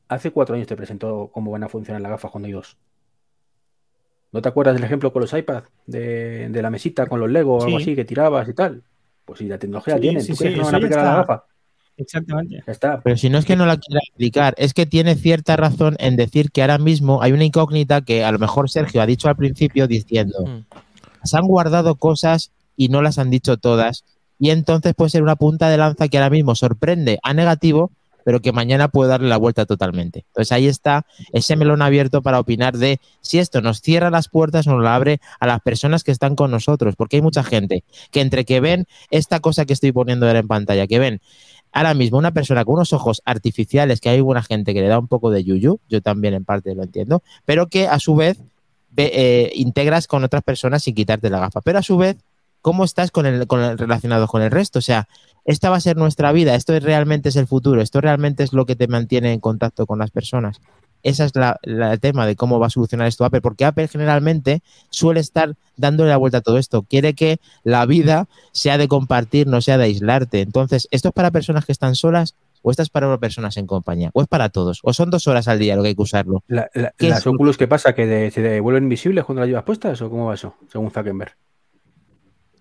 Hace 0.08 0.30
cuatro 0.30 0.54
años 0.54 0.66
te 0.66 0.76
presentó 0.76 1.30
cómo 1.32 1.50
van 1.50 1.64
a 1.64 1.68
funcionar 1.68 2.00
las 2.00 2.10
gafas 2.12 2.30
cuando 2.30 2.46
hay 2.46 2.52
dos. 2.52 2.76
¿No 4.32 4.42
te 4.42 4.48
acuerdas 4.48 4.74
del 4.74 4.84
ejemplo 4.84 5.12
con 5.12 5.22
los 5.22 5.32
iPads? 5.32 5.68
De, 5.86 6.48
de 6.50 6.62
la 6.62 6.70
mesita 6.70 7.06
con 7.06 7.20
los 7.20 7.30
Lego 7.30 7.56
o 7.58 7.64
algo 7.64 7.78
Sí. 7.78 7.82
así 7.84 7.96
que 7.96 8.04
tirabas 8.04 8.48
y 8.48 8.54
tal. 8.54 8.82
Pues 9.24 9.38
si 9.38 9.46
la 9.46 9.58
tecnología 9.58 9.94
Sí, 9.94 10.00
tienen, 10.00 10.22
sí, 10.22 10.28
¿tú 10.32 10.36
sí, 10.36 10.38
crees 10.44 10.54
que 10.54 10.58
no 10.60 10.64
van 10.66 10.74
a 10.74 10.78
aplicar 10.78 11.04
la 11.04 11.14
gafa? 11.16 11.44
Exactamente. 11.96 12.62
Ya 12.66 12.72
está. 12.72 13.00
Pero 13.00 13.16
si 13.16 13.28
no 13.28 13.38
es 13.38 13.44
que 13.44 13.56
no 13.56 13.66
la 13.66 13.76
quiera 13.76 14.00
explicar, 14.06 14.54
es 14.56 14.72
que 14.74 14.86
tiene 14.86 15.14
cierta 15.16 15.56
razón 15.56 15.96
en 15.98 16.16
decir 16.16 16.50
que 16.52 16.60
ahora 16.62 16.78
mismo 16.78 17.22
hay 17.22 17.32
una 17.32 17.44
incógnita 17.44 18.02
que 18.02 18.24
a 18.24 18.30
lo 18.32 18.38
mejor 18.38 18.70
Sergio 18.70 19.02
ha 19.02 19.06
dicho 19.06 19.28
al 19.28 19.36
principio 19.36 19.86
diciendo, 19.88 20.44
Mm. 20.46 20.64
se 21.24 21.36
han 21.36 21.46
guardado 21.46 21.96
cosas 21.96 22.52
y 22.76 22.88
no 22.88 23.02
las 23.02 23.18
han 23.18 23.30
dicho 23.30 23.56
todas. 23.56 24.04
Y 24.38 24.50
entonces 24.50 24.94
puede 24.94 25.10
ser 25.10 25.22
una 25.22 25.36
punta 25.36 25.68
de 25.68 25.76
lanza 25.78 26.06
que 26.08 26.18
ahora 26.18 26.30
mismo 26.30 26.54
sorprende 26.54 27.18
a 27.24 27.34
negativo, 27.34 27.90
pero 28.24 28.40
que 28.40 28.52
mañana 28.52 28.88
puede 28.88 29.10
darle 29.10 29.28
la 29.28 29.36
vuelta 29.36 29.66
totalmente. 29.66 30.24
Entonces 30.28 30.52
ahí 30.52 30.66
está 30.66 31.06
ese 31.32 31.56
melón 31.56 31.82
abierto 31.82 32.22
para 32.22 32.40
opinar 32.40 32.76
de 32.76 33.00
si 33.20 33.38
esto 33.38 33.60
nos 33.60 33.80
cierra 33.80 34.10
las 34.10 34.28
puertas 34.28 34.66
o 34.66 34.72
nos 34.72 34.82
lo 34.82 34.88
abre 34.88 35.20
a 35.40 35.46
las 35.46 35.60
personas 35.60 36.04
que 36.04 36.12
están 36.12 36.36
con 36.36 36.50
nosotros, 36.50 36.94
porque 36.96 37.16
hay 37.16 37.22
mucha 37.22 37.42
gente 37.44 37.84
que 38.10 38.20
entre 38.20 38.44
que 38.44 38.60
ven 38.60 38.86
esta 39.10 39.40
cosa 39.40 39.64
que 39.64 39.72
estoy 39.72 39.92
poniendo 39.92 40.26
ahora 40.26 40.40
en 40.40 40.48
pantalla, 40.48 40.86
que 40.86 40.98
ven 40.98 41.20
ahora 41.72 41.94
mismo 41.94 42.18
una 42.18 42.32
persona 42.32 42.64
con 42.64 42.74
unos 42.76 42.92
ojos 42.92 43.22
artificiales, 43.24 44.00
que 44.00 44.08
hay 44.08 44.20
buena 44.20 44.42
gente 44.42 44.74
que 44.74 44.80
le 44.80 44.88
da 44.88 44.98
un 44.98 45.08
poco 45.08 45.30
de 45.30 45.44
yuyu, 45.44 45.80
yo 45.88 46.00
también 46.00 46.34
en 46.34 46.44
parte 46.44 46.74
lo 46.74 46.82
entiendo, 46.82 47.22
pero 47.44 47.66
que 47.68 47.86
a 47.88 47.98
su 47.98 48.14
vez 48.14 48.38
ve- 48.90 49.10
eh, 49.14 49.52
integras 49.54 50.06
con 50.06 50.24
otras 50.24 50.42
personas 50.42 50.82
sin 50.82 50.94
quitarte 50.94 51.28
la 51.30 51.40
gafa. 51.40 51.60
Pero 51.60 51.78
a 51.78 51.82
su 51.82 51.96
vez, 51.98 52.16
¿cómo 52.62 52.84
estás 52.84 53.10
con 53.10 53.26
el, 53.26 53.46
con 53.46 53.60
el- 53.62 53.78
relacionado 53.78 54.26
con 54.26 54.42
el 54.42 54.50
resto? 54.50 54.78
O 54.78 54.82
sea, 54.82 55.08
esta 55.44 55.70
va 55.70 55.76
a 55.76 55.80
ser 55.80 55.96
nuestra 55.96 56.32
vida, 56.32 56.54
esto 56.54 56.74
es- 56.74 56.82
realmente 56.82 57.28
es 57.30 57.36
el 57.36 57.46
futuro, 57.46 57.80
esto 57.80 58.00
realmente 58.00 58.42
es 58.44 58.52
lo 58.52 58.66
que 58.66 58.76
te 58.76 58.88
mantiene 58.88 59.32
en 59.32 59.40
contacto 59.40 59.86
con 59.86 59.98
las 59.98 60.10
personas. 60.10 60.60
Ese 61.04 61.24
es 61.24 61.36
la, 61.36 61.58
la- 61.62 61.92
el 61.92 62.00
tema 62.00 62.26
de 62.26 62.34
cómo 62.34 62.58
va 62.58 62.66
a 62.66 62.70
solucionar 62.70 63.06
esto 63.06 63.24
Apple, 63.24 63.40
porque 63.40 63.64
Apple 63.64 63.86
generalmente 63.88 64.62
suele 64.90 65.20
estar 65.20 65.54
dándole 65.76 66.10
la 66.10 66.16
vuelta 66.16 66.38
a 66.38 66.40
todo 66.40 66.58
esto. 66.58 66.82
Quiere 66.82 67.14
que 67.14 67.38
la 67.62 67.86
vida 67.86 68.26
sea 68.52 68.78
de 68.78 68.88
compartir, 68.88 69.46
no 69.46 69.60
sea 69.60 69.78
de 69.78 69.84
aislarte. 69.84 70.40
Entonces, 70.40 70.88
¿esto 70.90 71.08
es 71.08 71.14
para 71.14 71.30
personas 71.30 71.64
que 71.64 71.72
están 71.72 71.94
solas 71.94 72.34
o 72.62 72.72
esto 72.72 72.82
es 72.82 72.90
para 72.90 73.16
personas 73.18 73.56
en 73.58 73.68
compañía? 73.68 74.10
¿O 74.12 74.22
es 74.22 74.26
para 74.28 74.48
todos? 74.48 74.80
¿O 74.82 74.92
son 74.92 75.10
dos 75.10 75.28
horas 75.28 75.46
al 75.46 75.60
día 75.60 75.76
lo 75.76 75.82
que 75.82 75.90
hay 75.90 75.94
que 75.94 76.02
usarlo? 76.02 76.42
La- 76.48 76.68
la- 76.74 76.92
¿Qué 76.98 77.08
¿Las 77.08 77.20
es? 77.20 77.26
Oculus 77.28 77.56
qué 77.56 77.68
pasa? 77.68 77.94
¿Que 77.94 78.04
de- 78.04 78.30
se 78.32 78.42
devuelven 78.42 78.82
invisibles 78.82 79.24
cuando 79.24 79.40
las 79.42 79.48
llevas 79.48 79.62
puestas 79.64 80.02
o 80.02 80.10
cómo 80.10 80.26
va 80.26 80.34
eso? 80.34 80.56
Según 80.70 80.90
Zuckerberg. 80.90 81.36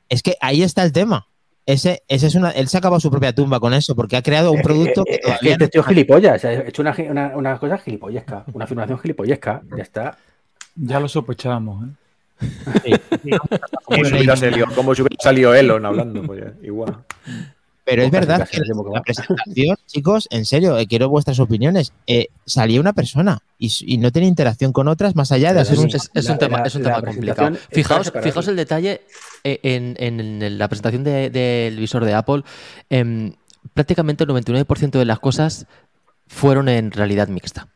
Es 0.10 0.24
que 0.24 0.36
ahí 0.42 0.64
está 0.64 0.84
el 0.84 0.92
tema. 0.92 1.28
Ese, 1.66 2.04
ese 2.08 2.28
es 2.28 2.36
una, 2.36 2.52
él 2.52 2.70
se 2.70 2.78
ha 2.78 2.80
acabado 2.80 3.02
su 3.02 3.12
propia 3.12 3.36
tumba 3.36 3.60
con 3.60 3.74
eso, 3.74 3.94
porque 3.94 4.16
ha 4.16 4.22
creado 4.22 4.54
un 4.54 4.62
producto 4.62 5.04
que 5.04 5.16
Eh, 5.16 5.16
eh, 5.16 5.20
es 5.22 5.22
que 5.22 5.32
todavía 5.32 5.52
este 5.52 5.66
no 5.66 5.70
tío 5.70 5.82
es 5.82 5.88
gilipollas. 5.88 6.46
Ha 6.46 6.54
hecho 6.54 6.82
una, 6.82 6.96
una, 7.10 7.36
una 7.36 7.60
cosa 7.60 7.78
gilipollesca. 7.78 8.46
Una 8.54 8.66
afirmación 8.66 9.00
gilipollesca. 9.00 9.62
Ya 9.76 9.84
está. 9.84 10.18
Ya 10.76 11.00
lo 11.00 11.10
sospechábamos. 11.10 11.90
¿eh? 12.86 12.98
Como 13.84 14.06
si 14.06 14.14
hubiera 14.14 14.36
salido, 14.38 14.68
como 14.76 14.96
si 14.96 15.02
hubiera 15.02 15.22
salido 15.22 15.54
Elon 15.54 15.86
hablando, 15.86 16.24
pues 16.24 16.44
igual. 16.64 17.00
Pero 17.88 18.04
es 18.04 18.12
verdad 18.12 18.48
que 18.50 18.60
la 18.94 19.02
presentación, 19.02 19.78
chicos, 19.88 20.28
en 20.30 20.44
serio, 20.46 20.78
eh, 20.78 20.86
quiero 20.88 21.08
vuestras 21.10 21.40
opiniones. 21.40 21.94
Eh, 22.06 22.28
salía 22.46 22.82
una 22.82 22.92
persona 22.92 23.40
y, 23.58 23.72
y 23.86 23.98
no 23.98 24.12
tenía 24.12 24.28
interacción 24.28 24.74
con 24.74 24.90
otras 24.90 25.16
más 25.16 25.32
allá 25.32 25.54
de 25.54 25.62
hacer 25.62 25.80
un... 25.80 25.88
Es, 25.88 26.12
es 26.14 26.30
un 26.30 26.38
tema, 26.38 26.58
la- 26.60 26.66
es 26.66 26.76
un 26.76 26.84
la 26.84 26.96
tema 26.96 27.08
complicado. 27.08 27.56
Fijaos, 27.72 28.12
fijaos 28.24 28.48
el 28.50 28.56
detalle 28.58 29.02
eh, 29.46 29.60
en, 29.64 29.96
en- 30.00 30.44
en 30.44 30.58
la 30.58 30.68
presentación 30.68 31.06
de- 31.06 31.30
del 31.30 31.78
visor 31.78 32.04
de 32.04 32.14
Apple. 32.14 32.44
em, 32.90 33.34
prácticamente 33.74 34.24
el 34.26 34.30
99% 34.32 34.92
de 35.00 35.06
las 35.06 35.20
cosas 35.20 35.66
fueron 36.28 36.68
en 36.70 36.92
realidad 36.92 37.28
mixta. 37.30 37.68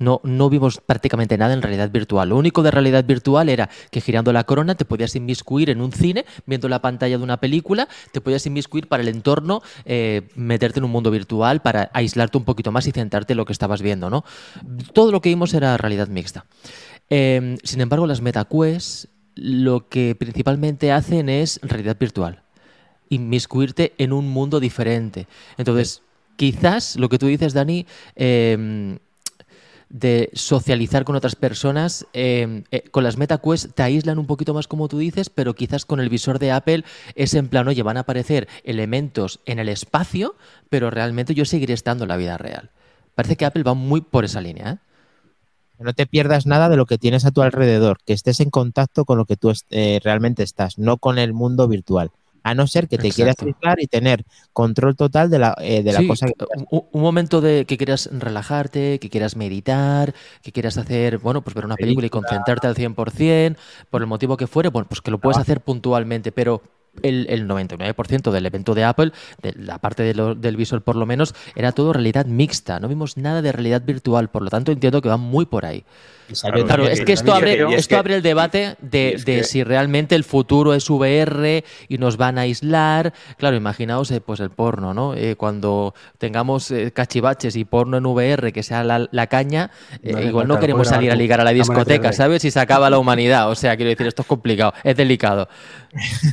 No, 0.00 0.22
no 0.24 0.48
vimos 0.48 0.80
prácticamente 0.80 1.36
nada 1.36 1.52
en 1.52 1.60
realidad 1.60 1.90
virtual. 1.90 2.30
Lo 2.30 2.36
único 2.38 2.62
de 2.62 2.70
realidad 2.70 3.04
virtual 3.04 3.50
era 3.50 3.68
que 3.90 4.00
girando 4.00 4.32
la 4.32 4.44
corona 4.44 4.74
te 4.74 4.86
podías 4.86 5.14
inmiscuir 5.14 5.68
en 5.68 5.82
un 5.82 5.92
cine, 5.92 6.24
viendo 6.46 6.70
la 6.70 6.80
pantalla 6.80 7.18
de 7.18 7.22
una 7.22 7.38
película, 7.38 7.86
te 8.10 8.22
podías 8.22 8.46
inmiscuir 8.46 8.88
para 8.88 9.02
el 9.02 9.08
entorno, 9.08 9.60
eh, 9.84 10.22
meterte 10.36 10.78
en 10.78 10.86
un 10.86 10.90
mundo 10.90 11.10
virtual 11.10 11.60
para 11.60 11.90
aislarte 11.92 12.38
un 12.38 12.44
poquito 12.44 12.72
más 12.72 12.86
y 12.86 12.92
centrarte 12.92 13.34
en 13.34 13.36
lo 13.36 13.44
que 13.44 13.52
estabas 13.52 13.82
viendo. 13.82 14.08
¿no? 14.08 14.24
Todo 14.94 15.12
lo 15.12 15.20
que 15.20 15.28
vimos 15.28 15.52
era 15.52 15.76
realidad 15.76 16.08
mixta. 16.08 16.46
Eh, 17.10 17.58
sin 17.62 17.82
embargo, 17.82 18.06
las 18.06 18.22
MetaQuest 18.22 19.04
lo 19.34 19.88
que 19.90 20.14
principalmente 20.14 20.92
hacen 20.92 21.28
es 21.28 21.60
realidad 21.62 21.98
virtual. 22.00 22.42
Inmiscuirte 23.10 23.92
en 23.98 24.14
un 24.14 24.30
mundo 24.30 24.60
diferente. 24.60 25.26
Entonces, 25.58 26.00
quizás 26.36 26.96
lo 26.96 27.10
que 27.10 27.18
tú 27.18 27.26
dices, 27.26 27.52
Dani, 27.52 27.86
eh, 28.16 28.98
de 29.90 30.30
socializar 30.32 31.04
con 31.04 31.16
otras 31.16 31.34
personas, 31.34 32.06
eh, 32.12 32.62
eh, 32.70 32.84
con 32.90 33.02
las 33.04 33.18
MetaQuest 33.18 33.72
te 33.74 33.82
aíslan 33.82 34.18
un 34.18 34.26
poquito 34.26 34.54
más 34.54 34.68
como 34.68 34.88
tú 34.88 34.98
dices, 34.98 35.28
pero 35.30 35.54
quizás 35.54 35.84
con 35.84 36.00
el 36.00 36.08
visor 36.08 36.38
de 36.38 36.52
Apple 36.52 36.84
es 37.16 37.34
en 37.34 37.48
plan, 37.48 37.66
oye, 37.66 37.82
van 37.82 37.96
a 37.96 38.00
aparecer 38.00 38.48
elementos 38.64 39.40
en 39.46 39.58
el 39.58 39.68
espacio, 39.68 40.36
pero 40.68 40.90
realmente 40.90 41.34
yo 41.34 41.44
seguiré 41.44 41.74
estando 41.74 42.04
en 42.04 42.08
la 42.08 42.16
vida 42.16 42.38
real. 42.38 42.70
Parece 43.16 43.36
que 43.36 43.44
Apple 43.44 43.64
va 43.64 43.74
muy 43.74 44.00
por 44.00 44.24
esa 44.24 44.40
línea. 44.40 44.70
¿eh? 44.70 44.78
No 45.80 45.92
te 45.92 46.06
pierdas 46.06 46.46
nada 46.46 46.68
de 46.68 46.76
lo 46.76 46.86
que 46.86 46.98
tienes 46.98 47.24
a 47.24 47.32
tu 47.32 47.42
alrededor, 47.42 47.98
que 48.06 48.12
estés 48.12 48.38
en 48.40 48.50
contacto 48.50 49.04
con 49.04 49.18
lo 49.18 49.24
que 49.24 49.36
tú 49.36 49.52
eh, 49.70 49.98
realmente 50.04 50.44
estás, 50.44 50.78
no 50.78 50.98
con 50.98 51.18
el 51.18 51.32
mundo 51.32 51.66
virtual. 51.66 52.12
A 52.42 52.54
no 52.54 52.66
ser 52.66 52.88
que 52.88 52.98
te 52.98 53.12
quieras 53.12 53.36
aislar 53.44 53.80
y 53.80 53.86
tener 53.86 54.24
control 54.52 54.96
total 54.96 55.30
de 55.30 55.38
la, 55.38 55.54
eh, 55.60 55.82
de 55.82 55.92
la 55.92 55.98
Sí, 55.98 56.04
cosa 56.04 56.30
que 56.30 56.44
un, 56.70 56.82
un 56.92 57.02
momento 57.02 57.40
de 57.40 57.66
que 57.66 57.76
quieras 57.76 58.08
relajarte, 58.12 58.98
que 58.98 59.10
quieras 59.10 59.36
meditar, 59.36 60.14
que 60.42 60.52
quieras 60.52 60.78
hacer, 60.78 61.18
bueno, 61.18 61.42
pues 61.42 61.54
ver 61.54 61.64
una 61.66 61.76
película 61.76 62.06
y 62.06 62.10
concentrarte 62.10 62.66
al 62.66 62.76
100%, 62.76 63.60
por 63.90 64.00
el 64.02 64.06
motivo 64.06 64.36
que 64.36 64.46
fuere, 64.46 64.68
bueno, 64.70 64.88
pues 64.88 65.00
que 65.00 65.10
lo 65.10 65.18
puedes 65.18 65.38
hacer 65.38 65.60
puntualmente, 65.60 66.32
pero 66.32 66.62
el, 67.02 67.26
el 67.30 67.46
99% 67.46 68.32
del 68.32 68.46
evento 68.46 68.74
de 68.74 68.84
Apple, 68.84 69.12
de 69.42 69.52
la 69.56 69.78
parte 69.78 70.02
de 70.02 70.14
lo- 70.14 70.34
del 70.34 70.56
visor 70.56 70.82
por 70.82 70.96
lo 70.96 71.06
menos, 71.06 71.34
era 71.54 71.72
todo 71.72 71.92
realidad 71.92 72.26
mixta, 72.26 72.80
no 72.80 72.88
vimos 72.88 73.16
nada 73.16 73.42
de 73.42 73.52
realidad 73.52 73.82
virtual, 73.84 74.28
por 74.30 74.42
lo 74.42 74.50
tanto 74.50 74.72
entiendo 74.72 75.00
que 75.00 75.08
va 75.08 75.16
muy 75.16 75.46
por 75.46 75.64
ahí. 75.66 75.84
Claro, 76.66 76.86
es 76.86 77.00
que 77.02 77.12
esto 77.12 77.32
abre, 77.34 77.54
es 77.74 77.78
esto 77.80 77.88
que- 77.88 77.96
abre 77.98 78.14
el 78.16 78.22
debate 78.22 78.76
de, 78.80 79.20
de 79.24 79.36
que- 79.36 79.44
si 79.44 79.64
realmente 79.64 80.14
el 80.14 80.24
futuro 80.24 80.74
es 80.74 80.88
VR 80.88 81.64
y 81.88 81.98
nos 81.98 82.16
van 82.16 82.38
a 82.38 82.42
aislar. 82.42 83.12
Claro, 83.38 83.56
imaginaos 83.56 84.10
eh, 84.10 84.20
pues 84.20 84.40
el 84.40 84.50
porno, 84.50 84.94
¿no? 84.94 85.14
Eh, 85.14 85.36
cuando 85.36 85.94
tengamos 86.18 86.70
eh, 86.70 86.92
cachivaches 86.92 87.56
y 87.56 87.64
porno 87.64 87.96
en 87.96 88.06
VR, 88.06 88.52
que 88.52 88.62
sea 88.62 88.84
la, 88.84 89.08
la 89.10 89.26
caña, 89.26 89.70
eh, 90.02 90.12
No 90.12 90.22
igual 90.22 90.48
no 90.48 90.58
queremos 90.58 90.88
salir 90.88 91.10
a 91.10 91.14
ligar 91.14 91.40
a 91.40 91.44
la 91.44 91.50
discoteca, 91.52 92.10
3D. 92.10 92.12
¿sabes? 92.12 92.42
Si 92.42 92.50
se 92.50 92.60
acaba 92.60 92.90
la 92.90 92.98
humanidad. 92.98 93.50
O 93.50 93.54
sea, 93.54 93.76
quiero 93.76 93.90
decir, 93.90 94.06
esto 94.06 94.22
es 94.22 94.28
complicado, 94.28 94.72
es 94.84 94.96
delicado. 94.96 95.48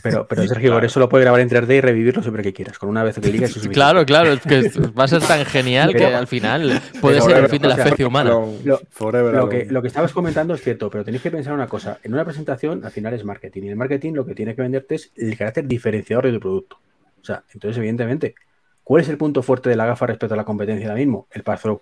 Pero, 0.04 0.28
pero 0.28 0.48
Sergio, 0.48 0.74
por 0.74 0.86
eso 0.86 1.00
lo 1.00 1.10
puedes 1.10 1.24
grabar 1.26 1.42
en 1.42 1.50
3D 1.50 1.78
y 1.78 1.82
revivirlo 1.82 2.22
siempre 2.22 2.44
que 2.44 2.54
quieras. 2.54 2.78
Con 2.78 2.90
una 2.90 3.04
vez 3.04 3.18
que 3.20 3.32
ligas. 3.32 3.54
Claro, 3.72 4.06
claro, 4.06 4.34
es 4.34 4.42
que 4.42 4.70
va 4.98 5.06
a 5.06 5.08
ser 5.08 5.22
tan 5.22 5.46
genial 5.46 5.94
que 5.96 6.06
al 6.06 6.28
final 6.28 6.82
puede 7.02 7.22
ser 7.22 7.38
el 7.38 7.50
fin 7.50 7.62
de 7.62 7.70
la 7.70 7.76
especie 7.76 8.06
humana. 8.06 8.32
Lo, 8.64 8.82
Forever 8.92 9.34
lo 9.34 9.40
alone. 9.44 9.66
que, 9.66 9.72
lo 9.72 9.82
que 9.82 9.87
estabas 9.88 10.14
comentando 10.14 10.54
es 10.54 10.62
cierto, 10.62 10.90
pero 10.90 11.04
tenéis 11.04 11.22
que 11.22 11.32
pensar 11.32 11.54
una 11.54 11.68
cosa. 11.68 12.00
En 12.04 12.14
una 12.14 12.24
presentación, 12.24 12.84
al 12.86 12.92
final 12.92 13.14
es 13.14 13.24
marketing. 13.24 13.64
Y 13.64 13.66
en 13.66 13.72
el 13.72 13.78
marketing 13.78 14.14
lo 14.14 14.26
que 14.26 14.36
tiene 14.36 14.56
que 14.56 14.62
venderte 14.62 14.96
es 14.96 15.12
el 15.16 15.38
carácter 15.38 15.68
diferenciador 15.68 16.26
de 16.26 16.34
tu 16.34 16.40
producto. 16.40 16.80
O 17.22 17.26
sea, 17.26 17.44
entonces, 17.54 17.78
evidentemente, 17.78 18.36
¿cuál 18.84 19.02
es 19.02 19.10
el 19.10 19.18
punto 19.18 19.42
fuerte 19.42 19.70
de 19.70 19.76
la 19.76 19.86
gafa 19.86 20.06
respecto 20.06 20.34
a 20.34 20.38
la 20.38 20.46
competencia 20.46 20.88
ahora 20.88 21.00
mismo? 21.00 21.28
El 21.32 21.44
pass-through. 21.44 21.82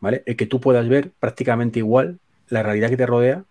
¿Vale? 0.00 0.22
El 0.26 0.36
que 0.36 0.46
tú 0.46 0.60
puedas 0.60 0.88
ver 0.88 1.10
prácticamente 1.18 1.78
igual 1.78 2.18
la 2.48 2.62
realidad 2.62 2.88
que 2.88 2.96
te 2.96 3.06
rodea. 3.06 3.44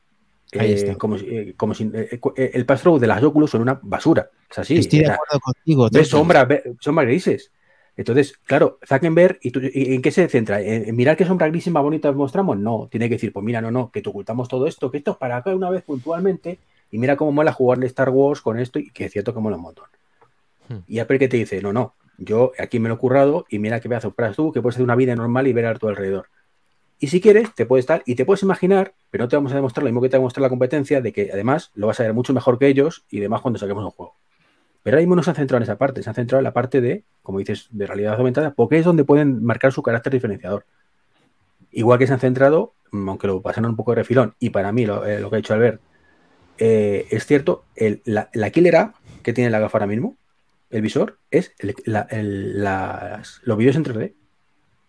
Ahí 0.58 0.72
eh, 0.72 0.74
está. 0.74 0.96
como, 0.96 1.16
eh, 1.18 1.54
como 1.56 1.74
si 1.74 1.92
eh, 1.94 2.20
eh, 2.38 2.52
el 2.54 2.66
pass-through 2.66 3.00
de 3.00 3.08
las 3.08 3.22
Oculus 3.24 3.52
son 3.52 3.62
una 3.62 3.80
basura. 3.82 4.30
Es 4.50 4.60
así. 4.60 4.78
Estoy 4.78 5.00
de 5.00 5.12
acuerdo 5.12 5.40
contigo. 5.40 5.90
ves 5.92 6.08
sombras, 6.08 6.48
ves 6.48 6.64
sombras 6.80 7.08
grises. 7.08 7.52
Entonces, 8.00 8.40
claro, 8.46 8.80
Zuckerberg, 8.88 9.40
¿y, 9.42 9.52
tú- 9.52 9.60
y 9.62 9.94
en 9.94 10.02
qué 10.02 10.10
se 10.10 10.30
centra? 10.30 10.62
¿En, 10.62 10.88
en 10.88 10.96
mirar 10.96 11.18
qué 11.18 11.26
grises 11.26 11.74
más 11.74 11.84
bonitas 11.84 12.16
mostramos? 12.16 12.58
No, 12.58 12.88
tiene 12.90 13.10
que 13.10 13.16
decir, 13.16 13.34
pues 13.34 13.44
mira, 13.44 13.60
no, 13.60 13.72
no, 13.72 13.92
que 13.92 14.02
te 14.02 14.08
ocultamos 14.08 14.48
todo 14.48 14.68
esto, 14.68 14.90
que 14.90 15.00
esto 15.00 15.12
es 15.12 15.18
para 15.18 15.36
acá 15.36 15.54
una 15.54 15.70
vez 15.70 15.84
puntualmente, 15.84 16.60
y 16.92 16.98
mira 16.98 17.18
cómo 17.18 17.34
mola 17.34 17.52
jugarle 17.52 17.88
Star 17.88 18.10
Wars 18.10 18.40
con 18.40 18.58
esto, 18.58 18.80
y 18.80 18.90
que 18.92 19.04
es 19.04 19.12
cierto 19.12 19.34
que 19.34 19.42
mola 19.42 19.58
un 19.58 19.64
montón. 19.64 19.88
Hmm. 20.70 20.78
Y 20.88 21.00
Apple 21.00 21.20
que 21.20 21.28
te 21.28 21.36
dice, 21.36 21.62
no, 21.62 21.74
no, 21.74 21.96
yo 22.18 22.54
aquí 22.58 22.80
me 22.80 22.88
lo 22.88 22.96
he 22.96 22.98
currado, 23.00 23.46
y 23.50 23.60
mira 23.60 23.82
qué 23.82 23.90
pedazo 23.90 24.12
para 24.12 24.32
tú, 24.32 24.54
que 24.54 24.62
puedes 24.62 24.78
hacer 24.78 24.86
una 24.86 24.96
vida 24.96 25.14
normal 25.14 25.48
y 25.48 25.52
ver 25.52 25.66
a 25.66 25.76
tu 25.76 25.90
alrededor. 25.90 26.28
Y 27.00 27.08
si 27.08 27.20
quieres, 27.20 27.54
te 27.54 27.66
puedes 27.66 27.84
estar, 27.84 28.02
y 28.06 28.16
te 28.16 28.24
puedes 28.24 28.44
imaginar, 28.44 28.94
pero 29.12 29.26
no 29.26 29.28
te 29.28 29.36
vamos 29.36 29.52
a 29.52 29.56
demostrar 29.56 29.84
lo 29.84 29.90
mismo 29.90 30.02
que 30.02 30.08
te 30.08 30.16
va 30.16 30.22
a 30.22 30.24
mostrar 30.24 30.44
la 30.44 30.50
competencia, 30.50 31.02
de 31.02 31.12
que 31.12 31.32
además 31.34 31.72
lo 31.74 31.88
vas 31.88 32.00
a 32.00 32.04
ver 32.04 32.14
mucho 32.14 32.34
mejor 32.34 32.60
que 32.60 32.68
ellos, 32.68 33.04
y 33.10 33.20
demás 33.20 33.42
cuando 33.42 33.60
saquemos 33.60 33.84
un 33.84 33.92
juego. 33.92 34.16
Pero 34.84 34.96
ahora 34.96 35.02
mismo 35.02 35.16
no 35.16 35.24
se 35.24 35.30
han 35.32 35.36
centrado 35.36 35.58
en 35.58 35.64
esa 35.64 35.78
parte, 35.78 36.02
se 36.04 36.10
han 36.10 36.16
centrado 36.16 36.40
en 36.40 36.46
la 36.46 36.54
parte 36.54 36.82
de, 36.82 37.04
como 37.22 37.40
dices, 37.40 37.68
de 37.72 37.86
realidad 37.88 38.16
aumentada, 38.16 38.54
porque 38.54 38.78
es 38.80 38.86
donde 38.86 39.04
pueden 39.04 39.44
marcar 39.44 39.72
su 39.72 39.84
carácter 39.84 40.14
diferenciador. 40.14 40.66
Igual 41.72 42.00
que 42.00 42.08
se 42.08 42.14
han 42.14 42.20
centrado, 42.20 42.74
mm, 42.92 43.10
aunque 43.10 43.28
lo 43.28 43.42
pasaron 43.42 43.72
un 43.72 43.76
poco 43.76 43.92
de 43.92 43.96
refilón, 43.96 44.36
y 44.40 44.50
para 44.50 44.72
mí 44.72 44.86
lo, 44.86 45.06
eh, 45.06 45.20
que 45.30 45.36
ha 45.36 45.38
dicho 45.38 45.54
Albert, 45.54 45.82
eh, 46.58 47.06
es 47.10 47.26
cierto, 47.26 47.64
la, 48.06 48.30
la 48.34 48.50
killer 48.50 48.76
app 48.76 48.96
que 49.24 49.34
tiene 49.34 49.50
la 49.50 49.60
gafa 49.60 49.78
ahora 49.78 49.88
mismo, 49.88 50.16
el 50.70 50.82
visor, 50.82 51.18
es 51.32 51.54
la- 51.86 53.22
los 53.44 53.58
vídeos 53.58 53.76
en 53.76 53.84
3D. 53.84 54.14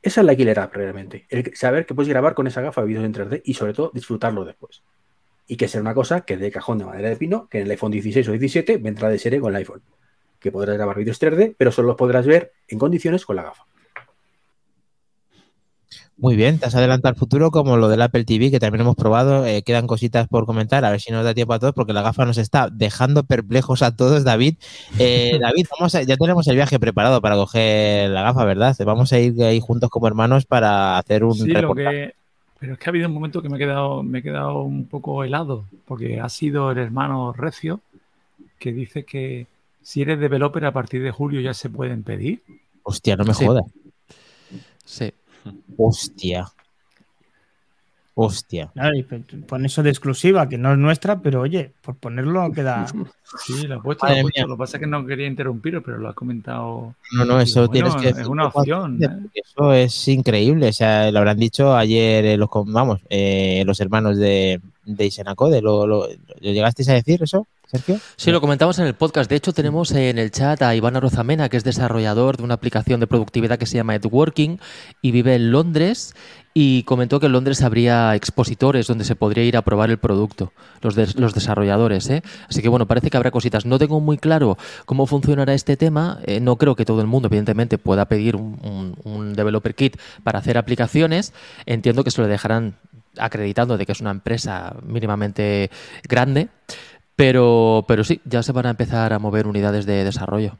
Esa 0.03 0.20
es 0.20 0.26
la 0.26 0.34
killer 0.34 0.59
app 0.61 0.74
realmente. 0.74 1.26
El 1.28 1.55
saber 1.55 1.86
que 1.86 1.95
puedes 1.95 2.09
grabar 2.09 2.34
con 2.34 2.47
esa 2.47 2.61
gafa 2.62 2.82
vídeos 2.82 3.05
en 3.05 3.12
3D 3.12 3.43
y 3.45 3.55
sobre 3.55 3.74
todo 3.74 3.91
disfrutarlo 3.95 4.45
después. 4.45 4.82
Y 5.53 5.57
que 5.57 5.66
sea 5.66 5.80
una 5.80 5.94
cosa 5.94 6.20
que 6.20 6.36
de 6.36 6.53
cajón 6.53 6.78
de 6.78 6.84
madera 6.84 7.09
de 7.09 7.16
pino, 7.16 7.48
que 7.51 7.59
en 7.59 7.64
el 7.64 7.70
iPhone 7.72 7.90
16 7.90 8.28
o 8.28 8.30
17 8.30 8.76
vendrá 8.76 9.09
de 9.09 9.18
serie 9.18 9.40
con 9.40 9.51
el 9.51 9.57
iPhone. 9.57 9.82
Que 10.38 10.53
podrás 10.53 10.76
grabar 10.76 10.96
vídeos 10.96 11.20
3D, 11.20 11.57
pero 11.59 11.72
solo 11.72 11.88
los 11.88 11.96
podrás 11.96 12.24
ver 12.24 12.53
en 12.68 12.78
condiciones 12.78 13.26
con 13.26 13.34
la 13.34 13.42
gafa. 13.42 13.64
Muy 16.16 16.36
bien, 16.36 16.61
te 16.61 16.66
has 16.66 16.74
adelantado 16.76 17.11
al 17.12 17.18
futuro 17.18 17.51
como 17.51 17.76
lo 17.78 17.88
del 17.88 18.01
Apple 18.01 18.24
TV, 18.24 18.53
que 18.53 18.61
también 18.61 18.82
hemos 18.82 18.94
probado. 18.94 19.44
Eh, 19.44 19.62
quedan 19.64 19.88
cositas 19.88 20.28
por 20.28 20.46
comentar, 20.46 20.84
a 20.84 20.90
ver 20.90 21.01
si 21.01 21.11
nos 21.11 21.24
da 21.24 21.34
tiempo 21.34 21.53
a 21.55 21.59
todos, 21.59 21.74
porque 21.74 21.94
la 21.94 22.03
gafa 22.03 22.24
nos 22.26 22.38
está 22.38 22.68
dejando 22.70 23.24
perplejos 23.24 23.82
a 23.82 23.96
todos, 23.96 24.22
David. 24.22 24.55
Eh, 25.01 25.38
David, 25.40 25.66
vamos 25.78 25.94
a- 25.96 26.03
ya 26.03 26.16
tenemos 26.16 26.46
el 26.46 26.55
viaje 26.55 26.78
preparado 26.78 27.20
para 27.20 27.34
coger 27.34 28.11
la 28.11 28.22
gafa, 28.22 28.44
¿verdad? 28.44 28.76
Vamos 28.84 29.12
a 29.12 29.18
ir 29.18 29.42
ahí 29.42 29.59
juntos 29.61 29.90
como 29.90 30.07
hermanos 30.07 30.46
para 30.46 30.96
hacer 30.98 31.24
un 31.24 31.34
Sí, 31.34 31.48
lo 31.48 31.74
que. 31.74 32.20
Pero 32.61 32.75
es 32.75 32.79
que 32.79 32.85
ha 32.89 32.91
habido 32.91 33.09
un 33.09 33.15
momento 33.15 33.41
que 33.43 33.49
me 33.49 33.57
he 33.57 33.59
quedado, 33.59 34.03
me 34.03 34.19
he 34.19 34.23
quedado 34.23 34.63
un 34.63 34.87
poco 34.87 35.25
helado, 35.25 35.65
porque 35.87 36.21
ha 36.21 36.29
sido 36.29 36.71
el 36.71 36.79
hermano 36.79 37.33
Recio 37.33 37.81
que 38.59 38.73
dice 38.73 39.05
que 39.05 39.47
si 39.83 40.03
eres 40.03 40.21
developer 40.21 40.65
a 40.67 40.73
partir 40.73 41.03
de 41.03 41.11
julio 41.11 41.41
ya 41.41 41.55
se 41.55 41.71
pueden 41.71 42.03
pedir. 42.03 42.43
Hostia, 42.83 43.17
no 43.17 43.25
me 43.25 43.33
Sí. 43.35 43.47
jodas. 43.47 43.65
Sí. 44.85 45.13
Hostia. 45.79 46.47
Hostia. 48.23 48.71
Claro, 48.75 48.95
y 48.97 49.03
pues, 49.03 49.23
pon 49.47 49.64
eso 49.64 49.83
de 49.83 49.89
exclusiva, 49.89 50.47
que 50.47 50.59
no 50.59 50.73
es 50.73 50.79
nuestra, 50.79 51.21
pero 51.21 51.41
oye, 51.41 51.73
por 51.81 51.97
ponerlo 51.97 52.53
queda. 52.53 52.87
Sí, 53.39 53.68
lo 53.68 53.77
he 53.77 53.81
puesto, 53.81 54.07
lo 54.07 54.12
he 54.12 54.23
puesto. 54.23 54.41
mía. 54.41 54.47
Lo 54.49 54.57
que 54.57 54.59
pasa 54.59 54.77
es 54.77 54.81
que 54.81 54.87
no 54.89 55.07
quería 55.07 55.29
interrumpiros, 55.29 55.85
pero 55.85 55.99
lo 55.99 56.09
ha 56.09 56.14
comentado. 56.14 56.97
No, 57.12 57.25
no, 57.25 57.41
eso 57.41 57.68
Bueno, 57.68 57.91
tienes 57.93 58.14
que 58.14 58.21
es 58.21 58.27
una 58.27 58.47
opción, 58.47 58.99
¿eh? 59.01 59.09
Eso 59.35 59.73
es 59.73 60.09
increíble. 60.09 60.66
O 60.66 60.73
sea, 60.73 61.12
lo 61.12 61.18
habrán 61.21 61.39
dicho 61.39 61.77
ayer 61.77 62.25
eh, 62.25 62.37
los, 62.37 62.49
vamos, 62.66 63.01
eh, 63.09 63.62
los 63.64 63.79
hermanos 63.79 64.16
de, 64.18 64.61
de 64.85 65.07
Isenacode. 65.07 65.62
¿Lo, 65.62 65.87
lo, 65.87 66.09
lo 66.09 66.53
llegasteis 66.53 66.89
a 66.89 66.95
decir 66.95 67.23
eso, 67.23 67.47
Sergio? 67.66 68.01
Sí, 68.16 68.33
lo 68.33 68.41
comentamos 68.41 68.81
en 68.81 68.87
el 68.87 68.95
podcast. 68.95 69.31
De 69.31 69.37
hecho, 69.37 69.53
tenemos 69.53 69.93
en 69.93 70.18
el 70.18 70.33
chat 70.33 70.61
a 70.62 70.75
Iván 70.75 70.97
Arozamena, 70.97 71.49
que 71.49 71.57
es 71.57 71.62
desarrollador 71.62 72.37
de 72.37 72.43
una 72.43 72.55
aplicación 72.55 72.99
de 72.99 73.07
productividad 73.07 73.61
que 73.61 73.66
se 73.66 73.77
llama 73.77 73.95
Edworking 73.95 74.59
y 75.03 75.12
vive 75.12 75.37
en 75.37 75.53
Londres. 75.53 76.16
Y 76.53 76.82
comentó 76.82 77.20
que 77.20 77.26
en 77.26 77.32
Londres 77.32 77.62
habría 77.62 78.16
expositores 78.16 78.88
donde 78.88 79.05
se 79.05 79.14
podría 79.14 79.44
ir 79.44 79.57
a 79.57 79.62
probar 79.62 79.88
el 79.90 79.98
producto, 79.98 80.53
los, 80.82 80.96
los 81.14 81.32
desarrolladores. 81.32 82.11
¿eh? 82.11 82.22
Así 82.48 82.61
que 82.61 82.68
bueno, 82.68 82.86
parece 82.86 83.09
que 83.09 83.16
habrá 83.16 83.30
cositas. 83.30 83.66
No 83.66 83.78
tengo 83.78 84.01
muy 84.01 84.18
claro 84.18 84.59
cómo 84.84 85.07
funcionará 85.07 85.55
este 85.55 85.76
tema. 85.76 86.18
Eh, 86.24 86.40
no 86.40 86.57
creo 86.57 86.74
que 86.74 86.84
todo 86.84 87.01
el 87.03 87.07
mundo, 87.07 87.28
evidentemente, 87.28 87.78
pueda 87.78 88.07
pedir 88.07 88.34
un, 88.34 88.59
un- 88.64 88.96
un 89.05 89.32
developer 89.34 89.76
kit 89.76 89.96
para 90.24 90.40
hacer 90.40 90.59
aplicaciones. 90.59 91.32
Entiendo 91.66 92.03
que 92.03 92.11
se 92.11 92.20
lo 92.20 92.26
dejarán 92.26 92.74
acreditando 93.16 93.78
de 93.78 93.86
que 93.86 93.92
es 93.92 94.01
una 94.01 94.11
empresa 94.11 94.74
mínimamente 94.82 95.70
grande. 96.09 96.48
Pero, 97.14 97.84
pero 97.86 98.03
sí, 98.03 98.20
ya 98.24 98.42
se 98.42 98.51
van 98.53 98.66
a 98.66 98.70
empezar 98.70 99.12
a 99.12 99.18
mover 99.18 99.46
unidades 99.46 99.86
de 99.86 100.05
desarrollo. 100.05 100.57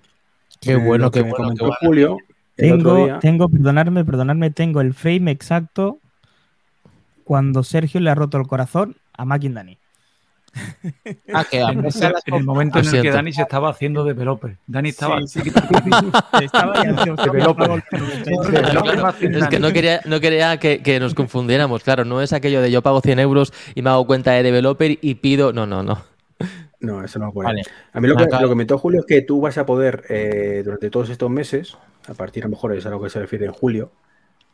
Qué 0.61 0.77
bueno, 0.77 1.11
que 1.11 1.25
me 1.25 1.31
bueno. 1.31 1.55
Julio 1.81 2.19
Tengo, 2.61 3.19
tengo, 3.21 3.49
perdonadme, 3.49 4.05
perdonadme, 4.05 4.51
tengo 4.51 4.81
el 4.81 4.95
frame 4.95 5.31
exacto 5.31 5.99
cuando 7.25 7.63
Sergio 7.63 8.01
le 8.01 8.11
ha 8.11 8.15
roto 8.15 8.39
el 8.39 8.47
corazón 8.47 8.97
a 9.17 9.25
Makin 9.25 9.55
Dani. 9.55 9.79
Ah, 11.33 11.45
que 11.49 11.61
En, 11.61 11.85
ese- 11.85 12.13
el 12.27 12.43
momento 12.45 12.81
en 12.81 12.87
el 12.87 13.03
que. 13.03 13.11
Dani 13.13 13.33
se 13.33 13.43
estaba 13.43 13.71
haciendo 13.71 14.03
developer. 14.05 14.57
Dani 14.67 14.89
estaba. 14.89 15.21
Sí, 15.27 15.41
sí. 15.41 15.51
Estaba 16.43 16.83
Developer. 16.83 17.85
Claro, 17.85 19.13
es 19.21 19.49
que 19.49 19.61
no 19.61 19.73
quería, 19.73 20.01
no 20.07 20.19
quería 20.21 20.57
que, 20.59 20.83
que 20.83 20.99
nos 20.99 21.15
confundiéramos. 21.15 21.85
Claro, 21.85 22.05
no 22.05 22.21
es 22.21 22.33
aquello 22.33 22.61
de 22.63 22.71
yo 22.73 22.83
pago 22.83 23.01
100 23.01 23.21
euros 23.21 23.53
y 23.77 23.83
me 23.83 23.91
hago 23.91 24.07
cuenta 24.07 24.33
de 24.33 24.43
developer 24.43 24.99
y 25.01 25.15
pido. 25.17 25.53
No, 25.53 25.67
no, 25.67 25.83
no. 25.85 26.03
No, 26.81 27.05
eso 27.05 27.19
no 27.19 27.33
va 27.33 27.45
ahí. 27.45 27.57
Vale. 27.57 27.63
A 27.93 28.01
mí 28.01 28.09
lo 28.09 28.17
que, 28.17 28.25
Acá- 28.25 28.41
lo 28.41 28.47
que 28.49 28.53
comentó 28.53 28.79
Julio 28.79 29.01
es 29.01 29.07
que 29.07 29.23
tú 29.23 29.41
vas 29.41 29.59
a 29.59 29.67
poder, 29.67 30.05
eh, 30.09 30.63
durante 30.65 30.91
todos 30.91 31.11
estos 31.11 31.31
meses, 31.31 31.77
a 32.09 32.15
partir 32.15 32.43
a 32.43 32.47
lo 32.47 32.53
mejor 32.53 32.75
es 32.75 32.87
a 32.87 32.91
lo 32.91 33.01
que 33.03 33.11
se 33.11 33.21
refiere 33.21 33.45
en 33.47 33.53
julio, 33.53 33.93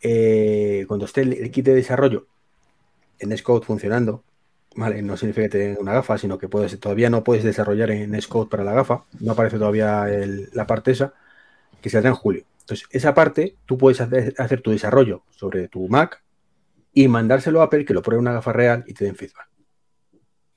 eh, 0.02 0.84
cuando 0.88 1.06
esté 1.06 1.22
el, 1.22 1.32
el 1.34 1.50
kit 1.50 1.64
de 1.64 1.74
desarrollo 1.74 2.26
en 3.18 3.36
Xcode 3.36 3.64
funcionando, 3.64 4.24
¿vale? 4.74 5.00
No 5.02 5.16
significa 5.16 5.48
que 5.48 5.58
tenga 5.58 5.80
una 5.80 5.92
gafa, 5.94 6.18
sino 6.18 6.36
que 6.36 6.48
puedes, 6.48 6.78
todavía 6.80 7.08
no 7.10 7.22
puedes 7.24 7.44
desarrollar 7.44 7.90
en 7.92 8.20
Xcode 8.20 8.50
para 8.50 8.64
la 8.64 8.74
gafa, 8.74 9.04
no 9.20 9.32
aparece 9.32 9.58
todavía 9.58 10.08
el- 10.12 10.50
la 10.52 10.66
parte 10.66 10.90
esa, 10.90 11.14
que 11.80 11.90
saldrá 11.90 12.10
en 12.10 12.16
julio. 12.16 12.44
Entonces, 12.60 12.88
esa 12.90 13.14
parte, 13.14 13.54
tú 13.64 13.78
puedes 13.78 14.00
hacer, 14.00 14.34
hacer 14.38 14.60
tu 14.60 14.72
desarrollo 14.72 15.22
sobre 15.30 15.68
tu 15.68 15.86
Mac 15.88 16.22
y 16.92 17.06
mandárselo 17.06 17.60
a 17.60 17.64
Apple, 17.66 17.84
que 17.84 17.94
lo 17.94 18.02
pruebe 18.02 18.20
una 18.20 18.32
gafa 18.32 18.52
real 18.52 18.82
y 18.88 18.94
te 18.94 19.04
den 19.04 19.14
feedback. 19.14 19.48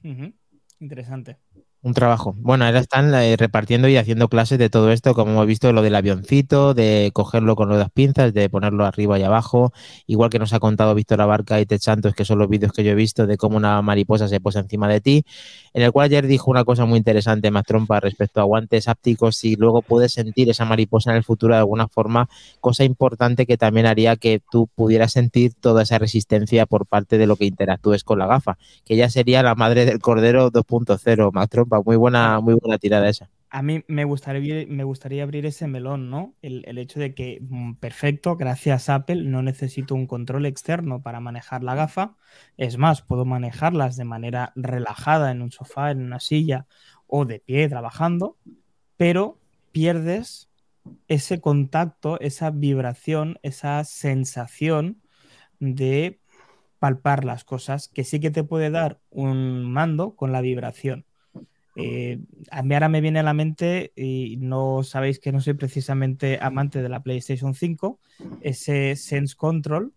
Ujú. 0.03 0.33
Interesante. 0.79 1.37
Un 1.81 1.93
trabajo. 1.93 2.35
Bueno, 2.37 2.65
ahora 2.65 2.79
están 2.79 3.13
eh, 3.13 3.37
repartiendo 3.37 3.87
y 3.87 3.95
haciendo 3.95 4.27
clases 4.27 4.59
de 4.59 4.69
todo 4.69 4.91
esto, 4.91 5.13
como 5.13 5.31
hemos 5.31 5.47
visto, 5.47 5.71
lo 5.71 5.81
del 5.81 5.95
avioncito, 5.95 6.73
de 6.73 7.09
cogerlo 7.13 7.55
con 7.55 7.69
las 7.69 7.89
pinzas, 7.89 8.33
de 8.33 8.49
ponerlo 8.49 8.83
arriba 8.83 9.17
y 9.17 9.23
abajo, 9.23 9.71
igual 10.05 10.29
que 10.29 10.39
nos 10.39 10.51
ha 10.51 10.59
contado 10.59 10.93
Víctor 10.93 11.21
Abarca 11.21 11.61
y 11.61 11.65
Ted 11.65 11.79
Santos, 11.79 12.15
que 12.15 12.25
son 12.25 12.37
los 12.37 12.49
vídeos 12.49 12.73
que 12.73 12.83
yo 12.83 12.91
he 12.91 12.95
visto 12.95 13.27
de 13.27 13.37
cómo 13.37 13.55
una 13.55 13.81
mariposa 13.81 14.27
se 14.27 14.41
posa 14.41 14.59
encima 14.59 14.89
de 14.89 14.99
ti, 14.99 15.23
en 15.73 15.83
el 15.83 15.93
cual 15.93 16.07
ayer 16.07 16.27
dijo 16.27 16.51
una 16.51 16.65
cosa 16.65 16.83
muy 16.83 16.97
interesante, 16.97 17.49
más 17.49 17.63
trompa, 17.63 18.01
respecto 18.01 18.41
a 18.41 18.43
guantes 18.43 18.89
ápticos, 18.89 19.45
y 19.45 19.55
luego 19.55 19.81
puedes 19.81 20.11
sentir 20.11 20.49
esa 20.49 20.65
mariposa 20.65 21.11
en 21.11 21.15
el 21.15 21.23
futuro 21.23 21.53
de 21.53 21.59
alguna 21.59 21.87
forma, 21.87 22.27
cosa 22.59 22.83
importante 22.83 23.45
que 23.45 23.55
también 23.55 23.85
haría 23.85 24.17
que 24.17 24.41
tú 24.51 24.67
pudieras 24.75 25.13
sentir 25.13 25.53
toda 25.53 25.83
esa 25.83 25.97
resistencia 25.97 26.65
por 26.65 26.87
parte 26.87 27.17
de 27.17 27.25
lo 27.25 27.37
que 27.37 27.45
interactúes 27.45 28.03
con 28.03 28.19
la 28.19 28.27
gafa, 28.27 28.57
que 28.83 28.97
ya 28.97 29.09
sería 29.09 29.43
la 29.43 29.55
madre 29.55 29.85
del 29.85 29.99
cordero 29.99 30.51
2.0, 30.51 31.31
más 31.31 31.47
trompa, 31.47 31.68
muy 31.85 31.95
buena, 31.97 32.39
muy 32.41 32.55
buena 32.55 32.77
tirada 32.77 33.09
esa. 33.09 33.29
A 33.51 33.63
mí 33.63 33.83
me 33.87 34.03
gustaría, 34.05 34.65
me 34.67 34.83
gustaría 34.83 35.23
abrir 35.23 35.45
ese 35.47 35.67
melón, 35.67 36.11
¿no? 36.11 36.35
El, 36.43 36.63
el 36.67 36.77
hecho 36.77 36.99
de 36.99 37.15
que, 37.15 37.39
mm, 37.41 37.75
perfecto, 37.75 38.35
gracias 38.37 38.89
a 38.89 38.95
Apple, 38.95 39.23
no 39.23 39.41
necesito 39.41 39.95
un 39.95 40.05
control 40.05 40.45
externo 40.45 41.01
para 41.01 41.19
manejar 41.19 41.63
la 41.63 41.73
gafa. 41.73 42.15
Es 42.57 42.77
más, 42.77 43.01
puedo 43.01 43.25
manejarlas 43.25 43.97
de 43.97 44.05
manera 44.05 44.53
relajada 44.55 45.31
en 45.31 45.41
un 45.41 45.51
sofá, 45.51 45.89
en 45.89 46.03
una 46.03 46.19
silla 46.19 46.67
o 47.07 47.25
de 47.25 47.39
pie 47.39 47.67
trabajando, 47.69 48.37
pero 48.97 49.39
pierdes 49.71 50.49
ese 51.07 51.41
contacto, 51.41 52.19
esa 52.19 52.51
vibración, 52.51 53.39
esa 53.43 53.83
sensación 53.83 55.01
de 55.59 56.21
palpar 56.79 57.25
las 57.25 57.43
cosas 57.45 57.89
que 57.89 58.03
sí 58.03 58.19
que 58.19 58.31
te 58.31 58.43
puede 58.43 58.71
dar 58.71 59.01
un 59.09 59.71
mando 59.71 60.15
con 60.15 60.31
la 60.31 60.41
vibración. 60.41 61.05
Eh, 61.75 62.19
a 62.51 62.63
mí 62.63 62.73
ahora 62.73 62.89
me 62.89 63.01
viene 63.01 63.19
a 63.19 63.23
la 63.23 63.33
mente, 63.33 63.93
y 63.95 64.37
no 64.37 64.83
sabéis 64.83 65.19
que 65.19 65.31
no 65.31 65.39
soy 65.41 65.53
precisamente 65.53 66.39
amante 66.41 66.81
de 66.81 66.89
la 66.89 67.01
PlayStation 67.01 67.53
5, 67.53 67.99
ese 68.41 68.95
Sense 68.95 69.35
Control 69.35 69.93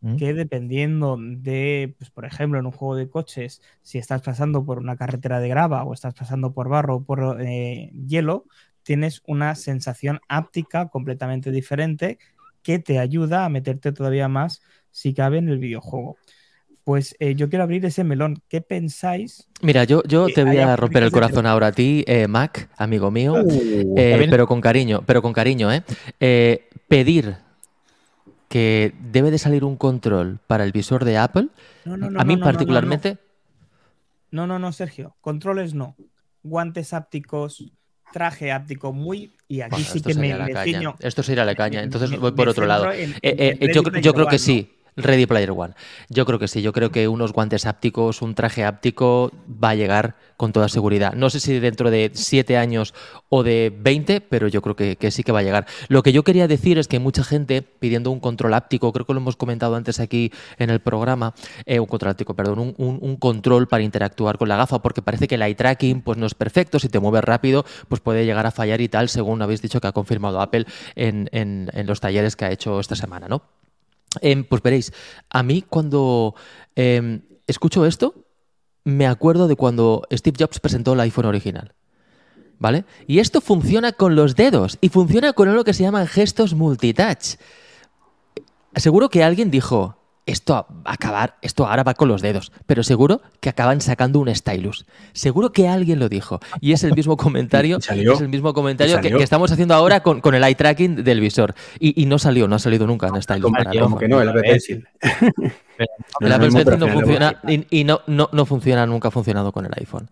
¿Mm? 0.00 0.16
que 0.16 0.34
dependiendo 0.34 1.16
de, 1.18 1.94
pues, 1.98 2.10
por 2.10 2.26
ejemplo, 2.26 2.58
en 2.58 2.66
un 2.66 2.72
juego 2.72 2.96
de 2.96 3.08
coches, 3.08 3.62
si 3.82 3.98
estás 3.98 4.22
pasando 4.22 4.64
por 4.64 4.78
una 4.78 4.96
carretera 4.96 5.40
de 5.40 5.48
grava 5.48 5.84
o 5.84 5.94
estás 5.94 6.14
pasando 6.14 6.52
por 6.52 6.68
barro 6.68 6.96
o 6.96 7.04
por 7.04 7.40
eh, 7.40 7.90
hielo, 8.06 8.44
tienes 8.82 9.22
una 9.26 9.54
sensación 9.54 10.20
áptica 10.28 10.88
completamente 10.88 11.50
diferente 11.50 12.18
que 12.62 12.78
te 12.78 12.98
ayuda 12.98 13.44
a 13.44 13.48
meterte 13.48 13.92
todavía 13.92 14.28
más 14.28 14.62
si 14.90 15.14
cabe 15.14 15.38
en 15.38 15.48
el 15.48 15.58
videojuego. 15.58 16.16
Pues 16.86 17.16
eh, 17.18 17.34
yo 17.34 17.48
quiero 17.48 17.64
abrir 17.64 17.84
ese 17.84 18.04
melón. 18.04 18.40
¿Qué 18.48 18.60
pensáis? 18.60 19.48
Mira, 19.60 19.82
yo, 19.82 20.04
yo 20.04 20.28
te 20.28 20.44
voy 20.44 20.58
a 20.58 20.76
romper 20.76 21.02
el 21.02 21.08
de 21.08 21.12
corazón 21.12 21.44
ahora 21.44 21.66
a 21.66 21.72
ti, 21.72 22.04
eh, 22.06 22.28
Mac, 22.28 22.68
amigo 22.76 23.10
mío, 23.10 23.34
Uh, 23.44 23.94
eh, 23.98 24.28
pero 24.30 24.46
con 24.46 24.60
cariño, 24.60 25.02
pero 25.04 25.20
con 25.20 25.32
cariño, 25.32 25.72
¿eh? 25.72 25.82
Eh, 26.20 26.68
Pedir 26.86 27.38
que 28.48 28.94
debe 29.10 29.32
de 29.32 29.38
salir 29.38 29.64
un 29.64 29.74
control 29.76 30.38
para 30.46 30.62
el 30.62 30.70
visor 30.70 31.04
de 31.04 31.18
Apple, 31.18 31.48
No, 31.84 31.96
no, 31.96 32.08
no, 32.08 32.20
a 32.20 32.24
mí 32.24 32.34
no, 32.34 32.38
no, 32.38 32.38
no, 32.38 32.38
no, 32.38 32.44
particularmente, 32.44 33.18
No, 34.30 34.46
no, 34.46 34.60
no, 34.60 34.70
Sergio. 34.70 35.16
Controles 35.20 35.74
no. 35.74 35.96
Guantes 36.44 36.92
ápticos, 36.92 37.64
traje 38.12 38.52
áptico 38.52 38.92
muy. 38.92 39.32
Y 39.48 39.60
aquí 39.62 39.70
Bueno, 39.72 39.86
sí 39.86 39.98
esto 39.98 40.10
que 40.10 40.14
me, 40.14 40.20
sería 40.20 40.38
la 40.38 40.44
me 40.46 40.52
caña. 40.52 40.78
ciño- 40.82 40.96
Esto 41.00 41.24
sería 41.24 41.44
la 41.44 41.56
caña. 41.56 41.82
Entonces 41.82 42.10
me- 42.10 42.18
voy 42.18 42.30
por 42.30 42.48
otro 42.48 42.64
lado. 42.64 42.92
en- 42.92 43.10
Eh, 43.22 43.34
en- 43.60 43.70
eh, 43.70 43.74
yo, 43.74 43.82
yo 43.82 44.14
creo 44.14 44.28
que 44.28 44.38
sí. 44.38 44.72
Ready 44.96 45.26
Player 45.26 45.50
One. 45.50 45.74
Yo 46.08 46.24
creo 46.24 46.38
que 46.38 46.48
sí. 46.48 46.62
Yo 46.62 46.72
creo 46.72 46.90
que 46.90 47.06
unos 47.08 47.32
guantes 47.32 47.66
ápticos, 47.66 48.22
un 48.22 48.34
traje 48.34 48.64
áptico 48.64 49.30
va 49.62 49.70
a 49.70 49.74
llegar 49.74 50.16
con 50.36 50.52
toda 50.52 50.68
seguridad. 50.68 51.12
No 51.14 51.30
sé 51.30 51.40
si 51.40 51.58
dentro 51.58 51.90
de 51.90 52.10
7 52.14 52.56
años 52.56 52.94
o 53.28 53.42
de 53.42 53.74
20, 53.76 54.20
pero 54.20 54.48
yo 54.48 54.62
creo 54.62 54.76
que, 54.76 55.10
sí 55.10 55.22
que 55.22 55.32
va 55.32 55.40
a 55.40 55.42
llegar. 55.42 55.66
Lo 55.88 56.02
que 56.02 56.12
yo 56.12 56.24
quería 56.24 56.48
decir 56.48 56.78
es 56.78 56.88
que 56.88 56.98
mucha 56.98 57.24
gente 57.24 57.62
pidiendo 57.62 58.10
un 58.10 58.20
control 58.20 58.54
áptico, 58.54 58.92
creo 58.92 59.06
que 59.06 59.12
lo 59.14 59.20
hemos 59.20 59.36
comentado 59.36 59.76
antes 59.76 60.00
aquí 60.00 60.32
en 60.58 60.70
el 60.70 60.80
programa, 60.80 61.34
eh, 61.64 61.78
un 61.80 61.86
control 61.86 62.10
áptico, 62.12 62.34
perdón, 62.34 62.74
un 62.78 63.16
control 63.16 63.68
para 63.68 63.82
interactuar 63.82 64.38
con 64.38 64.48
la 64.48 64.56
gafa, 64.56 64.80
porque 64.82 65.02
parece 65.02 65.28
que 65.28 65.34
el 65.36 65.42
eye 65.42 65.54
tracking 65.54 66.02
pues, 66.02 66.18
no 66.18 66.26
es 66.26 66.34
perfecto. 66.34 66.78
Si 66.78 66.88
te 66.88 67.00
mueves 67.00 67.24
rápido, 67.24 67.64
pues 67.88 68.00
puede 68.00 68.24
llegar 68.24 68.46
a 68.46 68.50
fallar 68.50 68.80
y 68.80 68.88
tal, 68.88 69.08
según 69.08 69.42
habéis 69.42 69.62
dicho 69.62 69.80
que 69.80 69.88
ha 69.88 69.92
confirmado 69.92 70.40
Apple 70.40 70.66
en, 70.94 71.28
en- 71.32 71.70
en 71.72 71.86
los 71.86 72.00
talleres 72.00 72.36
que 72.36 72.44
ha 72.44 72.50
hecho 72.50 72.80
esta 72.80 72.96
semana, 72.96 73.28
¿no? 73.28 73.42
Em, 74.20 74.44
pues 74.44 74.62
veréis, 74.62 74.92
a 75.30 75.42
mí 75.42 75.62
cuando 75.62 76.34
em, 76.74 77.22
escucho 77.46 77.86
esto, 77.86 78.14
me 78.84 79.06
acuerdo 79.06 79.48
de 79.48 79.56
cuando 79.56 80.02
Steve 80.12 80.36
Jobs 80.38 80.60
presentó 80.60 80.92
el 80.92 81.00
iPhone 81.00 81.26
original. 81.26 81.74
¿Vale? 82.58 82.86
Y 83.06 83.18
esto 83.18 83.40
funciona 83.40 83.92
con 83.92 84.16
los 84.16 84.34
dedos 84.34 84.78
y 84.80 84.88
funciona 84.88 85.34
con 85.34 85.54
lo 85.54 85.64
que 85.64 85.74
se 85.74 85.82
llaman 85.82 86.06
gestos 86.06 86.54
multitouch. 86.54 87.36
Seguro 88.76 89.10
que 89.10 89.22
alguien 89.22 89.50
dijo, 89.50 89.98
esto 90.26 90.54
va 90.54 90.66
a 90.84 90.94
acabar, 90.94 91.36
esto 91.40 91.66
ahora 91.66 91.84
va 91.84 91.94
con 91.94 92.08
los 92.08 92.20
dedos, 92.20 92.52
pero 92.66 92.82
seguro 92.82 93.22
que 93.40 93.48
acaban 93.48 93.80
sacando 93.80 94.18
un 94.18 94.34
stylus. 94.34 94.84
Seguro 95.12 95.52
que 95.52 95.68
alguien 95.68 96.00
lo 96.00 96.08
dijo. 96.08 96.40
Y 96.60 96.72
es 96.72 96.82
el 96.84 96.94
mismo 96.94 97.16
comentario, 97.16 97.80
salió. 97.80 98.14
es 98.14 98.20
el 98.20 98.28
mismo 98.28 98.52
comentario 98.52 99.00
que, 99.00 99.22
estamos 99.22 99.50
haciendo 99.52 99.74
ahora 99.74 100.02
con, 100.02 100.20
con 100.20 100.34
el 100.34 100.42
eye 100.42 100.56
tracking 100.56 101.04
del 101.04 101.20
visor. 101.20 101.54
Y, 101.78 102.00
y 102.02 102.06
no 102.06 102.18
salió, 102.18 102.48
no 102.48 102.56
ha 102.56 102.58
salido 102.58 102.86
nunca 102.86 103.06
en 103.06 103.22
stylus. 103.22 103.42
como, 103.42 103.56
para 103.56 103.80
como 103.80 103.98
que 103.98 104.08
no, 104.08 104.20
el 104.20 104.28
Apple 104.28 104.42
Pencil. 104.42 104.86
El 105.78 106.30
No, 106.30 106.34
Apple 106.34 106.48
no, 106.48 106.54
Pencil 106.54 106.78
no 106.78 106.88
funciona 106.88 107.40
y, 107.46 107.80
y 107.80 107.84
no, 107.84 108.00
no, 108.06 108.30
no 108.32 108.46
funciona, 108.46 108.86
nunca 108.86 109.08
ha 109.08 109.10
funcionado 109.10 109.52
con 109.52 109.66
el 109.66 109.72
iPhone. 109.76 110.08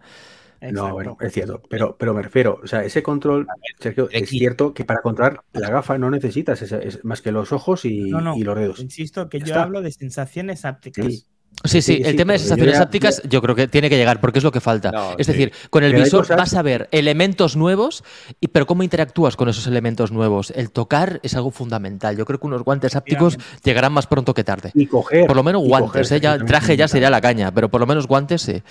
No, 0.73 0.93
bueno, 0.93 1.17
es 1.21 1.33
cierto, 1.33 1.63
pero, 1.69 1.97
pero 1.99 2.15
me 2.15 2.23
refiero, 2.23 2.61
o 2.63 2.67
sea, 2.67 2.85
ese 2.85 3.03
control, 3.03 3.47
Sergio, 3.79 4.09
es 4.11 4.29
cierto 4.29 4.73
que 4.73 4.85
para 4.85 5.03
controlar 5.03 5.41
la 5.53 5.69
gafa 5.71 5.99
no 5.99 6.11
necesitas 6.11 6.63
ese- 6.63 6.87
es 6.87 7.05
más 7.05 7.21
que 7.23 7.33
los 7.33 7.53
ojos 7.53 7.85
y, 7.85 8.11
No, 8.11 8.21
no. 8.21 8.37
y 8.37 8.43
los 8.45 8.57
dedos. 8.57 8.81
Insisto 8.81 9.29
que 9.29 9.41
yo 9.41 9.47
está. 9.47 9.63
hablo 9.65 9.83
de 9.83 9.93
sensaciones 9.93 10.65
ápticas. 10.65 11.07
Sí. 11.07 11.27
Sí, 11.63 11.81
sí, 11.81 11.97
Sí, 11.97 12.03
el 12.05 12.11
sí, 12.13 12.17
tema 12.17 12.33
de 12.35 12.39
sensaciones 12.41 12.75
ya- 12.77 12.83
ápticas 12.83 13.23
yo 13.29 13.41
creo 13.41 13.55
que 13.55 13.69
tiene 13.69 13.89
que 13.89 13.97
llegar 13.97 14.21
porque 14.21 14.39
es 14.39 14.45
lo 14.45 14.53
que 14.53 14.61
falta. 14.61 14.91
No, 14.91 15.13
es 15.17 15.27
sí. 15.27 15.33
decir, 15.33 15.53
con 15.71 15.83
el 15.83 15.93
Pero 15.93 16.05
visor 16.05 16.21
cosas- 16.23 16.37
vas 16.37 16.55
a 16.55 16.63
ver 16.63 16.89
elementos 16.91 17.57
nuevos, 17.57 18.05
y, 18.41 18.49
pero 18.49 18.67
¿cómo 18.67 18.83
interactúas 18.83 19.37
con 19.37 19.49
esos 19.49 19.67
elementos 19.67 20.13
nuevos? 20.13 20.51
El 20.55 20.71
tocar 20.71 21.21
es 21.23 21.35
algo 21.37 21.51
fundamental. 21.51 22.17
Yo 22.17 22.27
creo 22.27 22.39
que 22.39 22.47
unos 22.47 22.63
guantes 22.65 22.97
ápticos 22.97 23.39
llegarán 23.63 23.93
más 23.95 24.07
pronto 24.07 24.35
que 24.35 24.45
tarde. 24.45 24.73
Y 24.75 24.87
coger. 24.87 25.27
Por 25.27 25.37
lo 25.37 25.43
menos 25.43 25.63
guantes, 25.63 26.09
coger, 26.09 26.19
¿eh? 26.19 26.21
ya, 26.21 26.39
traje 26.39 26.77
ya 26.77 26.87
sería 26.89 27.09
la 27.09 27.21
caña, 27.23 27.51
pero 27.53 27.71
por 27.71 27.81
lo 27.81 27.87
menos 27.87 28.07
guantes 28.07 28.43
sí. 28.43 28.63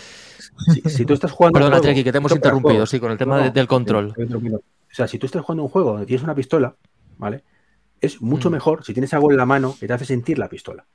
Si, 0.73 0.81
si 0.89 1.05
tú 1.05 1.13
estás 1.13 1.31
jugando. 1.31 1.53
Perdona, 1.57 1.77
juego, 1.77 1.83
Treki, 1.85 2.03
que 2.03 2.11
te 2.11 2.17
hemos 2.19 2.31
interrumpido, 2.31 2.85
sí, 2.85 2.99
con 2.99 3.11
el 3.11 3.17
tema 3.17 3.37
No, 3.37 3.41
de- 3.43 3.47
no, 3.47 3.53
del 3.53 3.67
control. 3.67 4.13
O 4.15 4.95
sea, 4.95 5.07
si 5.07 5.17
tú 5.17 5.25
estás 5.25 5.41
jugando 5.41 5.63
un 5.63 5.69
juego 5.69 5.91
donde 5.93 6.05
tienes 6.05 6.23
una 6.23 6.35
pistola, 6.35 6.75
¿vale? 7.17 7.41
Es 7.99 8.21
mucho 8.21 8.49
Mm. 8.49 8.53
mejor 8.53 8.85
si 8.85 8.93
tienes 8.93 9.11
algo 9.15 9.31
en 9.31 9.37
la 9.37 9.45
mano 9.47 9.75
que 9.79 9.87
te 9.87 9.93
hace 9.93 10.05
sentir 10.05 10.37
la 10.37 10.47
pistola. 10.47 10.85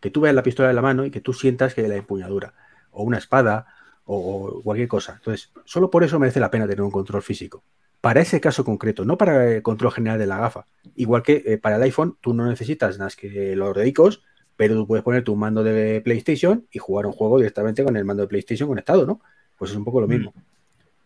Que 0.00 0.10
tú 0.10 0.20
veas 0.20 0.34
la 0.34 0.42
pistola 0.42 0.70
en 0.70 0.76
la 0.76 0.82
mano 0.82 1.04
y 1.04 1.10
que 1.10 1.20
tú 1.20 1.32
sientas 1.32 1.74
que 1.74 1.86
la 1.88 1.96
empuñadura. 1.96 2.54
O 2.90 3.02
una 3.02 3.18
espada 3.18 3.66
o, 4.04 4.16
o 4.16 4.62
cualquier 4.62 4.88
cosa. 4.88 5.14
Entonces, 5.14 5.52
solo 5.64 5.90
por 5.90 6.04
eso 6.04 6.18
merece 6.18 6.40
la 6.40 6.50
pena 6.50 6.66
tener 6.66 6.82
un 6.82 6.90
control 6.90 7.22
físico. 7.22 7.64
Para 8.00 8.20
ese 8.20 8.40
caso 8.40 8.64
concreto, 8.64 9.04
no 9.04 9.18
para 9.18 9.54
el 9.54 9.62
control 9.62 9.92
general 9.92 10.18
de 10.18 10.26
la 10.26 10.38
gafa. 10.38 10.66
Igual 10.94 11.22
que 11.22 11.42
eh, 11.44 11.58
para 11.58 11.76
el 11.76 11.82
iPhone, 11.82 12.16
tú 12.20 12.32
no 12.32 12.46
necesitas 12.46 12.98
más 12.98 13.16
que 13.16 13.56
los 13.56 13.74
dedicos, 13.74 14.22
pero 14.56 14.74
tú 14.74 14.86
puedes 14.86 15.04
poner 15.04 15.24
tu 15.24 15.36
mando 15.36 15.62
de 15.64 16.00
PlayStation 16.00 16.66
y 16.70 16.78
jugar 16.78 17.06
un 17.06 17.12
juego 17.12 17.38
directamente 17.38 17.84
con 17.84 17.96
el 17.96 18.04
mando 18.04 18.22
de 18.22 18.28
PlayStation 18.28 18.68
conectado, 18.68 19.06
¿no? 19.06 19.20
Pues 19.56 19.72
es 19.72 19.76
un 19.76 19.84
poco 19.84 20.00
lo 20.00 20.08
mismo. 20.08 20.32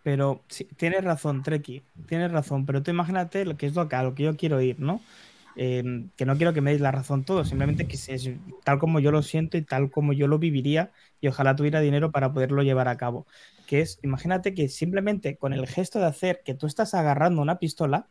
Pero 0.03 0.41
sí, 0.49 0.65
tienes 0.77 1.05
razón, 1.05 1.43
Treki, 1.43 1.83
tienes 2.07 2.33
razón, 2.33 2.67
pero 2.67 2.83
tú 2.83 2.91
imagínate 2.91 3.45
lo 3.45 3.57
que 3.57 3.67
es 3.67 3.75
lo 3.75 3.85
lo 3.85 4.15
que 4.15 4.23
yo 4.23 4.37
quiero 4.37 4.61
ir, 4.61 4.81
¿no? 4.81 5.01
Eh, 5.57 6.09
que 6.17 6.25
no 6.25 6.37
quiero 6.37 6.55
que 6.55 6.63
me 6.63 6.71
deis 6.71 6.81
la 6.81 6.93
razón 6.93 7.25
todo, 7.25 7.45
simplemente 7.45 7.87
que 7.87 7.97
es 7.97 8.31
tal 8.65 8.79
como 8.79 9.01
yo 9.01 9.11
lo 9.11 9.23
siento 9.23 9.59
y 9.59 9.63
tal 9.63 9.91
como 9.91 10.13
yo 10.13 10.27
lo 10.27 10.39
viviría 10.39 10.93
y 11.21 11.29
ojalá 11.29 11.55
tuviera 11.57 11.81
dinero 11.81 12.11
para 12.11 12.33
poderlo 12.33 12.63
llevar 12.63 12.89
a 12.89 12.97
cabo. 12.97 13.27
Que 13.67 13.81
es, 13.81 13.99
imagínate 14.03 14.55
que 14.55 14.69
simplemente 14.69 15.37
con 15.37 15.53
el 15.53 15.67
gesto 15.67 15.99
de 15.99 16.07
hacer 16.07 16.43
que 16.45 16.55
tú 16.55 16.67
estás 16.67 16.95
agarrando 16.95 17.43
una 17.43 17.59
pistola, 17.59 18.09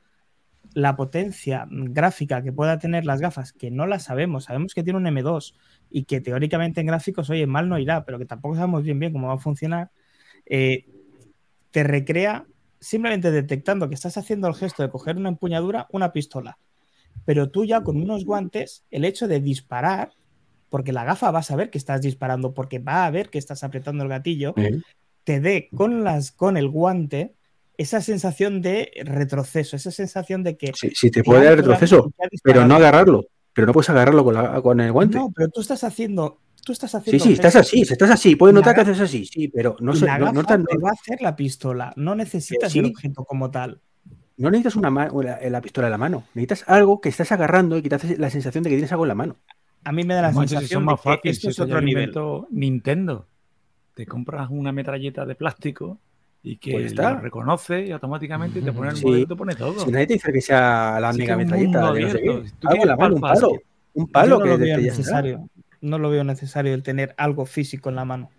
la 0.74 0.96
potencia 0.96 1.68
gráfica 1.70 2.44
que 2.44 2.54
pueda 2.54 2.78
tener 2.80 3.06
las 3.06 3.20
gafas, 3.20 3.52
que 3.54 3.72
no 3.72 3.88
la 3.88 4.00
sabemos, 4.00 4.46
sabemos 4.46 4.74
que 4.74 4.84
tiene 4.84 4.98
un 4.98 5.06
M2 5.06 5.56
y 5.90 6.04
que 6.06 6.22
teóricamente 6.22 6.82
en 6.82 6.88
gráficos, 6.88 7.30
oye, 7.30 7.48
mal 7.48 7.68
no 7.68 7.80
irá, 7.80 8.06
pero 8.06 8.20
que 8.20 8.26
tampoco 8.26 8.56
sabemos 8.56 8.84
bien 8.84 9.00
bien 9.00 9.12
cómo 9.12 9.28
va 9.28 9.34
a 9.34 9.38
funcionar, 9.38 9.92
eh, 10.46 10.86
te 11.72 11.84
recrea 11.84 12.46
simplemente 12.80 13.32
detectando 13.32 13.90
que 13.90 13.96
estás 13.96 14.18
haciendo 14.18 14.48
el 14.48 14.56
gesto 14.56 14.84
de 14.84 14.90
coger 14.90 15.18
una 15.18 15.30
empuñadura, 15.30 15.88
una 15.92 16.14
pistola. 16.14 16.58
Pero 17.26 17.50
tú 17.50 17.66
ya 17.66 17.82
con 17.84 17.98
unos 18.02 18.26
guantes, 18.26 18.84
el 18.92 19.06
hecho 19.06 19.28
de 19.28 19.40
disparar, 19.40 20.12
porque 20.70 20.92
la 20.94 21.04
gafa 21.04 21.32
va 21.32 21.40
a 21.40 21.44
saber 21.44 21.70
que 21.70 21.78
estás 21.78 22.02
disparando, 22.02 22.54
porque 22.54 22.80
va 22.80 23.06
a 23.06 23.12
ver 23.12 23.30
que 23.30 23.38
estás 23.38 23.64
apretando 23.64 24.04
el 24.04 24.10
gatillo, 24.10 24.54
¿Eh? 24.58 24.82
te 25.24 25.40
dé 25.40 25.70
con, 25.76 26.04
las, 26.04 26.32
con 26.32 26.58
el 26.58 26.70
guante 26.70 27.36
esa 27.78 28.02
sensación 28.02 28.62
de 28.62 28.92
retroceso, 29.04 29.76
esa 29.76 29.92
sensación 29.92 30.44
de 30.44 30.56
que... 30.58 30.72
Sí, 30.76 30.92
sí, 30.94 31.10
te 31.12 31.24
puede 31.24 31.46
dar 31.46 31.58
retroceso, 31.58 32.12
pero 32.44 32.66
no 32.68 32.76
agarrarlo. 32.76 33.26
Pero 33.54 33.68
no 33.68 33.74
puedes 33.74 33.90
agarrarlo 33.90 34.24
con, 34.24 34.34
la- 34.36 34.62
con 34.62 34.80
el 34.80 34.92
guante. 34.92 35.18
No, 35.18 35.32
pero 35.36 35.50
tú 35.50 35.62
estás 35.62 35.84
haciendo... 35.84 36.40
Tú 36.64 36.74
estás 36.74 36.92
sí, 36.92 36.98
haciendo 36.98 37.24
sí, 37.26 37.34
estás 37.34 37.54
gestos 37.54 37.68
así, 37.70 37.82
estás 37.82 38.10
así. 38.12 38.36
Puedes 38.36 38.54
notar 38.54 38.76
que 38.76 38.82
haces 38.82 39.00
así, 39.00 39.26
sí, 39.26 39.48
pero 39.48 39.76
no, 39.80 39.96
sé, 39.96 40.06
la 40.06 40.20
no, 40.20 40.26
gafa 40.26 40.34
no 40.36 40.44
tan- 40.44 40.66
te 40.66 40.78
va 40.78 40.90
a 40.90 40.94
hacer 40.94 41.20
la 41.22 41.36
pistola, 41.36 41.92
no 41.96 42.14
necesitas 42.14 42.72
Sí. 42.72 42.80
el 42.80 42.86
objeto 42.86 43.26
como 43.26 43.50
tal. 43.50 43.82
No 44.42 44.50
necesitas 44.52 44.76
una 44.76 44.90
la, 44.90 45.40
la 45.50 45.62
pistola 45.62 45.88
en 45.88 45.92
la 45.92 45.98
mano. 45.98 46.24
Necesitas 46.34 46.68
algo 46.68 47.00
que 47.02 47.10
estás 47.10 47.32
agarrando 47.32 47.78
y 47.78 47.82
que 47.82 47.90
te 47.90 47.96
hace 47.96 48.18
la 48.18 48.30
sensación 48.30 48.64
de 48.64 48.70
que 48.70 48.76
tienes 48.76 48.92
algo 48.92 49.06
en 49.06 49.10
la 49.10 49.16
mano. 49.16 49.36
A 49.84 49.92
mí 49.92 50.04
me 50.04 50.14
da 50.14 50.22
la 50.22 50.34
sensación 50.34 50.82
de 50.82 50.86
más 50.86 51.00
que 51.02 51.10
fáciles, 51.10 51.38
esto 51.38 51.48
si 51.48 51.52
es 51.52 51.60
otro 51.60 51.76
lo 51.76 51.82
nivel. 51.82 52.12
Nintendo. 52.52 53.28
Te 53.94 54.06
compras 54.06 54.50
una 54.50 54.72
metralleta 54.72 55.26
de 55.26 55.36
plástico 55.36 55.98
y 56.44 56.58
que 56.58 56.72
Pues 56.72 56.86
está. 56.88 57.14
lo 57.14 57.20
reconoce 57.22 57.86
y 57.86 57.92
automáticamente 57.92 58.62
te 58.62 58.72
pone 58.72 58.90
el 58.92 58.96
Sí. 58.98 59.06
modelo 59.06 59.24
y 59.24 59.28
te 59.28 59.36
pone 59.36 59.56
todo. 59.56 59.80
Si 59.86 59.92
nadie 59.92 60.08
te 60.08 60.14
dice 60.14 60.32
que 60.32 60.42
sea 60.42 61.00
la 61.00 61.12
Sí 61.14 61.20
que 61.20 61.24
mega 61.26 61.38
metralleta, 61.38 61.80
mundo 61.82 61.94
de 61.94 62.02
no 62.02 62.10
sé 62.10 62.14
qué. 62.22 62.30
abierto. 62.30 62.48
Si 62.48 62.54
tú 62.56 62.68
Algo 62.70 62.82
en 62.84 62.88
la 62.90 62.98
mano, 62.98 63.16
un 63.16 63.22
palo. 63.22 63.52
Un 63.94 64.08
palo 64.08 64.38
no 64.38 64.44
que 64.44 64.50
lo 64.50 64.58
veo 64.58 64.78
que 64.78 64.82
necesario. 64.84 65.50
No 65.82 65.98
lo 65.98 66.10
veo 66.10 66.24
necesario 66.24 66.74
el 66.74 66.84
tener 66.84 67.14
algo 67.18 67.46
físico 67.46 67.90
en 67.90 67.96
la 67.96 68.06
mano 68.06 68.30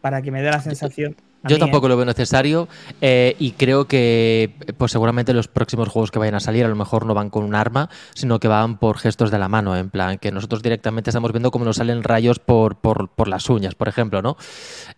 para 0.00 0.20
que 0.22 0.30
me 0.30 0.42
dé 0.42 0.50
la 0.50 0.60
sensación. 0.60 1.16
Yo 1.44 1.58
tampoco 1.58 1.86
¿eh? 1.86 1.90
lo 1.90 1.96
veo 1.96 2.06
necesario 2.06 2.68
eh, 3.00 3.36
y 3.38 3.52
creo 3.52 3.86
que 3.86 4.54
pues 4.76 4.92
seguramente 4.92 5.34
los 5.34 5.48
próximos 5.48 5.88
juegos 5.88 6.10
que 6.10 6.18
vayan 6.18 6.34
a 6.34 6.40
salir 6.40 6.64
a 6.64 6.68
lo 6.68 6.76
mejor 6.76 7.06
no 7.06 7.14
van 7.14 7.30
con 7.30 7.44
un 7.44 7.54
arma, 7.54 7.90
sino 8.14 8.38
que 8.38 8.48
van 8.48 8.78
por 8.78 8.98
gestos 8.98 9.30
de 9.30 9.38
la 9.38 9.48
mano, 9.48 9.76
en 9.76 9.90
plan 9.90 10.18
que 10.18 10.30
nosotros 10.30 10.62
directamente 10.62 11.10
estamos 11.10 11.32
viendo 11.32 11.50
cómo 11.50 11.64
nos 11.64 11.76
salen 11.76 12.02
rayos 12.02 12.38
por, 12.38 12.76
por, 12.76 13.08
por 13.10 13.28
las 13.28 13.48
uñas, 13.50 13.74
por 13.74 13.88
ejemplo, 13.88 14.22
¿no? 14.22 14.36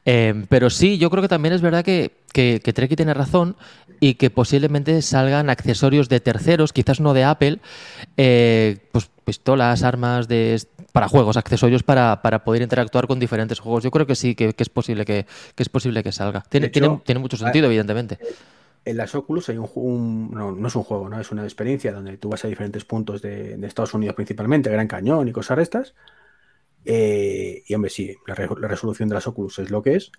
Eh, 0.04 0.44
pero 0.48 0.70
sí, 0.70 0.98
yo 0.98 1.10
creo 1.10 1.22
que 1.22 1.28
también 1.28 1.54
es 1.54 1.62
verdad 1.62 1.84
que, 1.84 2.12
que, 2.32 2.60
que 2.62 2.72
Treki 2.72 2.96
tiene 2.96 3.14
razón 3.14 3.56
y 4.00 4.14
que 4.14 4.30
posiblemente 4.30 5.00
salgan 5.02 5.50
accesorios 5.50 6.08
de 6.08 6.20
terceros, 6.20 6.72
quizás 6.72 7.00
no 7.00 7.14
de 7.14 7.24
Apple, 7.24 7.60
eh, 8.16 8.78
pues 8.92 9.08
pistolas, 9.24 9.82
armas 9.82 10.28
de, 10.28 10.60
para 10.94 11.08
juegos, 11.08 11.36
accesorios 11.36 11.82
para, 11.82 12.22
para 12.22 12.44
poder 12.44 12.62
interactuar 12.62 13.08
con 13.08 13.18
diferentes 13.18 13.58
juegos. 13.58 13.82
Yo 13.82 13.90
creo 13.90 14.06
que 14.06 14.14
sí, 14.14 14.36
que, 14.36 14.54
que 14.54 14.62
es 14.62 14.68
posible 14.68 15.04
que, 15.04 15.26
que 15.56 15.62
es 15.64 15.68
posible 15.68 16.04
que 16.04 16.12
salga. 16.12 16.44
Tiene, 16.48 16.68
hecho, 16.68 16.80
tiene, 16.80 17.00
tiene 17.04 17.18
mucho 17.18 17.36
sentido, 17.36 17.66
evidentemente. 17.66 18.18
En 18.84 18.96
las 18.96 19.14
Oculus 19.14 19.48
hay 19.48 19.58
un, 19.58 20.30
no, 20.30 20.52
no 20.52 20.68
es 20.68 20.76
un 20.76 20.84
juego, 20.84 21.08
¿no? 21.08 21.18
Es 21.20 21.32
una 21.32 21.42
experiencia 21.42 21.92
donde 21.92 22.16
tú 22.16 22.28
vas 22.28 22.44
a 22.44 22.48
diferentes 22.48 22.84
puntos 22.84 23.20
de, 23.22 23.56
de 23.56 23.66
Estados 23.66 23.92
Unidos 23.92 24.14
principalmente, 24.14 24.70
Gran 24.70 24.86
Cañón 24.86 25.26
y 25.26 25.32
cosas 25.32 25.56
de 25.56 25.62
estas, 25.64 25.94
Eh, 26.84 27.62
y 27.66 27.74
hombre, 27.74 27.90
sí, 27.90 28.14
la, 28.26 28.34
re- 28.34 28.60
la 28.60 28.68
resolución 28.68 29.08
de 29.08 29.14
las 29.14 29.26
Oculus 29.26 29.58
es 29.58 29.70
lo 29.70 29.82
que 29.82 29.96
es. 29.96 30.12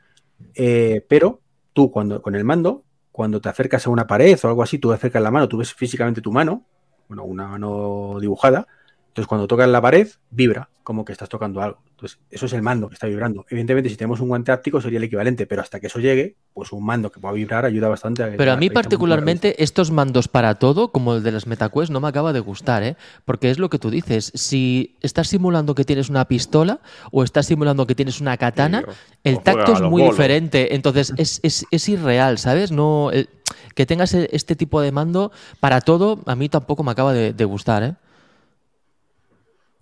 Eh, 0.56 1.06
pero 1.08 1.40
tú, 1.74 1.92
cuando 1.92 2.22
con 2.22 2.36
el 2.36 2.44
mando, 2.44 2.84
cuando 3.12 3.40
te 3.40 3.50
acercas 3.50 3.86
a 3.86 3.92
una 3.92 4.08
pared 4.08 4.38
o 4.44 4.48
algo 4.48 4.64
así, 4.64 4.80
tú 4.80 4.92
acercas 4.92 5.22
la 5.22 5.32
mano, 5.32 5.48
tú 5.48 5.58
ves 5.58 5.74
físicamente 5.74 6.22
tu 6.22 6.32
mano, 6.32 6.66
bueno, 7.08 7.24
una 7.24 7.48
mano 7.48 8.18
dibujada. 8.20 8.68
Entonces, 9.16 9.30
cuando 9.30 9.48
tocas 9.48 9.70
la 9.70 9.82
pared, 9.82 10.10
vibra, 10.30 10.68
como 10.84 11.06
que 11.06 11.14
estás 11.14 11.30
tocando 11.30 11.62
algo. 11.62 11.78
Entonces, 11.92 12.20
eso 12.30 12.48
es 12.48 12.52
el 12.54 12.62
mando 12.62 12.90
que 12.90 12.96
está 12.96 13.08
vibrando. 13.08 13.46
Evidentemente, 13.50 13.90
si 13.90 13.96
tenemos 13.96 14.20
un 14.20 14.28
guante 14.28 14.52
áptico, 14.52 14.82
sería 14.82 14.98
el 14.98 15.06
equivalente, 15.06 15.48
pero 15.48 15.62
hasta 15.62 15.80
que 15.80 15.88
eso 15.88 16.00
llegue, 16.00 16.36
pues 16.54 16.74
un 16.74 16.86
mando 16.86 17.10
que 17.10 17.22
pueda 17.22 17.34
vibrar 17.34 17.64
ayuda 17.64 17.88
bastante 17.88 18.24
a 18.24 18.32
Pero 18.36 18.52
a 18.52 18.58
mí 18.58 18.70
particularmente 18.70 19.64
estos 19.64 19.90
mandos 19.90 20.28
para 20.28 20.56
todo, 20.56 20.90
como 20.92 21.16
el 21.16 21.24
de 21.24 21.32
las 21.32 21.48
MetaQuest, 21.48 21.94
no 21.94 22.02
me 22.02 22.10
acaba 22.10 22.34
de 22.34 22.42
gustar, 22.42 22.84
¿eh? 22.84 22.98
Porque 23.24 23.50
es 23.52 23.58
lo 23.58 23.70
que 23.70 23.80
tú 23.80 23.90
dices, 23.90 24.34
si 24.36 24.98
estás 25.00 25.30
simulando 25.30 25.76
que 25.76 25.86
tienes 25.86 26.10
una 26.10 26.26
pistola 26.26 26.82
o 27.10 27.24
estás 27.24 27.46
simulando 27.46 27.88
que 27.88 27.96
tienes 27.96 28.20
una 28.20 28.36
katana, 28.36 28.84
Sí, 28.86 28.92
el 29.24 29.40
tacto 29.40 29.72
es 29.72 29.82
muy 29.82 30.02
bolos. 30.02 30.18
diferente, 30.18 30.76
entonces 30.76 31.14
es, 31.16 31.40
es- 31.42 31.66
es 31.72 31.88
irreal, 31.88 32.38
¿sabes? 32.38 32.74
No, 32.74 33.12
el- 33.12 33.30
que 33.76 33.86
tengas 33.86 34.14
e- 34.14 34.28
este 34.34 34.58
tipo 34.58 34.82
de 34.82 34.92
mando 34.92 35.32
para 35.62 35.80
todo, 35.80 36.20
a 36.26 36.36
mí 36.36 36.50
tampoco 36.50 36.84
me 36.84 36.92
acaba 36.92 37.14
de, 37.14 37.32
de 37.32 37.46
gustar, 37.46 37.82
¿eh? 37.84 37.94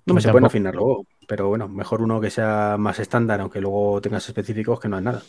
No 0.05 0.13
me 0.13 0.21
se 0.21 0.29
pueden 0.29 0.45
afinar 0.45 0.75
luego, 0.75 1.05
pero 1.27 1.47
bueno, 1.47 1.67
mejor 1.69 2.01
uno 2.01 2.19
que 2.19 2.29
sea 2.29 2.75
más 2.77 2.99
estándar, 2.99 3.39
aunque 3.41 3.61
luego 3.61 4.01
tengas 4.01 4.27
específicos 4.27 4.79
que 4.79 4.89
no 4.89 4.97
es 4.97 5.03
nada. 5.03 5.21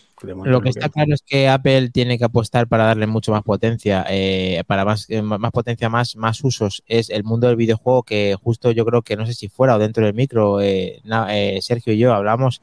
Lo 0.43 0.61
que 0.61 0.69
está 0.69 0.91
claro 0.91 1.15
es 1.15 1.23
que 1.27 1.49
Apple 1.49 1.89
tiene 1.91 2.19
que 2.19 2.25
apostar 2.25 2.69
para 2.69 2.85
darle 2.85 3.07
mucho 3.07 3.33
más 3.33 3.43
potencia, 3.43 4.05
eh, 4.11 4.63
para 4.67 4.85
más, 4.85 5.09
eh, 5.09 5.23
más 5.23 5.51
potencia, 5.53 5.89
más, 5.89 6.17
más 6.17 6.45
usos. 6.45 6.83
Es 6.87 7.09
el 7.09 7.25
mundo 7.25 7.47
del 7.47 7.57
videojuego 7.57 8.03
que 8.03 8.37
justo 8.43 8.71
yo 8.71 8.85
creo 8.85 9.01
que 9.01 9.17
no 9.17 9.25
sé 9.25 9.33
si 9.33 9.49
fuera 9.49 9.75
o 9.77 9.79
dentro 9.79 10.05
del 10.05 10.15
micro, 10.15 10.61
eh, 10.61 11.01
na- 11.05 11.35
eh, 11.39 11.63
Sergio 11.63 11.95
y 11.95 11.99
yo 11.99 12.13
hablamos 12.13 12.61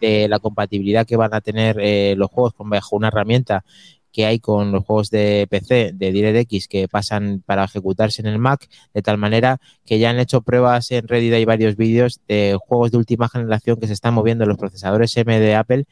de 0.00 0.26
la 0.28 0.40
compatibilidad 0.40 1.06
que 1.06 1.16
van 1.16 1.32
a 1.34 1.40
tener 1.40 1.76
eh, 1.80 2.14
los 2.16 2.30
juegos 2.30 2.52
con 2.54 2.68
bajo 2.68 2.96
una 2.96 3.08
herramienta 3.08 3.64
que 4.12 4.26
hay 4.26 4.38
con 4.40 4.72
los 4.72 4.84
juegos 4.84 5.10
de 5.10 5.46
PC 5.48 5.92
de 5.94 6.12
DirectX 6.12 6.68
que 6.68 6.88
pasan 6.88 7.42
para 7.44 7.64
ejecutarse 7.64 8.22
en 8.22 8.28
el 8.28 8.38
Mac, 8.38 8.68
de 8.94 9.02
tal 9.02 9.18
manera 9.18 9.60
que 9.84 9.98
ya 9.98 10.10
han 10.10 10.18
hecho 10.18 10.42
pruebas 10.42 10.90
en 10.90 11.06
Reddit, 11.08 11.32
hay 11.32 11.44
varios 11.44 11.76
vídeos 11.76 12.20
de 12.28 12.58
juegos 12.60 12.90
de 12.90 12.98
última 12.98 13.28
generación 13.28 13.78
que 13.78 13.86
se 13.86 13.92
están 13.92 14.14
moviendo 14.14 14.44
en 14.44 14.48
los 14.48 14.58
procesadores 14.58 15.16
M 15.16 15.38
de 15.38 15.54
Apple, 15.54 15.84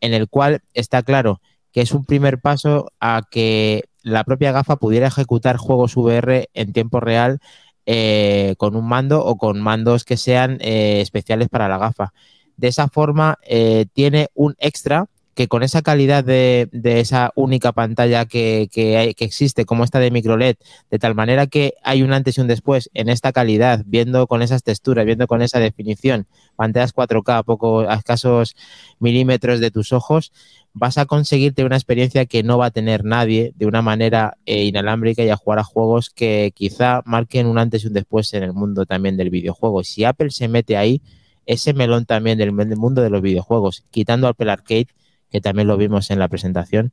en 0.00 0.14
el 0.14 0.28
cual 0.28 0.60
está 0.74 1.02
claro 1.02 1.40
que 1.72 1.82
es 1.82 1.92
un 1.92 2.06
primer 2.06 2.40
paso 2.40 2.90
a 3.00 3.22
que 3.30 3.84
la 4.02 4.24
propia 4.24 4.52
gafa 4.52 4.76
pudiera 4.76 5.08
ejecutar 5.08 5.58
juegos 5.58 5.96
VR 5.96 6.48
en 6.54 6.72
tiempo 6.72 7.00
real 7.00 7.40
eh, 7.84 8.54
con 8.56 8.76
un 8.76 8.88
mando 8.88 9.24
o 9.24 9.36
con 9.36 9.60
mandos 9.60 10.04
que 10.04 10.16
sean 10.16 10.58
eh, 10.60 11.00
especiales 11.02 11.48
para 11.48 11.68
la 11.68 11.76
gafa. 11.76 12.12
De 12.56 12.68
esa 12.68 12.88
forma, 12.88 13.38
eh, 13.42 13.86
tiene 13.92 14.28
un 14.34 14.56
extra 14.58 15.06
que 15.36 15.48
con 15.48 15.62
esa 15.62 15.82
calidad 15.82 16.24
de, 16.24 16.68
esa 16.82 17.30
única 17.36 17.72
pantalla 17.72 18.24
que, 18.26 18.68
que, 18.72 18.96
hay- 18.96 19.14
que 19.14 19.26
existe, 19.26 19.66
como 19.66 19.84
esta 19.84 20.00
de 20.00 20.10
micro 20.10 20.36
LED, 20.36 20.56
de 20.90 20.98
tal 20.98 21.14
manera 21.14 21.46
que 21.46 21.74
hay 21.84 22.02
un 22.02 22.12
antes 22.14 22.38
y 22.38 22.40
un 22.40 22.48
después 22.48 22.90
en 22.94 23.10
esta 23.10 23.32
calidad, 23.32 23.84
viendo 23.86 24.26
con 24.26 24.42
esas 24.42 24.64
texturas, 24.64 25.06
viendo 25.06 25.28
con 25.28 25.42
esa 25.42 25.60
definición, 25.60 26.26
pantallas 26.56 26.92
4K 26.94 27.38
a 27.38 27.42
poco 27.44 27.80
a 27.82 27.94
escasos 27.96 28.56
milímetros 28.98 29.60
de 29.60 29.70
tus 29.70 29.92
ojos, 29.92 30.32
vas 30.72 30.98
a 30.98 31.06
conseguirte 31.06 31.64
una 31.64 31.76
experiencia 31.76 32.26
que 32.26 32.42
no 32.42 32.58
va 32.58 32.66
a 32.66 32.70
tener 32.70 33.04
nadie 33.04 33.52
de 33.56 33.66
una 33.66 33.82
manera 33.82 34.36
eh, 34.46 34.64
inalámbrica 34.64 35.22
y 35.22 35.30
a 35.30 35.36
jugar 35.36 35.58
a 35.58 35.64
juegos 35.64 36.10
que 36.10 36.52
quizá 36.54 37.02
marquen 37.04 37.46
un 37.46 37.58
antes 37.58 37.84
y 37.84 37.88
un 37.88 37.92
después 37.94 38.32
en 38.34 38.42
el 38.42 38.52
mundo 38.52 38.86
también 38.86 39.16
del 39.16 39.30
videojuego. 39.30 39.84
Si 39.84 40.04
Apple 40.04 40.30
se 40.30 40.48
mete 40.48 40.76
ahí, 40.76 41.02
ese 41.46 41.72
melón 41.74 42.06
también 42.06 42.38
del 42.38 42.52
mundo 42.52 43.02
de 43.02 43.10
los 43.10 43.22
videojuegos, 43.22 43.84
quitando 43.90 44.28
Apple 44.28 44.50
Arcade, 44.50 44.88
que 45.36 45.42
también 45.42 45.68
lo 45.68 45.76
vimos 45.76 46.10
en 46.10 46.18
la 46.18 46.28
presentación, 46.28 46.92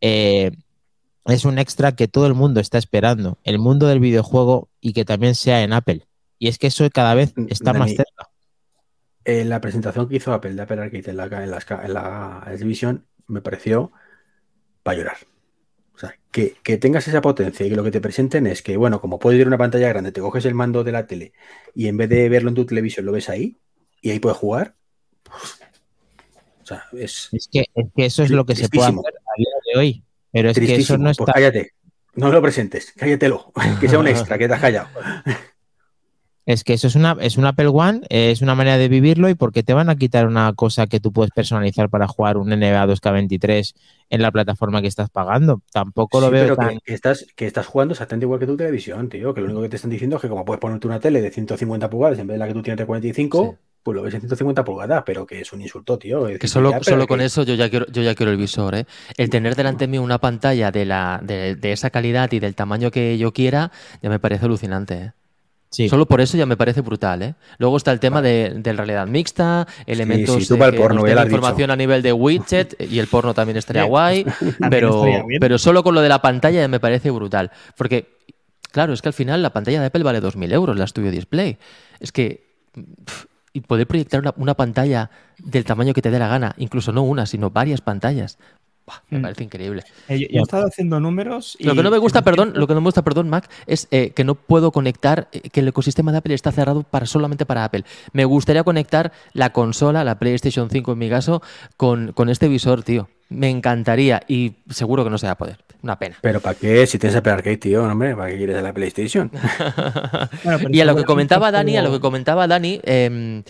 eh, 0.00 0.52
es 1.26 1.44
un 1.44 1.58
extra 1.58 1.92
que 1.92 2.08
todo 2.08 2.26
el 2.26 2.32
mundo 2.32 2.58
está 2.60 2.78
esperando, 2.78 3.36
el 3.44 3.58
mundo 3.58 3.86
del 3.88 4.00
videojuego 4.00 4.70
y 4.80 4.94
que 4.94 5.04
también 5.04 5.34
sea 5.34 5.62
en 5.62 5.74
Apple. 5.74 6.06
Y 6.38 6.48
es 6.48 6.56
que 6.56 6.68
eso 6.68 6.88
cada 6.88 7.14
vez 7.14 7.34
está 7.48 7.74
Dani, 7.74 7.80
más 7.80 7.90
cerca. 7.90 8.30
En 9.26 9.50
la 9.50 9.60
presentación 9.60 10.08
que 10.08 10.16
hizo 10.16 10.32
Apple 10.32 10.54
de 10.54 10.62
Apple 10.62 10.80
Arcade 10.80 11.10
en 11.10 11.16
la, 11.18 11.24
en 11.24 11.50
la, 11.50 11.58
en 11.84 11.92
la 11.92 12.48
exhibición, 12.52 13.04
me 13.26 13.42
pareció 13.42 13.92
para 14.82 14.96
llorar. 14.96 15.16
O 15.94 15.98
sea, 15.98 16.14
que, 16.30 16.56
que 16.62 16.78
tengas 16.78 17.06
esa 17.06 17.20
potencia 17.20 17.66
y 17.66 17.68
que 17.68 17.76
lo 17.76 17.84
que 17.84 17.90
te 17.90 18.00
presenten 18.00 18.46
es 18.46 18.62
que, 18.62 18.78
bueno, 18.78 18.98
como 19.02 19.18
puedes 19.18 19.36
ver 19.36 19.46
una 19.46 19.58
pantalla 19.58 19.90
grande, 19.90 20.10
te 20.10 20.22
coges 20.22 20.46
el 20.46 20.54
mando 20.54 20.84
de 20.84 20.92
la 20.92 21.06
tele 21.06 21.34
y 21.74 21.88
en 21.88 21.98
vez 21.98 22.08
de 22.08 22.30
verlo 22.30 22.48
en 22.48 22.54
tu 22.54 22.64
televisión 22.64 23.04
lo 23.04 23.12
ves 23.12 23.28
ahí 23.28 23.58
y 24.00 24.10
ahí 24.10 24.20
puedes 24.20 24.38
jugar. 24.38 24.74
pues, 25.24 25.63
o 26.64 26.66
sea, 26.66 26.84
es 26.92 27.28
Es 27.32 27.48
que, 27.52 27.66
es 27.74 27.86
que 27.94 28.06
eso 28.06 28.22
es 28.22 28.30
lo 28.30 28.44
que 28.44 28.56
se 28.56 28.68
puede 28.68 28.88
hacer 28.88 28.98
a 28.98 29.38
día 29.38 29.48
de 29.72 29.78
hoy. 29.78 30.04
Pero 30.32 30.50
es 30.50 30.58
que 30.58 30.74
eso 30.74 30.98
no 30.98 31.10
está. 31.10 31.24
Pues 31.24 31.34
cállate. 31.34 31.70
No 32.16 32.30
lo 32.32 32.40
presentes, 32.40 32.92
cállatelo. 32.96 33.52
Que 33.80 33.88
sea 33.88 33.98
un 33.98 34.08
extra, 34.08 34.38
que 34.38 34.48
te 34.48 34.54
has 34.54 34.60
callado. 34.60 34.88
Es 36.46 36.62
que 36.62 36.74
eso 36.74 36.88
es 36.88 36.94
una, 36.94 37.16
es 37.20 37.38
un 37.38 37.46
Apple 37.46 37.68
One, 37.68 38.02
es 38.10 38.42
una 38.42 38.54
manera 38.54 38.76
de 38.76 38.88
vivirlo 38.88 39.30
y 39.30 39.34
porque 39.34 39.62
te 39.62 39.72
van 39.72 39.88
a 39.88 39.96
quitar 39.96 40.26
una 40.26 40.52
cosa 40.52 40.86
que 40.86 41.00
tú 41.00 41.10
puedes 41.10 41.30
personalizar 41.30 41.88
para 41.88 42.06
jugar 42.06 42.36
un 42.36 42.50
NBA 42.50 42.86
2K23 42.86 43.74
en 44.10 44.22
la 44.22 44.30
plataforma 44.30 44.82
que 44.82 44.88
estás 44.88 45.08
pagando. 45.08 45.62
Tampoco 45.72 46.20
lo 46.20 46.26
Sí, 46.26 46.32
veo 46.34 46.44
pero 46.44 46.56
tan... 46.56 46.68
que, 46.74 46.80
que 46.84 46.94
estás, 46.94 47.26
que 47.34 47.46
estás 47.46 47.66
jugando 47.66 47.92
exactamente 47.92 48.26
igual 48.26 48.40
que 48.40 48.46
tu 48.46 48.56
televisión, 48.58 49.08
tío. 49.08 49.32
Que 49.32 49.40
lo 49.40 49.46
único 49.46 49.62
que 49.62 49.70
te 49.70 49.76
están 49.76 49.90
diciendo 49.90 50.16
es 50.16 50.22
que 50.22 50.28
como 50.28 50.44
puedes 50.44 50.60
ponerte 50.60 50.86
una 50.86 51.00
tele 51.00 51.22
de 51.22 51.30
150 51.30 51.88
pulgadas 51.88 52.18
en 52.18 52.26
vez 52.26 52.34
de 52.34 52.38
la 52.38 52.46
que 52.46 52.54
tú 52.54 52.62
tienes 52.62 52.78
de 52.78 52.86
45, 52.86 53.56
Sí. 53.58 53.64
Pues 53.84 53.94
lo 53.94 54.02
ves 54.02 54.14
en 54.14 54.22
150 54.22 54.64
pulgadas, 54.64 55.04
pero 55.06 55.26
que 55.26 55.40
es 55.42 55.52
un 55.52 55.60
insulto, 55.60 55.98
tío. 55.98 56.26
Es 56.26 56.38
Que 56.40 56.48
solo, 56.48 56.72
ya, 56.72 56.82
solo 56.82 57.02
que- 57.02 57.08
con 57.08 57.20
eso 57.20 57.44
yo 57.44 57.54
ya 57.54 57.68
quiero, 57.70 57.86
yo 57.92 58.02
ya 58.02 58.14
quiero 58.14 58.32
el 58.32 58.38
visor, 58.38 58.74
¿eh? 58.74 58.86
El 59.16 59.28
tener 59.30 59.54
delante 59.54 59.86
mío 59.86 60.02
una 60.02 60.18
pantalla 60.18 60.72
de, 60.72 60.86
la, 60.86 61.20
de, 61.22 61.54
de 61.54 61.72
esa 61.72 61.90
calidad 61.90 62.32
y 62.32 62.40
del 62.40 62.54
tamaño 62.54 62.90
que 62.90 63.16
yo 63.18 63.32
quiera, 63.32 63.70
ya 64.02 64.08
me 64.08 64.18
parece 64.18 64.46
alucinante, 64.46 64.94
¿eh? 64.94 65.12
Sí. 65.68 65.88
Solo 65.88 66.06
por 66.06 66.20
eso 66.20 66.36
ya 66.36 66.46
me 66.46 66.56
parece 66.56 66.82
brutal, 66.82 67.22
¿eh? 67.22 67.34
Luego 67.58 67.76
está 67.76 67.90
el 67.90 67.98
tema 67.98 68.22
de, 68.22 68.54
de 68.56 68.72
realidad 68.72 69.08
mixta, 69.08 69.66
elementos 69.86 70.46
sí, 70.46 70.56
de 70.56 70.64
el 70.64 70.74
porno, 70.76 71.06
información 71.22 71.72
a 71.72 71.76
nivel 71.76 72.00
de 72.00 72.12
widget 72.12 72.76
y 72.90 73.00
el 73.00 73.08
porno 73.08 73.34
también 73.34 73.56
estaría 73.56 73.82
guay, 73.82 74.24
pero, 74.70 75.04
estaría 75.04 75.38
pero 75.40 75.58
solo 75.58 75.82
con 75.82 75.96
lo 75.96 76.00
de 76.00 76.08
la 76.08 76.22
pantalla 76.22 76.60
ya 76.60 76.68
me 76.68 76.78
parece 76.78 77.10
brutal. 77.10 77.50
Porque, 77.76 78.06
claro, 78.70 78.92
es 78.92 79.02
que 79.02 79.08
al 79.08 79.14
final 79.14 79.42
la 79.42 79.52
pantalla 79.52 79.80
de 79.80 79.86
Apple 79.86 80.04
vale 80.04 80.22
2.000 80.22 80.52
euros, 80.52 80.78
la 80.78 80.86
Studio 80.86 81.10
Display. 81.10 81.58
Es 81.98 82.12
que... 82.12 82.46
pff, 83.04 83.23
y 83.54 83.60
poder 83.62 83.86
proyectar 83.86 84.20
una, 84.20 84.34
una 84.36 84.52
pantalla 84.54 85.10
del 85.38 85.64
tamaño 85.64 85.94
que 85.94 86.02
te 86.02 86.10
dé 86.10 86.18
la 86.18 86.28
gana, 86.28 86.54
incluso 86.58 86.92
no 86.92 87.02
una, 87.02 87.24
sino 87.24 87.48
varias 87.50 87.80
pantallas. 87.80 88.36
Me 89.08 89.18
Mm. 89.18 89.22
parece 89.22 89.44
increíble. 89.44 89.82
Eh, 90.08 90.18
yo, 90.20 90.26
yo 90.28 90.40
he 90.40 90.42
estado 90.42 90.66
haciendo 90.66 91.00
números. 91.00 91.56
Y 91.58 91.64
Lo 91.64 91.74
que 91.74 91.82
no 91.82 91.90
me 91.90 91.96
gusta, 91.96 92.20
perdón, 92.20 92.52
lo 92.54 92.66
que 92.66 92.74
no 92.74 92.82
me 92.82 92.88
gusta, 92.88 93.00
perdón, 93.02 93.30
Mac, 93.30 93.48
es 93.66 93.88
eh, 93.90 94.10
que 94.10 94.24
no 94.24 94.34
puedo 94.34 94.72
conectar, 94.72 95.28
eh, 95.32 95.48
que 95.48 95.60
el 95.60 95.68
ecosistema 95.68 96.12
de 96.12 96.18
Apple 96.18 96.34
está 96.34 96.52
cerrado 96.52 96.82
para 96.82 97.06
solamente 97.06 97.46
para 97.46 97.64
Apple. 97.64 97.84
Me 98.12 98.26
gustaría 98.26 98.62
conectar 98.62 99.10
la 99.32 99.54
consola, 99.54 100.04
la 100.04 100.18
PlayStation 100.18 100.68
5 100.68 100.92
en 100.92 100.98
mi 100.98 101.08
caso, 101.08 101.40
con, 101.78 102.12
con 102.12 102.28
este 102.28 102.46
visor, 102.46 102.82
tío. 102.82 103.08
Me 103.34 103.50
encantaría 103.50 104.22
y 104.28 104.54
seguro 104.70 105.04
que 105.04 105.10
no 105.10 105.18
se 105.18 105.26
va 105.26 105.32
a 105.32 105.38
poder. 105.38 105.58
Una 105.82 105.98
pena. 105.98 106.16
Pero 106.22 106.40
¿para 106.40 106.58
qué? 106.58 106.86
Si 106.86 106.98
tienes 106.98 107.16
Apple 107.16 107.32
Arcade, 107.32 107.58
tío, 107.58 107.84
hombre, 107.84 108.16
¿para 108.16 108.30
qué 108.30 108.38
quieres 108.38 108.62
la 108.62 108.72
PlayStation? 108.72 109.30
Bueno, 110.44 110.68
y 110.70 110.80
a 110.80 110.84
lo 110.86 110.96
que 110.96 111.04
comentaba 111.04 111.50
Dani, 111.50 111.76
a 111.76 111.82
lo 111.82 111.92
que 111.92 112.00
comentaba 112.00 112.46
Dani, 112.46 112.80
eh, 112.84 113.42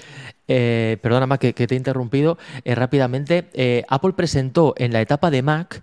eh, 0.49 0.99
perdona 1.01 1.27
Mac 1.27 1.41
que, 1.41 1.55
que 1.55 1.67
te 1.67 1.75
he 1.75 1.79
interrumpido 1.79 2.39
eh, 2.65 2.75
rápidamente, 2.75 3.49
eh, 3.55 3.85
Apple 3.89 4.13
presentó 4.13 4.75
en 4.77 4.93
la 4.93 5.01
etapa 5.01 5.31
de 5.31 5.43
Mac 5.43 5.83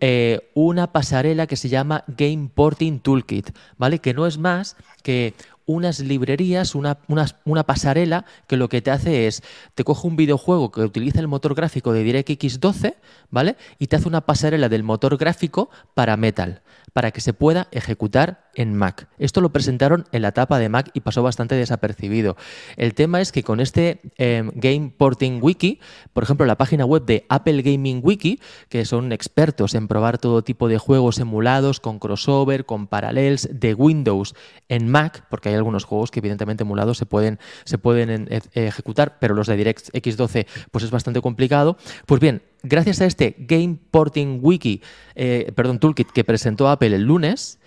eh, 0.00 0.50
una 0.54 0.92
pasarela 0.92 1.46
que 1.46 1.56
se 1.56 1.68
llama 1.68 2.04
Game 2.06 2.50
Porting 2.54 3.00
Toolkit, 3.00 3.50
¿vale? 3.76 3.98
Que 3.98 4.14
no 4.14 4.26
es 4.26 4.38
más 4.38 4.76
que 5.02 5.34
unas 5.68 6.00
librerías, 6.00 6.74
una, 6.74 6.98
una 7.44 7.62
pasarela 7.64 8.24
que 8.46 8.56
lo 8.56 8.68
que 8.68 8.80
te 8.80 8.90
hace 8.90 9.26
es, 9.26 9.42
te 9.74 9.84
coge 9.84 10.08
un 10.08 10.16
videojuego 10.16 10.72
que 10.72 10.80
utiliza 10.80 11.20
el 11.20 11.28
motor 11.28 11.54
gráfico 11.54 11.92
de 11.92 12.02
DirectX 12.02 12.58
12, 12.58 12.96
¿vale? 13.30 13.56
Y 13.78 13.86
te 13.86 13.96
hace 13.96 14.08
una 14.08 14.22
pasarela 14.22 14.70
del 14.70 14.82
motor 14.82 15.18
gráfico 15.18 15.68
para 15.94 16.16
Metal, 16.16 16.62
para 16.94 17.10
que 17.10 17.20
se 17.20 17.34
pueda 17.34 17.68
ejecutar 17.70 18.47
en 18.58 18.74
Mac. 18.74 19.08
Esto 19.18 19.40
lo 19.40 19.50
presentaron 19.52 20.04
en 20.12 20.22
la 20.22 20.28
etapa 20.28 20.58
de 20.58 20.68
Mac 20.68 20.90
y 20.92 21.00
pasó 21.00 21.22
bastante 21.22 21.54
desapercibido. 21.54 22.36
El 22.76 22.92
tema 22.94 23.20
es 23.20 23.30
que 23.30 23.44
con 23.44 23.60
este 23.60 24.00
eh, 24.18 24.42
Game 24.54 24.92
Porting 24.96 25.38
Wiki, 25.40 25.78
por 26.12 26.24
ejemplo, 26.24 26.44
la 26.44 26.58
página 26.58 26.84
web 26.84 27.04
de 27.04 27.24
Apple 27.28 27.62
Gaming 27.62 28.00
Wiki, 28.02 28.40
que 28.68 28.84
son 28.84 29.12
expertos 29.12 29.74
en 29.74 29.86
probar 29.86 30.18
todo 30.18 30.42
tipo 30.42 30.68
de 30.68 30.76
juegos 30.78 31.20
emulados 31.20 31.78
con 31.78 32.00
crossover, 32.00 32.66
con 32.66 32.88
parallels 32.88 33.48
de 33.52 33.74
Windows 33.74 34.34
en 34.68 34.88
Mac, 34.88 35.24
porque 35.30 35.50
hay 35.50 35.54
algunos 35.54 35.84
juegos 35.84 36.10
que 36.10 36.18
evidentemente 36.18 36.64
emulados 36.64 36.98
se 36.98 37.06
pueden, 37.06 37.38
se 37.64 37.78
pueden 37.78 38.10
en- 38.10 38.28
e- 38.28 38.66
ejecutar, 38.66 39.18
pero 39.20 39.34
los 39.34 39.46
de 39.46 39.56
DirectX 39.56 40.16
12 40.16 40.46
pues 40.72 40.82
es 40.84 40.90
bastante 40.90 41.20
complicado. 41.20 41.76
Pues 42.06 42.20
bien, 42.20 42.42
gracias 42.64 43.00
a 43.00 43.06
este 43.06 43.36
Game 43.38 43.76
Porting 43.92 44.40
Wiki, 44.42 44.82
eh, 45.14 45.52
perdón, 45.54 45.78
Toolkit 45.78 46.10
que 46.10 46.24
presentó 46.24 46.68
Apple 46.68 46.96
el 46.96 47.02
lunes, 47.04 47.60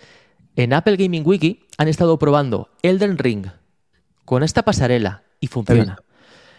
en 0.56 0.74
Apple 0.74 0.98
Gaming 0.98 1.24
Wiki 1.26 1.66
han 1.78 1.88
estado 1.88 2.18
probando 2.20 2.70
Elden 2.82 3.18
Ring 3.18 3.48
con 4.26 4.44
esta 4.44 4.64
pasarela 4.64 5.24
y 5.40 5.48
funciona. 5.48 5.98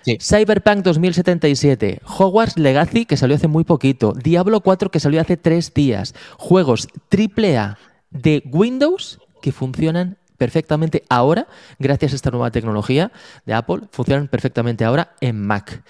Sí. 0.05 0.19
Cyberpunk 0.21 0.83
2077, 0.83 2.01
Hogwarts 2.05 2.59
Legacy, 2.59 3.07
que 3.07 3.17
salió 3.17 3.37
hace 3.37 3.47
muy 3.47 3.63
poquito, 3.63 4.13
Diablo 4.13 4.61
4, 4.61 4.91
que 4.91 4.99
salió 4.99 5.21
hace 5.21 5.37
tres 5.37 5.73
días, 5.73 6.15
juegos 6.39 6.89
AAA 7.11 7.79
de 8.11 8.43
Windows 8.51 9.21
que 9.41 9.53
funcionan 9.53 10.19
perfectamente 10.39 11.05
ahora, 11.09 11.47
gracias 11.79 12.13
a 12.13 12.17
esta 12.17 12.31
nueva 12.33 12.51
tecnología 12.51 13.13
de 13.47 13.55
Apple, 13.55 13.83
funcionan 13.93 14.27
perfectamente 14.27 14.85
ahora 14.85 15.15
en 15.21 15.41
Mac. 15.41 15.85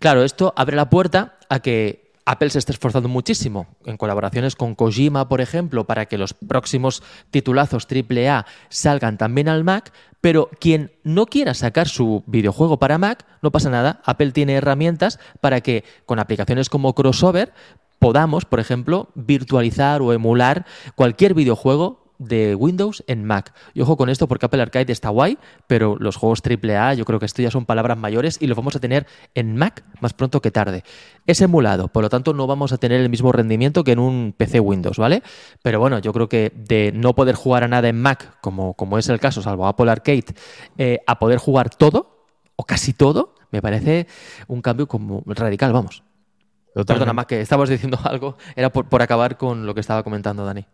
Claro, 0.00 0.24
esto 0.24 0.52
abre 0.56 0.74
la 0.74 0.90
puerta 0.90 1.38
a 1.48 1.60
que 1.60 2.01
Apple 2.24 2.50
se 2.50 2.58
está 2.58 2.72
esforzando 2.72 3.08
muchísimo 3.08 3.66
en 3.84 3.96
colaboraciones 3.96 4.54
con 4.54 4.74
Kojima, 4.74 5.28
por 5.28 5.40
ejemplo, 5.40 5.84
para 5.84 6.06
que 6.06 6.18
los 6.18 6.34
próximos 6.34 7.02
titulazos 7.30 7.86
AAA 7.90 8.46
salgan 8.68 9.18
también 9.18 9.48
al 9.48 9.64
Mac, 9.64 9.92
pero 10.20 10.48
quien 10.60 10.92
no 11.02 11.26
quiera 11.26 11.54
sacar 11.54 11.88
su 11.88 12.22
videojuego 12.26 12.78
para 12.78 12.98
Mac, 12.98 13.26
no 13.42 13.50
pasa 13.50 13.70
nada. 13.70 14.00
Apple 14.04 14.30
tiene 14.32 14.54
herramientas 14.54 15.18
para 15.40 15.60
que 15.60 15.84
con 16.06 16.20
aplicaciones 16.20 16.68
como 16.68 16.94
Crossover 16.94 17.52
podamos, 17.98 18.44
por 18.44 18.60
ejemplo, 18.60 19.08
virtualizar 19.14 20.02
o 20.02 20.12
emular 20.12 20.66
cualquier 20.94 21.34
videojuego 21.34 22.01
de 22.24 22.54
Windows 22.54 23.04
en 23.06 23.24
Mac. 23.24 23.54
Y 23.74 23.80
ojo 23.80 23.96
con 23.96 24.08
esto 24.08 24.28
porque 24.28 24.46
Apple 24.46 24.62
Arcade 24.62 24.92
está 24.92 25.08
guay, 25.08 25.38
pero 25.66 25.96
los 25.98 26.16
juegos 26.16 26.42
AAA 26.42 26.94
yo 26.94 27.04
creo 27.04 27.18
que 27.18 27.26
esto 27.26 27.42
ya 27.42 27.50
son 27.50 27.66
palabras 27.66 27.98
mayores 27.98 28.38
y 28.40 28.46
los 28.46 28.56
vamos 28.56 28.76
a 28.76 28.80
tener 28.80 29.06
en 29.34 29.56
Mac 29.56 29.84
más 30.00 30.12
pronto 30.12 30.40
que 30.40 30.50
tarde. 30.50 30.84
Es 31.26 31.40
emulado, 31.40 31.88
por 31.88 32.02
lo 32.02 32.08
tanto 32.08 32.34
no 32.34 32.46
vamos 32.46 32.72
a 32.72 32.78
tener 32.78 33.00
el 33.00 33.08
mismo 33.08 33.32
rendimiento 33.32 33.84
que 33.84 33.92
en 33.92 33.98
un 33.98 34.34
PC 34.36 34.60
Windows, 34.60 34.98
¿vale? 34.98 35.22
Pero 35.62 35.80
bueno, 35.80 35.98
yo 35.98 36.12
creo 36.12 36.28
que 36.28 36.52
de 36.54 36.92
no 36.92 37.14
poder 37.14 37.34
jugar 37.34 37.64
a 37.64 37.68
nada 37.68 37.88
en 37.88 38.00
Mac, 38.00 38.38
como, 38.40 38.74
como 38.74 38.98
es 38.98 39.08
el 39.08 39.20
caso, 39.20 39.42
salvo 39.42 39.66
Apple 39.66 39.90
Arcade, 39.90 40.26
eh, 40.78 41.00
a 41.06 41.18
poder 41.18 41.38
jugar 41.38 41.70
todo, 41.70 42.26
o 42.56 42.64
casi 42.64 42.92
todo, 42.92 43.34
me 43.50 43.62
parece 43.62 44.06
un 44.48 44.62
cambio 44.62 44.86
como 44.86 45.22
radical, 45.26 45.72
vamos. 45.72 46.02
Perdona, 46.74 47.12
más 47.12 47.26
que 47.26 47.40
estabas 47.40 47.68
diciendo 47.68 47.98
algo, 48.04 48.36
era 48.56 48.70
por, 48.70 48.88
por 48.88 49.02
acabar 49.02 49.36
con 49.36 49.66
lo 49.66 49.74
que 49.74 49.80
estaba 49.80 50.02
comentando 50.02 50.44
Dani. 50.44 50.66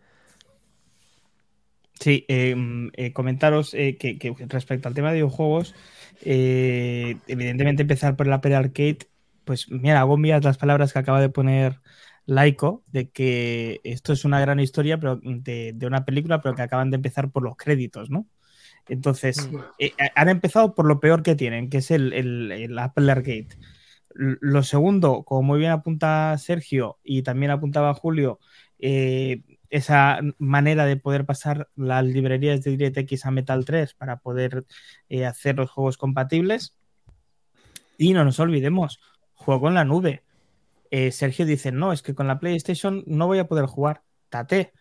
Sí, 2.00 2.24
eh, 2.28 2.54
eh, 2.94 3.12
comentaros 3.12 3.74
eh, 3.74 3.96
que, 3.98 4.18
que 4.18 4.34
respecto 4.48 4.88
al 4.88 4.94
tema 4.94 5.08
de 5.10 5.16
videojuegos, 5.16 5.74
evidentemente 6.20 7.82
empezar 7.82 8.16
por 8.16 8.26
el 8.26 8.32
Apple 8.32 8.54
Arcade, 8.54 8.98
pues 9.44 9.68
mira, 9.70 10.00
hago 10.00 10.16
mías 10.16 10.44
las 10.44 10.58
palabras 10.58 10.92
que 10.92 10.98
acaba 11.00 11.20
de 11.20 11.28
poner 11.30 11.80
Laico, 12.26 12.84
de 12.86 13.10
que 13.10 13.80
esto 13.84 14.12
es 14.12 14.24
una 14.24 14.40
gran 14.40 14.60
historia 14.60 14.98
pero 15.00 15.18
de, 15.22 15.72
de 15.74 15.86
una 15.86 16.04
película, 16.04 16.40
pero 16.42 16.54
que 16.54 16.62
acaban 16.62 16.90
de 16.90 16.96
empezar 16.96 17.30
por 17.32 17.42
los 17.42 17.56
créditos, 17.56 18.10
¿no? 18.10 18.26
Entonces, 18.88 19.50
eh, 19.78 19.94
han 20.16 20.28
empezado 20.30 20.74
por 20.74 20.86
lo 20.86 21.00
peor 21.00 21.22
que 21.22 21.34
tienen, 21.36 21.70
que 21.70 21.78
es 21.78 21.90
el, 21.90 22.12
el- 22.14 22.52
el 22.52 22.78
Apple 22.78 23.10
Arcade. 23.12 23.48
Lo 24.14 24.62
segundo, 24.62 25.24
como 25.24 25.42
muy 25.42 25.58
bien 25.60 25.70
apunta 25.72 26.36
Sergio 26.38 26.98
y 27.04 27.22
también 27.22 27.50
apuntaba 27.52 27.94
Julio, 27.94 28.40
eh, 28.78 29.42
esa 29.70 30.20
manera 30.38 30.84
de 30.86 30.96
poder 30.96 31.24
pasar 31.26 31.68
las 31.76 32.04
librerías 32.04 32.62
de 32.62 32.76
DirectX 32.76 33.26
a 33.26 33.30
Metal 33.30 33.64
3 33.64 33.94
para 33.94 34.18
poder 34.20 34.64
eh, 35.08 35.26
hacer 35.26 35.56
los 35.56 35.70
juegos 35.70 35.96
compatibles. 35.98 36.74
Y 37.96 38.12
no 38.14 38.24
nos 38.24 38.38
olvidemos, 38.40 39.00
juego 39.34 39.68
en 39.68 39.74
la 39.74 39.84
nube. 39.84 40.22
Eh, 40.90 41.10
Sergio 41.12 41.44
dice, 41.44 41.72
no, 41.72 41.92
es 41.92 42.02
que 42.02 42.14
con 42.14 42.26
la 42.28 42.38
PlayStation 42.38 43.02
no 43.06 43.26
voy 43.26 43.38
a 43.40 43.46
poder 43.48 43.66
jugar. 43.66 44.02
Tate, 44.30 44.72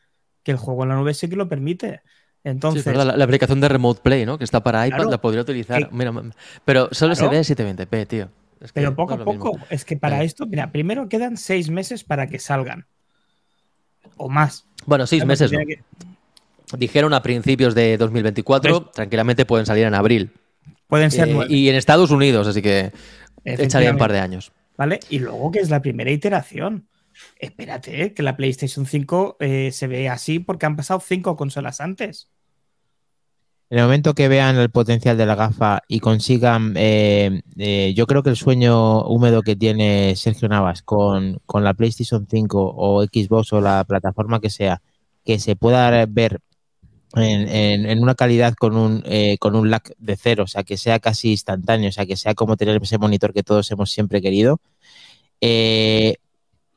que 0.43 0.51
el 0.51 0.57
juego 0.57 0.84
en 0.84 0.89
la 0.89 0.95
nube 0.95 1.14
sí 1.14 1.27
que 1.30 1.35
lo 1.35 1.49
permite. 1.49 2.01
Entonces, 2.43 2.81
es 2.81 2.85
verdad, 2.85 3.05
la, 3.07 3.18
la 3.18 3.23
aplicación 3.26 3.59
de 3.59 3.68
Remote 3.68 4.01
Play, 4.03 4.26
¿no? 4.26 4.38
Que 4.38 4.43
está 4.43 4.61
para 4.64 4.85
iPad, 4.88 4.97
Claro. 4.97 5.11
la 5.11 5.22
podría 5.22 5.41
utilizar. 5.41 5.89
Que- 5.89 5.93
Mira, 5.95 6.11
m- 6.11 6.31
pero 6.64 6.88
solo 6.91 7.14
Claro. 7.15 7.43
se 7.43 7.55
ve 7.55 7.65
720p, 7.76 8.05
tío. 8.07 8.30
Es 8.61 8.72
que 8.72 8.80
pero 8.81 8.95
poco 8.95 9.14
a 9.15 9.18
mismo. 9.18 9.34
poco, 9.38 9.59
es 9.69 9.84
que 9.85 9.97
para 9.97 10.22
Eh. 10.22 10.26
esto, 10.26 10.45
mira, 10.45 10.72
primero 10.72 11.09
quedan 11.09 11.38
seis 11.38 11.69
meses 11.69 12.03
para 12.03 12.27
que 12.27 12.39
salgan. 12.39 12.85
O 14.17 14.29
más. 14.29 14.65
Bueno, 14.85 15.05
seis 15.07 15.25
meses 15.25 15.51
no. 15.51 15.59
Dijeron 16.77 17.13
a 17.13 17.21
principios 17.21 17.75
de 17.75 17.97
2024, 17.97 18.91
tranquilamente 18.93 19.45
pueden 19.45 19.65
salir 19.65 19.85
en 19.85 19.93
abril. 19.93 20.31
Pueden 20.88 21.11
ser 21.11 21.29
Eh, 21.29 21.34
nueve. 21.34 21.53
y 21.53 21.69
en 21.69 21.75
Estados 21.75 22.11
Unidos, 22.11 22.47
así 22.47 22.61
que 22.61 22.91
echaría 23.45 23.91
un 23.91 23.97
par 23.97 24.11
de 24.11 24.19
años. 24.19 24.51
¿Vale? 24.77 24.99
Y 25.09 25.19
luego 25.19 25.51
que 25.51 25.59
es 25.59 25.69
la 25.69 25.81
primera 25.81 26.11
iteración. 26.11 26.88
Espérate, 27.39 28.13
que 28.13 28.21
la 28.21 28.38
PlayStation 28.38 28.85
5 28.85 29.38
eh, 29.39 29.71
se 29.71 29.88
ve 29.88 30.07
así 30.07 30.39
porque 30.39 30.65
han 30.67 30.75
pasado 30.75 30.99
cinco 30.99 31.35
consolas 31.35 31.81
antes. 31.81 32.29
En 33.69 33.80
el 33.80 33.84
momento 33.84 34.14
que 34.14 34.30
vean 34.30 34.56
el 34.57 34.69
potencial 34.69 35.18
de 35.18 35.26
la 35.26 35.35
gafa 35.35 35.81
y 35.89 35.99
consigan, 35.99 36.73
eh, 36.77 37.41
eh, 37.57 37.94
yo 37.98 38.07
creo 38.07 38.23
que 38.23 38.30
el 38.30 38.38
sueño 38.38 39.03
húmedo 39.03 39.41
que 39.41 39.57
tiene 39.57 40.15
Sergio 40.15 40.48
Navas 40.48 40.81
con, 40.84 41.39
con 41.45 41.65
la 41.65 41.73
PlayStation 41.73 42.26
5 42.30 42.73
o 42.77 43.03
Xbox 43.03 43.52
o 43.52 43.60
la 43.60 43.84
plataforma 43.84 44.39
que 44.39 44.49
sea, 44.49 44.81
que 45.26 45.38
se 45.39 45.57
pueda 45.57 46.06
ver 46.06 46.39
en, 47.15 47.49
en- 47.89 48.03
una 48.03 48.15
calidad 48.15 48.53
con 48.56 48.77
un, 48.77 49.03
eh, 49.06 49.38
con 49.39 49.56
un 49.56 49.72
lag 49.72 49.84
de 49.98 50.18
cero, 50.18 50.44
o 50.45 50.48
sea, 50.48 50.64
que 50.64 50.77
sea 50.77 50.99
casi 50.99 51.31
instantáneo, 51.31 51.89
o 51.89 51.91
sea, 51.91 52.06
que 52.06 52.18
sea 52.18 52.35
como 52.35 52.57
tener 52.57 52.81
ese 52.81 52.98
monitor 52.99 53.34
que 53.34 53.44
todos 53.44 53.72
hemos 53.72 53.91
siempre 53.91 54.22
querido, 54.22 54.61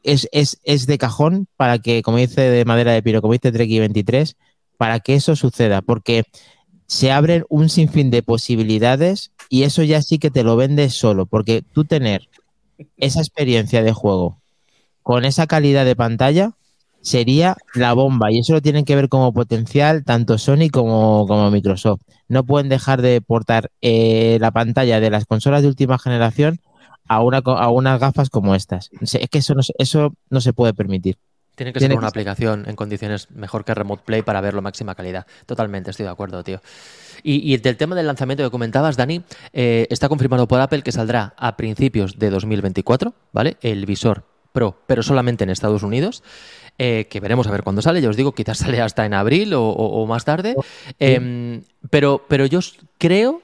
es, 0.02 0.28
es- 0.32 0.58
es 0.64 0.86
de 0.86 0.98
cajón 0.98 1.46
para 1.56 1.78
que, 1.78 2.02
como 2.02 2.18
dice 2.18 2.40
de 2.42 2.64
madera 2.64 2.92
de 2.92 3.02
pino, 3.02 3.20
como 3.20 3.32
dice 3.34 3.52
Treki 3.52 3.78
23, 3.80 4.36
para 4.76 5.00
que 5.00 5.14
eso 5.14 5.36
suceda, 5.36 5.82
porque 5.82 6.24
se 6.90 7.12
abren 7.12 7.44
un 7.48 7.68
sinfín 7.68 8.10
de 8.10 8.24
posibilidades 8.24 9.30
y 9.48 9.62
eso 9.62 9.84
ya 9.84 10.02
sí 10.02 10.18
que 10.18 10.32
te 10.32 10.42
lo 10.42 10.56
vendes 10.56 10.92
solo, 10.92 11.24
porque 11.24 11.62
tú 11.62 11.84
tener 11.84 12.28
esa 12.96 13.20
experiencia 13.20 13.84
de 13.84 13.92
juego 13.92 14.40
con 15.00 15.24
esa 15.24 15.46
calidad 15.46 15.84
de 15.84 15.94
pantalla 15.94 16.50
sería 17.00 17.56
la 17.74 17.92
bomba 17.92 18.32
y 18.32 18.40
eso 18.40 18.54
lo 18.54 18.60
tienen 18.60 18.84
que 18.84 18.96
ver 18.96 19.08
como 19.08 19.32
potencial 19.32 20.02
tanto 20.02 20.36
Sony 20.36 20.68
como, 20.72 21.28
como 21.28 21.48
Microsoft. 21.52 22.00
No 22.26 22.44
pueden 22.44 22.68
dejar 22.68 23.02
de 23.02 23.20
portar 23.20 23.70
eh, 23.82 24.38
la 24.40 24.50
pantalla 24.50 24.98
de 24.98 25.10
las 25.10 25.26
consolas 25.26 25.62
de 25.62 25.68
última 25.68 25.96
generación 25.96 26.58
a, 27.06 27.22
una, 27.22 27.38
a 27.38 27.70
unas 27.70 28.00
gafas 28.00 28.30
como 28.30 28.56
estas. 28.56 28.90
Es 29.00 29.30
que 29.30 29.38
eso 29.38 29.54
no, 29.54 29.62
eso 29.78 30.12
no 30.28 30.40
se 30.40 30.52
puede 30.52 30.74
permitir. 30.74 31.18
Tiene 31.60 31.74
que 31.74 31.78
Tiene 31.78 31.92
ser 31.92 31.98
una 31.98 32.06
que 32.06 32.08
aplicación 32.08 32.64
en 32.66 32.74
condiciones 32.74 33.30
mejor 33.32 33.66
que 33.66 33.74
Remote 33.74 34.02
Play 34.06 34.22
para 34.22 34.40
verlo 34.40 34.62
máxima 34.62 34.94
calidad. 34.94 35.26
Totalmente, 35.44 35.90
estoy 35.90 36.04
de 36.04 36.10
acuerdo, 36.10 36.42
tío. 36.42 36.62
Y, 37.22 37.52
y 37.52 37.54
del 37.58 37.76
tema 37.76 37.94
del 37.94 38.06
lanzamiento 38.06 38.42
que 38.42 38.50
comentabas, 38.50 38.96
Dani, 38.96 39.22
eh, 39.52 39.86
está 39.90 40.08
confirmado 40.08 40.48
por 40.48 40.58
Apple 40.58 40.80
que 40.80 40.90
saldrá 40.90 41.34
a 41.36 41.58
principios 41.58 42.18
de 42.18 42.30
2024, 42.30 43.12
¿vale? 43.32 43.58
El 43.60 43.84
visor 43.84 44.24
Pro, 44.52 44.78
pero 44.86 45.02
solamente 45.02 45.44
en 45.44 45.50
Estados 45.50 45.82
Unidos. 45.82 46.22
eh, 46.78 47.08
que 47.10 47.20
veremos 47.20 47.46
a 47.46 47.50
ver 47.50 47.62
cuándo 47.62 47.82
sale. 47.82 48.00
Ya 48.00 48.08
os 48.08 48.16
digo, 48.16 48.32
quizás 48.32 48.56
sale 48.64 48.80
hasta 48.80 49.04
en 49.04 49.12
abril 49.12 49.52
o, 49.52 49.62
o- 49.68 50.02
o 50.02 50.06
más 50.06 50.24
tarde. 50.24 50.54
Em, 50.98 51.62
pero, 51.90 52.24
pero 52.26 52.46
yo 52.46 52.60
creo 52.96 53.42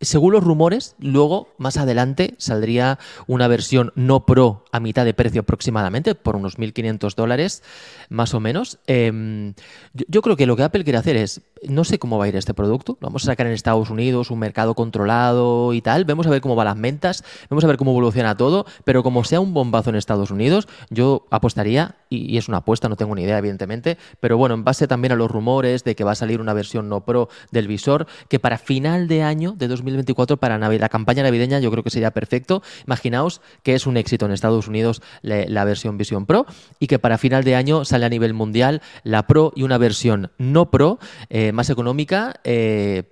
según 0.00 0.32
los 0.32 0.44
rumores, 0.44 0.94
luego, 1.00 1.48
más 1.58 1.76
adelante, 1.76 2.34
saldría 2.38 2.98
una 3.26 3.48
versión 3.48 3.92
no 3.96 4.26
pro 4.26 4.64
a 4.70 4.78
mitad 4.78 5.04
de 5.04 5.14
precio 5.14 5.40
aproximadamente, 5.40 6.14
por 6.14 6.36
unos 6.36 6.56
1.500 6.56 7.14
dólares, 7.16 7.62
más 8.08 8.32
o 8.32 8.40
menos. 8.40 8.78
Em, 8.86 9.54
yo, 9.92 10.22
creo 10.22 10.36
que 10.36 10.46
lo 10.46 10.56
que 10.56 10.62
Apple 10.62 10.84
quiere 10.84 10.98
hacer 10.98 11.16
es, 11.16 11.40
no 11.66 11.82
sé 11.82 11.98
cómo 11.98 12.16
va 12.16 12.26
a 12.26 12.28
ir 12.28 12.36
este 12.36 12.54
producto, 12.54 12.96
lo 13.00 13.08
vamos 13.08 13.24
a 13.24 13.26
sacar 13.26 13.46
en 13.46 13.52
Estados 13.52 13.90
Unidos, 13.90 14.30
un 14.30 14.38
mercado 14.38 14.74
controlado 14.74 15.72
y 15.72 15.80
tal, 15.80 16.04
vemos 16.04 16.26
a 16.28 16.30
ver 16.30 16.40
cómo 16.40 16.54
van 16.54 16.66
las 16.66 16.80
ventas, 16.80 17.24
vamos 17.50 17.64
a 17.64 17.66
ver 17.66 17.76
cómo 17.76 17.90
evoluciona 17.90 18.36
todo, 18.36 18.66
pero 18.84 19.02
como 19.02 19.24
sea 19.24 19.40
un 19.40 19.52
bombazo 19.52 19.90
en 19.90 19.96
Estados 19.96 20.30
Unidos, 20.30 20.68
yo 20.90 21.26
apostaría, 21.30 21.96
y, 22.08 22.38
es 22.38 22.48
una 22.48 22.58
apuesta, 22.58 22.88
no 22.88 22.96
tengo 22.96 23.16
ni 23.16 23.22
idea, 23.22 23.38
evidentemente, 23.38 23.98
pero 24.20 24.36
bueno, 24.36 24.54
en 24.54 24.62
base 24.62 24.86
también 24.86 25.12
a 25.12 25.16
los 25.16 25.30
rumores 25.30 25.82
de 25.82 25.96
que 25.96 26.04
va 26.04 26.12
a 26.12 26.14
salir 26.14 26.40
una 26.40 26.52
versión 26.52 26.88
no 26.88 27.04
pro 27.04 27.28
del 27.50 27.66
visor, 27.66 28.06
que 28.28 28.38
para 28.38 28.58
final 28.58 29.08
de 29.08 29.22
año 29.22 29.54
de 29.56 29.66
2024, 29.90 30.36
para 30.36 30.58
la 30.58 30.88
campaña 30.88 31.22
navideña, 31.22 31.60
yo 31.60 31.70
creo 31.70 31.82
que 31.82 31.90
sería 31.90 32.10
perfecto. 32.10 32.62
Imaginaos 32.86 33.40
que 33.62 33.74
es 33.74 33.86
un 33.86 33.96
éxito 33.96 34.26
en 34.26 34.32
Estados 34.32 34.68
Unidos 34.68 35.02
la, 35.22 35.44
la 35.46 35.64
versión 35.64 35.98
Vision 35.98 36.26
Pro 36.26 36.46
y 36.78 36.86
que 36.86 36.98
para 36.98 37.18
final 37.18 37.44
de 37.44 37.54
año 37.54 37.84
sale 37.84 38.06
a 38.06 38.08
nivel 38.08 38.34
mundial 38.34 38.82
la 39.02 39.26
Pro 39.26 39.52
y 39.54 39.62
una 39.62 39.78
versión 39.78 40.30
no 40.38 40.70
Pro 40.70 40.98
eh, 41.28 41.52
más 41.52 41.70
económica. 41.70 42.40
eh, 42.44 43.04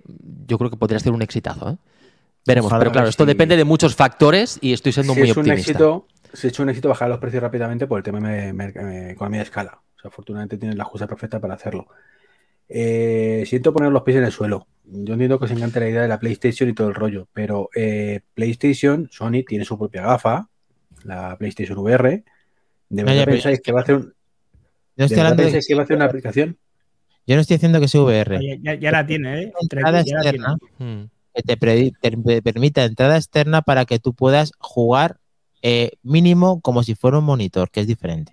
yo 0.47 0.57
creo 0.57 0.69
que 0.69 0.77
podría 0.77 0.99
ser 0.99 1.11
un 1.11 1.21
exitazo. 1.21 1.71
¿eh? 1.71 1.77
Veremos, 2.45 2.69
Ojalá 2.69 2.79
pero 2.79 2.91
claro, 2.91 3.07
esto 3.09 3.25
depende 3.25 3.57
de 3.57 3.65
muchos 3.65 3.95
factores 3.95 4.57
y 4.61 4.73
estoy 4.73 4.93
siendo 4.93 5.13
si 5.13 5.19
muy 5.19 5.29
es 5.29 5.35
un 5.35 5.41
optimista. 5.41 5.71
éxito, 5.71 6.07
si 6.33 6.47
es 6.47 6.59
un 6.59 6.69
éxito 6.69 6.89
bajar 6.89 7.09
los 7.09 7.19
precios 7.19 7.43
rápidamente 7.43 7.87
por 7.87 7.97
el 7.97 8.03
tema 8.03 8.19
de 8.19 9.11
economía 9.11 9.39
de 9.39 9.45
escala. 9.45 9.81
O 9.97 9.99
sea, 10.01 10.09
afortunadamente 10.09 10.57
tienen 10.57 10.77
la 10.77 10.83
excusa 10.83 11.07
perfecta 11.07 11.39
para 11.39 11.55
hacerlo. 11.55 11.87
Siento 12.69 13.73
poner 13.73 13.91
los 13.91 14.03
pies 14.03 14.17
en 14.17 14.23
el 14.23 14.31
suelo. 14.31 14.67
Yo 14.89 15.13
entiendo 15.13 15.37
que 15.37 15.45
os 15.45 15.51
encanta 15.51 15.79
la 15.81 15.89
idea 15.89 16.01
de 16.01 16.07
la 16.07 16.19
PlayStation 16.19 16.69
y 16.69 16.73
todo 16.73 16.87
el 16.87 16.95
rollo, 16.95 17.27
pero 17.33 17.69
eh, 17.75 18.21
PlayStation, 18.33 19.09
Sony 19.11 19.43
tiene 19.45 19.65
su 19.65 19.77
propia 19.77 20.01
gafa, 20.03 20.49
la 21.03 21.37
PlayStation 21.37 21.77
VR. 21.79 22.23
¿De 22.89 23.03
No, 23.03 23.09
ya, 23.09 23.13
verdad 23.13 23.25
pero 23.25 23.31
pensáis 23.35 23.61
que 23.61 23.71
va 23.73 23.79
a 23.81 23.83
hacer 23.83 23.95
un, 23.95 24.13
¿de 24.95 25.05
estoy, 25.05 25.19
hablando 25.19 25.43
de- 25.43 25.59
que 25.67 25.75
va 25.75 25.81
a 25.81 25.83
hacer 25.83 25.95
una 25.97 26.05
aplicación? 26.05 26.57
yo 27.25 27.35
no 27.35 27.41
estoy 27.41 27.55
diciendo 27.57 27.81
que 27.81 27.89
sea 27.89 28.01
VR. 28.01 28.39
Ya, 28.41 28.55
ya- 28.61 28.79
ya 28.79 28.91
la 28.91 29.05
tiene, 29.05 29.41
¿eh? 29.43 29.53
Entrada 29.61 30.01
Ya 30.03 30.15
la 30.15 30.21
tiene. 30.21 30.37
externa. 30.37 30.57
Mm. 30.79 31.09
que 31.35 31.43
te, 31.43 31.57
pre- 31.57 31.91
te 32.01 32.41
permita 32.41 32.83
entrada 32.85 33.17
externa 33.17 33.61
para 33.61 33.85
que 33.85 33.99
tú 33.99 34.13
puedas 34.13 34.53
jugar 34.57 35.19
eh, 35.61 35.91
mínimo 36.01 36.61
como 36.61 36.81
si 36.81 36.95
fuera 36.95 37.19
un 37.19 37.25
monitor, 37.25 37.69
que 37.69 37.81
es 37.81 37.87
diferente. 37.87 38.31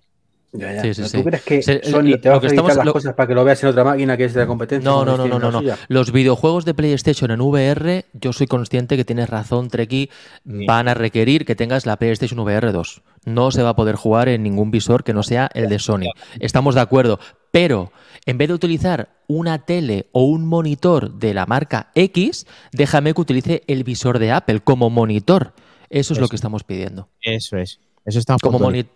Ya, 0.57 0.73
ya. 0.73 0.83
Sí, 0.83 0.95
sí, 0.95 1.03
¿No 1.03 1.09
sí. 1.09 1.17
¿Tú 1.19 1.25
crees 1.25 1.43
que 1.43 1.63
Se- 1.63 1.83
Sony 1.91 2.03
lo- 2.03 2.21
te 2.21 2.29
va 2.29 2.37
a 2.37 2.41
que 2.41 2.47
estamos- 2.47 2.77
las 2.77 2.87
lo- 2.87 2.93
cosas 2.93 3.15
para 3.15 3.27
que 3.27 3.35
lo 3.35 3.45
veas 3.45 3.61
en 3.65 3.71
otra 3.71 3.83
máquina 3.83 4.17
que 4.17 4.25
es 4.27 4.35
de 4.35 4.41
la 4.41 4.47
competencia? 4.47 4.89
No, 4.89 5.05
no, 5.05 5.17
no, 5.17 5.27
no, 5.27 5.39
no, 5.41 5.51
no. 5.51 5.63
Los 5.89 6.13
videojuegos 6.13 6.65
de 6.65 6.75
PlayStation 6.75 7.33
en 7.33 7.41
VR, 7.41 8.05
yo 8.13 8.33
soy 8.33 8.47
consciente 8.47 8.97
que 8.97 9.05
tienes 9.05 9.29
razón, 9.29 9.69
Treki, 9.69 10.11
van 10.45 10.87
a 10.89 10.95
requerir 10.95 11.45
que 11.45 11.57
tengas 11.57 11.87
la 11.87 11.97
PlayStation 11.97 12.39
VR 12.39 12.71
2. 12.73 13.03
No 13.25 13.51
se 13.51 13.63
va 13.63 13.71
a 13.71 13.77
poder 13.77 13.97
jugar 13.97 14.29
en 14.29 14.43
ningún 14.45 14.71
visor 14.71 15.03
que 15.03 15.13
no 15.13 15.23
sea 15.25 15.51
el 15.55 15.69
de 15.69 15.79
Sony. 15.81 16.11
Estamos 16.39 16.75
de 16.77 16.83
acuerdo. 16.83 17.19
Pero 17.51 17.93
en 18.27 18.39
vez 18.39 18.49
de 18.49 18.55
utilizar 18.55 19.09
una 19.27 19.65
tele 19.65 20.07
o 20.13 20.23
un 20.25 20.47
monitor 20.47 21.15
de 21.15 21.35
la 21.35 21.47
marca 21.47 21.91
X, 21.95 22.47
déjame 22.73 23.13
que 23.15 23.21
utilice 23.21 23.63
el 23.67 23.83
visor 23.85 24.19
de 24.19 24.31
Apple 24.33 24.61
como 24.61 24.89
monitor. 24.91 25.53
Eso 25.91 26.15
es 26.15 26.21
lo 26.21 26.29
que 26.29 26.37
estamos 26.37 26.65
pidiendo. 26.65 27.09
Eso 27.21 27.57
es. 27.57 27.81
Eso 28.05 28.19
está 28.19 28.37
Como 28.43 28.59
monitor. 28.59 28.93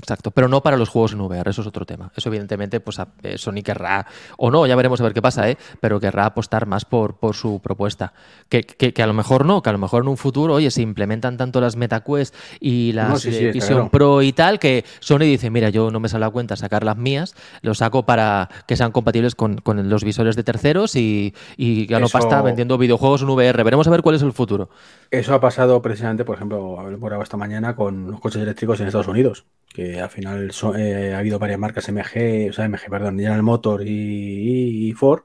Exacto, 0.00 0.30
pero 0.30 0.48
no 0.48 0.62
para 0.62 0.76
los 0.78 0.88
juegos 0.88 1.12
en 1.12 1.20
VR, 1.20 1.50
eso 1.50 1.60
es 1.60 1.66
otro 1.66 1.84
tema. 1.84 2.10
Eso 2.16 2.28
evidentemente, 2.30 2.80
pues 2.80 2.98
a- 2.98 3.08
eh, 3.22 3.36
Sony 3.36 3.62
querrá, 3.62 4.06
o 4.38 4.50
no, 4.50 4.66
ya 4.66 4.74
veremos 4.74 5.00
a 5.00 5.04
ver 5.04 5.12
qué 5.12 5.20
pasa, 5.22 5.48
¿eh? 5.50 5.58
pero 5.80 6.00
querrá 6.00 6.24
apostar 6.26 6.66
más 6.66 6.84
por, 6.84 7.16
por 7.18 7.34
su 7.36 7.60
propuesta. 7.60 8.12
Que, 8.48 8.62
que- 8.62 8.92
que 8.94 9.02
a 9.02 9.06
lo 9.06 9.12
mejor 9.12 9.44
no, 9.44 9.60
que 9.62 9.68
a 9.68 9.72
lo 9.72 9.78
mejor 9.78 10.02
en 10.02 10.08
un 10.08 10.16
futuro, 10.16 10.54
oye, 10.54 10.70
se 10.70 10.80
implementan 10.82 11.36
tanto 11.36 11.60
las 11.60 11.76
MetaQuest 11.76 12.34
y 12.60 12.92
las 12.92 13.08
No, 13.10 13.16
sí, 13.18 13.30
sí, 13.32 13.44
eh, 13.46 13.52
Vision 13.52 13.74
claro. 13.74 13.90
Pro 13.90 14.22
y 14.22 14.32
tal, 14.32 14.58
que 14.58 14.84
Sony 15.00 15.18
dice, 15.20 15.50
mira, 15.50 15.68
yo 15.68 15.90
no 15.90 16.00
me 16.00 16.08
sale 16.08 16.24
a 16.24 16.30
cuenta 16.30 16.56
sacar 16.56 16.82
las 16.82 16.96
mías, 16.96 17.34
lo 17.62 17.74
saco 17.74 18.06
para 18.06 18.48
que 18.66 18.76
sean 18.76 18.90
compatibles 18.92 19.34
con, 19.34 19.58
con 19.58 19.88
los 19.90 20.02
visores 20.02 20.34
de 20.34 20.42
terceros 20.44 20.96
y, 20.96 21.34
y 21.56 21.86
gano 21.86 22.06
Eso- 22.06 22.18
pasta 22.18 22.40
vendiendo 22.42 22.78
videojuegos 22.78 23.22
en 23.22 23.28
VR. 23.30 23.62
Veremos 23.64 23.86
a 23.86 23.90
ver 23.90 24.02
cuál 24.02 24.14
es 24.16 24.22
el 24.22 24.32
futuro. 24.32 24.70
Eso 25.10 25.34
ha 25.34 25.40
pasado 25.40 25.82
precisamente, 25.82 26.24
por 26.24 26.36
ejemplo, 26.36 26.78
hablamos 26.80 27.22
esta 27.24 27.36
mañana 27.36 27.74
con 27.76 28.10
los 28.10 28.20
coches 28.20 28.40
eléctricos 28.42 28.78
en 28.80 28.86
Estados 28.86 29.08
Unidos, 29.08 29.44
que 29.74 29.89
al 29.98 30.10
final 30.10 30.50
eh, 30.76 31.12
ha 31.14 31.18
habido 31.18 31.38
varias 31.38 31.58
marcas 31.58 31.88
MG, 31.88 32.50
o 32.50 32.52
sea, 32.52 32.68
MG, 32.68 32.88
perdón, 32.90 33.16
General 33.18 33.42
Motor 33.42 33.82
y, 33.84 34.92
Ford, 34.94 35.22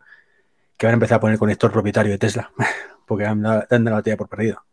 que 0.77 0.87
van 0.87 0.93
a 0.93 0.95
empezar 0.95 1.17
a 1.17 1.19
poner 1.21 1.37
conector 1.37 1.71
propietario 1.71 2.11
de 2.11 2.17
Tesla, 2.17 2.51
porque 3.05 3.25
han 3.25 3.41
dado, 3.41 3.65
la 3.69 4.01
tía 4.01 4.17
por 4.17 4.29
perdido. 4.29 4.63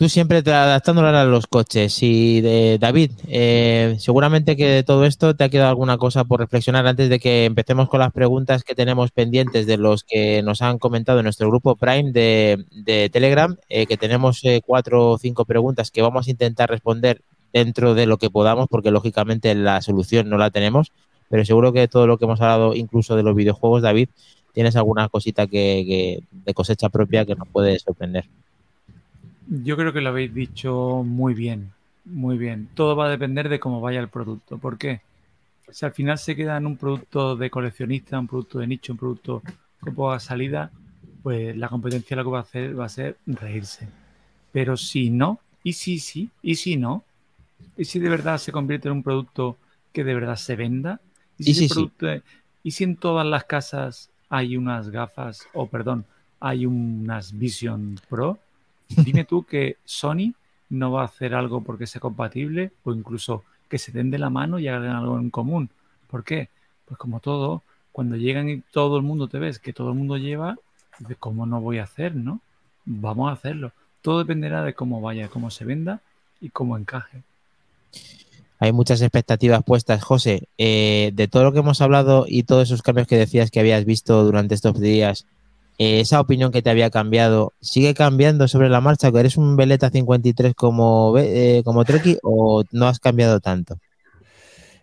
Tú 0.00 0.08
siempre 0.08 0.42
te 0.42 0.50
adaptándolo 0.50 1.08
a 1.08 1.24
los 1.26 1.46
coches. 1.46 2.02
Y 2.02 2.40
de 2.40 2.78
David, 2.80 3.10
eh, 3.28 3.96
seguramente 3.98 4.56
que 4.56 4.64
de 4.66 4.82
todo 4.82 5.04
esto 5.04 5.36
te 5.36 5.44
ha 5.44 5.50
quedado 5.50 5.68
alguna 5.68 5.98
cosa 5.98 6.24
por 6.24 6.40
reflexionar 6.40 6.86
antes 6.86 7.10
de 7.10 7.18
que 7.20 7.44
empecemos 7.44 7.90
con 7.90 8.00
las 8.00 8.10
preguntas 8.10 8.64
que 8.64 8.74
tenemos 8.74 9.10
pendientes 9.10 9.66
de 9.66 9.76
los 9.76 10.02
que 10.02 10.42
nos 10.42 10.62
han 10.62 10.78
comentado 10.78 11.18
en 11.18 11.24
nuestro 11.24 11.48
grupo 11.50 11.76
Prime 11.76 12.12
de, 12.12 12.64
de 12.70 13.10
Telegram, 13.10 13.58
eh, 13.68 13.84
que 13.84 13.98
tenemos 13.98 14.42
eh, 14.44 14.62
cuatro 14.64 15.10
o 15.10 15.18
cinco 15.18 15.44
preguntas 15.44 15.90
que 15.90 16.00
vamos 16.00 16.28
a 16.28 16.30
intentar 16.30 16.70
responder 16.70 17.20
dentro 17.52 17.92
de 17.92 18.06
lo 18.06 18.16
que 18.16 18.30
podamos, 18.30 18.68
porque 18.70 18.90
lógicamente 18.90 19.54
la 19.54 19.82
solución 19.82 20.30
no 20.30 20.38
la 20.38 20.50
tenemos, 20.50 20.92
pero 21.28 21.44
seguro 21.44 21.74
que 21.74 21.88
todo 21.88 22.06
lo 22.06 22.16
que 22.16 22.24
hemos 22.24 22.40
hablado, 22.40 22.74
incluso 22.74 23.16
de 23.16 23.22
los 23.22 23.36
videojuegos, 23.36 23.82
David, 23.82 24.08
tienes 24.54 24.76
alguna 24.76 25.10
cosita 25.10 25.46
que, 25.46 25.84
que- 25.86 26.22
de 26.32 26.54
cosecha 26.54 26.88
propia 26.88 27.26
que 27.26 27.34
nos 27.34 27.48
puede 27.48 27.78
sorprender. 27.78 28.24
Yo 29.50 29.76
creo 29.76 29.92
que 29.92 30.00
lo 30.00 30.10
habéis 30.10 30.32
dicho 30.34 31.02
muy 31.04 31.34
bien, 31.34 31.72
muy 32.04 32.38
bien. 32.38 32.68
Todo 32.74 32.96
va 32.96 33.06
a 33.06 33.10
depender 33.10 33.48
de 33.48 33.58
cómo 33.60 33.80
vaya 33.80 34.00
el 34.00 34.08
producto. 34.08 34.58
¿Por 34.58 34.78
qué? 34.78 35.00
Si 35.70 35.84
al 35.86 35.92
final 35.92 36.18
se 36.18 36.36
queda 36.36 36.56
en 36.56 36.66
un 36.66 36.76
producto 36.76 37.36
de 37.36 37.50
coleccionista, 37.50 38.18
un 38.20 38.28
producto 38.28 38.58
de 38.60 38.66
nicho, 38.68 38.92
un 38.92 38.98
producto 38.98 39.42
con 39.80 39.94
poca 39.94 40.20
salida, 40.20 40.72
pues 41.22 41.56
la 41.56 41.68
competencia 41.68 42.16
lo 42.16 42.24
que 42.24 42.30
va 42.30 42.38
a 42.38 42.42
hacer 42.42 42.78
va 42.78 42.86
a 42.86 42.88
ser 42.88 43.18
reírse. 43.26 43.88
Pero 44.52 44.76
si 44.76 45.10
no, 45.10 45.40
y 45.64 45.74
si 45.74 45.98
sí, 46.00 46.30
y 46.42 46.56
si 46.56 46.76
no, 46.76 47.04
y 47.76 47.84
si 47.84 47.98
de 47.98 48.08
verdad 48.08 48.38
se 48.38 48.52
convierte 48.52 48.88
en 48.88 48.94
un 48.94 49.02
producto 49.02 49.56
que 49.92 50.04
de 50.04 50.14
verdad 50.14 50.36
se 50.36 50.56
venda, 50.56 51.00
y 51.38 51.44
si, 51.44 51.50
Y 51.50 51.54
sí, 51.54 51.64
ese 51.64 51.74
sí. 51.74 51.74
producto- 51.74 52.06
y 52.62 52.70
si 52.72 52.84
en 52.84 52.96
todas 52.96 53.26
las 53.26 53.44
casas 53.44 54.10
hay 54.28 54.56
unas 54.56 54.90
gafas, 54.90 55.46
o 55.54 55.66
perdón, 55.66 56.04
hay 56.40 56.66
unas 56.66 57.36
Vision 57.38 57.96
Pro, 58.08 58.38
dime 58.96 59.24
tú 59.24 59.44
que 59.44 59.76
Sony 59.84 60.34
no 60.68 60.92
va 60.92 61.02
a 61.02 61.06
hacer 61.06 61.34
algo 61.34 61.62
porque 61.62 61.86
sea 61.86 62.00
compatible 62.00 62.72
o 62.84 62.92
incluso 62.92 63.44
que 63.68 63.78
se 63.78 63.92
den 63.92 64.10
de 64.10 64.18
la 64.18 64.30
mano 64.30 64.58
y 64.58 64.68
hagan 64.68 64.96
algo 64.96 65.18
en 65.18 65.30
común. 65.30 65.70
¿Por 66.08 66.24
qué? 66.24 66.48
Pues 66.86 66.98
como 66.98 67.20
todo, 67.20 67.62
cuando 67.92 68.16
llegan 68.16 68.48
y 68.48 68.60
todo 68.60 68.96
el 68.96 69.02
mundo 69.02 69.28
te 69.28 69.38
ves 69.38 69.58
que 69.58 69.72
todo 69.72 69.90
el 69.90 69.96
mundo 69.96 70.16
lleva, 70.16 70.56
dices, 70.98 71.16
¿cómo 71.18 71.46
no 71.46 71.60
voy 71.60 71.78
a 71.78 71.84
hacer, 71.84 72.14
no? 72.14 72.40
Vamos 72.84 73.30
a 73.30 73.34
hacerlo. 73.34 73.72
Todo 74.02 74.18
dependerá 74.18 74.62
de 74.64 74.74
cómo 74.74 75.00
vaya, 75.00 75.28
cómo 75.28 75.50
se 75.50 75.64
venda 75.64 76.00
y 76.40 76.50
cómo 76.50 76.76
encaje. 76.76 77.22
Hay 78.58 78.72
muchas 78.72 79.00
expectativas 79.00 79.62
puestas, 79.64 80.02
José. 80.02 80.48
Eh, 80.58 81.12
de 81.14 81.28
todo 81.28 81.44
lo 81.44 81.52
que 81.52 81.60
hemos 81.60 81.80
hablado 81.80 82.26
y 82.28 82.42
todos 82.42 82.64
esos 82.64 82.82
cambios 82.82 83.06
que 83.06 83.16
decías 83.16 83.50
que 83.50 83.60
habías 83.60 83.84
visto 83.84 84.22
durante 84.22 84.54
estos 84.54 84.78
días, 84.78 85.26
eh, 85.80 86.00
esa 86.00 86.20
opinión 86.20 86.52
que 86.52 86.62
te 86.62 86.70
había 86.70 86.90
cambiado, 86.90 87.54
¿sigue 87.60 87.94
cambiando 87.94 88.48
sobre 88.48 88.68
la 88.68 88.80
marcha? 88.82 89.12
¿Que 89.12 89.20
eres 89.20 89.36
un 89.38 89.56
Veleta 89.56 89.90
53 89.90 90.54
como, 90.54 91.16
eh, 91.18 91.62
como 91.64 91.84
Treki 91.84 92.18
o 92.22 92.64
no 92.72 92.86
has 92.88 93.00
cambiado 93.00 93.40
tanto? 93.40 93.80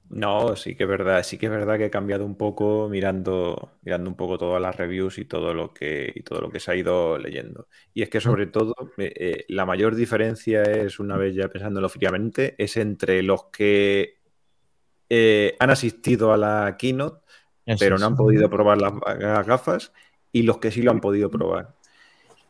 No, 0.09 0.55
sí 0.55 0.75
que 0.75 0.83
es 0.83 0.89
verdad, 0.89 1.21
sí 1.23 1.37
que 1.37 1.47
es 1.47 1.51
verdad 1.51 1.77
que 1.77 1.85
he 1.85 1.89
cambiado 1.89 2.25
un 2.25 2.37
poco 2.37 2.87
mirando, 2.89 3.73
mirando 3.81 4.09
un 4.09 4.15
poco 4.15 4.37
todas 4.37 4.61
las 4.61 4.75
reviews 4.75 5.17
y 5.17 5.25
todo 5.25 5.53
lo 5.53 5.73
que, 5.73 6.13
y 6.15 6.23
todo 6.23 6.39
lo 6.39 6.49
que 6.49 6.61
se 6.61 6.71
ha 6.71 6.75
ido 6.75 7.17
leyendo. 7.17 7.67
Y 7.93 8.03
es 8.03 8.09
que 8.09 8.21
sobre 8.21 8.47
todo 8.47 8.73
eh, 8.97 9.13
eh, 9.15 9.45
la 9.49 9.65
mayor 9.65 9.95
diferencia 9.95 10.63
es, 10.63 10.99
una 10.99 11.17
vez 11.17 11.35
ya 11.35 11.49
pensándolo 11.49 11.89
fríamente, 11.89 12.55
es 12.57 12.77
entre 12.77 13.21
los 13.21 13.45
que 13.45 14.19
eh, 15.09 15.55
han 15.59 15.71
asistido 15.71 16.31
a 16.31 16.37
la 16.37 16.77
keynote, 16.79 17.19
Eso 17.65 17.77
pero 17.79 17.97
no 17.97 18.05
han 18.05 18.15
podido 18.15 18.49
probar 18.49 18.81
las, 18.81 18.93
las 19.19 19.45
gafas, 19.45 19.91
y 20.37 20.43
los 20.43 20.59
que 20.59 20.71
sí 20.71 20.81
lo 20.81 20.91
han 20.91 21.01
podido 21.01 21.31
probar. 21.31 21.73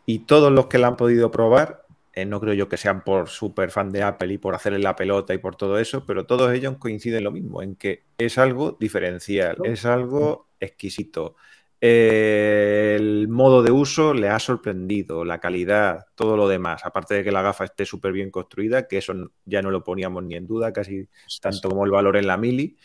Y 0.06 0.20
todos 0.20 0.52
los 0.52 0.68
que 0.68 0.78
la 0.78 0.88
han 0.88 0.98
podido 0.98 1.32
probar, 1.32 1.86
eh, 2.14 2.26
no 2.26 2.40
creo 2.42 2.54
yo 2.54 2.68
que 2.68 2.78
sean 2.78 3.04
por 3.04 3.30
súper 3.30 3.72
fan 3.72 3.92
de 3.92 4.04
Apple 4.04 4.34
y 4.34 4.38
por 4.38 4.56
hacerle 4.56 4.80
la 4.80 4.96
pelota 4.96 5.34
y 5.34 5.38
por 5.38 5.56
todo 5.56 5.80
eso, 5.80 6.06
pero 6.06 6.26
todos 6.26 6.54
ellos 6.54 6.76
coinciden 6.78 7.20
en 7.20 7.24
lo 7.24 7.32
mismo, 7.32 7.62
en 7.62 7.76
que 7.76 8.04
es 8.18 8.38
algo 8.38 8.76
diferencial, 8.80 9.58
es 9.64 9.86
algo 9.86 10.48
exquisito. 10.60 11.36
Eh, 11.80 12.96
el 12.98 13.28
modo 13.28 13.62
de 13.62 13.72
uso 13.72 14.14
le 14.14 14.30
ha 14.30 14.40
sorprendido, 14.40 15.24
la 15.24 15.40
calidad, 15.40 16.08
todo 16.16 16.36
lo 16.36 16.48
demás, 16.48 16.86
aparte 16.86 17.14
de 17.14 17.24
que 17.24 17.32
la 17.32 17.44
gafa 17.44 17.66
esté 17.66 17.86
súper 17.86 18.12
bien 18.12 18.32
construida, 18.32 18.88
que 18.88 18.98
eso 18.98 19.14
ya 19.46 19.62
no 19.62 19.72
lo 19.72 19.84
poníamos 19.84 20.24
ni 20.24 20.36
en 20.36 20.48
duda, 20.48 20.74
casi 20.74 21.08
tanto 21.40 21.70
como 21.70 21.86
el 21.86 21.92
valor 21.92 22.18
en 22.18 22.28
la 22.28 22.36
mili, 22.36 22.78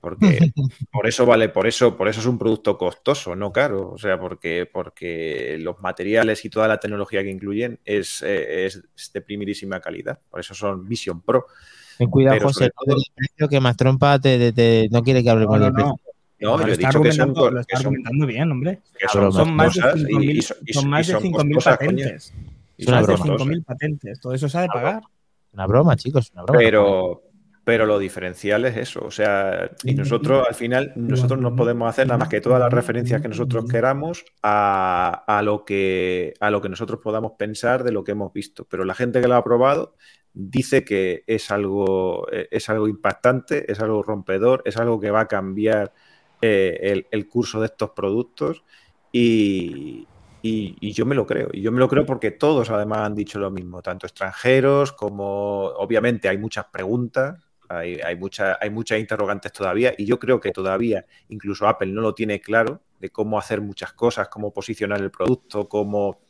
porque 0.00 0.38
por 0.92 1.06
eso 1.06 1.26
vale, 1.26 1.48
por 1.48 1.66
eso, 1.66 1.96
por 1.96 2.08
eso 2.08 2.20
es 2.20 2.26
un 2.26 2.38
producto 2.38 2.76
costoso, 2.78 3.34
no 3.36 3.52
caro. 3.52 3.90
O 3.92 3.98
sea, 3.98 4.18
porque, 4.18 4.68
porque 4.70 5.56
los 5.60 5.80
materiales 5.80 6.44
y 6.44 6.50
toda 6.50 6.68
la 6.68 6.78
tecnología 6.80 7.22
que 7.22 7.30
incluyen 7.30 7.78
es, 7.84 8.22
eh, 8.22 8.66
es 8.66 8.82
de 9.12 9.20
primerísima 9.20 9.80
calidad. 9.80 10.18
Por 10.30 10.40
eso 10.40 10.54
son 10.54 10.86
Vision 10.88 11.20
Pro. 11.22 11.46
Ten 11.98 12.10
cuidado, 12.10 12.36
pero 12.36 12.46
José, 12.48 12.64
del 12.86 13.02
precio 13.16 13.48
que 13.48 13.60
más 13.60 13.76
trompa 13.76 14.18
te, 14.20 14.38
te- 14.38 14.52
te- 14.52 14.88
no 14.90 15.02
quiere 15.02 15.22
que 15.22 15.30
hablemos 15.30 15.58
No, 15.58 15.58
no, 15.58 15.64
del 15.66 15.74
precio. 15.74 15.90
no. 15.92 16.00
No, 16.40 16.50
Ahora 16.50 16.66
yo 16.66 16.68
he 16.68 16.72
está 16.74 16.86
dicho 16.88 17.02
que 17.02 17.10
son, 17.12 17.32
lo 17.34 17.60
está 17.60 17.78
argumentando 17.78 18.24
bien, 18.26 18.52
hombre. 18.52 18.78
que 18.96 19.08
son. 19.08 19.32
Son 19.32 19.52
más 19.56 19.74
de 19.74 19.80
costosas 19.82 20.08
y- 20.08 20.14
5.000 20.14 20.36
y 20.36 20.42
son- 20.42 20.56
y 20.64 20.72
son 20.72 20.82
son- 20.82 20.90
más 20.90 21.00
y 21.00 21.06
de 21.08 21.12
son 21.14 21.22
5.000 21.24 21.54
costosas, 21.56 21.78
coño. 21.78 21.90
patentes. 21.90 22.24
Son 22.78 22.94
Más 22.94 23.00
de 23.00 23.06
broma. 23.12 23.18
costosas. 23.18 23.46
5.000 23.48 23.64
patentes. 23.64 24.20
Todo 24.20 24.32
eso 24.34 24.48
se 24.48 24.58
ha 24.58 24.60
de 24.60 24.68
pagar. 24.68 25.02
Una 25.52 25.66
broma, 25.66 25.96
chicos, 25.96 26.30
una 26.34 26.42
broma. 26.44 26.58
Pero, 26.60 27.22
pero 27.68 27.84
lo 27.84 27.98
diferencial 27.98 28.64
es 28.64 28.76
eso. 28.78 29.04
O 29.04 29.10
sea, 29.10 29.70
y 29.84 29.94
nosotros 29.94 30.42
al 30.48 30.54
final, 30.54 30.92
nosotros 30.96 31.38
no 31.38 31.54
podemos 31.54 31.86
hacer 31.90 32.06
nada 32.06 32.16
más 32.16 32.28
que 32.28 32.40
todas 32.40 32.60
las 32.60 32.72
referencias 32.72 33.20
que 33.20 33.28
nosotros 33.28 33.66
queramos 33.66 34.24
a, 34.42 35.24
a 35.26 35.42
lo 35.42 35.66
que, 35.66 36.32
a 36.40 36.50
lo 36.50 36.62
que 36.62 36.70
nosotros 36.70 37.00
podamos 37.02 37.32
pensar 37.38 37.84
de 37.84 37.92
lo 37.92 38.04
que 38.04 38.12
hemos 38.12 38.32
visto. 38.32 38.64
Pero 38.70 38.84
la 38.86 38.94
gente 38.94 39.20
que 39.20 39.28
lo 39.28 39.34
ha 39.36 39.44
probado 39.44 39.96
dice 40.32 40.82
que 40.82 41.24
es 41.26 41.50
algo, 41.50 42.26
eh, 42.32 42.48
es 42.50 42.70
algo 42.70 42.88
impactante, 42.88 43.70
es 43.70 43.80
algo 43.80 44.02
rompedor, 44.02 44.62
es 44.64 44.78
algo 44.78 44.98
que 44.98 45.10
va 45.10 45.20
a 45.20 45.28
cambiar 45.28 45.92
eh, 46.40 46.78
el, 46.82 47.06
el 47.10 47.28
curso 47.28 47.60
de 47.60 47.66
estos 47.66 47.90
productos. 47.90 48.64
Y, 49.12 50.08
y- 50.42 50.76
y 50.80 50.92
yo 50.92 51.04
me 51.06 51.14
lo 51.14 51.26
creo. 51.26 51.48
Y 51.52 51.60
yo 51.62 51.72
me 51.72 51.80
lo 51.80 51.88
creo 51.88 52.06
porque 52.06 52.30
todos 52.30 52.70
además 52.70 53.00
han 53.00 53.14
dicho 53.14 53.38
lo 53.38 53.50
mismo, 53.50 53.82
tanto 53.82 54.06
extranjeros 54.06 54.92
como, 54.92 55.64
obviamente, 55.66 56.28
hay 56.28 56.38
muchas 56.38 56.66
preguntas, 56.66 57.38
hay, 57.68 58.00
hay, 58.00 58.16
mucha- 58.16 58.58
hay 58.60 58.70
muchas 58.70 58.98
interrogantes 58.98 59.52
todavía. 59.52 59.94
Y 59.96 60.04
yo 60.06 60.18
creo 60.18 60.40
que 60.40 60.50
todavía 60.52 61.04
incluso 61.28 61.66
Apple 61.68 61.88
no 61.92 62.00
lo 62.00 62.14
tiene 62.14 62.40
claro 62.40 62.82
de 62.98 63.10
cómo 63.10 63.38
hacer 63.38 63.60
muchas 63.60 63.92
cosas, 63.92 64.28
cómo 64.28 64.52
posicionar 64.52 65.00
el 65.00 65.10
producto, 65.10 65.68
cómo, 65.68 66.20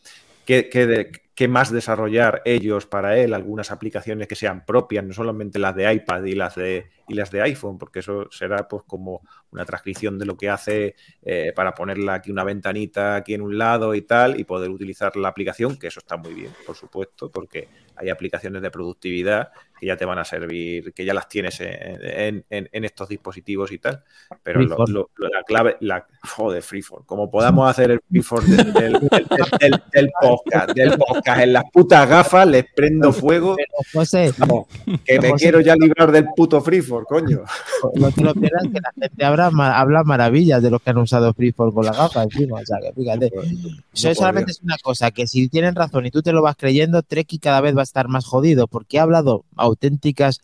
qué, 0.44 0.68
qué 0.68 0.86
de- 0.86 1.12
qué 1.38 1.46
más 1.46 1.70
desarrollar 1.70 2.42
ellos 2.44 2.86
para 2.86 3.16
él, 3.16 3.32
algunas 3.32 3.70
aplicaciones 3.70 4.26
que 4.26 4.34
sean 4.34 4.66
propias, 4.66 5.04
no 5.04 5.12
solamente 5.12 5.60
las 5.60 5.72
de 5.76 5.92
iPad 5.92 6.24
y 6.24 6.34
las 6.34 6.56
de, 6.56 6.90
y 7.06 7.14
las 7.14 7.30
de 7.30 7.42
iPhone, 7.42 7.78
porque 7.78 8.00
eso 8.00 8.28
será 8.32 8.66
pues 8.66 8.82
como 8.88 9.22
una 9.52 9.64
transcripción 9.64 10.18
de 10.18 10.26
lo 10.26 10.36
que 10.36 10.50
hace 10.50 10.96
eh, 11.22 11.52
para 11.54 11.76
ponerla 11.76 12.14
aquí 12.14 12.32
una 12.32 12.42
ventanita 12.42 13.14
aquí 13.14 13.34
en 13.34 13.42
un 13.42 13.56
lado 13.56 13.94
y 13.94 14.02
tal, 14.02 14.40
y 14.40 14.42
poder 14.42 14.70
utilizar 14.70 15.14
la 15.16 15.28
aplicación, 15.28 15.78
que 15.78 15.86
eso 15.86 16.00
está 16.00 16.16
muy 16.16 16.34
bien, 16.34 16.50
por 16.66 16.74
supuesto, 16.74 17.30
porque 17.30 17.68
hay 17.94 18.10
aplicaciones 18.10 18.60
de 18.60 18.72
productividad 18.72 19.52
que 19.78 19.86
ya 19.86 19.96
te 19.96 20.04
van 20.04 20.18
a 20.18 20.24
servir, 20.24 20.92
que 20.92 21.04
ya 21.04 21.14
las 21.14 21.28
tienes 21.28 21.58
en, 21.60 22.44
estos 22.50 23.08
dispositivos 23.08 23.70
y 23.70 23.78
tal. 23.78 24.02
Pero 24.42 24.60
la 24.60 25.42
clave, 25.46 25.76
la, 25.80 26.06
joder, 26.28 26.62
Freeform, 26.62 27.04
como 27.04 27.30
podamos 27.30 27.68
hacer 27.70 27.92
el 27.92 28.00
Freeform 28.08 28.46
del, 28.46 28.92
del, 28.92 30.10
podcast, 30.20 30.72
del 30.74 30.98
podcast 30.98 31.27
en 31.36 31.52
las 31.52 31.64
putas 31.70 32.08
gafas, 32.08 32.46
les 32.46 32.64
prendo 32.74 33.12
fuego. 33.12 33.56
que 35.04 35.20
me 35.20 35.32
quiero 35.32 35.60
ya 35.60 35.74
librar 35.76 36.10
del 36.12 36.26
puto 36.34 36.60
Freeform, 36.60 37.04
coño. 37.04 37.42
No 37.94 38.10
te 38.10 38.22
lo 38.22 38.34
pierdas 38.34 38.62
que 38.72 38.80
la 38.80 38.92
gente 38.94 39.24
habla, 39.24 39.50
habla 39.78 40.04
maravillas 40.04 40.62
de 40.62 40.70
los 40.70 40.80
que 40.80 40.90
han 40.90 40.98
usado 40.98 41.32
Freeform 41.34 41.72
con 41.72 41.84
la 41.84 41.92
gafa 41.92 42.22
encima. 42.22 42.60
O 42.60 42.66
sea, 42.66 42.78
que 42.80 42.92
fíjate. 42.92 43.32
Eso 43.92 44.14
solamente 44.14 44.52
es 44.52 44.62
una 44.62 44.76
cosa, 44.82 45.10
que 45.10 45.26
si 45.26 45.48
tienen 45.48 45.74
razón 45.74 46.06
y 46.06 46.10
tú 46.10 46.22
te 46.22 46.32
lo 46.32 46.42
vas 46.42 46.56
creyendo, 46.56 47.02
Treki 47.02 47.38
cada 47.38 47.60
vez 47.60 47.76
va 47.76 47.80
a 47.80 47.84
estar 47.84 48.08
más 48.08 48.24
jodido, 48.24 48.66
porque 48.66 48.98
ha 48.98 49.02
hablado 49.02 49.44
auténticas, 49.56 50.40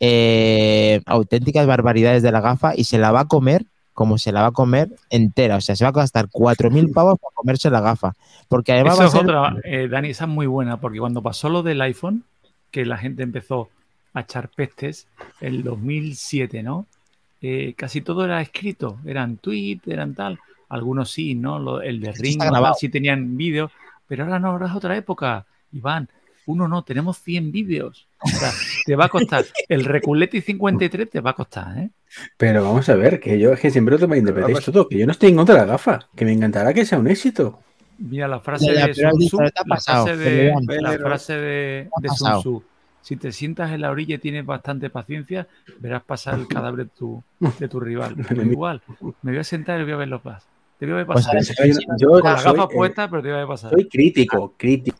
eh, 0.00 1.00
auténticas 1.06 1.66
barbaridades 1.66 2.22
de 2.22 2.32
la 2.32 2.40
gafa 2.40 2.74
y 2.74 2.84
se 2.84 2.98
la 2.98 3.12
va 3.12 3.20
a 3.20 3.28
comer 3.28 3.66
como 3.94 4.18
se 4.18 4.32
la 4.32 4.42
va 4.42 4.48
a 4.48 4.52
comer 4.52 4.90
entera. 5.08 5.56
O 5.56 5.60
sea, 5.60 5.76
se 5.76 5.84
va 5.84 5.90
a 5.90 5.92
gastar 5.92 6.28
4.000 6.28 6.92
pavos 6.94 7.18
para 7.18 7.34
comerse 7.34 7.70
la 7.70 7.80
gafa. 7.80 8.12
Porque 8.48 8.72
además 8.72 9.00
va 9.00 9.04
a 9.04 9.08
ser... 9.08 9.22
otra, 9.22 9.56
eh, 9.64 9.88
Dani, 9.88 10.10
esa 10.10 10.24
es 10.24 10.30
muy 10.30 10.46
buena, 10.46 10.78
porque 10.80 10.98
cuando 10.98 11.22
pasó 11.22 11.48
lo 11.48 11.62
del 11.62 11.80
iPhone, 11.80 12.24
que 12.70 12.84
la 12.84 12.98
gente 12.98 13.22
empezó 13.22 13.70
a 14.12 14.20
echar 14.20 14.48
pestes, 14.48 15.06
el 15.40 15.62
2007, 15.62 16.62
¿no? 16.62 16.86
Eh, 17.40 17.74
casi 17.76 18.00
todo 18.00 18.24
era 18.24 18.40
escrito, 18.40 18.98
eran 19.06 19.36
tweets, 19.36 19.86
eran 19.86 20.14
tal. 20.14 20.38
Algunos 20.68 21.10
sí, 21.10 21.34
¿no? 21.34 21.80
el 21.80 22.00
de 22.00 22.12
Ring, 22.12 22.42
sí 22.76 22.88
tenían 22.88 23.36
vídeos, 23.36 23.70
pero 24.08 24.24
ahora 24.24 24.38
no, 24.38 24.48
ahora 24.48 24.66
es 24.66 24.72
otra 24.72 24.96
época. 24.96 25.46
Iván, 25.72 26.08
uno 26.46 26.66
no, 26.68 26.82
tenemos 26.82 27.18
100 27.18 27.52
vídeos. 27.52 28.06
Te 28.86 28.96
va 28.96 29.06
a 29.06 29.08
costar. 29.08 29.44
El 29.68 29.84
Reculeti 29.84 30.40
53 30.40 31.10
te 31.10 31.20
va 31.20 31.30
a 31.30 31.34
costar, 31.34 31.78
¿eh? 31.78 31.90
Pero 32.36 32.62
vamos 32.62 32.88
a 32.88 32.94
ver, 32.94 33.20
que 33.20 33.38
yo 33.38 33.52
es 33.52 33.60
que 33.60 33.70
siempre 33.70 33.98
lo 33.98 34.08
me 34.08 34.18
interpretéis 34.18 34.64
todo, 34.64 34.88
que 34.88 34.98
yo 34.98 35.06
no 35.06 35.12
estoy 35.12 35.30
en 35.30 35.36
contra 35.36 35.54
de 35.54 35.60
la 35.62 35.66
gafa, 35.66 36.08
que 36.14 36.24
me 36.24 36.32
encantará 36.32 36.72
que 36.72 36.86
sea 36.86 36.98
un 36.98 37.08
éxito. 37.08 37.60
Mira 37.98 38.28
la 38.28 38.40
frase 38.40 38.72
de 38.72 38.94
Sun 38.94 39.18
Tzu, 39.18 39.38
la 39.40 39.76
frase 39.76 40.16
de, 40.16 40.52
la 40.80 40.98
frase 40.98 41.32
de, 41.34 41.88
Sun 42.14 42.40
Tzu. 42.40 42.62
Si 43.02 43.16
te 43.16 43.32
sientas 43.32 43.70
en 43.72 43.82
la 43.82 43.90
orilla 43.90 44.14
y 44.14 44.18
tienes 44.18 44.46
bastante 44.46 44.88
paciencia, 44.88 45.46
verás 45.78 46.02
pasar 46.02 46.38
el 46.38 46.48
cadáver 46.48 46.86
de 46.86 46.90
tu, 46.90 47.22
de 47.58 47.68
tu 47.68 47.78
rival. 47.78 48.16
igual, 48.50 48.80
me 49.22 49.32
voy 49.32 49.40
a 49.40 49.44
sentar 49.44 49.80
y 49.80 49.84
voy 49.84 49.92
a 49.92 49.96
ver 49.96 50.08
los 50.08 50.22
pasos. 50.22 50.48
Te 50.78 50.86
voy 50.86 50.94
a 50.94 50.96
ver 50.96 51.06
pues 51.06 51.26
pasar. 51.26 51.42
yo, 51.98 52.08
Con 52.08 52.22
la 52.22 52.42
gafa 52.42 52.68
puesta, 52.68 53.10
pero 53.10 53.22
te 53.22 53.28
voy 53.28 53.36
a 53.36 53.40
ver 53.40 53.48
pasar. 53.48 53.70
Soy 53.70 53.88
crítico, 53.88 54.54
crítico 54.56 54.98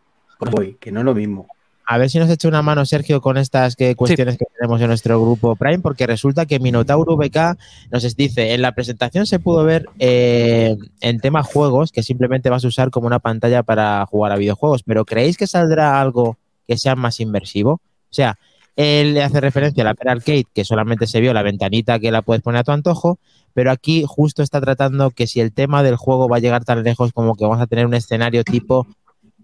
que 0.78 0.92
no 0.92 1.00
es 1.00 1.06
lo 1.06 1.14
mismo. 1.14 1.46
A 1.86 1.98
ver 1.98 2.08
si 2.08 2.18
nos 2.18 2.30
echa 2.30 2.48
una 2.48 2.62
mano, 2.62 2.86
Sergio, 2.86 3.20
con 3.20 3.36
estas 3.36 3.76
que, 3.76 3.94
cuestiones 3.94 4.38
que 4.38 4.46
tenemos 4.58 4.80
en 4.80 4.88
nuestro 4.88 5.20
grupo 5.20 5.54
Prime, 5.54 5.80
porque 5.80 6.06
resulta 6.06 6.46
que 6.46 6.58
Minotauro 6.58 7.16
VK 7.16 7.58
nos 7.90 8.16
dice, 8.16 8.54
en 8.54 8.62
la 8.62 8.72
presentación 8.72 9.26
se 9.26 9.38
pudo 9.38 9.64
ver 9.64 9.86
eh, 9.98 10.76
en 11.00 11.20
tema 11.20 11.42
juegos 11.42 11.92
que 11.92 12.02
simplemente 12.02 12.48
vas 12.48 12.64
a 12.64 12.68
usar 12.68 12.90
como 12.90 13.06
una 13.06 13.18
pantalla 13.18 13.62
para 13.62 14.06
jugar 14.06 14.32
a 14.32 14.36
videojuegos, 14.36 14.82
pero 14.82 15.04
¿creéis 15.04 15.36
que 15.36 15.46
saldrá 15.46 16.00
algo 16.00 16.38
que 16.66 16.78
sea 16.78 16.96
más 16.96 17.20
inversivo? 17.20 17.72
O 17.72 18.14
sea, 18.14 18.38
él 18.76 19.14
le 19.14 19.22
hace 19.22 19.40
referencia 19.40 19.82
a 19.82 19.84
la 19.84 19.90
Apple 19.90 20.10
Arcade, 20.10 20.46
que 20.54 20.64
solamente 20.64 21.06
se 21.06 21.20
vio 21.20 21.34
la 21.34 21.42
ventanita 21.42 21.98
que 21.98 22.10
la 22.10 22.22
puedes 22.22 22.42
poner 22.42 22.60
a 22.60 22.64
tu 22.64 22.72
antojo, 22.72 23.18
pero 23.52 23.70
aquí 23.70 24.04
justo 24.06 24.42
está 24.42 24.60
tratando 24.60 25.10
que 25.10 25.26
si 25.26 25.40
el 25.40 25.52
tema 25.52 25.82
del 25.82 25.96
juego 25.96 26.28
va 26.28 26.38
a 26.38 26.40
llegar 26.40 26.64
tan 26.64 26.82
lejos 26.82 27.12
como 27.12 27.34
que 27.34 27.44
vamos 27.44 27.60
a 27.60 27.66
tener 27.66 27.86
un 27.86 27.94
escenario 27.94 28.42
tipo 28.42 28.86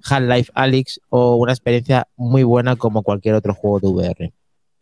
Half-Life 0.04 0.52
Alyx 0.54 1.00
o 1.08 1.36
una 1.36 1.52
experiencia 1.52 2.08
muy 2.16 2.42
buena 2.42 2.76
como 2.76 3.02
cualquier 3.02 3.34
otro 3.34 3.54
juego 3.54 3.80
de 3.80 3.88
VR. 3.88 4.32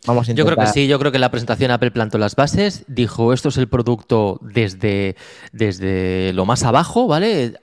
Vamos 0.06 0.28
a 0.28 0.32
Yo 0.32 0.46
creo 0.46 0.56
que 0.56 0.66
sí, 0.66 0.86
yo 0.86 0.98
creo 1.00 1.10
que 1.10 1.16
en 1.16 1.22
la 1.22 1.30
presentación 1.30 1.72
Apple 1.72 1.90
plantó 1.90 2.18
las 2.18 2.36
bases, 2.36 2.84
dijo 2.86 3.32
esto 3.32 3.48
es 3.48 3.56
el 3.56 3.68
producto 3.68 4.38
desde, 4.42 5.16
desde 5.52 6.32
lo 6.34 6.46
más 6.46 6.62
abajo, 6.62 7.08
¿vale? 7.08 7.54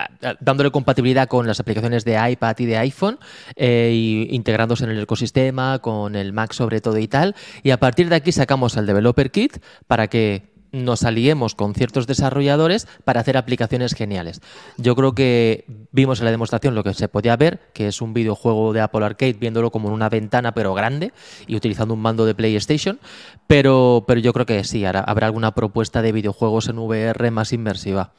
Dándole 0.42 0.70
compatibilidad 0.70 1.30
con 1.30 1.48
las 1.48 1.62
aplicaciones 1.62 2.04
de 2.04 2.20
iPad 2.30 2.56
y 2.60 2.66
de 2.66 2.78
iPhone, 2.78 3.20
e 3.56 4.28
integrándose 4.32 4.84
en 4.84 4.92
el 4.92 5.02
ecosistema, 5.02 5.80
con 5.80 6.16
el 6.16 6.34
Mac 6.34 6.52
sobre 6.52 6.82
todo 6.82 6.98
y 6.98 7.08
tal. 7.08 7.36
Y 7.64 7.72
a 7.72 7.80
partir 7.80 8.10
de 8.10 8.16
aquí 8.16 8.34
sacamos 8.34 8.76
el 8.76 8.86
Developer 8.86 9.32
Kit 9.32 9.58
para 9.88 10.08
que 10.08 10.55
nos 10.84 11.04
aliemos 11.04 11.56
con 11.56 11.74
ciertos 11.74 12.08
desarrolladores 12.08 12.88
para 13.04 13.22
hacer 13.22 13.38
aplicaciones 13.38 13.94
geniales. 13.94 14.42
Yo 14.78 14.96
creo 14.96 15.16
que 15.16 15.66
vimos 15.92 16.20
en 16.20 16.26
la 16.26 16.32
demostración 16.32 16.76
lo 16.76 16.84
que 16.84 16.94
se 16.94 17.08
podía 17.08 17.36
ver, 17.38 17.60
que 17.74 17.88
es 17.88 18.02
un 18.02 18.14
videojuego 18.14 18.74
de 18.74 18.82
Apple 18.82 19.06
Arcade 19.06 19.34
viéndolo 19.34 19.72
como 19.72 19.88
en 19.88 19.94
una 19.94 20.10
ventana 20.10 20.54
pero 20.54 20.74
grande 20.74 21.14
y 21.48 21.56
utilizando 21.56 21.94
un 21.94 22.02
mando 22.02 22.26
de 22.26 22.36
PlayStation, 22.36 23.00
pero, 23.48 24.04
pero 24.08 24.20
yo 24.20 24.34
creo 24.34 24.46
que 24.46 24.64
sí, 24.64 24.86
habrá 24.86 25.28
alguna 25.28 25.54
propuesta 25.56 26.02
de 26.02 26.12
videojuegos 26.12 26.68
en 26.68 26.80
VR 26.80 27.32
más 27.32 27.54
inmersiva. 27.54 28.12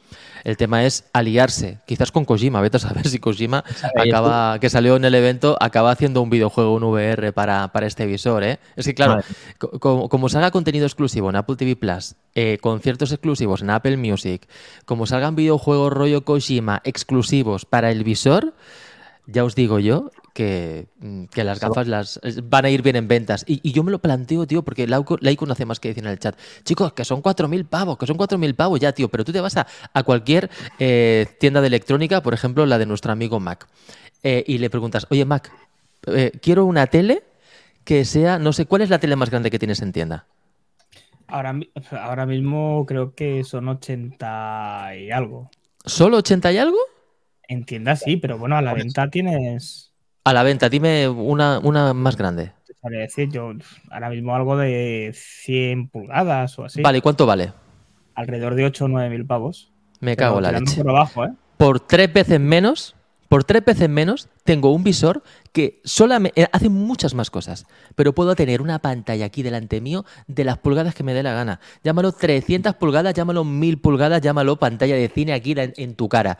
El 0.47 0.55
tema 0.55 0.85
es 0.85 1.03
aliarse, 1.11 1.79
quizás 1.85 2.11
con 2.13 2.23
Kojima, 2.23 2.61
vete 2.61 2.77
a 2.77 2.79
saber 2.79 3.05
si 3.05 3.19
Kojima 3.19 3.65
acaba, 3.97 4.59
que 4.59 4.69
salió 4.69 4.95
en 4.95 5.03
el 5.03 5.13
evento, 5.13 5.57
acaba 5.59 5.91
haciendo 5.91 6.21
un 6.21 6.29
videojuego 6.29 6.77
en 6.77 6.83
VR 6.83 7.33
para, 7.33 7.69
este 7.81 8.05
visor. 8.05 8.45
¿eh? 8.45 8.57
Es 8.77 8.85
que 8.85 8.93
claro, 8.93 9.21
como, 9.79 10.29
salga 10.29 10.51
contenido 10.51 10.85
exclusivo 10.85 11.29
en 11.29 11.35
Apple 11.35 11.57
TV 11.57 11.75
Plus, 11.75 12.15
eh, 12.33 12.46
conciertos 12.61 13.11
exclusivos 13.11 13.61
en 13.61 13.69
Apple 13.69 13.97
Music, 13.97 14.47
como 14.85 15.05
salgan 15.05 15.35
videojuegos 15.35 15.93
rollo 15.93 16.23
Kojima 16.23 16.81
exclusivos 16.83 17.65
para 17.65 17.91
el 17.91 18.03
visor, 18.03 18.53
ya 19.27 19.43
os 19.43 19.55
digo 19.55 19.79
yo 19.79 20.11
que, 20.37 20.87
mm, 20.99 21.25
las 21.35 21.59
gafas 21.59 21.87
las 21.87 22.19
van 22.43 22.65
a 22.65 22.69
ir 22.69 22.83
bien 22.83 22.95
en 22.95 23.07
ventas. 23.07 23.43
Y, 23.47 23.71
yo 23.71 23.83
me 23.83 23.89
lo 23.89 23.99
planteo, 23.99 24.45
tío, 24.45 24.63
porque 24.63 24.85
la 24.85 24.99
no 24.99 25.51
hace 25.51 25.65
más 25.65 25.79
que 25.79 25.87
decir 25.87 26.03
en 26.03 26.11
el 26.11 26.19
chat. 26.19 26.37
Chicos, 26.63 26.93
que 26.93 27.03
son 27.03 27.23
4.000 27.23 27.65
pavos, 27.65 27.97
que 27.97 28.05
son 28.05 28.17
4.000 28.17 28.55
pavos 28.55 28.79
ya, 28.79 28.91
tío. 28.91 29.09
Pero 29.09 29.25
tú 29.25 29.31
te 29.31 29.41
vas 29.41 29.57
a, 29.57 29.65
cualquier 30.03 30.51
eh, 30.77 31.25
tienda 31.39 31.59
de 31.61 31.67
electrónica, 31.67 32.21
por 32.21 32.35
ejemplo, 32.35 32.67
la 32.67 32.77
de 32.77 32.85
nuestro 32.85 33.11
amigo 33.11 33.39
Mac, 33.39 33.67
eh, 34.21 34.43
y 34.45 34.59
le 34.59 34.69
preguntas, 34.69 35.07
oye, 35.09 35.25
Mac, 35.25 35.51
eh, 36.05 36.31
quiero 36.39 36.65
una 36.65 36.85
tele 36.85 37.23
que 37.83 38.05
sea, 38.05 38.37
no 38.37 38.53
sé, 38.53 38.67
¿cuál 38.67 38.83
es 38.83 38.91
la 38.91 38.99
tele 38.99 39.15
más 39.15 39.31
grande 39.31 39.49
que 39.49 39.57
tienes 39.57 39.81
en 39.81 39.91
tienda? 39.91 40.27
Ahora, 41.27 41.59
ahora 41.91 42.25
mismo 42.25 42.85
creo 42.85 43.13
que 43.13 43.43
son 43.43 43.67
80 43.67 44.95
y 44.97 45.11
algo. 45.11 45.49
¿Solo 45.85 46.17
80 46.17 46.51
y 46.53 46.57
algo? 46.57 46.77
En 47.47 47.65
tienda 47.65 47.95
sí, 47.95 48.17
pero 48.17 48.37
bueno, 48.37 48.57
a 48.57 48.61
la 48.61 48.73
venta 48.73 49.09
tienes. 49.09 49.93
A 50.23 50.33
la 50.33 50.43
venta, 50.43 50.69
dime 50.69 51.07
una, 51.07 51.59
una 51.59 51.93
más 51.93 52.17
grande. 52.17 52.51
Te 52.65 52.97
decir 52.97 53.29
yo 53.29 53.51
ahora 53.89 54.09
mismo 54.09 54.35
algo 54.35 54.55
de 54.57 55.11
100 55.13 55.89
pulgadas 55.89 56.57
o 56.59 56.65
así. 56.65 56.81
Vale, 56.81 56.99
¿y 56.99 57.01
cuánto 57.01 57.25
vale? 57.25 57.51
Alrededor 58.15 58.55
de 58.55 58.65
8 58.65 58.85
o 58.85 58.87
9 58.87 59.09
mil 59.09 59.25
pavos. 59.25 59.71
Me 59.99 60.15
cago 60.15 60.37
en 60.37 60.43
la 60.43 60.51
leche. 60.53 60.81
Por, 60.81 60.89
abajo, 60.89 61.25
¿eh? 61.25 61.31
por 61.57 61.79
tres 61.79 62.11
veces 62.13 62.39
menos, 62.39 62.95
por 63.27 63.43
tres 63.43 63.65
veces 63.65 63.89
menos, 63.89 64.29
tengo 64.43 64.71
un 64.73 64.83
visor 64.83 65.23
que 65.57 65.81
solamente 65.83 66.41
eh, 66.41 66.47
hace 66.51 66.69
muchas 66.69 67.15
más 67.15 67.31
cosas, 67.31 67.65
pero 67.95 68.13
puedo 68.13 68.35
tener 68.35 68.61
una 68.61 68.79
pantalla 68.79 69.25
aquí 69.25 69.41
delante 69.41 69.81
mío 69.81 70.05
de 70.27 70.43
las 70.43 70.59
pulgadas 70.59 70.93
que 70.93 71.03
me 71.03 71.15
dé 71.15 71.23
la 71.23 71.33
gana. 71.33 71.59
Llámalo 71.83 72.11
300 72.11 72.75
pulgadas, 72.75 73.15
llámalo 73.15 73.43
1000 73.43 73.79
pulgadas, 73.79 74.21
llámalo 74.21 74.57
pantalla 74.57 74.95
de 74.95 75.09
cine 75.09 75.33
aquí 75.33 75.55
en 75.57 75.95
tu 75.95 76.07
cara 76.07 76.37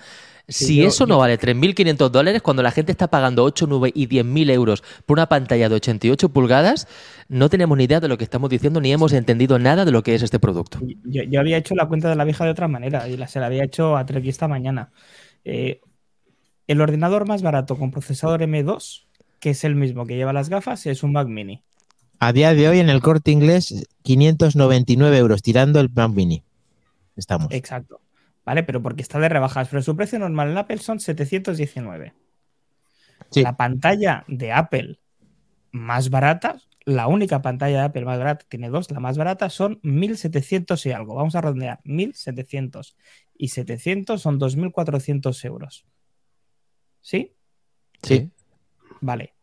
si 0.48 0.84
eso 0.84 1.06
no 1.06 1.18
vale 1.18 1.38
3.500 1.38 2.10
dólares, 2.10 2.42
cuando 2.42 2.64
la 2.64 2.72
gente 2.72 2.92
está 2.92 3.10
pagando 3.10 3.44
8, 3.44 3.66
9 3.68 3.92
y 3.94 4.08
10.000 4.08 4.52
euros 4.52 4.84
por 5.06 5.18
una 5.18 5.28
pantalla 5.28 5.68
de 5.68 5.76
88 5.76 6.30
pulgadas, 6.30 6.88
no 7.28 7.50
tenemos 7.50 7.78
ni 7.78 7.84
idea 7.84 8.00
de 8.00 8.08
lo 8.08 8.18
que 8.18 8.24
estamos 8.24 8.50
diciendo 8.50 8.80
ni 8.80 8.94
hemos 8.94 9.12
entendido 9.12 9.60
nada 9.60 9.84
de 9.84 9.92
lo 9.92 10.04
que 10.04 10.16
es 10.16 10.24
este 10.24 10.40
producto. 10.40 10.80
Yo, 11.04 11.40
había 11.40 11.58
hecho 11.58 11.76
la 11.76 11.88
cuenta 11.88 12.10
de 12.10 12.16
la 12.16 12.24
vieja 12.24 12.46
de 12.46 12.52
otra 12.52 12.70
manera 12.70 13.10
y 13.10 13.18
la, 13.18 13.28
se 13.28 13.40
la 13.40 13.48
había 13.48 13.64
hecho 13.64 13.98
a 13.98 14.06
Trek 14.06 14.26
esta 14.26 14.48
mañana. 14.48 14.92
Eh, 15.44 15.82
el 16.68 16.82
ordenador 16.82 17.28
más 17.28 17.42
barato 17.42 17.78
con 17.78 17.92
procesador 17.92 18.42
M2, 18.42 19.07
que 19.40 19.52
es 19.52 19.64
el 19.64 19.76
mismo 19.76 20.06
que 20.06 20.16
lleva 20.16 20.34
las 20.34 20.50
gafas, 20.50 20.86
es 20.86 21.04
un 21.04 21.14
Mac 21.14 21.28
Mini. 21.28 21.64
A 22.20 22.34
día 22.34 22.54
de 22.54 22.68
hoy 22.68 22.80
en 22.80 22.90
el 22.90 23.02
corte 23.02 23.32
inglés, 23.32 23.88
599 24.04 25.18
euros, 25.18 25.42
tirando 25.42 25.80
el 25.80 25.90
Mac 25.94 26.12
Mini. 26.12 26.44
Estamos. 27.16 27.48
Exacto. 27.52 28.02
¿vale? 28.48 28.64
Pero 28.64 28.82
porque 28.82 29.02
está 29.02 29.20
de 29.20 29.28
rebajas. 29.28 29.68
Pero 29.68 29.84
su 29.84 29.94
precio 29.98 30.18
normal 30.20 30.52
en 30.52 30.58
Apple 30.58 30.78
son 30.78 31.02
719. 31.02 32.14
La 33.36 33.58
pantalla 33.58 34.24
de 34.30 34.54
Apple 34.54 35.00
más 35.72 36.10
barata, 36.10 36.62
la 36.86 37.08
única 37.08 37.42
pantalla 37.42 37.80
de 37.80 37.84
Apple 37.84 38.06
más 38.06 38.18
barata, 38.18 38.46
tiene 38.48 38.70
dos, 38.70 38.90
la 38.90 39.02
más 39.02 39.18
barata 39.18 39.50
son 39.50 39.82
1700 39.84 40.86
y 40.86 40.92
algo. 40.94 41.16
Vamos 41.16 41.36
a 41.36 41.42
redondear, 41.42 41.82
1700. 41.84 42.96
Y 43.38 43.50
700 43.50 44.22
son 44.22 44.40
2400 44.40 45.44
euros. 45.44 45.86
¿Sí? 47.02 47.36
Sí. 48.02 48.32
Vale. 49.02 49.34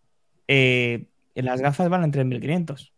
Eh, 0.48 1.06
las 1.34 1.60
gafas 1.60 1.88
van 1.88 2.04
en 2.04 2.12
3.500. 2.12 2.94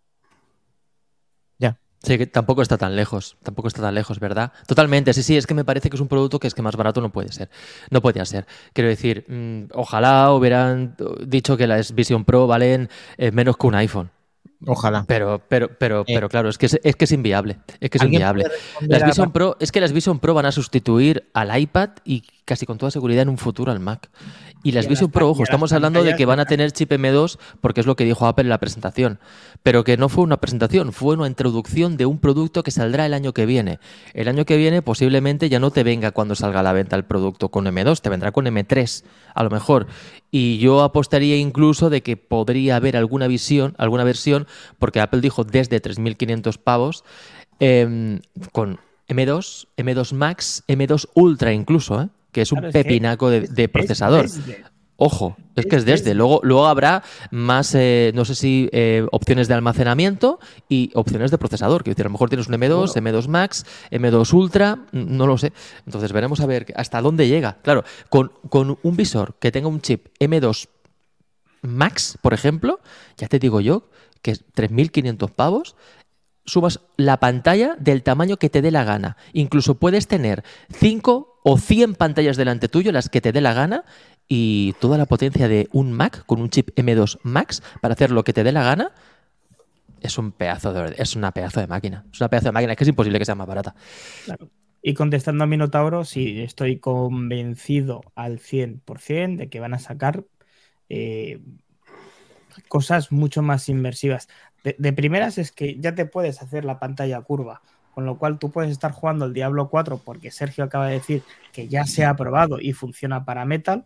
Sí, 2.07 2.19
que 2.19 2.27
tampoco 2.27 2.63
está 2.63 2.79
tan 2.79 2.95
lejos, 2.95 3.37
tampoco 3.43 3.67
está 3.67 3.83
tan 3.83 3.95
lejos, 3.95 4.21
¿verdad? 4.21 4.53
Totalmente, 4.69 5.13
sí, 5.13 5.25
sí, 5.25 5.37
es 5.37 5.45
que 5.45 5.55
me 5.55 5.65
parece 5.65 5.91
que 5.91 5.97
es 5.97 6.01
un 6.01 6.07
producto 6.07 6.39
que 6.39 6.47
es 6.47 6.55
que 6.55 6.63
más 6.63 6.77
barato 6.77 7.01
no 7.01 7.11
puede 7.11 7.33
ser, 7.33 7.51
no 7.91 8.01
podía 8.01 8.25
ser. 8.25 8.47
Quiero 8.73 8.89
decir, 8.89 9.25
mm, 9.27 9.73
ojalá 9.73 10.31
hubieran 10.33 10.95
dicho 11.27 11.57
que 11.57 11.67
las 11.67 11.95
Vision 11.95 12.25
Pro 12.25 12.47
valen 12.47 12.91
eh, 13.17 13.33
menos 13.33 13.57
que 13.57 13.67
un 13.67 13.75
iPhone. 13.75 14.11
Ojalá. 14.67 15.05
Pero, 15.07 15.41
pero, 15.49 15.71
pero, 15.79 16.01
Eh. 16.03 16.13
pero 16.15 16.29
claro, 16.29 16.49
es 16.49 16.59
que 16.59 16.67
es, 16.67 16.79
es 16.83 16.97
que 16.97 17.05
es 17.05 17.13
inviable. 17.13 17.59
Es 17.81 17.91
que 17.91 17.99
es 17.99 18.03
¿Alguien 18.03 18.23
inviable. 18.23 18.47
Las 18.81 19.05
Vision 19.05 19.33
Pro, 19.33 19.57
es 19.61 19.73
que 19.73 19.81
las 19.81 19.93
Vision 19.93 20.19
Pro 20.19 20.35
van 20.35 20.47
a 20.47 20.53
sustituir 20.53 21.29
al 21.33 21.59
iPad 21.59 21.91
y 22.05 22.25
casi 22.45 22.67
con 22.67 22.79
toda 22.79 22.91
seguridad 22.91 23.23
en 23.23 23.29
un 23.29 23.39
futuro 23.39 23.73
al 23.73 23.81
Mac. 23.81 24.11
Y 24.63 24.73
las 24.73 24.87
Y 24.87 24.89
Vision 24.89 25.11
Pro, 25.11 25.31
ojo, 25.31 25.45
estamos 25.45 25.73
hablando 25.73 26.03
de 26.03 26.17
que 26.17 26.27
van 26.27 26.41
a 26.41 26.45
tener 26.45 26.73
chip 26.73 26.91
M2 26.91 27.39
porque 27.61 27.81
es 27.81 27.87
lo 27.87 27.95
que 27.95 28.05
dijo 28.05 28.27
Apple 28.27 28.43
en 28.43 28.49
la 28.49 28.59
presentación. 28.59 29.21
Pero 29.63 29.85
que 29.85 29.97
no 29.97 30.09
fue 30.09 30.25
una 30.25 30.39
presentación, 30.39 30.93
fue 30.93 31.15
una 31.15 31.29
introducción 31.29 31.97
de 31.97 32.07
un 32.07 32.19
producto 32.19 32.63
que 32.65 32.73
saldrá 32.73 33.07
el 33.07 33.15
año 33.15 33.33
que 33.33 33.47
viene. 33.47 33.79
El 34.15 34.27
año 34.29 34.45
que 34.45 34.57
viene 34.57 34.83
posiblemente 34.83 35.49
ya 35.49 35.61
no 35.61 35.71
te 35.71 35.85
venga 35.85 36.11
cuando 36.11 36.35
salga 36.35 36.61
a 36.61 36.63
la 36.65 36.73
venta 36.73 36.97
el 36.97 37.05
producto 37.05 37.51
con 37.51 37.67
M2, 37.67 38.01
te 38.01 38.11
vendrá 38.11 38.33
con 38.33 38.47
M3 38.47 39.05
a 39.35 39.45
lo 39.45 39.51
mejor. 39.51 39.87
Y 40.31 40.59
yo 40.59 40.83
apostaría 40.83 41.37
incluso 41.37 41.89
de 41.91 42.03
que 42.03 42.17
podría 42.17 42.77
haber 42.77 42.97
alguna 42.97 43.27
visión, 43.29 43.75
alguna 43.79 44.05
versión, 44.05 44.47
porque 44.79 45.01
Apple 45.01 45.21
dijo 45.21 45.45
desde 45.45 45.81
3.500 45.81 46.59
pavos, 46.59 47.05
em, 47.61 48.21
con 48.53 48.79
M2, 49.09 49.69
M2 49.77 50.13
Max, 50.13 50.65
M2 50.67 51.09
Ultra 51.15 51.53
incluso, 51.53 52.03
¿eh? 52.03 52.09
que 52.33 52.43
es 52.43 52.53
un 52.53 52.59
Claro, 52.59 52.69
es 52.69 52.73
que 52.75 52.85
pepinaco 52.85 53.31
de, 53.31 53.39
es- 53.39 53.55
de 53.55 53.63
es 53.65 53.69
procesador. 53.71 54.23
desde. 54.23 54.65
Ojo, 54.99 55.37
es 55.57 55.67
que 55.67 55.77
es 55.77 55.85
desde. 55.85 56.05
desde. 56.05 56.15
Luego, 56.15 56.41
luego 56.43 56.67
habrá 56.67 57.03
más, 57.31 57.75
eh, 57.75 58.13
no 58.15 58.25
sé 58.25 58.35
si 58.35 58.69
eh, 58.73 59.07
opciones 59.13 59.47
de 59.47 59.55
almacenamiento 59.55 60.39
y 60.69 60.91
opciones 60.95 61.31
de 61.31 61.39
procesador. 61.39 61.85
Decir, 61.85 62.07
a 62.07 62.09
lo 62.09 62.13
mejor 62.13 62.31
tienes 62.31 62.49
un 62.49 62.55
M2, 62.55 62.95
M2 62.95 63.29
Max, 63.29 63.67
M2 63.91 64.33
Ultra, 64.33 64.79
no 64.93 65.27
lo 65.27 65.37
sé. 65.37 65.53
Entonces 65.85 66.13
veremos 66.13 66.41
a 66.41 66.47
ver 66.47 66.73
hasta 66.77 67.01
dónde 67.03 67.29
llega. 67.29 67.59
Claro, 67.63 67.85
con, 68.09 68.33
con 68.49 68.79
un 68.83 68.97
visor 68.97 69.35
que 69.39 69.53
tenga 69.53 69.69
un 69.69 69.81
chip 69.81 70.09
M2 70.19 70.69
Max, 71.63 72.19
por 72.23 72.33
ejemplo, 72.33 72.81
ya 73.17 73.29
te 73.29 73.39
digo 73.39 73.61
yo 73.61 73.91
que 74.23 74.33
es 74.33 74.45
3.500 74.55 75.31
pavos, 75.31 75.77
sumas 76.47 76.81
la 76.97 77.19
pantalla 77.21 77.77
del 77.79 78.03
tamaño 78.03 78.39
que 78.39 78.51
te 78.51 78.63
dé 78.63 78.71
la 78.71 78.85
gana. 78.85 79.17
Incluso 79.33 79.77
puedes 79.77 80.09
tener 80.09 80.43
5 80.73 81.41
o 81.45 81.59
100 81.59 81.95
pantallas 81.95 82.37
delante 82.37 82.69
tuyo, 82.69 82.91
las 82.93 83.09
que 83.09 83.21
te 83.21 83.33
dé 83.33 83.41
la 83.41 83.55
gana, 83.55 83.85
y 84.29 84.75
toda 84.81 84.99
la 84.99 85.07
potencia 85.07 85.49
de 85.49 85.69
un 85.73 85.93
Mac 85.93 86.25
con 86.27 86.41
un 86.41 86.51
chip 86.51 86.71
M2 86.77 87.19
Max 87.23 87.63
para 87.81 87.95
hacer 87.95 88.11
lo 88.11 88.25
que 88.25 88.33
te 88.33 88.45
dé 88.45 88.53
la 88.53 88.65
gana. 88.65 88.93
Es 90.01 90.19
un 90.19 90.33
pedazo 90.33 90.73
de 90.73 90.95
es 90.99 91.17
una 91.17 91.33
pedazo 91.33 91.61
de 91.61 91.67
máquina. 91.67 92.05
Es 92.13 92.21
una 92.21 92.29
pedazo 92.29 92.47
de 92.47 92.53
máquina. 92.53 92.73
Es 92.73 92.79
que 92.79 92.85
es 92.85 92.89
imposible 92.89 93.19
que 93.19 93.25
sea 93.25 93.35
más 93.35 93.47
barata. 93.47 93.75
Y 94.83 94.95
contestando 94.95 95.45
a 95.45 95.47
Minotauro, 95.47 96.05
sí, 96.05 96.41
estoy 96.41 96.79
convencido 96.79 98.03
al 98.15 98.39
100% 98.39 99.37
de 99.37 99.49
que 99.49 99.61
van 99.61 99.75
a 99.75 99.79
sacar 99.79 100.25
eh, 100.89 101.41
cosas 102.69 103.11
mucho 103.11 103.43
más 103.43 103.69
inmersivas. 103.69 104.29
De, 104.63 104.77
de 104.79 104.93
primeras 104.93 105.39
es 105.39 105.51
que 105.53 105.77
ya 105.81 105.95
te 105.95 106.07
puedes 106.07 106.43
hacer 106.43 106.65
la 106.65 106.79
pantalla 106.79 107.21
curva, 107.23 107.63
con 107.95 108.07
lo 108.07 108.19
cual 108.19 108.39
tú 108.39 108.51
puedes 108.51 108.71
estar 108.71 108.93
jugando 108.93 109.25
el 109.25 109.33
Diablo 109.33 109.69
4 109.71 110.03
porque 110.05 110.31
Sergio 110.31 110.65
acaba 110.65 110.89
de 110.89 110.95
decir 110.95 111.23
que 111.53 111.69
ya 111.69 111.85
se 111.85 112.05
ha 112.05 112.11
aprobado 112.11 112.61
y 112.61 112.73
funciona 112.73 113.25
para 113.25 113.45
Metal. 113.45 113.85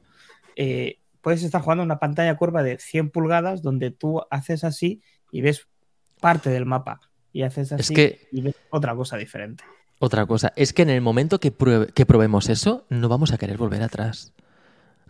Eh, 0.63 0.99
puedes 1.23 1.43
estar 1.43 1.63
jugando 1.63 1.83
una 1.85 1.99
pantalla 1.99 2.37
curva 2.37 2.63
de 2.63 2.77
100 2.79 3.09
pulgadas 3.11 3.63
donde 3.63 3.91
tú 3.91 4.21
haces 4.31 4.63
así 4.63 5.01
y 5.33 5.41
ves 5.41 5.67
parte 6.21 6.51
del 6.51 6.67
mapa 6.67 7.01
y 7.33 7.43
haces 7.45 7.73
así 7.73 7.95
que- 7.95 8.29
y 8.31 8.43
ves 8.43 8.55
otra 8.71 8.95
cosa 8.95 9.17
diferente. 9.17 9.65
Otra 10.01 10.27
cosa, 10.27 10.53
es 10.57 10.73
que 10.75 10.83
en 10.83 10.91
el 10.91 11.01
momento 11.01 11.41
que, 11.41 11.51
prue- 11.57 11.93
que 11.93 12.05
probemos 12.05 12.49
eso, 12.51 12.85
no 12.91 13.09
vamos 13.09 13.33
a 13.33 13.39
querer 13.39 13.57
volver 13.57 13.83
atrás. 13.83 14.33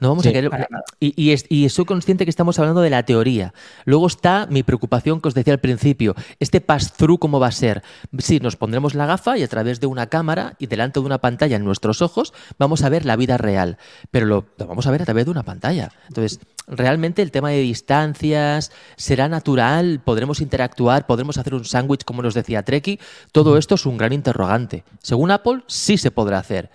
No 0.01 0.09
vamos 0.09 0.23
Sí, 0.23 0.31
a 0.31 0.33
querer. 0.33 0.51
Y, 0.99 1.13
y 1.23 1.33
es- 1.33 1.45
y 1.49 1.69
soy 1.69 1.85
consciente 1.85 2.25
que 2.25 2.31
estamos 2.31 2.59
hablando 2.59 2.81
de 2.81 2.91
la 2.91 3.03
teoría. 3.05 3.53
Luego 3.85 4.07
está 4.07 4.47
mi 4.51 4.63
preocupación 4.63 5.21
que 5.21 5.29
os 5.29 5.35
decía 5.35 5.53
al 5.53 5.61
principio. 5.61 6.15
Este 6.39 6.61
pass-through, 6.61 7.19
¿cómo 7.19 7.39
va 7.39 7.49
a 7.49 7.53
ser? 7.53 7.83
Sí, 8.19 8.41
nos 8.41 8.57
pondremos 8.57 8.95
la 8.95 9.07
gafa 9.07 9.37
y 9.39 9.43
a 9.43 9.49
través 9.49 9.79
de 9.81 9.87
una 9.87 10.07
cámara 10.07 10.55
y 10.59 10.67
delante 10.67 11.01
de 11.01 11.07
una 11.07 11.19
pantalla 11.19 11.57
en 11.57 11.65
nuestros 11.65 12.01
ojos 12.03 12.33
vamos 12.59 12.83
a 12.83 12.89
ver 12.89 13.05
la 13.05 13.17
vida 13.17 13.37
real. 13.37 13.77
Pero 14.11 14.27
lo, 14.27 14.47
lo 14.57 14.67
vamos 14.67 14.87
a 14.87 14.91
ver 14.91 15.03
a 15.03 15.05
través 15.05 15.27
de 15.27 15.31
una 15.31 15.43
pantalla. 15.43 15.91
Entonces, 16.09 16.41
realmente 16.67 17.23
el 17.23 17.31
tema 17.31 17.51
de 17.51 17.61
distancias 17.61 18.73
será 18.97 19.29
natural, 19.29 20.01
podremos 20.05 20.41
interactuar, 20.41 21.07
podremos 21.07 21.39
hacer 21.39 21.55
un 21.55 21.65
sándwich, 21.65 22.05
como 22.05 22.23
nos 22.23 22.35
decía 22.35 22.63
Treki. 22.63 22.99
Todo 23.33 23.59
esto 23.59 23.75
es 23.75 23.87
un 23.87 23.99
gran 23.99 24.13
interrogante. 24.13 24.85
Según 25.03 25.31
Apple, 25.31 25.63
sí 25.67 25.99
se 25.99 26.11
podrá 26.11 26.39
hacer. 26.39 26.71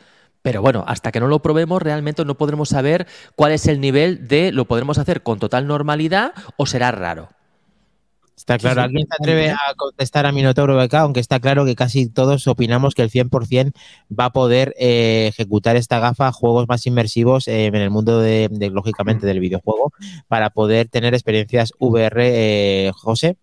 Pero 0.46 0.62
bueno, 0.62 0.84
hasta 0.86 1.12
que 1.12 1.20
no 1.20 1.26
lo 1.26 1.42
probemos, 1.42 1.82
realmente 1.82 2.24
no 2.24 2.38
podremos 2.38 2.70
saber 2.70 3.08
cuál 3.36 3.52
es 3.52 3.66
el 3.66 3.82
nivel 3.82 4.28
de 4.28 4.52
lo 4.52 4.66
podremos 4.66 5.00
hacer 5.00 5.24
con 5.24 5.40
total 5.40 5.66
normalidad 5.66 6.34
o 6.56 6.68
será 6.68 6.92
raro. 6.92 7.30
Está 8.38 8.60
claro. 8.60 8.84
¿Alguien 8.84 9.08
se 9.08 9.16
atreve 9.20 9.50
a 9.50 9.58
contestar 9.76 10.28
a 10.28 10.32
Minotauro 10.32 10.78
BK? 10.78 10.94
Aunque 10.94 11.20
está 11.20 11.40
claro 11.40 11.66
que 11.66 11.74
casi 11.74 12.08
todos 12.08 12.46
opinamos 12.46 12.94
que 12.94 13.02
el 13.02 13.10
100% 13.10 13.74
va 14.12 14.26
a 14.26 14.34
poder 14.34 14.76
eh, 14.78 15.26
ejecutar 15.30 15.78
esta 15.78 15.98
gafa 15.98 16.32
juegos 16.32 16.68
más 16.68 16.86
inmersivos 16.86 17.48
eh, 17.48 17.66
en 17.66 17.74
el 17.74 17.90
mundo, 17.90 18.20
de, 18.20 18.48
de, 18.52 18.70
lógicamente, 18.70 19.26
del 19.26 19.40
videojuego 19.40 19.94
para 20.28 20.52
poder 20.52 20.90
tener 20.90 21.16
experiencias 21.16 21.74
VR. 21.80 22.22
Eh, 22.24 22.92
José. 22.94 23.38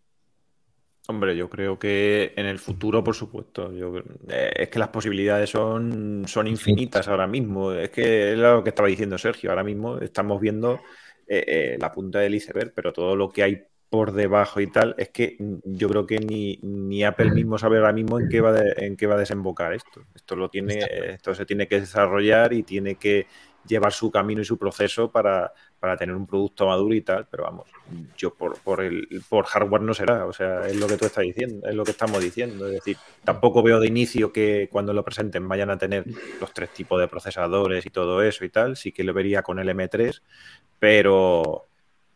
Hombre, 1.08 1.36
yo 1.36 1.50
creo 1.50 1.78
que 1.78 2.32
en 2.36 2.46
el 2.46 2.60
futuro, 2.60 3.02
por 3.02 3.14
supuesto. 3.14 3.72
Yo, 3.72 3.98
eh, 4.28 4.52
es 4.54 4.68
que 4.68 4.78
las 4.78 4.88
posibilidades 4.88 5.50
son, 5.50 6.24
son 6.28 6.46
infinitas 6.46 7.08
ahora 7.08 7.26
mismo. 7.26 7.72
Es 7.72 7.90
que 7.90 8.32
es 8.32 8.38
lo 8.38 8.62
que 8.62 8.70
estaba 8.70 8.88
diciendo 8.88 9.18
Sergio. 9.18 9.50
Ahora 9.50 9.64
mismo 9.64 9.98
estamos 9.98 10.40
viendo 10.40 10.80
eh, 11.26 11.44
eh, 11.46 11.76
la 11.80 11.90
punta 11.90 12.20
del 12.20 12.36
iceberg, 12.36 12.72
pero 12.72 12.92
todo 12.92 13.16
lo 13.16 13.30
que 13.30 13.42
hay 13.42 13.64
por 13.90 14.12
debajo 14.12 14.60
y 14.60 14.68
tal, 14.68 14.94
es 14.96 15.10
que 15.10 15.36
yo 15.64 15.88
creo 15.88 16.06
que 16.06 16.18
ni, 16.18 16.58
ni 16.62 17.04
Apple 17.04 17.32
mismo 17.32 17.58
sabe 17.58 17.76
ahora 17.76 17.92
mismo 17.92 18.18
en 18.18 18.28
qué 18.30 18.40
va 18.40 18.52
de, 18.52 18.72
en 18.78 18.96
qué 18.96 19.06
va 19.06 19.16
a 19.16 19.18
desembocar 19.18 19.74
esto. 19.74 20.06
Esto 20.14 20.34
lo 20.34 20.48
tiene, 20.48 20.78
esto 21.10 21.34
se 21.34 21.44
tiene 21.44 21.68
que 21.68 21.80
desarrollar 21.80 22.54
y 22.54 22.62
tiene 22.62 22.94
que 22.94 23.26
llevar 23.66 23.92
su 23.92 24.10
camino 24.10 24.40
y 24.40 24.46
su 24.46 24.56
proceso 24.56 25.12
para, 25.12 25.52
para 25.82 25.96
tener 25.96 26.14
un 26.14 26.28
producto 26.28 26.68
maduro 26.68 26.94
y 26.94 27.00
tal, 27.00 27.26
pero 27.28 27.42
vamos, 27.42 27.68
yo 28.16 28.32
por, 28.32 28.56
por, 28.60 28.84
el, 28.84 29.20
por 29.28 29.46
hardware 29.46 29.82
no 29.82 29.92
será, 29.92 30.26
o 30.26 30.32
sea, 30.32 30.68
es 30.68 30.76
lo 30.76 30.86
que 30.86 30.96
tú 30.96 31.06
estás 31.06 31.24
diciendo, 31.24 31.66
es 31.66 31.74
lo 31.74 31.82
que 31.82 31.90
estamos 31.90 32.22
diciendo, 32.22 32.68
es 32.68 32.74
decir, 32.74 32.96
tampoco 33.24 33.64
veo 33.64 33.80
de 33.80 33.88
inicio 33.88 34.32
que 34.32 34.68
cuando 34.70 34.92
lo 34.92 35.04
presenten 35.04 35.48
vayan 35.48 35.70
a 35.70 35.78
tener 35.78 36.04
los 36.40 36.54
tres 36.54 36.70
tipos 36.70 37.00
de 37.00 37.09
procesadores 37.09 37.84
y 37.84 37.90
todo 37.90 38.22
eso 38.22 38.44
y 38.44 38.50
tal, 38.50 38.76
sí 38.76 38.92
que 38.92 39.02
lo 39.02 39.12
vería 39.12 39.42
con 39.42 39.59
el 39.59 39.70
M3, 39.70 40.22
pero 40.78 41.66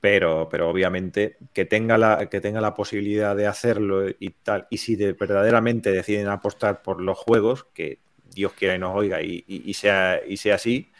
pero, 0.01 0.49
pero 0.49 0.71
obviamente 0.71 1.37
que 1.53 1.65
tenga, 1.65 1.99
la, 1.99 2.29
que 2.29 2.41
tenga 2.41 2.61
la 2.61 2.75
posibilidad 2.75 3.35
de 3.35 3.49
hacerlo 3.49 4.09
y 4.09 4.31
tal, 4.31 4.69
y 4.71 4.79
si 4.79 4.95
de, 4.95 5.15
verdaderamente 5.15 5.91
deciden 5.91 6.29
apostar 6.29 6.83
por 6.83 7.01
los 7.01 7.19
juegos, 7.19 7.67
que 7.75 7.99
Dios 8.33 8.53
quiera 8.53 8.77
y 8.77 8.79
nos 8.79 8.95
oiga 8.95 9.23
y, 9.23 9.43
y, 9.49 9.69
y 9.69 9.75
sea, 9.75 10.21
y 10.25 10.37
sea 10.37 10.55
así, 10.55 10.93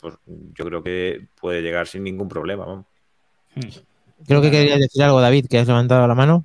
pues 0.00 0.14
yo 0.26 0.64
creo 0.64 0.82
que 0.82 1.26
puede 1.40 1.62
llegar 1.62 1.86
sin 1.86 2.04
ningún 2.04 2.28
problema. 2.28 2.66
¿no? 2.66 2.86
Creo 4.26 4.42
que 4.42 4.50
querías 4.50 4.78
decir 4.78 5.02
algo, 5.02 5.20
David, 5.20 5.46
que 5.48 5.58
has 5.58 5.68
levantado 5.68 6.06
la 6.06 6.14
mano. 6.14 6.44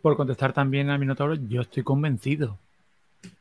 Por 0.00 0.16
contestar 0.16 0.52
también 0.52 0.90
a 0.90 0.98
Minotauro, 0.98 1.34
yo 1.34 1.62
estoy 1.62 1.82
convencido. 1.82 2.58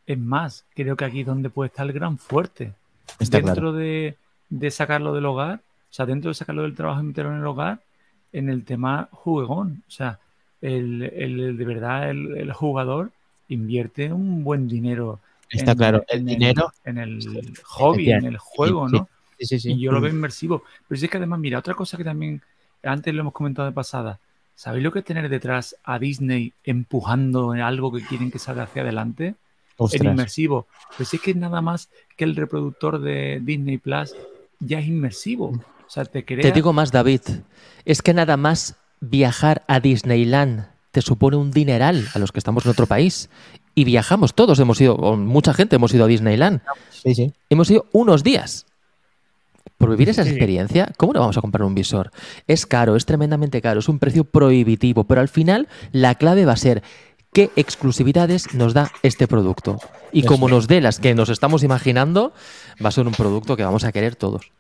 Es 0.06 0.18
más, 0.18 0.66
creo 0.76 0.96
que 0.96 1.06
aquí 1.06 1.22
es 1.22 1.26
donde 1.26 1.50
puede 1.50 1.70
estar 1.70 1.86
el 1.86 1.94
gran 1.94 2.18
fuerte. 2.18 2.74
Está 3.20 3.38
dentro 3.38 3.54
claro. 3.56 3.74
de, 3.74 4.16
de 4.50 4.72
sacarlo 4.72 5.14
del 5.14 5.26
hogar, 5.26 5.60
o 5.60 5.94
sea, 5.94 6.06
dentro 6.06 6.30
de 6.30 6.36
sacarlo 6.36 6.62
del 6.62 6.76
trabajo 6.76 7.02
y 7.02 7.06
meterlo 7.06 7.32
en 7.32 7.40
el 7.40 7.46
hogar, 7.46 7.80
en 8.32 8.50
el 8.50 8.64
tema 8.64 9.10
juegón. 9.12 9.84
O 9.88 9.92
sea, 9.92 10.20
el, 10.62 11.04
el 11.04 11.58
de 11.58 11.66
verdad 11.66 12.10
el, 12.10 12.38
el, 12.38 12.54
jugador 12.54 13.12
invierte 13.48 14.14
un 14.14 14.44
buen 14.44 14.68
dinero. 14.68 15.20
Está 15.52 15.72
en, 15.72 15.78
claro, 15.78 16.04
el 16.08 16.20
en 16.20 16.26
dinero. 16.26 16.74
en 16.86 16.98
el 16.98 17.54
hobby, 17.64 18.12
en 18.12 18.26
el 18.26 18.38
juego, 18.38 18.88
sí, 18.88 18.96
¿no? 18.96 19.10
Sí, 19.40 19.46
sí, 19.46 19.60
sí. 19.60 19.72
Y 19.74 19.80
yo 19.82 19.92
lo 19.92 20.02
veo 20.02 20.12
inmersivo. 20.12 20.64
Pero 20.88 21.00
sí 21.00 21.06
es 21.06 21.12
que 21.12 21.18
además, 21.18 21.40
mira, 21.40 21.60
otra 21.60 21.74
cosa 21.74 21.98
que 21.98 22.04
también 22.04 22.42
antes 22.84 23.14
lo 23.14 23.22
hemos 23.22 23.34
comentado 23.34 23.68
de 23.68 23.74
pasada. 23.74 24.20
¿Sabéis 24.56 24.84
lo 24.84 24.92
que 24.92 25.00
es 25.00 25.06
tener 25.06 25.28
detrás 25.30 25.76
a 25.84 25.98
Disney 25.98 26.54
empujando 26.64 27.54
en 27.56 27.62
algo 27.62 27.92
que 27.92 28.02
quieren 28.06 28.32
que 28.32 28.40
salga 28.40 28.64
hacia 28.64 28.84
adelante? 28.84 29.36
Ostras. 29.78 30.02
El 30.02 30.08
inmersivo. 30.12 30.68
Pues 30.96 31.10
sí 31.10 31.18
es 31.18 31.24
que 31.24 31.34
nada 31.34 31.62
más 31.62 31.90
que 32.16 32.24
el 32.24 32.36
reproductor 32.36 33.02
de 33.02 33.40
Disney 33.42 33.78
Plus 33.78 34.14
ya 34.60 34.80
es 34.80 34.88
inmersivo. 34.88 35.48
O 35.48 35.90
sea, 35.90 36.06
te 36.06 36.24
crea... 36.24 36.44
Te 36.44 36.52
digo 36.52 36.74
más, 36.74 36.92
David. 36.92 37.22
Es 37.86 38.02
que 38.02 38.14
nada 38.14 38.38
más 38.38 38.76
viajar 39.00 39.64
a 39.68 39.80
Disneyland 39.80 40.68
te 40.92 41.02
supone 41.02 41.38
un 41.38 41.52
dineral 41.52 42.08
a 42.14 42.20
los 42.20 42.32
que 42.32 42.40
estamos 42.40 42.66
en 42.66 42.72
otro 42.72 42.86
país. 42.86 43.30
Y 43.74 43.86
viajamos 43.86 44.34
todos, 44.34 44.60
hemos 44.60 44.80
ido, 44.82 44.96
o 44.96 45.16
mucha 45.16 45.54
gente 45.54 45.78
hemos 45.78 45.94
ido 45.94 46.06
a 46.06 46.08
Disneyland. 46.08 46.62
Sí, 46.90 47.16
sí. 47.16 47.34
Hemos 47.50 47.70
ido 47.72 47.86
unos 47.94 48.24
días. 48.24 48.66
por 49.78 49.90
vivir 49.90 50.10
esa 50.10 50.22
experiencia, 50.22 50.92
¿cómo 50.98 51.14
no 51.14 51.20
vamos 51.22 51.38
a 51.38 51.42
comprar 51.42 51.66
un 51.66 51.74
visor? 51.74 52.12
Es 52.48 52.66
caro, 52.68 52.96
es 52.96 53.06
tremendamente 53.06 53.62
caro, 53.62 53.80
es 53.80 53.90
un 53.90 53.98
precio 53.98 54.24
prohibitivo, 54.24 55.06
pero 55.06 55.22
al 55.22 55.28
final 55.28 55.68
la 55.92 56.16
clave 56.16 56.46
va 56.46 56.54
a 56.54 56.58
ser 56.58 56.84
qué 57.34 57.50
exclusividades 57.56 58.54
nos 58.54 58.74
da 58.74 58.92
este 59.02 59.28
producto. 59.28 59.80
Y 60.12 60.24
como 60.24 60.50
nos 60.50 60.68
dé 60.68 60.82
las 60.82 61.00
que 61.00 61.16
nos 61.16 61.30
estamos 61.30 61.64
imaginando, 61.64 62.34
va 62.84 62.90
a 62.90 62.92
ser 62.92 63.08
un 63.08 63.14
producto 63.14 63.58
que 63.58 63.64
vamos 63.64 63.84
a 63.84 63.92
querer 63.92 64.16
todos. 64.16 64.52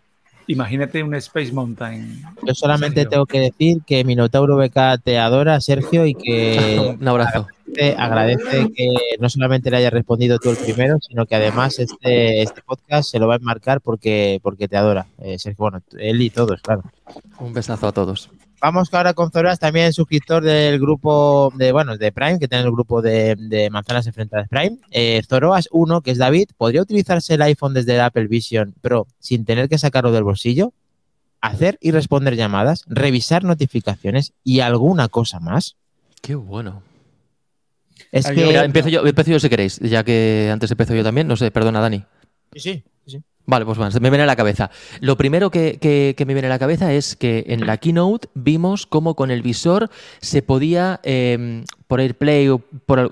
Imagínate 0.47 1.03
un 1.03 1.13
Space 1.15 1.51
Mountain. 1.51 2.23
Yo 2.45 2.53
solamente 2.53 3.01
Sergio. 3.01 3.09
tengo 3.09 3.26
que 3.26 3.39
decir 3.39 3.81
que 3.85 4.03
Minotauro 4.03 4.57
BK 4.57 5.01
te 5.03 5.18
adora, 5.18 5.61
Sergio, 5.61 6.05
y 6.05 6.13
que 6.13 6.95
un 6.99 7.07
abrazo. 7.07 7.47
te 7.73 7.95
agradece 7.95 8.72
que 8.76 8.88
no 9.19 9.30
solamente 9.30 9.72
le 9.72 9.77
hayas 9.77 9.93
respondido 9.93 10.39
tú 10.39 10.49
el 10.49 10.57
primero, 10.57 10.97
sino 10.99 11.26
que 11.26 11.35
además 11.35 11.80
este, 11.80 12.41
este 12.41 12.61
podcast 12.61 13.09
se 13.09 13.19
lo 13.19 13.27
va 13.27 13.35
a 13.35 13.38
enmarcar 13.38 13.81
porque, 13.81 14.39
porque 14.43 14.68
te 14.68 14.77
adora. 14.77 15.07
Eh, 15.19 15.39
Sergio, 15.39 15.63
bueno, 15.63 15.81
él 15.97 16.22
y 16.22 16.30
todos, 16.30 16.61
claro. 16.61 16.84
Un 17.39 17.53
besazo 17.53 17.88
a 17.88 17.91
todos. 17.91 18.30
Vamos 18.61 18.93
ahora 18.93 19.13
con 19.15 19.31
Zoras, 19.31 19.57
también 19.57 19.91
suscriptor 19.91 20.43
del 20.43 20.79
grupo 20.79 21.51
de, 21.55 21.71
bueno, 21.71 21.97
de 21.97 22.11
Prime, 22.11 22.38
que 22.38 22.47
tiene 22.47 22.63
el 22.63 22.71
grupo 22.71 23.01
de, 23.01 23.35
de 23.35 23.69
manzanas 23.71 24.05
enfrentadas 24.05 24.47
Prime. 24.49 24.77
Eh, 24.91 25.21
Zoroas 25.27 25.67
1, 25.71 26.01
que 26.01 26.11
es 26.11 26.19
David, 26.19 26.49
¿podría 26.57 26.83
utilizarse 26.83 27.33
el 27.33 27.41
iPhone 27.41 27.73
desde 27.73 27.95
el 27.95 28.01
Apple 28.01 28.27
Vision 28.27 28.75
Pro 28.79 29.07
sin 29.19 29.45
tener 29.45 29.67
que 29.67 29.79
sacarlo 29.79 30.11
del 30.11 30.23
bolsillo? 30.23 30.73
Hacer 31.41 31.79
y 31.81 31.89
responder 31.89 32.35
llamadas, 32.35 32.83
revisar 32.88 33.43
notificaciones 33.43 34.33
y 34.43 34.59
alguna 34.59 35.07
cosa 35.07 35.39
más. 35.39 35.75
Qué 36.21 36.35
bueno. 36.35 36.83
Es 38.11 38.27
que... 38.27 38.41
yo- 38.41 38.47
Mira, 38.47 38.63
empiezo 38.63 38.89
yo, 38.89 39.03
empiezo 39.07 39.31
yo 39.31 39.39
si 39.39 39.49
queréis, 39.49 39.79
ya 39.79 40.03
que 40.03 40.49
antes 40.53 40.69
empiezo 40.69 40.93
yo 40.93 41.03
también. 41.03 41.25
No 41.27 41.35
sé, 41.35 41.49
perdona, 41.49 41.79
Dani. 41.79 42.03
Sí, 42.53 42.59
sí, 42.61 42.83
sí. 43.07 43.23
Vale, 43.51 43.65
pues 43.65 43.77
bueno, 43.77 43.93
me 43.99 44.09
viene 44.09 44.23
a 44.23 44.27
la 44.27 44.37
cabeza. 44.37 44.71
Lo 45.01 45.17
primero 45.17 45.51
que, 45.51 46.15
me 46.25 46.33
viene 46.33 46.47
a 46.47 46.49
la 46.49 46.57
cabeza 46.57 46.93
es 46.93 47.17
que 47.17 47.43
en 47.47 47.67
la 47.67 47.75
keynote 47.75 48.29
vimos 48.33 48.85
cómo 48.85 49.17
con 49.17 49.29
el 49.29 49.41
visor 49.41 49.89
se 50.21 50.41
podía, 50.41 51.01
eh, 51.03 51.65
por 51.87 51.99
AirPlay 51.99 52.47
o 52.47 52.61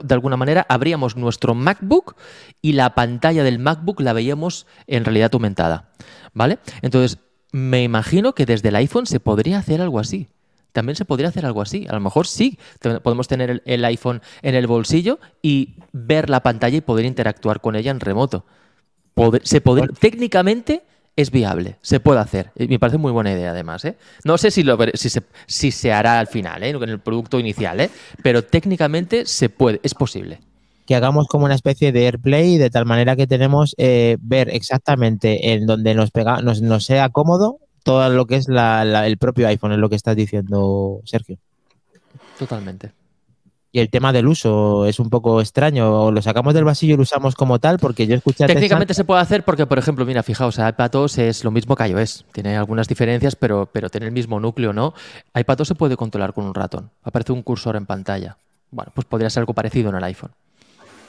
de 0.02 0.14
alguna 0.14 0.38
manera, 0.38 0.66
abríamos 0.70 1.18
nuestro 1.18 1.56
MacBook 1.56 2.16
y 2.62 2.72
la 2.72 2.96
pantalla 2.96 3.44
del 3.44 3.60
MacBook 3.60 4.00
la 4.00 4.14
veíamos 4.14 4.66
en 4.88 5.04
realidad 5.04 5.32
aumentada. 5.34 5.90
¿Vale? 6.34 6.60
Entonces, 6.82 7.18
me 7.52 7.84
imagino 7.84 8.34
que 8.34 8.46
desde 8.46 8.70
el 8.70 8.78
iPhone 8.78 9.08
se 9.08 9.20
podría 9.20 9.58
hacer 9.58 9.82
algo 9.82 10.00
así. 10.00 10.30
También 10.72 10.96
se 10.96 11.04
podría 11.04 11.28
hacer 11.28 11.46
algo 11.46 11.62
así. 11.62 11.86
A 11.90 11.94
lo 11.96 12.00
mejor 12.00 12.26
sí, 12.28 12.58
podemos 13.04 13.28
tener 13.28 13.62
el 13.66 13.84
iPhone 13.84 14.22
en 14.42 14.56
el 14.56 14.68
bolsillo 14.68 15.20
y 15.42 15.76
ver 15.92 16.30
la 16.30 16.44
pantalla 16.44 16.78
y 16.78 16.82
poder 16.82 17.04
interactuar 17.04 17.60
con 17.60 17.76
ella 17.76 17.92
en 17.92 18.00
remoto. 18.00 18.46
Pod- 19.20 19.42
se 19.44 19.64
podr- 19.64 19.98
técnicamente 20.00 20.84
es 21.16 21.32
viable, 21.32 21.76
se 21.82 22.00
puede 22.00 22.20
hacer. 22.20 22.52
Me 22.56 22.80
parece 22.80 22.98
muy 22.98 23.12
buena 23.12 23.32
idea, 23.34 23.52
además. 23.52 23.84
¿eh? 23.86 23.96
No 24.24 24.38
sé 24.38 24.52
si, 24.52 24.64
lo, 24.64 24.78
si, 24.94 25.10
se, 25.10 25.22
si 25.48 25.72
se 25.72 25.92
hará 25.92 26.20
al 26.20 26.28
final, 26.28 26.64
¿eh? 26.64 26.70
en 26.70 26.84
el 26.90 27.00
producto 27.00 27.40
inicial, 27.40 27.80
¿eh? 27.82 27.90
pero 28.24 28.44
técnicamente 28.44 29.26
se 29.26 29.50
puede, 29.50 29.80
es 29.84 29.94
posible. 29.94 30.40
que 30.86 30.96
hagamos 30.96 31.28
como 31.28 31.46
una 31.46 31.54
especie 31.56 31.92
de 31.92 32.06
AirPlay 32.06 32.58
de 32.58 32.70
tal 32.72 32.86
manera 32.86 33.16
que 33.16 33.28
tenemos 33.28 33.76
eh, 33.78 34.18
ver 34.22 34.50
exactamente 34.50 35.52
en 35.54 35.68
donde 35.68 35.94
nos, 35.94 36.10
pega, 36.12 36.42
nos, 36.42 36.62
nos 36.64 36.86
sea 36.86 37.10
cómodo 37.10 37.58
todo 37.84 38.10
lo 38.10 38.26
que 38.26 38.38
es 38.38 38.48
la- 38.48 38.84
la- 38.86 39.06
el 39.06 39.18
propio 39.18 39.48
iPhone, 39.48 39.74
es 39.74 39.78
lo 39.78 39.90
que 39.90 39.96
estás 39.98 40.16
diciendo, 40.16 41.02
Sergio. 41.06 41.38
Totalmente. 42.40 42.92
Y 43.72 43.80
el 43.80 43.90
tema 43.90 44.12
del 44.12 44.28
uso 44.28 44.86
es 44.86 45.00
un 45.00 45.10
poco 45.10 45.42
extraño. 45.42 46.06
O 46.06 46.12
lo 46.12 46.22
sacamos 46.22 46.54
del 46.54 46.64
vasillo 46.64 46.96
y 46.96 46.98
lo 46.98 47.04
usamos 47.04 47.36
como 47.36 47.60
tal, 47.60 47.78
porque 47.78 48.08
yo 48.08 48.16
escuché 48.16 48.48
Técnicamente 48.48 48.94
se 48.94 49.04
puede 49.04 49.22
hacer 49.22 49.44
porque, 49.44 49.66
por 49.66 49.78
ejemplo, 49.78 50.06
mira, 50.06 50.24
fijaos, 50.24 50.58
iPadOS 50.58 51.20
es 51.20 51.44
lo 51.44 51.52
mismo 51.52 51.76
que 51.76 51.88
iOS. 51.88 52.26
Tiene 52.32 52.58
algunas 52.58 52.88
diferencias, 52.88 53.36
pero, 53.36 53.70
pero 53.72 53.90
tiene 53.90 54.08
el 54.08 54.12
mismo 54.12 54.40
núcleo, 54.40 54.74
¿no? 54.74 54.94
iPadOS 55.36 55.68
se 55.68 55.76
puede 55.76 55.98
controlar 55.98 56.34
con 56.34 56.46
un 56.46 56.56
ratón. 56.56 56.90
Aparece 57.04 57.32
un 57.32 57.44
cursor 57.44 57.76
en 57.76 57.86
pantalla. 57.86 58.38
Bueno, 58.72 58.92
pues 58.94 59.06
podría 59.06 59.30
ser 59.30 59.42
algo 59.42 59.54
parecido 59.54 59.90
en 59.90 59.96
el 59.96 60.04
iPhone. 60.04 60.32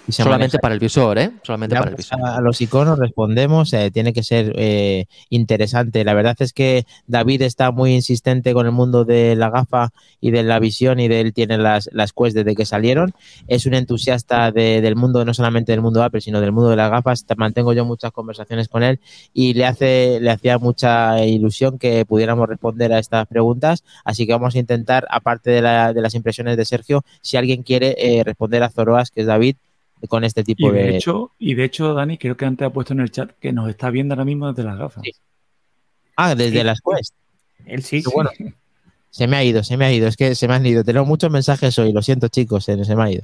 Y 0.06 0.12
se 0.12 0.22
Solamente 0.24 0.54
maneja. 0.56 0.58
para 0.60 0.74
el 0.74 0.80
visor, 0.80 1.18
¿eh? 1.18 1.30
Solamente 1.44 1.74
Ya, 1.74 1.80
para 1.80 1.90
el 1.90 1.96
pues, 1.96 2.08
visor. 2.10 2.26
a, 2.26 2.40
los 2.40 2.60
iconos 2.60 2.98
respondemos, 2.98 3.72
eh, 3.74 3.90
tiene 3.92 4.12
que 4.12 4.22
ser 4.22 4.52
eh, 4.56 5.06
interesante. 5.28 6.04
La 6.04 6.14
verdad 6.14 6.36
es 6.40 6.52
que 6.52 6.84
David 7.06 7.42
está 7.42 7.70
muy 7.70 7.94
insistente 7.94 8.52
con 8.52 8.66
el 8.66 8.72
mundo 8.72 9.04
de 9.04 9.36
la 9.36 9.50
gafa 9.50 9.90
y 10.20 10.30
de 10.32 10.42
la 10.42 10.58
visión 10.58 10.98
y 11.00 11.08
de 11.08 11.20
él 11.20 11.32
tiene 11.32 11.58
las, 11.58 11.88
las 11.92 12.12
Quest 12.12 12.34
desde 12.36 12.54
que 12.56 12.64
salieron. 12.66 13.12
Es 13.46 13.66
un 13.66 13.74
entusiasta 13.74 14.50
de- 14.52 14.80
del 14.80 14.96
mundo, 14.96 15.24
no 15.24 15.32
solamente 15.34 15.72
del 15.72 15.80
mundo 15.80 16.02
Apple, 16.02 16.20
sino 16.20 16.40
del 16.40 16.52
mundo 16.52 16.70
de 16.70 16.76
las 16.76 16.90
gafas. 16.90 17.24
Te- 17.24 17.36
Mantengo 17.36 17.72
yo 17.72 17.84
muchas 17.84 18.10
conversaciones 18.12 18.68
con 18.68 18.82
él 18.82 19.00
y 19.32 19.54
le 19.54 19.66
hace 19.66 20.18
le 20.20 20.30
hacía 20.30 20.58
mucha 20.58 21.24
ilusión 21.24 21.78
que 21.78 22.04
pudiéramos 22.04 22.48
responder 22.48 22.92
a 22.92 22.98
estas 22.98 23.26
preguntas. 23.26 23.84
Así 24.04 24.26
que 24.26 24.32
vamos 24.32 24.54
a 24.54 24.58
intentar, 24.58 25.06
aparte 25.10 25.50
de, 25.50 25.62
la- 25.62 25.92
de 25.92 26.00
las 26.02 26.14
impresiones 26.14 26.56
de 26.56 26.64
Sergio, 26.64 27.04
si 27.22 27.36
alguien 27.36 27.62
quiere 27.62 27.94
eh, 27.98 28.24
responder 28.24 28.62
a 28.62 28.70
Zoroas, 28.70 29.10
que 29.10 29.20
es 29.22 29.26
David, 29.26 29.56
con 30.08 30.24
este 30.24 30.42
Y 30.42 30.44
tipo 30.44 30.72
de 30.72 30.84
de... 30.84 30.96
hecho, 30.96 31.32
y 31.38 31.54
de 31.54 31.64
hecho, 31.64 31.94
Dani, 31.94 32.18
creo 32.18 32.36
que 32.36 32.44
antes 32.44 32.66
ha 32.66 32.72
puesto 32.72 32.92
en 32.92 33.00
el 33.00 33.10
chat 33.10 33.32
que 33.40 33.52
nos 33.52 33.68
está 33.68 33.90
viendo 33.90 34.14
ahora 34.14 34.24
mismo 34.24 34.52
desde 34.52 34.68
las 34.68 34.78
gafas. 34.78 35.02
Sí. 35.04 35.12
Ah, 36.16 36.34
desde 36.34 36.58
Sí. 36.58 36.64
las 36.64 36.80
Quest. 36.80 37.14
Él 37.66 37.82
sí. 37.82 38.02
Bueno. 38.12 38.30
Se 39.10 39.26
me 39.26 39.36
ha 39.36 39.44
ido, 39.44 39.62
se 39.64 39.76
me 39.76 39.84
ha 39.86 39.92
ido. 39.92 40.06
Es 40.08 40.16
que 40.16 40.34
se 40.34 40.46
me 40.48 40.54
han 40.54 40.64
ido. 40.66 40.84
Tengo 40.84 41.04
muchos 41.04 41.30
mensajes 41.30 41.78
hoy. 41.78 41.92
Lo 41.92 42.02
siento, 42.02 42.28
chicos. 42.28 42.64
Se, 42.64 42.84
se 42.84 42.96
me 42.96 43.02
ha 43.02 43.10
ido. 43.10 43.22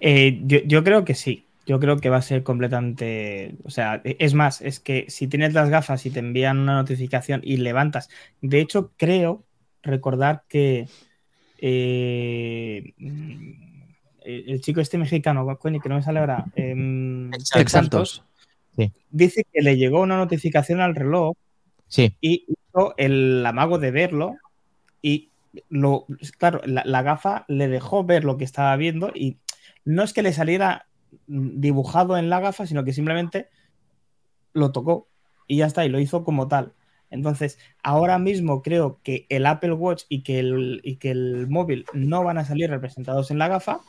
Eh, 0.00 0.40
yo, 0.44 0.58
yo 0.66 0.82
creo 0.84 1.04
que 1.04 1.14
sí. 1.14 1.46
Yo 1.64 1.78
creo 1.78 1.98
que 1.98 2.10
va 2.10 2.16
a 2.16 2.22
ser 2.22 2.42
completamente. 2.42 3.54
O 3.64 3.70
sea, 3.70 4.00
es 4.04 4.34
más, 4.34 4.60
es 4.62 4.80
que 4.80 5.06
si 5.08 5.28
tienes 5.28 5.54
las 5.54 5.70
gafas 5.70 6.04
y 6.06 6.10
te 6.10 6.18
envían 6.18 6.58
una 6.58 6.74
notificación 6.74 7.40
y 7.44 7.58
levantas. 7.58 8.08
De 8.40 8.60
hecho, 8.60 8.92
creo 8.96 9.44
recordar 9.82 10.42
que 10.48 10.88
eh, 11.58 12.94
el 14.24 14.50
el 14.50 14.60
chico 14.60 14.80
este 14.80 14.98
mexicano, 14.98 15.46
coño, 15.58 15.80
que 15.80 15.88
no 15.88 15.96
me 15.96 16.02
sale 16.02 16.20
ahora. 16.20 16.44
em, 16.54 17.30
Santos. 17.66 18.24
dice 19.10 19.44
que 19.52 19.62
le 19.62 19.76
llegó 19.76 20.00
una 20.00 20.16
notificación 20.16 20.80
al 20.80 20.94
reloj 20.94 21.34
Sí, 21.88 22.16
y 22.22 22.46
hizo 22.48 22.94
el 22.96 23.44
amago 23.44 23.78
de 23.78 23.90
verlo 23.90 24.36
y 25.02 25.28
lo 25.68 26.06
claro 26.38 26.62
la, 26.64 26.82
la 26.86 27.02
gafa 27.02 27.44
le 27.48 27.68
dejó 27.68 28.02
ver 28.04 28.24
lo 28.24 28.38
que 28.38 28.44
estaba 28.44 28.74
viendo 28.76 29.12
y 29.14 29.36
no 29.84 30.02
es 30.02 30.14
que 30.14 30.22
le 30.22 30.32
saliera 30.32 30.86
dibujado 31.26 32.16
en 32.16 32.30
la 32.30 32.40
gafa 32.40 32.66
sino 32.66 32.82
que 32.84 32.94
simplemente 32.94 33.48
lo 34.54 34.72
tocó 34.72 35.06
y 35.46 35.58
ya 35.58 35.66
está 35.66 35.84
y 35.84 35.90
lo 35.90 36.00
hizo 36.00 36.24
como 36.24 36.48
tal 36.48 36.72
entonces 37.10 37.58
ahora 37.82 38.18
mismo 38.18 38.62
creo 38.62 39.00
que 39.02 39.26
el 39.28 39.44
Apple 39.44 39.74
Watch 39.74 40.04
y 40.08 40.22
que 40.22 40.38
el, 40.38 40.80
y 40.82 40.96
que 40.96 41.10
el 41.10 41.46
móvil 41.46 41.84
no 41.92 42.24
van 42.24 42.38
a 42.38 42.46
salir 42.46 42.70
representados 42.70 43.30
en 43.30 43.36
la 43.38 43.48
gafa 43.48 43.80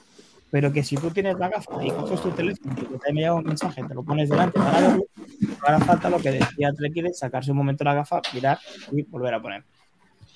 pero 0.54 0.72
que 0.72 0.84
si 0.84 0.96
tú 0.96 1.10
tienes 1.10 1.36
la 1.40 1.50
gafa 1.50 1.84
y 1.84 1.90
coges 1.90 2.22
tu 2.22 2.30
teléfono 2.30 2.76
y 2.80 2.86
te 2.86 3.08
ha 3.08 3.10
enviado 3.10 3.38
un 3.38 3.44
mensaje, 3.44 3.84
te 3.84 3.96
lo 3.96 4.04
pones 4.04 4.30
delante 4.30 4.60
para 4.60 4.82
verlo, 4.82 5.04
ahora 5.66 5.80
falta 5.80 6.12
lo 6.12 6.20
que 6.20 6.30
decía 6.30 6.72
Trekkide, 6.78 7.12
sacarse 7.12 7.50
un 7.50 7.58
momento 7.58 7.84
la 7.84 7.96
gafa, 7.96 8.22
mirar 8.36 8.60
y 8.92 9.02
volver 9.02 9.34
a 9.34 9.42
poner. 9.42 9.64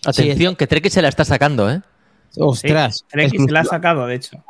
Atención, 0.04 0.56
que 0.56 0.66
Treki 0.66 0.90
se 0.90 1.04
la 1.04 1.10
está 1.10 1.24
sacando, 1.24 1.70
¿eh? 1.70 1.82
ostras. 2.40 3.06
Treki 3.12 3.38
se 3.38 3.52
la 3.52 3.60
ha 3.60 3.66
sacado, 3.66 4.08
de 4.08 4.16
hecho. 4.16 4.44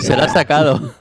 Se 0.00 0.16
la 0.16 0.24
ha 0.24 0.28
sacado. 0.28 0.92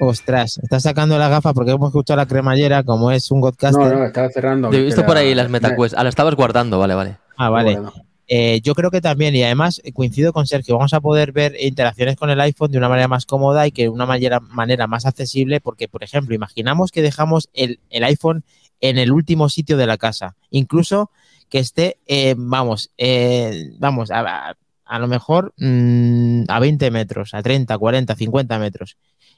Ostras, 0.00 0.58
está 0.62 0.80
sacando 0.80 1.18
la 1.18 1.28
gafa 1.28 1.52
porque 1.52 1.72
hemos 1.72 1.90
escuchado 1.90 2.16
la 2.16 2.24
cremallera, 2.26 2.82
como 2.82 3.10
es 3.10 3.30
un 3.30 3.40
No, 3.40 3.46
podcaster. 3.48 3.94
no, 3.94 4.06
estaba 4.06 4.30
cerrando. 4.30 4.70
Te 4.70 4.78
he 4.78 4.82
visto 4.84 5.04
por 5.04 5.18
ahí 5.18 5.34
las 5.34 5.50
MetaQuest. 5.50 5.94
Ah, 5.98 6.02
la 6.02 6.08
estabas 6.08 6.34
guardando, 6.34 6.78
vale, 6.78 6.94
vale. 6.94 7.18
Ah, 7.36 7.50
vale. 7.50 7.74
Bueno, 7.74 7.92
Eh, 8.28 8.60
yo 8.62 8.74
creo 8.74 8.90
que 8.90 9.00
también, 9.00 9.34
y 9.34 9.42
además 9.42 9.80
eh, 9.84 9.92
coincido 9.92 10.32
con 10.32 10.46
Sergio, 10.46 10.76
vamos 10.76 10.94
a 10.94 11.00
poder 11.00 11.32
ver 11.32 11.56
interacciones 11.60 12.16
con 12.16 12.30
el 12.30 12.40
iPhone 12.40 12.70
de 12.70 12.78
una 12.78 12.88
manera 12.88 13.08
más 13.08 13.26
cómoda 13.26 13.66
y 13.66 13.72
que 13.72 13.82
de 13.82 13.88
una 13.88 14.06
manera, 14.06 14.40
manera 14.40 14.86
más 14.86 15.06
accesible, 15.06 15.60
porque, 15.60 15.88
por 15.88 16.02
ejemplo, 16.02 16.34
imaginamos 16.34 16.92
que 16.92 17.02
dejamos 17.02 17.48
el, 17.52 17.80
el 17.90 18.04
iPhone 18.04 18.44
en 18.80 18.98
el 18.98 19.12
último 19.12 19.48
sitio 19.48 19.76
de 19.76 19.86
la 19.86 19.96
casa, 19.96 20.36
incluso 20.50 21.10
que 21.52 21.58
esté, 21.58 21.98
eh, 22.06 22.34
vamos, 22.36 22.90
eh, 22.96 23.72
vamos, 23.78 24.10
a, 24.10 24.56
lo 24.98 25.06
mejor 25.06 25.52
mm, 25.58 26.44
a 26.48 26.58
20 26.58 26.90
metros, 26.90 27.34
a 27.34 27.42
30, 27.42 27.76
40, 27.76 28.14
50 28.14 28.58
metros. 28.58 28.96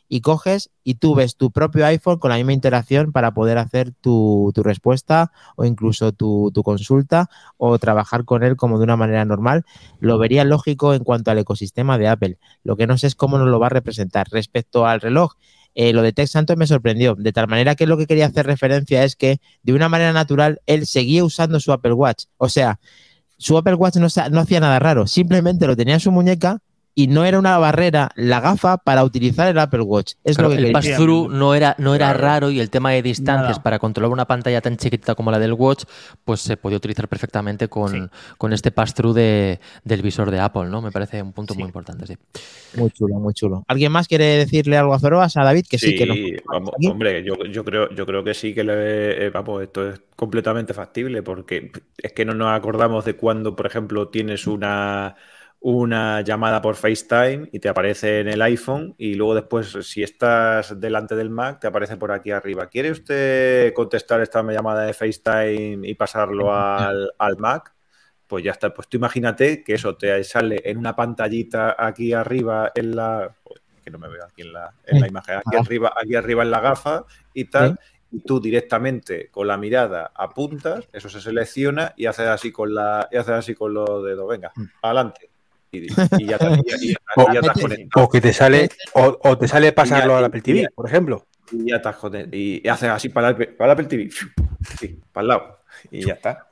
Y 0.08 0.20
coges 0.20 0.70
y 0.82 0.94
tú 0.94 1.14
ves 1.14 1.36
tu 1.36 1.50
propio 1.50 1.86
iPhone 1.86 2.18
con 2.18 2.30
la 2.30 2.36
misma 2.36 2.52
interacción 2.52 3.12
para 3.12 3.32
poder 3.32 3.58
hacer 3.58 3.92
tu, 3.92 4.52
tu 4.54 4.62
respuesta 4.62 5.32
o 5.56 5.64
incluso 5.64 6.12
tu, 6.12 6.50
tu 6.52 6.62
consulta 6.62 7.30
o 7.56 7.78
trabajar 7.78 8.24
con 8.24 8.42
él 8.42 8.56
como 8.56 8.78
de 8.78 8.84
una 8.84 8.96
manera 8.96 9.24
normal, 9.24 9.64
lo 10.00 10.18
vería 10.18 10.44
lógico 10.44 10.94
en 10.94 11.04
cuanto 11.04 11.30
al 11.30 11.38
ecosistema 11.38 11.98
de 11.98 12.08
Apple. 12.08 12.38
Lo 12.62 12.76
que 12.76 12.86
no 12.86 12.98
sé 12.98 13.06
es 13.06 13.14
cómo 13.14 13.38
nos 13.38 13.48
lo 13.48 13.58
va 13.58 13.66
a 13.66 13.70
representar. 13.70 14.26
Respecto 14.30 14.86
al 14.86 15.00
reloj, 15.00 15.34
eh, 15.74 15.92
lo 15.92 16.02
de 16.02 16.12
Tex 16.12 16.30
Santos 16.30 16.56
me 16.56 16.66
sorprendió, 16.66 17.16
de 17.16 17.32
tal 17.32 17.48
manera 17.48 17.74
que 17.74 17.86
lo 17.86 17.96
que 17.96 18.06
quería 18.06 18.26
hacer 18.26 18.46
referencia 18.46 19.04
es 19.04 19.16
que 19.16 19.40
de 19.62 19.72
una 19.72 19.88
manera 19.88 20.12
natural 20.12 20.60
él 20.66 20.86
seguía 20.86 21.24
usando 21.24 21.58
su 21.60 21.72
Apple 21.72 21.94
Watch. 21.94 22.24
O 22.36 22.48
sea, 22.48 22.78
su 23.36 23.58
Apple 23.58 23.74
Watch 23.74 23.96
no, 23.96 24.06
no 24.30 24.40
hacía 24.40 24.60
nada 24.60 24.78
raro, 24.78 25.06
simplemente 25.06 25.66
lo 25.66 25.76
tenía 25.76 25.94
en 25.94 26.00
su 26.00 26.12
muñeca 26.12 26.60
y 26.96 27.08
no 27.08 27.24
era 27.24 27.38
una 27.38 27.58
barrera 27.58 28.10
la 28.14 28.40
gafa 28.40 28.76
para 28.78 29.02
utilizar 29.04 29.48
el 29.48 29.58
Apple 29.58 29.80
Watch. 29.80 30.12
Es 30.22 30.36
Claro, 30.36 30.50
lo 30.50 30.54
que 30.56 30.60
el 30.62 30.72
quería. 30.72 30.72
pass-through 30.96 31.28
no 31.30 31.54
era, 31.54 31.74
no 31.78 31.94
era 31.94 32.10
Claro. 32.10 32.20
raro 32.20 32.50
y 32.50 32.60
el 32.60 32.70
tema 32.70 32.92
de 32.92 33.02
distancias 33.02 33.48
Nada. 33.50 33.62
para 33.62 33.78
controlar 33.80 34.12
una 34.12 34.26
pantalla 34.26 34.60
tan 34.60 34.76
chiquitita 34.76 35.14
como 35.16 35.30
la 35.30 35.38
del 35.38 35.54
Watch, 35.54 35.84
pues 36.24 36.40
se 36.40 36.56
podía 36.56 36.76
utilizar 36.76 37.08
perfectamente 37.08 37.68
con, 37.68 37.90
Sí. 37.90 37.98
con 38.38 38.52
este 38.52 38.70
pass-through 38.70 39.14
de- 39.14 39.58
del 39.82 40.02
visor 40.02 40.30
de 40.30 40.38
Apple, 40.40 40.66
¿no? 40.66 40.80
Me 40.82 40.92
parece 40.92 41.20
un 41.22 41.32
punto 41.32 41.54
Sí. 41.54 41.58
muy 41.58 41.66
importante, 41.66 42.06
sí. 42.06 42.16
Muy 42.76 42.90
chulo, 42.90 43.14
muy 43.16 43.34
chulo. 43.34 43.64
¿Alguien 43.66 43.90
más 43.90 44.06
quiere 44.06 44.24
decirle 44.36 44.76
algo 44.76 44.94
a 44.94 44.98
Feroas, 45.00 45.36
a 45.36 45.42
David? 45.44 45.66
Que 45.68 45.78
sí, 45.78 45.96
que 45.96 46.40
vamos, 46.46 46.70
aquí. 46.76 46.86
hombre, 46.86 47.24
yo, 47.24 47.34
yo 47.50 47.64
creo, 47.64 47.90
yo 47.90 48.06
creo 48.06 48.22
que 48.22 48.34
sí 48.34 48.54
que 48.54 48.62
le, 48.62 49.26
eh, 49.26 49.30
vamos, 49.30 49.62
esto 49.62 49.88
es 49.88 50.00
completamente 50.16 50.74
factible, 50.74 51.22
porque 51.22 51.72
es 51.98 52.12
que 52.12 52.24
no 52.24 52.34
nos 52.34 52.48
acordamos 52.56 53.04
de 53.04 53.16
cuando, 53.16 53.56
por 53.56 53.66
ejemplo, 53.66 54.08
tienes 54.08 54.46
una, 54.46 55.16
una 55.66 56.20
llamada 56.20 56.60
por 56.60 56.74
FaceTime 56.76 57.48
y 57.50 57.58
te 57.58 57.70
aparece 57.70 58.20
en 58.20 58.28
el 58.28 58.42
iPhone 58.42 58.94
y 58.98 59.14
luego 59.14 59.34
después, 59.34 59.72
si 59.80 60.02
estás 60.02 60.78
delante 60.78 61.16
del 61.16 61.30
Mac, 61.30 61.58
te 61.58 61.68
aparece 61.68 61.96
por 61.96 62.12
aquí 62.12 62.32
arriba. 62.32 62.66
¿Quiere 62.66 62.90
usted 62.90 63.72
contestar 63.72 64.20
esta 64.20 64.42
llamada 64.42 64.82
de 64.82 64.92
FaceTime 64.92 65.88
y 65.88 65.94
pasarlo 65.94 66.54
al, 66.54 67.10
al 67.16 67.38
Mac? 67.38 67.74
Pues 68.26 68.44
ya 68.44 68.50
está. 68.50 68.74
Pues 68.74 68.88
tú 68.88 68.98
imagínate 68.98 69.64
que 69.64 69.72
eso 69.72 69.96
te 69.96 70.22
sale 70.22 70.60
en 70.66 70.76
una 70.76 70.94
pantallita 70.94 71.76
aquí 71.78 72.12
arriba 72.12 72.70
en 72.74 72.94
la. 72.94 73.34
Que 73.82 73.90
no 73.90 73.98
me 73.98 74.08
veo 74.08 74.24
aquí 74.26 74.42
en 74.42 74.52
la, 74.52 74.70
en 74.84 75.00
la 75.00 75.08
imagen. 75.08 75.36
Aquí 75.36 75.56
arriba, 75.56 75.94
aquí 75.96 76.14
arriba 76.14 76.42
en 76.42 76.50
la 76.50 76.60
gafa 76.60 77.06
y 77.32 77.46
tal. 77.46 77.80
Y 78.12 78.20
tú 78.20 78.38
directamente 78.38 79.30
con 79.30 79.46
la 79.46 79.56
mirada 79.56 80.12
apuntas, 80.14 80.86
eso 80.92 81.08
se 81.08 81.22
selecciona 81.22 81.94
y 81.96 82.04
haces 82.04 82.28
así 82.28 82.52
con 82.52 82.74
la, 82.74 83.08
y 83.10 83.16
haces 83.16 83.34
así 83.34 83.54
con 83.54 83.72
los 83.72 84.04
dedos. 84.04 84.28
Venga, 84.28 84.52
adelante. 84.82 85.30
Y, 85.74 85.86
y 86.22 86.26
ya, 86.26 86.38
y- 86.64 86.92
ya. 87.32 87.40
O 87.94 88.08
que 88.08 88.20
te 88.20 88.32
sale, 88.32 88.68
o, 88.94 89.18
o 89.22 89.38
te 89.38 89.48
sale 89.48 89.72
pasarlo 89.72 90.16
al 90.16 90.24
Apple 90.24 90.40
TV, 90.42 90.68
por 90.74 90.86
ejemplo. 90.86 91.26
Y 91.52 91.70
ya 91.70 91.76
estás 91.76 91.96
y 92.32 92.66
haces 92.68 92.88
así 92.90 93.08
para 93.10 93.28
el, 93.30 93.36
para 93.36 93.72
el 93.72 93.78
Apple 93.78 93.86
TV. 93.86 94.10
Sí, 94.80 95.00
para 95.12 95.22
el 95.22 95.28
lado. 95.28 95.58
Y 95.90 96.06
ya 96.06 96.14
está. 96.14 96.48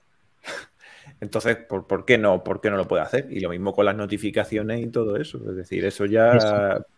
Entonces, 1.22 1.56
¿por, 1.56 1.86
por 1.86 2.04
qué 2.04 2.18
no, 2.18 2.42
¿por 2.42 2.60
qué 2.60 2.68
no 2.68 2.76
lo 2.76 2.88
puede 2.88 3.04
hacer? 3.04 3.28
Y 3.30 3.38
lo 3.38 3.50
mismo 3.50 3.72
con 3.72 3.86
las 3.86 3.94
notificaciones 3.94 4.84
y 4.84 4.88
todo 4.88 5.16
eso. 5.16 5.38
Es 5.50 5.54
decir, 5.54 5.84
eso 5.84 6.04
ya 6.04 6.32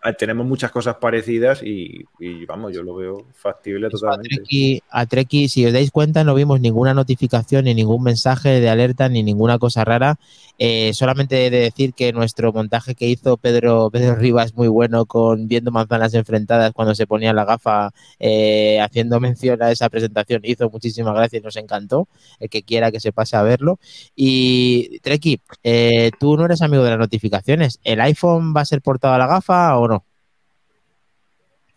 ah, 0.00 0.12
tenemos 0.14 0.46
muchas 0.46 0.70
cosas 0.70 0.96
parecidas 0.96 1.62
y, 1.62 2.06
y, 2.18 2.46
vamos, 2.46 2.72
yo 2.72 2.82
lo 2.82 2.94
veo 2.94 3.26
factible 3.34 3.88
Eso 3.88 3.98
a 3.98 4.12
totalmente. 4.12 4.36
Treki, 4.36 4.82
a 4.88 5.04
Treki, 5.04 5.48
si 5.50 5.66
os 5.66 5.74
dais 5.74 5.90
cuenta, 5.90 6.24
no 6.24 6.34
vimos 6.34 6.58
ninguna 6.58 6.94
notificación 6.94 7.66
ni 7.66 7.74
ningún 7.74 8.02
mensaje 8.02 8.60
de 8.60 8.68
alerta 8.70 9.10
ni 9.10 9.22
ninguna 9.22 9.58
cosa 9.58 9.84
rara. 9.84 10.18
Eh, 10.58 10.92
solamente 10.94 11.46
he 11.46 11.50
de 11.50 11.58
decir 11.58 11.92
que 11.92 12.14
nuestro 12.14 12.50
montaje 12.50 12.94
que 12.94 13.06
hizo 13.06 13.36
Pedro, 13.36 13.90
Pedro 13.90 14.14
Rivas 14.14 14.54
muy 14.54 14.68
bueno 14.68 15.04
con 15.04 15.48
viendo 15.48 15.70
manzanas 15.70 16.14
enfrentadas 16.14 16.72
cuando 16.72 16.94
se 16.94 17.06
ponía 17.06 17.34
la 17.34 17.44
gafa 17.44 17.92
eh, 18.20 18.80
haciendo 18.80 19.20
mención 19.20 19.62
a 19.62 19.70
esa 19.70 19.90
presentación 19.90 20.42
hizo 20.44 20.70
muchísimas 20.70 21.12
gracias 21.14 21.42
y 21.42 21.44
nos 21.44 21.56
encantó. 21.56 22.08
El 22.40 22.48
que 22.48 22.62
quiera 22.62 22.90
que 22.90 23.00
se 23.00 23.12
pase 23.12 23.36
a 23.36 23.42
verlo. 23.42 23.78
Y 24.16 25.00
Treki, 25.00 25.40
eh, 25.62 26.10
tú 26.18 26.36
no 26.36 26.44
eres 26.44 26.62
amigo 26.62 26.84
de 26.84 26.90
las 26.90 26.98
notificaciones. 26.98 27.80
¿El 27.82 28.00
iPhone 28.00 28.54
va 28.56 28.60
a 28.60 28.64
ser 28.64 28.80
portado 28.80 29.14
a 29.14 29.18
la 29.18 29.26
gafa 29.26 29.76
o 29.76 29.88
no? 29.88 30.04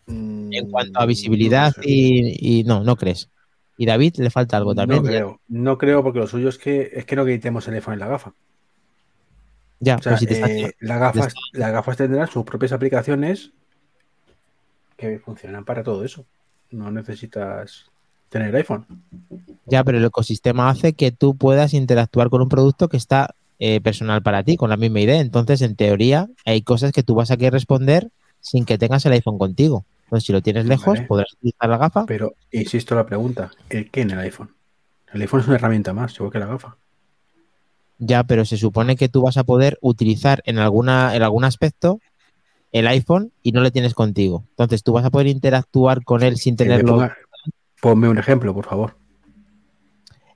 En 0.06 0.70
cuanto 0.70 1.00
a 1.00 1.06
visibilidad 1.06 1.74
Mm, 1.76 1.80
No 1.80 1.84
y, 1.84 2.60
y 2.60 2.64
no, 2.64 2.82
no 2.84 2.96
crees. 2.96 3.28
Y 3.76 3.86
David 3.86 4.16
le 4.18 4.30
falta 4.30 4.56
algo 4.56 4.74
también. 4.74 5.02
No 5.02 5.08
creo, 5.08 5.40
no 5.48 5.78
creo 5.78 6.02
porque 6.02 6.20
lo 6.20 6.26
suyo 6.26 6.48
es 6.48 6.58
que 6.58 6.90
es 6.92 7.04
que 7.04 7.16
no 7.16 7.24
quitemos 7.26 7.66
el 7.68 7.74
iPhone 7.74 7.94
en 7.94 8.00
la 8.00 8.08
gafa. 8.08 8.32
Ya, 9.80 9.96
O 9.96 10.02
sea, 10.02 10.12
pues 10.12 10.20
si 10.20 10.26
te 10.26 10.62
eh, 10.62 10.74
las, 10.80 10.98
gafas, 10.98 11.34
las 11.52 11.72
gafas 11.72 11.96
tendrán 11.96 12.26
sus 12.28 12.44
propias 12.44 12.72
aplicaciones 12.72 13.52
que 14.96 15.20
funcionan 15.20 15.64
para 15.64 15.84
todo 15.84 16.04
eso. 16.04 16.26
No 16.70 16.90
necesitas 16.90 17.90
tener 18.28 18.54
iPhone. 18.54 18.86
ya, 19.66 19.84
pero 19.84 19.98
el 19.98 20.04
ecosistema 20.04 20.68
hace 20.70 20.92
que 20.94 21.10
tú 21.12 21.36
puedas 21.36 21.74
interactuar 21.74 22.30
con 22.30 22.42
un 22.42 22.48
producto 22.48 22.88
que 22.88 22.96
está 22.96 23.34
eh, 23.58 23.80
personal 23.80 24.22
para 24.22 24.42
ti, 24.44 24.56
con 24.56 24.70
la 24.70 24.76
misma 24.76 25.00
idea. 25.00 25.20
Entonces, 25.20 25.62
en 25.62 25.74
teoría, 25.76 26.28
hay 26.44 26.62
cosas 26.62 26.92
que 26.92 27.02
tú 27.02 27.14
vas 27.14 27.30
a 27.30 27.36
querer 27.36 27.52
responder 27.54 28.08
sin 28.40 28.64
que 28.64 28.78
tengas 28.78 29.04
el 29.06 29.12
iPhone 29.12 29.36
contigo. 29.38 29.84
Entonces, 30.04 30.26
si 30.26 30.32
lo 30.32 30.40
tienes 30.42 30.64
lejos, 30.66 30.94
Vale. 30.94 31.06
podrás 31.06 31.32
utilizar 31.34 31.68
la 31.68 31.76
gafa. 31.76 32.06
Pero 32.06 32.34
insisto 32.52 32.94
la 32.94 33.04
pregunta, 33.04 33.50
¿el 33.68 33.90
qué 33.90 34.02
en 34.02 34.12
el 34.12 34.18
iPhone? 34.20 34.54
El 35.12 35.20
iPhone 35.22 35.40
es 35.40 35.46
una 35.48 35.56
herramienta 35.56 35.92
más, 35.92 36.14
igual 36.16 36.30
que 36.32 36.38
la 36.38 36.46
gafa. 36.46 36.76
Ya, 37.98 38.22
pero 38.24 38.44
se 38.44 38.56
supone 38.56 38.96
que 38.96 39.08
tú 39.08 39.22
vas 39.22 39.36
a 39.36 39.44
poder 39.44 39.76
utilizar 39.80 40.40
en 40.46 40.58
alguna, 40.58 41.16
en 41.16 41.22
algún 41.22 41.44
aspecto 41.44 41.98
el 42.70 42.86
iPhone 42.86 43.32
y 43.42 43.52
no 43.52 43.60
le 43.60 43.70
tienes 43.70 43.94
contigo. 43.94 44.44
Entonces, 44.50 44.82
tú 44.84 44.92
vas 44.92 45.04
a 45.04 45.10
poder 45.10 45.26
interactuar 45.26 46.04
con 46.04 46.22
él 46.22 46.36
sin 46.36 46.56
Que 46.56 46.64
me 46.64 46.70
tenerlo. 46.70 46.94
ponga- 46.96 47.16
ponme 47.80 48.08
un 48.08 48.18
ejemplo, 48.18 48.54
por 48.54 48.66
favor. 48.66 48.96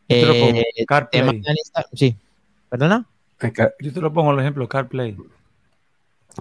Yo 0.09 0.16
te 0.20 0.27
lo 0.27 0.32
pongo, 0.35 0.59
Eh, 0.59 0.86
CarPlay. 0.86 1.43
Sí. 1.93 2.16
¿Perdona? 2.69 3.06
Car- 3.39 3.74
Yo 3.81 3.93
te 3.93 4.01
lo 4.01 4.12
pongo 4.12 4.32
el 4.32 4.40
ejemplo, 4.40 4.69
CarPlay. 4.69 5.16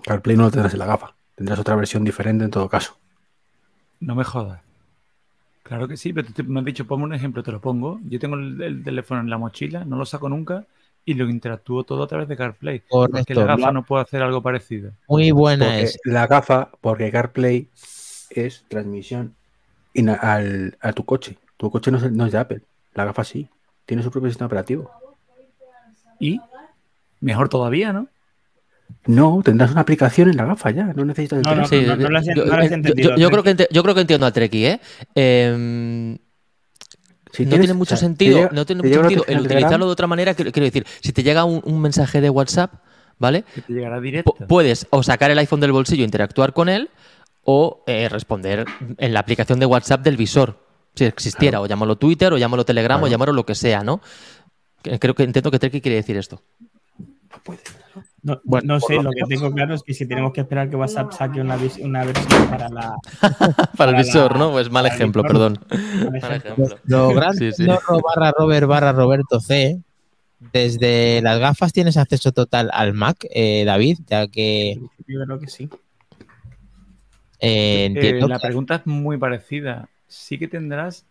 CarPlay 0.03 0.37
no 0.37 0.43
lo 0.43 0.51
tendrás 0.51 0.73
en 0.73 0.79
la 0.79 0.85
gafa. 0.85 1.15
Tendrás 1.35 1.59
otra 1.59 1.75
versión 1.75 2.03
diferente 2.03 2.43
en 2.45 2.51
todo 2.51 2.69
caso. 2.69 2.97
No 3.99 4.15
me 4.15 4.23
jodas. 4.23 4.61
Claro 5.63 5.87
que 5.87 5.95
sí, 5.97 6.11
pero 6.13 6.27
te- 6.33 6.43
me 6.43 6.59
has 6.59 6.65
dicho, 6.65 6.85
ponme 6.85 7.05
un 7.05 7.13
ejemplo, 7.13 7.43
te 7.43 7.51
lo 7.51 7.61
pongo. 7.61 7.99
Yo 8.05 8.19
tengo 8.19 8.35
el, 8.35 8.61
el 8.61 8.83
teléfono 8.83 9.21
en 9.21 9.29
la 9.29 9.37
mochila, 9.37 9.85
no 9.85 9.95
lo 9.97 10.05
saco 10.05 10.27
nunca 10.29 10.65
y 11.05 11.13
lo 11.13 11.29
interactúo 11.29 11.83
todo 11.83 12.03
a 12.03 12.07
través 12.07 12.27
de 12.27 12.35
CarPlay. 12.37 12.83
Porque 12.89 13.33
la 13.33 13.45
gafa 13.45 13.71
no 13.71 13.83
puede 13.83 14.03
hacer 14.03 14.21
algo 14.21 14.41
parecido. 14.41 14.91
Muy 15.07 15.31
buena 15.31 15.65
Porque 15.65 15.81
es. 15.83 15.99
la 16.03 16.27
gafa, 16.27 16.69
porque 16.81 17.11
CarPlay 17.11 17.69
es 18.29 18.65
transmisión 18.67 19.35
in- 19.93 20.09
al- 20.09 20.77
a 20.81 20.93
tu 20.93 21.03
coche. 21.05 21.37
Tu 21.57 21.69
coche 21.69 21.91
no 21.91 21.97
es, 21.97 22.11
no 22.11 22.25
es 22.25 22.31
de 22.31 22.37
Apple. 22.37 22.61
La 22.93 23.05
gafa 23.05 23.23
sí. 23.23 23.47
Tiene 23.85 24.03
su 24.03 24.11
propio 24.11 24.29
sistema 24.29 24.47
operativo. 24.47 24.91
Y 26.19 26.39
mejor 27.19 27.49
todavía, 27.49 27.93
¿no? 27.93 28.07
No, 29.05 29.41
tendrás 29.43 29.71
una 29.71 29.81
aplicación 29.81 30.29
en 30.29 30.37
la 30.37 30.45
gafa 30.45 30.69
ya. 30.71 30.85
No 30.93 31.05
necesitas 31.05 31.39
el 31.39 31.43
No. 31.57 31.65
Sí, 31.65 31.83
no 31.85 31.95
lo 32.09 32.17
has- 32.17 32.25
yo, 32.25 32.43
has 32.53 32.69
yo- 32.69 32.75
entendido, 32.75 33.09
yo- 33.11 33.17
yo 33.17 33.29
creo 33.31 33.43
que 33.43 33.67
yo 33.71 33.83
creo 33.83 33.95
que 33.95 34.01
entiendo 34.01 34.25
a 34.25 34.31
Treki, 34.31 34.65
¿eh? 34.65 34.79
Em, 35.15 36.17
Si 37.31 37.43
no 37.45 37.49
tienes- 37.51 37.59
tiene 37.67 37.73
mucho 37.73 37.95
o 37.95 37.97
sea, 37.97 38.05
te 38.05 38.05
sentido, 38.07 38.37
llega- 38.37 38.49
no 38.51 38.65
tiene 38.65 38.81
mucho 38.83 38.99
sentido 38.99 39.23
el 39.27 39.39
utilizarlo 39.41 39.85
de 39.85 39.91
otra 39.93 40.07
manera. 40.07 40.33
Quiero, 40.33 40.51
quiero 40.51 40.65
decir, 40.65 40.85
si 41.01 41.13
te 41.13 41.23
llega 41.23 41.45
un, 41.45 41.61
un 41.63 41.81
mensaje 41.81 42.19
de 42.19 42.29
WhatsApp, 42.29 42.73
¿vale? 43.17 43.43
Que 43.55 43.61
te 43.61 43.73
llegará 43.73 44.01
directo. 44.01 44.35
Pu- 44.37 44.47
puedes 44.47 44.85
o 44.89 45.01
sacar 45.03 45.31
el 45.31 45.39
iPhone 45.39 45.61
del 45.61 45.71
bolsillo 45.71 46.01
e 46.03 46.05
interactuar 46.05 46.51
con 46.53 46.67
él 46.67 46.89
o 47.43 47.83
eh, 47.87 48.07
responder 48.09 48.65
en 48.97 49.13
la 49.13 49.19
aplicación 49.19 49.59
de 49.59 49.65
WhatsApp 49.65 50.01
del 50.01 50.17
visor, 50.17 50.57
si 50.95 51.05
existiera, 51.05 51.61
o 51.61 51.65
llámalo 51.65 51.95
Twitter, 51.97 52.31
o 52.33 52.37
llámalo 52.37 52.65
Telegram, 52.65 53.01
o 53.01 53.07
llámalo 53.07 53.33
lo 53.33 53.45
que 53.45 53.55
sea, 53.55 53.83
¿no? 53.83 54.01
Que- 54.83 54.99
Creo 54.99 55.15
que 55.15 55.23
entiendo 55.23 55.49
que 55.51 55.59
Treki 55.59 55.81
quiere 55.81 55.95
decir 55.97 56.17
esto. 56.17 56.41
No, 58.23 58.39
Bueno, 58.43 58.75
no 58.75 58.79
sé, 58.79 58.95
lo 58.97 59.03
lo 59.03 59.11
que 59.11 59.23
tengo 59.27 59.51
claro 59.51 59.73
es 59.73 59.81
que 59.81 59.93
si 59.95 60.07
tenemos 60.07 60.31
que 60.31 60.41
esperar 60.41 60.69
que 60.69 60.75
WhatsApp 60.75 61.11
saque 61.11 61.41
una, 61.41 61.57
vis- 61.57 61.79
una 61.81 62.03
versión 62.05 62.47
para 62.49 62.69
la. 62.69 62.95
Para 63.77 63.91
el 63.91 63.97
visor, 63.97 64.33
la- 64.33 64.37
¿no? 64.37 64.51
Pues 64.51 64.69
mal 64.69 64.85
ejemplo, 64.85 65.23
perdón. 65.23 65.57
Mal 66.21 66.35
ejemplo. 66.35 66.77
Lo 66.85 67.09
Sí, 67.33 67.51
sí. 67.51 67.65
Barra 67.65 68.31
Robert 68.37 68.67
barra 68.67 68.91
Roberto 68.91 69.39
C. 69.39 69.79
Desde 70.53 71.21
las 71.21 71.39
gafas 71.39 71.71
tienes 71.73 71.97
acceso 71.97 72.31
total 72.31 72.69
al 72.73 72.93
Mac, 72.93 73.25
eh, 73.31 73.63
David, 73.65 73.99
ya 74.07 74.27
que 74.27 74.79
Yo 75.07 75.23
creo 75.25 75.39
que 75.39 75.47
sí. 75.47 75.69
Eh, 77.41 77.91
Eh, 77.95 78.19
la 78.27 78.37
que- 78.39 78.47
pregunta 78.47 78.75
es 78.75 78.87
muy 78.87 79.17
parecida. 79.17 79.89
Sí 80.07 80.37
que 80.37 80.47
tendrás 80.47 81.05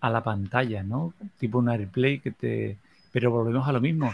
a 0.00 0.10
la 0.10 0.22
pantalla, 0.22 0.82
¿no? 0.82 1.14
Tipo 1.38 1.58
un 1.58 1.68
AirPlay 1.70 2.18
que 2.20 2.30
te... 2.30 2.76
Pero 3.12 3.30
volvemos 3.30 3.66
a 3.66 3.72
lo 3.72 3.80
mismo. 3.80 4.12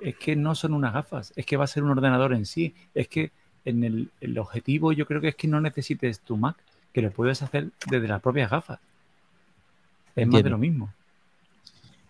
Es 0.00 0.16
que 0.16 0.36
no 0.36 0.54
son 0.54 0.72
unas 0.74 0.92
gafas, 0.94 1.32
es 1.36 1.44
que 1.44 1.56
va 1.56 1.64
a 1.64 1.68
ser 1.68 1.82
un 1.82 1.90
ordenador 1.90 2.32
en 2.32 2.46
sí. 2.46 2.74
Es 2.94 3.08
que 3.08 3.32
en 3.64 3.82
el, 3.84 4.10
el 4.20 4.38
objetivo 4.38 4.92
yo 4.92 5.06
creo 5.06 5.20
que 5.20 5.28
es 5.28 5.34
que 5.34 5.48
no 5.48 5.60
necesites 5.60 6.20
tu 6.20 6.36
Mac, 6.36 6.56
que 6.92 7.02
lo 7.02 7.10
puedes 7.10 7.42
hacer 7.42 7.68
desde 7.88 8.08
las 8.08 8.20
propias 8.22 8.50
gafas. 8.50 8.78
Es 10.16 10.26
más 10.26 10.42
de 10.42 10.50
lo 10.50 10.58
mismo. 10.58 10.90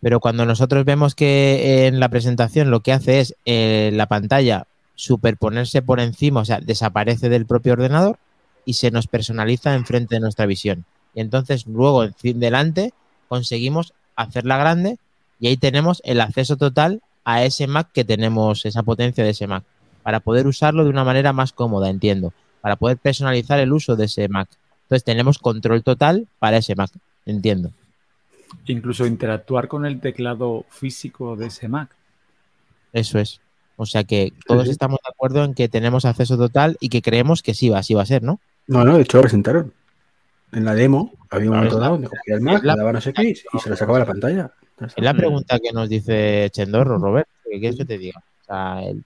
Pero 0.01 0.21
cuando 0.21 0.47
nosotros 0.47 0.85
vemos 0.85 1.15
que 1.15 1.87
en 1.87 2.01
la 2.01 2.09
presentación 2.09 2.71
lo 2.71 2.81
que 2.81 2.93
hace 2.93 3.21
es 3.21 3.35
eh, 3.45 3.91
la 3.93 4.07
pantalla 4.07 4.67
superponerse 4.95 5.83
por 5.83 6.01
encima, 6.01 6.41
o 6.41 6.45
sea, 6.45 6.61
desaparece 6.61 7.29
del 7.29 7.45
propio 7.47 7.75
ordenador 7.75 8.19
y 8.65 8.75
se 8.75 8.91
nos 8.91 9.07
personaliza 9.07 9.75
enfrente 9.75 10.17
de 10.17 10.21
nuestra 10.21 10.47
visión. 10.47 10.85
Y 11.15 11.21
entonces 11.21 11.67
luego, 11.67 12.05
en 12.05 12.15
fin, 12.15 12.41
delante, 12.41 12.93
conseguimos 13.29 13.93
hacerla 14.17 14.59
grande 14.59 14.99
y 15.39 15.49
ahí 15.49 15.57
tenemos 15.57 16.03
el 16.05 16.21
acceso 16.21 16.57
total 16.57 17.03
a 17.25 17.45
ese 17.45 17.67
Mac 17.67 17.89
que 17.93 18.05
tenemos, 18.05 18.67
esa 18.67 18.83
potencia 18.83 19.25
de 19.25 19.31
ese 19.31 19.47
Mac, 19.47 19.65
para 20.03 20.21
poder 20.21 20.47
usarlo 20.47 20.85
de 20.85 20.91
una 20.91 21.05
manera 21.05 21.33
más 21.33 21.53
cómoda, 21.53 21.91
entiendo, 21.91 22.33
para 22.61 22.77
poder 22.77 22.99
personalizar 22.99 23.59
el 23.59 23.73
uso 23.73 23.97
de 23.97 24.07
ese 24.07 24.29
Mac. 24.29 24.49
Entonces 24.83 25.05
tenemos 25.05 25.39
control 25.39 25.83
total 25.83 26.27
para 26.39 26.59
ese 26.59 26.75
Mac, 26.75 26.91
entiendo. 27.27 27.71
Incluso 28.67 29.07
interactuar 29.07 29.69
con 29.69 29.87
el 29.87 30.01
teclado 30.01 30.65
físico 30.69 31.37
de 31.37 31.47
ese 31.47 31.69
Mac. 31.69 31.91
Eso 32.93 33.19
es. 33.19 33.41
O 33.77 33.87
sea 33.87 34.05
que 34.05 34.33
todos 34.47 34.65
sí. 34.65 34.73
estamos 34.73 34.99
de 35.03 35.11
acuerdo 35.11 35.45
en 35.45 35.55
que 35.55 35.69
tenemos 35.69 36.05
acceso 36.05 36.37
total 36.37 36.77
y 36.81 36.89
que 36.89 37.01
creemos 37.01 37.43
que 37.43 37.55
sí 37.55 37.69
va, 37.69 37.79
así 37.79 37.95
va 37.95 38.03
a 38.03 38.07
ser, 38.07 38.23
¿no? 38.23 38.41
No, 38.71 38.85
no, 38.85 38.97
de 38.97 39.03
hecho 39.03 39.19
lo 39.19 39.23
presentaron. 39.23 39.73
En 40.53 40.65
la 40.65 40.75
demo 40.75 41.13
había 41.31 41.51
un 41.51 41.57
momento 41.57 41.79
dado 41.79 41.93
donde 41.93 42.09
cogía 42.09 42.35
el 42.37 42.41
Mac, 42.41 42.63
la- 42.65 42.75
le 42.75 42.79
daba 42.79 42.93
no 42.93 43.01
sé 43.01 43.13
qué 43.13 43.23
y 43.25 43.35
se 43.35 43.69
le 43.71 43.77
sacaba 43.77 43.99
la 43.99 44.07
pantalla. 44.07 44.53
Es 44.81 44.95
la 44.97 45.13
pregunta 45.15 45.59
que 45.59 45.73
nos 45.73 45.89
dice 45.89 46.49
Chendorro, 46.53 46.99
Robert. 46.99 47.29
¿Qué 47.51 47.59
quieres 47.61 47.77
que 47.77 47.85
te 47.85 47.99
diga? 47.99 48.21
O 48.43 48.45
sea, 48.45 48.83
el- 48.83 49.05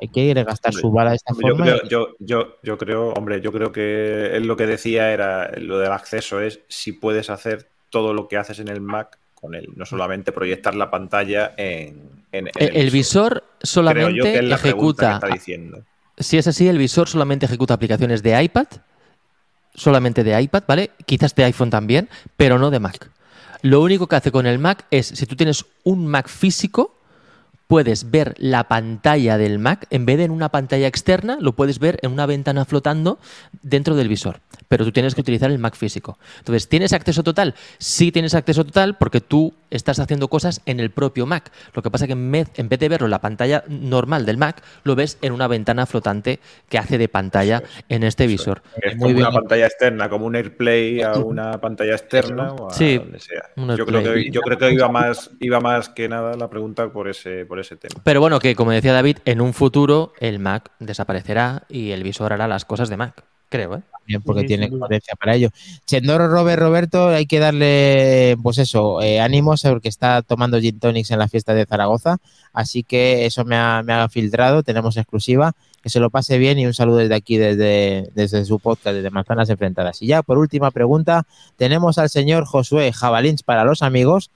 hay 0.00 0.08
que 0.08 0.20
ir 0.24 0.38
a 0.38 0.44
gastar 0.44 0.70
Hombre, 0.70 0.80
su 0.80 0.90
bala 0.92 1.10
de 1.10 1.16
esta 1.16 1.32
Yo 1.34 1.40
forma. 1.40 1.64
creo, 1.64 1.76
y- 1.84 1.88
yo, 1.88 2.08
yo, 2.20 2.56
yo 2.62 2.78
creo, 2.78 3.12
hombre, 3.12 3.40
yo 3.40 3.52
creo 3.52 3.70
que 3.72 4.34
él 4.36 4.46
lo 4.46 4.56
que 4.56 4.66
decía 4.66 5.12
era 5.12 5.50
lo 5.58 5.78
del 5.78 5.92
acceso 5.92 6.40
es 6.40 6.60
si 6.68 6.92
puedes 6.92 7.30
hacer 7.30 7.68
todo 7.90 8.14
lo 8.14 8.26
que 8.28 8.36
haces 8.36 8.60
en 8.60 8.68
el 8.68 8.80
Mac 8.80 9.18
con 9.34 9.54
él, 9.54 9.68
no 9.76 9.84
solamente 9.86 10.32
proyectar 10.32 10.74
la 10.74 10.90
pantalla 10.90 11.52
en, 11.56 12.00
en- 12.32 12.46
en 12.46 12.50
El, 12.58 12.76
el 12.76 12.90
visor 12.90 13.42
Creo 13.42 13.58
solamente 13.62 14.14
yo 14.16 14.22
que 14.24 14.36
es 14.38 14.44
la 14.44 14.56
pregunta 14.56 14.62
que 14.62 14.68
ejecuta. 14.68 15.14
está 15.14 15.26
diciendo. 15.28 15.84
Si 16.16 16.38
es 16.38 16.46
así, 16.46 16.68
el 16.68 16.78
visor 16.78 17.08
solamente 17.08 17.46
ejecuta 17.46 17.74
aplicaciones 17.74 18.22
de 18.22 18.42
iPad, 18.42 18.66
solamente 19.74 20.24
de 20.24 20.40
iPad, 20.40 20.64
¿vale? 20.66 20.90
Quizás 21.06 21.34
de 21.34 21.44
iPhone 21.44 21.70
también, 21.70 22.08
pero 22.36 22.58
no 22.58 22.70
de 22.70 22.80
Mac. 22.80 23.10
Lo 23.62 23.80
único 23.82 24.06
que 24.06 24.16
hace 24.16 24.32
con 24.32 24.46
el 24.46 24.58
Mac 24.58 24.86
es, 24.90 25.06
si 25.06 25.26
tú 25.26 25.36
tienes 25.36 25.64
un 25.84 26.06
Mac 26.06 26.28
físico, 26.28 26.96
puedes 27.70 28.10
ver 28.10 28.34
la 28.38 28.64
pantalla 28.64 29.38
del 29.38 29.60
Mac, 29.60 29.86
en 29.90 30.04
vez 30.04 30.18
de 30.18 30.24
en 30.24 30.32
una 30.32 30.48
pantalla 30.48 30.88
externa, 30.88 31.38
lo 31.40 31.52
puedes 31.52 31.78
ver 31.78 32.00
en 32.02 32.10
una 32.10 32.26
ventana 32.26 32.64
flotando 32.64 33.20
dentro 33.62 33.94
del 33.94 34.08
visor. 34.08 34.40
Pero 34.66 34.84
tú 34.84 34.90
tienes 34.90 35.14
que 35.14 35.20
utilizar 35.20 35.52
el 35.52 35.60
Mac 35.60 35.76
físico. 35.76 36.18
Entonces, 36.38 36.68
¿tienes 36.68 36.92
acceso 36.92 37.22
total? 37.22 37.54
Sí 37.78 38.10
tienes 38.10 38.34
acceso 38.34 38.64
total 38.64 38.96
porque 38.98 39.20
tú 39.20 39.54
estás 39.70 40.00
haciendo 40.00 40.26
cosas 40.26 40.62
en 40.66 40.80
el 40.80 40.90
propio 40.90 41.26
Mac. 41.26 41.52
Lo 41.72 41.80
que 41.80 41.92
pasa 41.92 42.08
que 42.08 42.14
en 42.14 42.32
vez, 42.32 42.48
en 42.56 42.68
vez 42.68 42.80
de 42.80 42.88
verlo 42.88 43.06
en 43.06 43.12
la 43.12 43.20
pantalla 43.20 43.62
normal 43.68 44.26
del 44.26 44.36
Mac, 44.36 44.62
lo 44.82 44.96
ves 44.96 45.18
en 45.22 45.32
una 45.32 45.46
ventana 45.46 45.86
flotante 45.86 46.40
que 46.68 46.78
hace 46.78 46.98
de 46.98 47.08
pantalla 47.08 47.62
en 47.88 48.02
este 48.02 48.26
visor. 48.26 48.62
Es 48.82 48.96
Muy 48.96 49.10
como 49.12 49.14
bien. 49.14 49.26
una 49.28 49.32
pantalla 49.32 49.66
externa, 49.66 50.08
como 50.08 50.26
un 50.26 50.34
AirPlay 50.34 51.02
a 51.02 51.12
una 51.12 51.60
pantalla 51.60 51.92
externa 51.92 52.52
o 52.52 52.70
a 52.70 52.74
Sí, 52.74 52.98
donde 52.98 53.20
sea. 53.20 53.44
Yo 53.56 53.86
creo, 53.86 54.02
que, 54.02 54.30
yo 54.32 54.40
creo 54.40 54.58
que 54.58 54.72
iba 54.72 54.88
más, 54.88 55.30
iba 55.38 55.60
más 55.60 55.88
que 55.88 56.08
nada 56.08 56.36
la 56.36 56.50
pregunta 56.50 56.92
por 56.92 57.08
ese, 57.08 57.46
por 57.46 57.59
ese 57.60 57.76
tema. 57.76 58.00
Pero 58.04 58.20
bueno, 58.20 58.38
que 58.38 58.54
como 58.54 58.70
decía 58.72 58.92
David, 58.92 59.18
en 59.24 59.40
un 59.40 59.52
futuro 59.54 60.12
el 60.20 60.38
Mac 60.38 60.70
desaparecerá 60.78 61.64
y 61.68 61.90
el 61.90 62.02
visor 62.02 62.32
hará 62.32 62.48
las 62.48 62.64
cosas 62.64 62.88
de 62.88 62.96
Mac. 62.96 63.24
Creo, 63.48 63.76
¿eh? 63.76 63.82
Bien, 64.06 64.22
porque 64.22 64.42
Sí, 64.42 64.46
tiene 64.48 64.64
sin 64.64 64.74
duda. 64.74 64.86
potencia 64.86 65.14
para 65.16 65.34
ello. 65.34 65.50
Chendoro 65.86 66.28
Robert 66.28 66.60
Roberto, 66.60 67.08
hay 67.08 67.26
que 67.26 67.38
darle, 67.40 68.36
pues 68.42 68.58
eso, 68.58 69.00
eh, 69.02 69.20
ánimos 69.20 69.62
porque 69.62 69.88
está 69.88 70.22
tomando 70.22 70.60
gin 70.60 70.78
tonics 70.78 71.10
en 71.10 71.18
la 71.18 71.28
fiesta 71.28 71.52
de 71.54 71.66
Zaragoza. 71.66 72.18
Así 72.52 72.82
que 72.82 73.26
eso 73.26 73.44
me 73.44 73.56
ha, 73.56 73.82
me 73.84 73.92
ha 73.92 74.08
filtrado, 74.08 74.62
tenemos 74.62 74.96
exclusiva. 74.96 75.52
Que 75.82 75.88
se 75.88 75.98
lo 75.98 76.10
pase 76.10 76.36
bien 76.36 76.58
y 76.58 76.66
un 76.66 76.74
saludo 76.74 76.98
desde 76.98 77.14
aquí, 77.14 77.38
desde, 77.38 78.10
desde 78.14 78.44
su 78.44 78.58
podcast, 78.58 78.94
desde 78.96 79.08
Manzanas 79.08 79.48
Enfrentadas. 79.48 80.02
Y 80.02 80.08
ya, 80.08 80.22
por 80.22 80.36
última 80.36 80.70
pregunta, 80.70 81.26
tenemos 81.56 81.96
al 81.96 82.10
señor 82.10 82.44
Josué 82.44 82.92
Jabalins 82.92 83.42
para 83.42 83.64
los 83.64 83.80
amigos. 83.80 84.30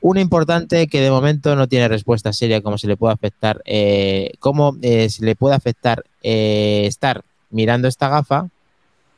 Una 0.00 0.20
importante 0.20 0.86
que 0.86 1.00
de 1.00 1.10
momento 1.10 1.56
no 1.56 1.66
tiene 1.66 1.88
respuesta 1.88 2.32
seria, 2.32 2.60
cómo 2.60 2.78
se 2.78 2.86
le 2.86 2.96
puede 2.96 3.14
afectar, 3.14 3.62
eh, 3.64 4.32
cómo 4.38 4.76
eh, 4.82 5.08
se 5.08 5.24
le 5.24 5.34
puede 5.34 5.56
afectar 5.56 6.04
eh, 6.22 6.84
estar 6.86 7.22
mirando 7.50 7.88
esta 7.88 8.08
gafa 8.08 8.48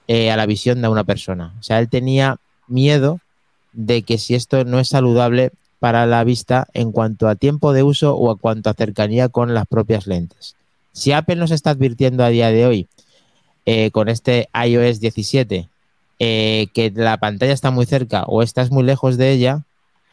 a 0.08 0.36
la 0.36 0.46
visión 0.46 0.82
de 0.82 0.88
una 0.88 1.04
persona. 1.04 1.54
O 1.60 1.62
sea, 1.62 1.78
él 1.78 1.88
tenía 1.88 2.38
miedo 2.66 3.20
de 3.72 4.02
que 4.02 4.18
si 4.18 4.34
esto 4.34 4.64
no 4.64 4.80
es 4.80 4.88
saludable 4.88 5.52
para 5.78 6.04
la 6.04 6.24
vista 6.24 6.66
en 6.74 6.90
cuanto 6.90 7.28
a 7.28 7.36
tiempo 7.36 7.72
de 7.72 7.84
uso 7.84 8.16
o 8.16 8.32
a 8.32 8.36
cuanto 8.36 8.70
a 8.70 8.74
cercanía 8.74 9.28
con 9.28 9.54
las 9.54 9.66
propias 9.66 10.08
lentes. 10.08 10.56
Si 10.90 11.12
Apple 11.12 11.36
nos 11.36 11.52
está 11.52 11.70
advirtiendo 11.70 12.24
a 12.24 12.28
día 12.30 12.50
de 12.50 12.66
hoy 12.66 12.88
con 13.92 14.08
este 14.08 14.48
iOS 14.52 14.98
17 14.98 15.68
eh, 16.22 16.66
que 16.74 16.92
la 16.94 17.16
pantalla 17.16 17.54
está 17.54 17.70
muy 17.70 17.86
cerca 17.86 18.24
o 18.24 18.42
estás 18.42 18.70
muy 18.70 18.84
lejos 18.84 19.16
de 19.16 19.32
ella, 19.32 19.62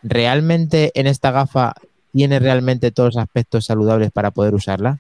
¿realmente 0.10 0.92
en 0.96 1.08
esta 1.08 1.32
gafa 1.32 1.74
tiene 2.12 2.40
realmente 2.40 2.92
todos 2.92 3.16
los 3.16 3.24
aspectos 3.24 3.66
saludables 3.66 4.12
para 4.12 4.32
poder 4.32 4.54
usarla? 4.54 5.00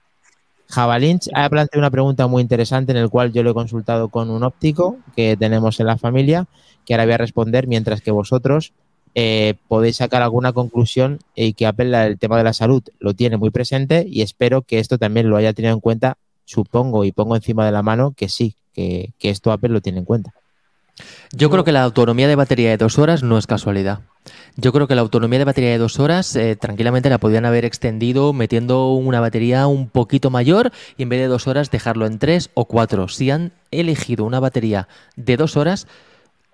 Javalinch 0.70 1.30
ha 1.34 1.50
planteado 1.50 1.80
una 1.80 1.92
pregunta 1.92 2.28
muy 2.28 2.42
interesante 2.42 2.92
en 2.92 2.98
el 2.98 3.10
cual 3.10 3.32
yo 3.32 3.42
lo 3.42 3.52
he 3.52 3.54
consultado 3.54 4.10
con 4.10 4.30
un 4.30 4.44
óptico 4.44 4.98
que 5.16 5.38
tenemos 5.38 5.80
en 5.80 5.88
la 5.88 5.98
familia, 5.98 6.46
que 6.86 6.94
ahora 6.94 7.06
voy 7.06 7.14
a 7.14 7.18
responder, 7.18 7.68
mientras 7.68 8.02
que 8.02 8.12
vosotros 8.12 8.74
eh, 9.16 9.56
podéis 9.68 9.96
sacar 9.98 10.22
alguna 10.22 10.54
conclusión 10.54 11.20
y 11.36 11.54
que 11.54 11.66
Apple 11.66 12.06
el 12.06 12.20
tema 12.20 12.38
de 12.38 12.44
la 12.44 12.54
salud 12.54 12.84
lo 13.00 13.14
tiene 13.14 13.38
muy 13.38 13.50
presente 13.50 14.06
y 14.08 14.22
espero 14.22 14.62
que 14.62 14.80
esto 14.80 14.98
también 14.98 15.30
lo 15.30 15.38
haya 15.38 15.54
tenido 15.54 15.74
en 15.74 15.80
cuenta. 15.80 16.18
Supongo 16.46 17.04
y 17.04 17.12
pongo 17.12 17.36
encima 17.36 17.66
de 17.66 17.72
la 17.72 17.82
mano 17.82 18.14
que 18.16 18.30
sí, 18.30 18.56
que, 18.74 19.12
que 19.20 19.30
esto 19.30 19.52
Apple 19.52 19.70
lo 19.70 19.82
tiene 19.82 20.00
en 20.00 20.06
cuenta. 20.06 20.34
Yo 21.32 21.49
creo 21.49 21.64
que 21.64 21.72
la 21.72 21.84
autonomía 21.84 22.28
de 22.28 22.36
batería 22.36 22.69
de 22.69 22.78
dos 22.78 22.98
horas 22.98 23.24
no 23.24 23.38
es 23.38 23.48
casualidad. 23.48 24.02
Yo 24.56 24.74
creo 24.74 24.88
que 24.88 24.95
la 24.95 25.02
autonomía 25.02 25.40
de 25.40 25.45
batería 25.45 25.72
de 25.72 25.78
dos 25.78 25.99
horas 25.99 26.36
eh, 26.36 26.56
tranquilamente 26.56 27.10
la 27.10 27.19
podrían 27.19 27.45
haber 27.45 27.64
extendido 27.64 28.34
metiendo 28.34 28.94
una 28.94 29.19
batería 29.19 29.68
un 29.68 29.90
poquito 29.90 30.30
mayor 30.30 30.72
y 30.98 31.03
en 31.03 31.10
vez 31.10 31.19
de 31.19 31.28
dos 31.28 31.48
horas 31.48 31.72
dejarlo 31.72 32.06
en 32.06 32.19
tres 32.19 32.49
o 32.56 32.65
cuatro. 32.65 33.07
Si 33.07 33.30
han 33.30 33.52
elegido 33.72 34.26
una 34.26 34.40
batería 34.40 34.88
de 35.15 35.38
dos 35.38 35.57
horas, 35.57 35.88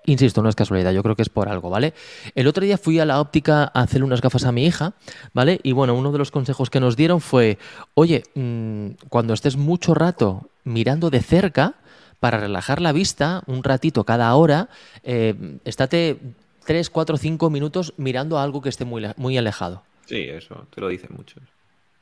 Insisto, 0.06 0.42
no 0.42 0.50
es 0.50 0.56
casualidad, 0.56 0.92
yo 0.92 1.02
creo 1.02 1.16
que 1.16 1.22
es 1.22 1.30
por 1.30 1.48
algo, 1.48 1.70
¿vale? 1.70 1.94
El 2.36 2.48
otro 2.48 2.66
día 2.66 2.78
fui 2.78 3.00
a 3.00 3.06
la 3.06 3.22
óptica 3.22 3.72
a 3.74 3.84
hacerle 3.84 4.06
unas 4.06 4.22
gafas 4.22 4.44
a 4.44 4.52
mi 4.52 4.66
hija, 4.66 4.94
¿vale? 5.34 5.62
Y 5.64 5.72
bueno, 5.72 5.96
uno 5.96 6.12
de 6.12 6.18
los 6.18 6.30
consejos 6.30 6.70
que 6.70 6.82
nos 6.82 6.98
dieron 6.98 7.22
fue, 7.22 7.58
oye, 7.94 8.24
mmm, 8.36 8.88
cuando 9.08 9.34
estés 9.34 9.56
mucho 9.56 9.94
rato 9.94 10.50
mirando 10.66 11.10
de 11.10 11.22
cerca, 11.22 11.76
para 12.24 12.38
relajar 12.38 12.80
la 12.80 12.94
vista, 12.94 13.44
un 13.48 13.66
ratito 13.66 14.06
cada 14.06 14.34
hora, 14.34 14.70
eh, 15.04 15.36
estate 15.66 16.18
3, 16.66 16.90
4, 16.90 17.18
5 17.18 17.50
minutos 17.50 17.94
mirando 17.98 18.38
a 18.38 18.44
algo 18.44 18.62
que 18.62 18.70
esté 18.70 18.86
muy, 18.86 19.06
muy 19.18 19.38
alejado. 19.38 19.84
Sí, 20.06 20.22
eso, 20.30 20.66
te 20.74 20.80
lo 20.80 20.88
dicen 20.88 21.10
muchos. 21.18 21.44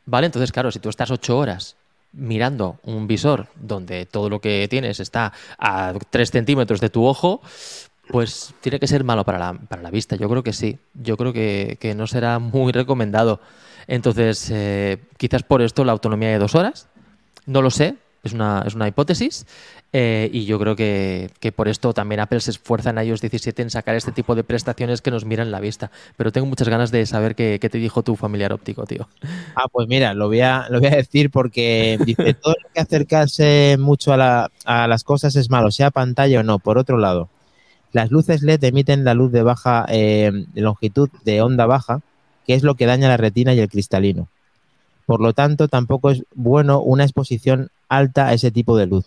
¿Vale? 0.05 0.27
Entonces, 0.27 0.51
claro, 0.51 0.69
si 0.69 0.77
tú 0.77 0.89
estás 0.89 1.09
8 1.09 1.35
horas 1.35 1.75
mirando 2.13 2.77
un 2.83 3.07
visor 3.07 3.47
donde 3.55 4.05
todo 4.05 4.29
lo 4.29 4.39
que 4.39 4.67
tienes 4.69 4.99
está 4.99 5.33
a 5.57 5.95
3 6.11 6.29
centímetros 6.29 6.79
de 6.81 6.91
tu 6.91 7.03
ojo, 7.03 7.41
pues 8.07 8.53
tiene 8.61 8.79
que 8.79 8.85
ser 8.85 9.03
malo 9.03 9.25
para 9.25 9.39
la, 9.39 9.53
para 9.53 9.81
la 9.81 9.89
vista. 9.89 10.17
Yo 10.17 10.29
creo 10.29 10.43
que 10.43 10.53
sí. 10.53 10.77
Yo 10.93 11.17
creo 11.17 11.33
que, 11.33 11.79
que 11.79 11.95
no 11.95 12.05
será 12.05 12.37
muy 12.37 12.71
recomendado. 12.71 13.41
Entonces, 13.87 14.51
eh, 14.51 14.99
quizás 15.17 15.41
por 15.41 15.63
esto 15.63 15.83
la 15.83 15.93
autonomía 15.93 16.29
de 16.29 16.37
dos 16.37 16.53
horas. 16.53 16.89
No 17.47 17.63
lo 17.63 17.71
sé. 17.71 17.95
Es 18.23 18.33
una, 18.33 18.63
es 18.65 18.75
una 18.75 18.87
hipótesis. 18.87 19.45
Eh, 19.93 20.29
y 20.31 20.45
yo 20.45 20.57
creo 20.59 20.75
que, 20.75 21.31
que, 21.39 21.51
por 21.51 21.67
esto 21.67 21.93
también 21.93 22.21
Apple 22.21 22.39
se 22.39 22.51
esfuerza 22.51 22.91
en 22.91 22.99
iOS 22.99 23.19
17 23.19 23.61
en 23.61 23.69
sacar 23.69 23.95
este 23.95 24.11
tipo 24.11 24.35
de 24.35 24.43
prestaciones 24.43 25.01
que 25.01 25.11
nos 25.11 25.25
miran 25.25 25.51
la 25.51 25.59
vista. 25.59 25.91
Pero 26.17 26.31
tengo 26.31 26.47
muchas 26.47 26.69
ganas 26.69 26.91
de 26.91 27.05
saber 27.05 27.35
qué, 27.35 27.57
qué 27.59 27.69
te 27.69 27.77
dijo 27.77 28.03
tu 28.03 28.15
familiar 28.15 28.53
óptico, 28.53 28.85
tío. 28.85 29.09
Ah, 29.55 29.67
pues 29.71 29.87
mira, 29.87 30.13
lo 30.13 30.27
voy 30.27 30.41
a, 30.41 30.67
lo 30.69 30.79
voy 30.79 30.87
a 30.87 30.95
decir 30.95 31.31
porque 31.31 31.97
dice, 32.05 32.33
todo 32.41 32.55
lo 32.63 32.69
que 32.73 32.79
acercarse 32.79 33.77
mucho 33.79 34.13
a, 34.13 34.17
la, 34.17 34.51
a 34.65 34.87
las 34.87 35.03
cosas 35.03 35.35
es 35.35 35.49
malo, 35.49 35.71
sea 35.71 35.91
pantalla 35.91 36.39
o 36.39 36.43
no. 36.43 36.59
Por 36.59 36.77
otro 36.77 36.97
lado, 36.97 37.29
las 37.91 38.11
luces 38.11 38.41
LED 38.41 38.63
emiten 38.63 39.03
la 39.03 39.13
luz 39.13 39.31
de 39.31 39.43
baja 39.43 39.85
eh, 39.89 40.31
longitud 40.55 41.09
de 41.25 41.41
onda 41.41 41.65
baja, 41.65 42.01
que 42.45 42.53
es 42.53 42.63
lo 42.63 42.75
que 42.75 42.85
daña 42.85 43.09
la 43.09 43.17
retina 43.17 43.53
y 43.53 43.59
el 43.59 43.69
cristalino. 43.69 44.29
Por 45.05 45.19
lo 45.19 45.33
tanto, 45.33 45.67
tampoco 45.67 46.11
es 46.11 46.23
bueno 46.33 46.79
una 46.79 47.03
exposición 47.03 47.69
alta 47.91 48.27
a 48.27 48.33
ese 48.33 48.51
tipo 48.51 48.77
de 48.77 48.87
luz. 48.87 49.05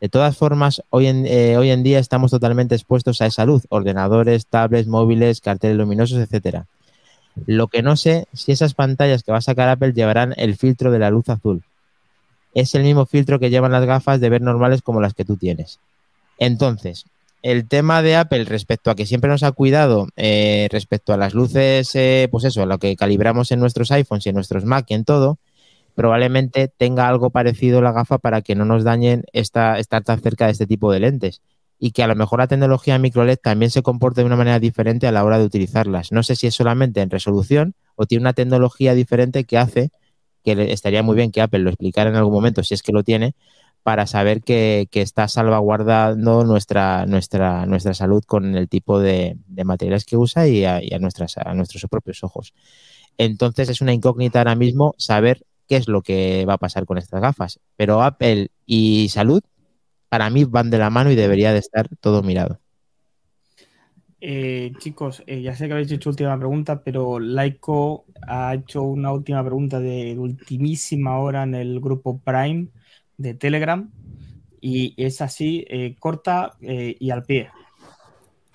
De 0.00 0.08
todas 0.08 0.36
formas, 0.36 0.82
hoy 0.90 1.06
en, 1.06 1.24
eh, 1.26 1.56
hoy 1.56 1.70
en 1.70 1.82
día 1.82 1.98
estamos 1.98 2.30
totalmente 2.30 2.74
expuestos 2.74 3.20
a 3.20 3.26
esa 3.26 3.46
luz, 3.46 3.64
ordenadores, 3.68 4.46
tablets, 4.46 4.88
móviles, 4.88 5.40
carteles 5.40 5.76
luminosos, 5.76 6.18
etcétera. 6.18 6.66
Lo 7.46 7.68
que 7.68 7.82
no 7.82 7.96
sé 7.96 8.26
si 8.32 8.52
esas 8.52 8.74
pantallas 8.74 9.22
que 9.22 9.32
va 9.32 9.38
a 9.38 9.42
sacar 9.42 9.68
Apple 9.68 9.92
llevarán 9.92 10.34
el 10.36 10.56
filtro 10.56 10.90
de 10.90 10.98
la 10.98 11.10
luz 11.10 11.28
azul. 11.28 11.62
Es 12.54 12.74
el 12.74 12.82
mismo 12.82 13.06
filtro 13.06 13.38
que 13.38 13.50
llevan 13.50 13.72
las 13.72 13.84
gafas 13.84 14.20
de 14.20 14.30
ver 14.30 14.42
normales 14.42 14.82
como 14.82 15.00
las 15.00 15.14
que 15.14 15.24
tú 15.24 15.36
tienes. 15.36 15.78
Entonces, 16.38 17.04
el 17.42 17.68
tema 17.68 18.02
de 18.02 18.16
Apple 18.16 18.44
respecto 18.44 18.90
a 18.90 18.96
que 18.96 19.06
siempre 19.06 19.30
nos 19.30 19.44
ha 19.44 19.52
cuidado 19.52 20.08
eh, 20.16 20.68
respecto 20.72 21.12
a 21.12 21.16
las 21.16 21.34
luces, 21.34 21.94
eh, 21.94 22.28
pues 22.30 22.44
eso, 22.44 22.66
lo 22.66 22.78
que 22.78 22.96
calibramos 22.96 23.52
en 23.52 23.60
nuestros 23.60 23.92
iPhones 23.92 24.26
y 24.26 24.28
en 24.30 24.34
nuestros 24.34 24.64
Mac 24.64 24.86
y 24.88 24.94
en 24.94 25.04
todo, 25.04 25.38
probablemente 25.98 26.68
tenga 26.68 27.08
algo 27.08 27.30
parecido 27.30 27.82
la 27.82 27.90
gafa 27.90 28.18
para 28.18 28.40
que 28.40 28.54
no 28.54 28.64
nos 28.64 28.84
dañen 28.84 29.24
esta, 29.32 29.80
estar 29.80 30.04
tan 30.04 30.20
cerca 30.20 30.46
de 30.46 30.52
este 30.52 30.64
tipo 30.64 30.92
de 30.92 31.00
lentes. 31.00 31.42
Y 31.76 31.90
que 31.90 32.04
a 32.04 32.06
lo 32.06 32.14
mejor 32.14 32.38
la 32.38 32.46
tecnología 32.46 32.96
microLED 33.00 33.38
también 33.42 33.72
se 33.72 33.82
comporte 33.82 34.20
de 34.20 34.26
una 34.28 34.36
manera 34.36 34.60
diferente 34.60 35.08
a 35.08 35.12
la 35.12 35.24
hora 35.24 35.40
de 35.40 35.44
utilizarlas. 35.44 36.12
No 36.12 36.22
sé 36.22 36.36
si 36.36 36.46
es 36.46 36.54
solamente 36.54 37.00
en 37.00 37.10
resolución 37.10 37.74
o 37.96 38.06
tiene 38.06 38.22
una 38.22 38.32
tecnología 38.32 38.94
diferente 38.94 39.42
que 39.42 39.58
hace 39.58 39.90
que 40.44 40.72
estaría 40.72 41.02
muy 41.02 41.16
bien 41.16 41.32
que 41.32 41.40
Apple 41.40 41.58
lo 41.58 41.70
explicara 41.70 42.10
en 42.10 42.14
algún 42.16 42.32
momento, 42.32 42.62
si 42.62 42.74
es 42.74 42.82
que 42.84 42.92
lo 42.92 43.02
tiene, 43.02 43.34
para 43.82 44.06
saber 44.06 44.42
que, 44.42 44.88
está 44.92 45.26
salvaguardando 45.26 46.44
nuestra, 46.44 47.06
nuestra, 47.06 47.66
nuestra 47.66 47.92
salud 47.92 48.22
con 48.24 48.54
el 48.54 48.68
tipo 48.68 49.00
de, 49.00 49.36
de 49.48 49.64
materiales 49.64 50.04
que 50.04 50.16
usa 50.16 50.46
y, 50.46 50.64
a, 50.64 50.80
y 50.80 50.94
a, 50.94 51.00
nuestras, 51.00 51.38
a 51.38 51.54
nuestros 51.54 51.82
propios 51.90 52.22
ojos. 52.22 52.54
Entonces 53.16 53.68
es 53.68 53.80
una 53.80 53.92
incógnita 53.92 54.38
ahora 54.38 54.54
mismo 54.54 54.94
saber 54.96 55.42
qué 55.68 55.76
es 55.76 55.88
lo 55.88 56.02
que 56.02 56.44
va 56.46 56.54
a 56.54 56.58
pasar 56.58 56.86
con 56.86 56.98
estas 56.98 57.20
gafas. 57.20 57.60
Pero 57.76 58.02
Apple 58.02 58.48
y 58.66 59.08
salud, 59.10 59.42
para 60.08 60.30
mí, 60.30 60.44
van 60.44 60.70
de 60.70 60.78
la 60.78 60.90
mano 60.90 61.10
y 61.10 61.16
debería 61.16 61.52
de 61.52 61.58
estar 61.58 61.88
todo 62.00 62.22
mirado. 62.22 62.58
Eh, 64.20 64.72
chicos, 64.78 65.22
eh, 65.26 65.42
ya 65.42 65.54
sé 65.54 65.68
que 65.68 65.74
habéis 65.74 65.92
hecho 65.92 66.10
última 66.10 66.36
pregunta, 66.36 66.82
pero 66.82 67.20
Laiko 67.20 68.04
ha 68.26 68.52
hecho 68.54 68.82
una 68.82 69.12
última 69.12 69.44
pregunta 69.44 69.78
de 69.78 70.16
ultimísima 70.18 71.18
hora 71.18 71.44
en 71.44 71.54
el 71.54 71.80
grupo 71.80 72.18
Prime 72.18 72.66
de 73.16 73.34
Telegram 73.34 73.88
y 74.60 74.94
es 74.96 75.20
así, 75.20 75.64
eh, 75.68 75.94
corta 76.00 76.56
y 76.60 77.10
al 77.10 77.22
pie. 77.22 77.50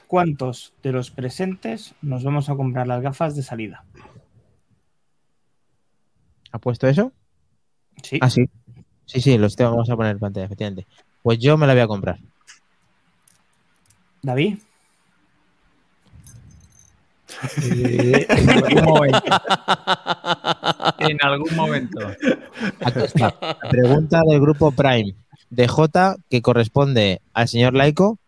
¿Cuántos 0.08 0.74
de 0.84 0.92
los 0.92 1.12
presentes 1.12 1.96
nos 2.02 2.26
vamos 2.26 2.50
a 2.50 2.56
comprar 2.56 2.86
las 2.86 3.02
gafas 3.02 3.36
de 3.36 3.44
salida? 3.44 3.86
¿Ha 6.54 6.60
puesto 6.60 6.88
eso? 6.88 7.12
Sí. 8.02 8.20
Ah, 8.22 8.30
sí. 8.30 8.46
Sí, 9.06 9.20
sí, 9.20 9.38
los 9.38 9.56
tengo, 9.56 9.72
vamos 9.72 9.90
a 9.90 9.96
poner 9.96 10.14
en 10.14 10.20
pantalla, 10.20 10.46
efectivamente. 10.46 10.88
Pues 11.24 11.40
yo 11.40 11.58
me 11.58 11.68
la 11.68 11.74
voy 11.74 11.82
a 11.82 11.88
comprar. 11.88 12.20
David. 14.22 14.60
Eh, 17.64 18.26
en 18.30 18.50
algún 18.50 18.84
momento. 18.86 19.32
En 21.00 21.18
algún 21.22 21.56
momento. 21.56 22.00
Aquí 22.80 23.00
está. 23.00 23.36
La 23.42 23.70
pregunta 23.70 24.22
del 24.26 24.40
grupo 24.40 24.72
Prime 24.72 25.16
de 25.50 25.68
J 25.68 26.16
que 26.30 26.42
corresponde 26.42 27.22
al 27.34 27.48
señor 27.48 27.74
Laico. 27.74 28.20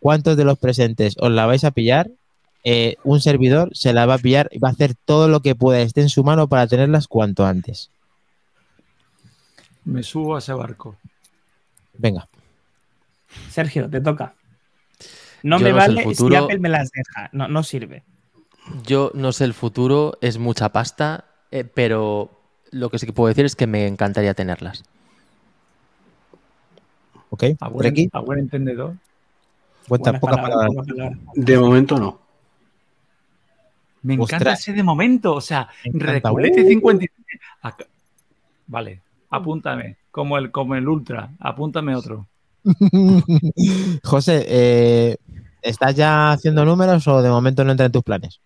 ¿Cuántos 0.00 0.36
de 0.36 0.44
los 0.44 0.58
presentes 0.58 1.16
os 1.20 1.30
la 1.30 1.46
vais 1.46 1.64
a 1.64 1.70
pillar? 1.70 2.10
Eh, 2.70 2.96
un 3.02 3.18
servidor 3.18 3.70
se 3.72 3.94
la 3.94 4.04
va 4.04 4.14
a 4.14 4.18
pillar 4.18 4.50
y 4.52 4.58
va 4.58 4.68
a 4.68 4.72
hacer 4.72 4.94
todo 5.06 5.26
lo 5.26 5.40
que 5.40 5.54
pueda, 5.54 5.80
esté 5.80 6.02
en 6.02 6.10
su 6.10 6.22
mano 6.22 6.48
para 6.48 6.66
tenerlas 6.66 7.08
cuanto 7.08 7.46
antes. 7.46 7.90
Me 9.86 10.02
subo 10.02 10.36
a 10.36 10.40
ese 10.40 10.52
barco. 10.52 10.94
Venga. 11.96 12.28
Sergio, 13.48 13.88
te 13.88 14.02
toca. 14.02 14.34
No 15.42 15.58
Yo 15.58 15.64
me 15.64 15.72
no 15.72 15.80
sé 15.80 15.86
el 15.86 15.94
vale 15.94 16.02
futuro. 16.04 16.36
si 16.36 16.44
Apple 16.44 16.58
me 16.58 16.68
las 16.68 16.90
deja. 16.90 17.30
No, 17.32 17.48
no 17.48 17.62
sirve. 17.62 18.02
Yo 18.84 19.12
no 19.14 19.32
sé 19.32 19.44
el 19.44 19.54
futuro, 19.54 20.18
es 20.20 20.36
mucha 20.36 20.68
pasta, 20.68 21.24
eh, 21.50 21.64
pero 21.64 22.30
lo 22.70 22.90
que 22.90 22.98
sí 22.98 23.06
que 23.06 23.14
puedo 23.14 23.28
decir 23.28 23.46
es 23.46 23.56
que 23.56 23.66
me 23.66 23.86
encantaría 23.86 24.34
tenerlas. 24.34 24.84
¿Ok? 27.30 27.44
A 27.60 27.68
buen, 27.70 27.78
Treki, 27.94 28.10
a 28.12 28.20
buen 28.20 28.40
entendedor. 28.40 28.94
cuenta 29.88 30.20
poca 30.20 30.36
palabra. 30.36 30.68
De 31.34 31.56
momento 31.58 31.98
no. 31.98 32.27
Me 34.02 34.14
encanta 34.14 34.36
Ostras. 34.36 34.60
ese 34.60 34.72
de 34.72 34.82
momento. 34.82 35.34
O 35.34 35.40
sea, 35.40 35.68
Uh. 35.84 35.98
53. 35.98 37.10
Acá. 37.62 37.84
Vale, 38.66 39.00
apúntame. 39.30 39.96
Como 40.10 40.36
el, 40.38 40.50
como 40.50 40.74
el 40.74 40.88
Ultra. 40.88 41.30
Apúntame 41.40 41.94
otro. 41.94 42.26
José, 44.04 44.44
eh, 44.48 45.16
¿estás 45.62 45.94
ya 45.94 46.32
haciendo 46.32 46.64
números 46.64 47.06
o 47.08 47.22
de 47.22 47.30
momento 47.30 47.64
no 47.64 47.70
entra 47.70 47.86
en 47.86 47.92
tus 47.92 48.02
planes? 48.02 48.40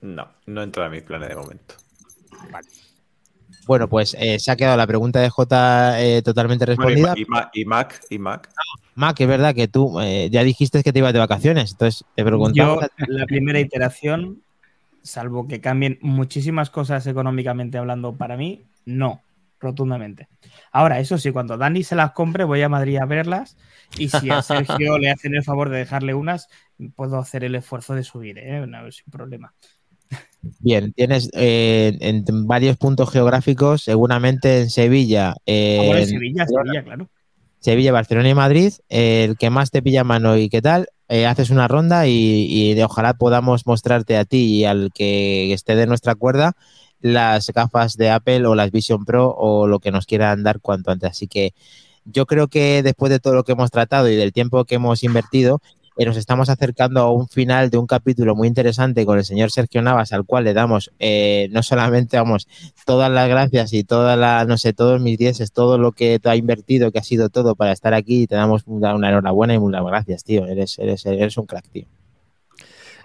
No, 0.00 0.26
no 0.46 0.62
entra 0.62 0.86
en 0.86 0.92
mis 0.92 1.02
planes 1.02 1.28
de 1.28 1.36
momento. 1.36 1.74
Bueno, 3.66 3.86
pues 3.88 4.16
eh, 4.18 4.38
se 4.38 4.50
ha 4.50 4.56
quedado 4.56 4.76
la 4.78 4.86
pregunta 4.86 5.20
de 5.20 5.28
J 5.28 6.00
eh, 6.00 6.22
totalmente 6.22 6.64
respondida. 6.64 7.12
Y 7.16 7.24
Ma- 7.26 7.50
y 7.52 7.64
Mac, 7.66 8.00
y 8.08 8.18
Mac. 8.18 8.48
Mac, 8.94 9.20
es 9.20 9.28
verdad 9.28 9.54
que 9.54 9.68
tú 9.68 10.00
eh, 10.00 10.28
ya 10.30 10.42
dijiste 10.42 10.82
que 10.82 10.92
te 10.92 11.00
ibas 11.00 11.12
de 11.12 11.18
vacaciones, 11.18 11.72
entonces 11.72 12.04
te 12.14 12.24
preguntamos. 12.24 12.80
Yo, 12.80 13.06
la 13.08 13.26
primera 13.26 13.60
iteración, 13.60 14.40
salvo 15.08 15.48
que 15.48 15.60
cambien 15.60 15.98
muchísimas 16.00 16.70
cosas 16.70 17.06
económicamente 17.06 17.78
hablando 17.78 18.16
para 18.16 18.36
mí, 18.36 18.64
no, 18.84 19.22
rotundamente. 19.60 20.28
Ahora, 20.72 21.00
eso 21.00 21.18
sí, 21.18 21.32
cuando 21.32 21.56
Dani 21.56 21.82
se 21.82 21.96
las 21.96 22.12
compre, 22.12 22.44
voy 22.44 22.62
a 22.62 22.68
Madrid 22.68 22.98
a 22.98 23.06
verlas. 23.06 23.56
Y 23.98 24.08
si 24.08 24.30
a 24.30 24.42
Sergio 24.42 24.98
le 24.98 25.10
hacen 25.10 25.34
el 25.34 25.42
favor 25.42 25.70
de 25.70 25.78
dejarle 25.78 26.14
unas, 26.14 26.48
puedo 26.94 27.18
hacer 27.18 27.44
el 27.44 27.54
esfuerzo 27.54 27.94
de 27.94 28.04
subir, 28.04 28.38
¿eh? 28.38 28.66
No, 28.66 28.90
sin 28.92 29.10
problema. 29.10 29.54
Bien, 30.60 30.92
tienes 30.92 31.30
eh, 31.34 31.96
en 32.00 32.24
varios 32.46 32.76
puntos 32.76 33.10
geográficos, 33.10 33.82
seguramente 33.82 34.60
en 34.60 34.70
Sevilla, 34.70 35.30
Ah, 35.30 35.34
bueno, 35.46 35.96
en 35.96 36.06
Sevilla, 36.06 36.46
Sevilla, 36.46 36.84
claro. 36.84 37.08
Sevilla, 37.58 37.92
Barcelona 37.92 38.28
y 38.28 38.34
Madrid, 38.34 38.72
el 38.88 39.36
que 39.36 39.50
más 39.50 39.70
te 39.70 39.82
pilla 39.82 40.02
a 40.02 40.04
mano 40.04 40.36
y 40.36 40.48
qué 40.48 40.62
tal, 40.62 40.88
eh, 41.08 41.26
haces 41.26 41.50
una 41.50 41.68
ronda 41.68 42.06
y, 42.06 42.12
y 42.48 42.74
de- 42.74 42.84
ojalá 42.84 43.14
podamos 43.14 43.66
mostrarte 43.66 44.16
a 44.16 44.24
ti 44.24 44.60
y 44.60 44.64
al 44.64 44.90
que 44.94 45.52
esté 45.52 45.76
de 45.76 45.86
nuestra 45.86 46.14
cuerda 46.14 46.54
las 47.00 47.48
gafas 47.50 47.96
de 47.96 48.10
Apple 48.10 48.46
o 48.46 48.54
las 48.54 48.70
Vision 48.72 49.04
Pro 49.04 49.34
o 49.36 49.66
lo 49.66 49.78
que 49.80 49.92
nos 49.92 50.06
quieran 50.06 50.42
dar 50.42 50.60
cuanto 50.60 50.90
antes. 50.90 51.10
Así 51.10 51.28
que 51.28 51.54
yo 52.04 52.26
creo 52.26 52.48
que 52.48 52.82
después 52.82 53.10
de 53.10 53.20
todo 53.20 53.34
lo 53.34 53.44
que 53.44 53.52
hemos 53.52 53.70
tratado 53.70 54.08
y 54.08 54.16
del 54.16 54.32
tiempo 54.32 54.64
que 54.64 54.76
hemos 54.76 55.02
invertido, 55.04 55.60
eh, 55.98 56.06
nos 56.06 56.16
estamos 56.16 56.48
acercando 56.48 57.00
a 57.00 57.12
un 57.12 57.28
final 57.28 57.70
de 57.70 57.78
un 57.78 57.86
capítulo 57.86 58.36
muy 58.36 58.46
interesante 58.46 59.04
con 59.04 59.18
el 59.18 59.24
señor 59.24 59.50
Sergio 59.50 59.82
Navas, 59.82 60.12
al 60.12 60.24
cual 60.24 60.44
le 60.44 60.54
damos 60.54 60.92
eh, 61.00 61.48
no 61.50 61.62
solamente, 61.64 62.16
vamos, 62.16 62.46
todas 62.86 63.10
las 63.10 63.28
gracias 63.28 63.72
y 63.72 63.82
toda 63.82 64.14
la, 64.16 64.44
no 64.44 64.56
sé, 64.58 64.72
todos 64.72 65.00
mis 65.00 65.18
dieces, 65.18 65.52
todo 65.52 65.76
lo 65.76 65.90
que 65.90 66.20
te 66.20 66.28
ha 66.30 66.36
invertido, 66.36 66.92
que 66.92 67.00
ha 67.00 67.04
sido 67.04 67.28
todo 67.28 67.56
para 67.56 67.72
estar 67.72 67.94
aquí, 67.94 68.28
te 68.28 68.36
damos 68.36 68.62
una, 68.66 68.94
una 68.94 69.08
enhorabuena 69.08 69.54
y 69.54 69.58
muchas 69.58 69.84
gracias, 69.84 70.22
tío. 70.22 70.46
Eres, 70.46 70.78
eres, 70.78 71.04
eres 71.04 71.36
un 71.36 71.46
crack, 71.46 71.68
tío. 71.68 71.86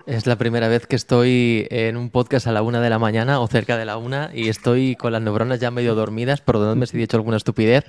Es 0.06 0.28
la 0.28 0.36
primera 0.36 0.68
vez 0.68 0.86
que 0.86 0.98
estoy 0.98 1.66
en 1.72 1.96
un 1.96 2.10
podcast 2.10 2.46
a 2.46 2.52
la 2.52 2.62
una 2.62 2.82
de 2.82 2.90
la 2.90 3.00
mañana 3.00 3.40
o 3.40 3.48
cerca 3.48 3.78
de 3.78 3.86
la 3.86 3.96
una 3.96 4.32
y 4.34 4.50
estoy 4.50 4.98
con 4.98 5.14
las 5.14 5.22
neuronas 5.22 5.62
ya 5.62 5.72
medio 5.72 5.96
dormidas, 5.96 6.42
perdonadme 6.42 6.86
si 6.86 6.98
he 6.98 7.00
dicho 7.00 7.16
alguna 7.16 7.38
estupidez. 7.38 7.86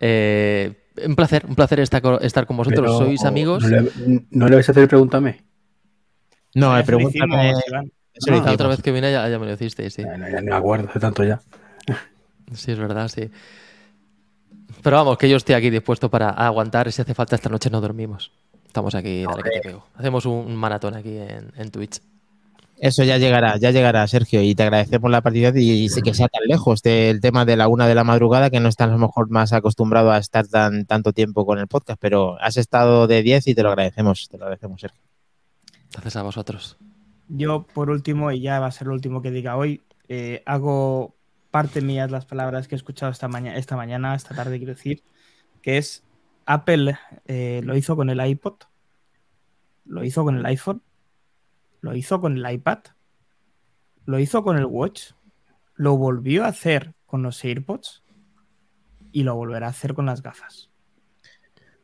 Eh, 0.00 0.72
un 1.06 1.16
placer, 1.16 1.44
un 1.46 1.54
placer 1.54 1.80
estar, 1.80 2.02
estar 2.22 2.46
con 2.46 2.56
vosotros. 2.56 2.80
Pero, 2.80 2.98
¿Sois 2.98 3.24
amigos? 3.24 3.62
¿No 3.62 3.68
le, 3.68 3.90
no 4.30 4.48
le 4.48 4.54
vais 4.56 4.68
a 4.68 4.72
hacer 4.72 4.88
pregúntame? 4.88 5.42
No, 6.54 6.72
me 6.72 6.78
lo 6.80 6.84
pregúntame. 6.84 7.50
eso 7.50 8.32
Ah, 8.32 8.52
otra 8.52 8.68
vez 8.68 8.82
que 8.82 8.92
vine 8.92 9.12
ya, 9.12 9.28
ya 9.28 9.38
me 9.38 9.46
lo 9.46 9.52
hicisteis, 9.52 9.94
sí. 9.94 10.02
Ya, 10.02 10.16
no, 10.16 10.28
ya 10.28 10.40
no 10.40 10.50
me 10.50 10.56
acuerdo, 10.56 10.88
hace 10.88 11.00
tanto 11.00 11.24
ya. 11.24 11.40
Sí, 12.52 12.72
es 12.72 12.78
verdad, 12.80 13.06
sí. 13.06 13.30
Pero 14.82 14.96
vamos, 14.96 15.18
que 15.18 15.28
yo 15.28 15.36
estoy 15.36 15.54
aquí 15.54 15.70
dispuesto 15.70 16.10
para 16.10 16.30
aguantar 16.30 16.90
si 16.90 17.00
hace 17.00 17.14
falta 17.14 17.36
esta 17.36 17.48
noche 17.48 17.70
no 17.70 17.80
dormimos. 17.80 18.32
Estamos 18.66 18.94
aquí, 18.96 19.22
dale 19.22 19.42
que 19.44 19.50
te 19.50 19.60
pego. 19.60 19.86
Hacemos 19.94 20.26
un, 20.26 20.32
un 20.32 20.56
maratón 20.56 20.94
aquí 20.96 21.16
en, 21.16 21.52
en 21.56 21.70
Twitch. 21.70 22.00
Eso 22.82 23.04
ya 23.04 23.18
llegará, 23.18 23.58
ya 23.58 23.72
llegará, 23.72 24.06
Sergio, 24.06 24.40
y 24.40 24.54
te 24.54 24.62
agradecemos 24.62 25.10
la 25.10 25.20
partida 25.20 25.52
y, 25.54 25.70
y 25.70 25.88
sé 25.90 26.00
que 26.00 26.14
sea 26.14 26.28
tan 26.28 26.42
lejos 26.46 26.82
del 26.82 27.20
tema 27.20 27.44
de 27.44 27.56
la 27.56 27.68
una 27.68 27.86
de 27.86 27.94
la 27.94 28.04
madrugada 28.04 28.48
que 28.48 28.58
no 28.58 28.70
estás 28.70 28.88
a 28.88 28.92
lo 28.92 28.98
mejor 28.98 29.28
más 29.28 29.52
acostumbrado 29.52 30.10
a 30.10 30.16
estar 30.16 30.48
tan 30.48 30.86
tanto 30.86 31.12
tiempo 31.12 31.44
con 31.44 31.58
el 31.58 31.68
podcast, 31.68 32.00
pero 32.00 32.40
has 32.40 32.56
estado 32.56 33.06
de 33.06 33.22
10 33.22 33.48
y 33.48 33.54
te 33.54 33.62
lo 33.62 33.68
agradecemos, 33.68 34.28
te 34.30 34.38
lo 34.38 34.44
agradecemos, 34.44 34.80
Sergio. 34.80 35.02
Gracias 35.92 36.16
a 36.16 36.22
vosotros. 36.22 36.78
Yo, 37.28 37.66
por 37.74 37.90
último, 37.90 38.32
y 38.32 38.40
ya 38.40 38.60
va 38.60 38.66
a 38.66 38.72
ser 38.72 38.86
lo 38.86 38.94
último 38.94 39.20
que 39.20 39.30
diga 39.30 39.56
hoy, 39.56 39.82
eh, 40.08 40.42
hago 40.46 41.14
parte 41.50 41.82
mías 41.82 42.10
las 42.10 42.24
palabras 42.24 42.66
que 42.66 42.76
he 42.76 42.78
escuchado 42.78 43.12
esta, 43.12 43.28
mañana, 43.28 43.58
esta 43.58 43.76
mañana, 43.76 44.14
esta 44.14 44.34
tarde, 44.34 44.56
quiero 44.56 44.74
decir, 44.74 45.02
que 45.60 45.76
es 45.76 46.02
Apple 46.46 46.98
eh, 47.26 47.60
lo 47.62 47.76
hizo 47.76 47.94
con 47.94 48.08
el 48.08 48.24
iPod, 48.24 48.54
lo 49.84 50.02
hizo 50.02 50.24
con 50.24 50.38
el 50.38 50.46
iPhone, 50.46 50.82
lo 51.80 51.94
hizo 51.96 52.20
con 52.20 52.36
el 52.36 52.52
iPad, 52.52 52.78
lo 54.04 54.18
hizo 54.18 54.42
con 54.42 54.58
el 54.58 54.66
Watch, 54.66 55.12
lo 55.74 55.96
volvió 55.96 56.44
a 56.44 56.48
hacer 56.48 56.94
con 57.06 57.22
los 57.22 57.44
AirPods 57.44 58.02
y 59.12 59.22
lo 59.22 59.34
volverá 59.34 59.66
a 59.66 59.70
hacer 59.70 59.94
con 59.94 60.06
las 60.06 60.22
gafas. 60.22 60.70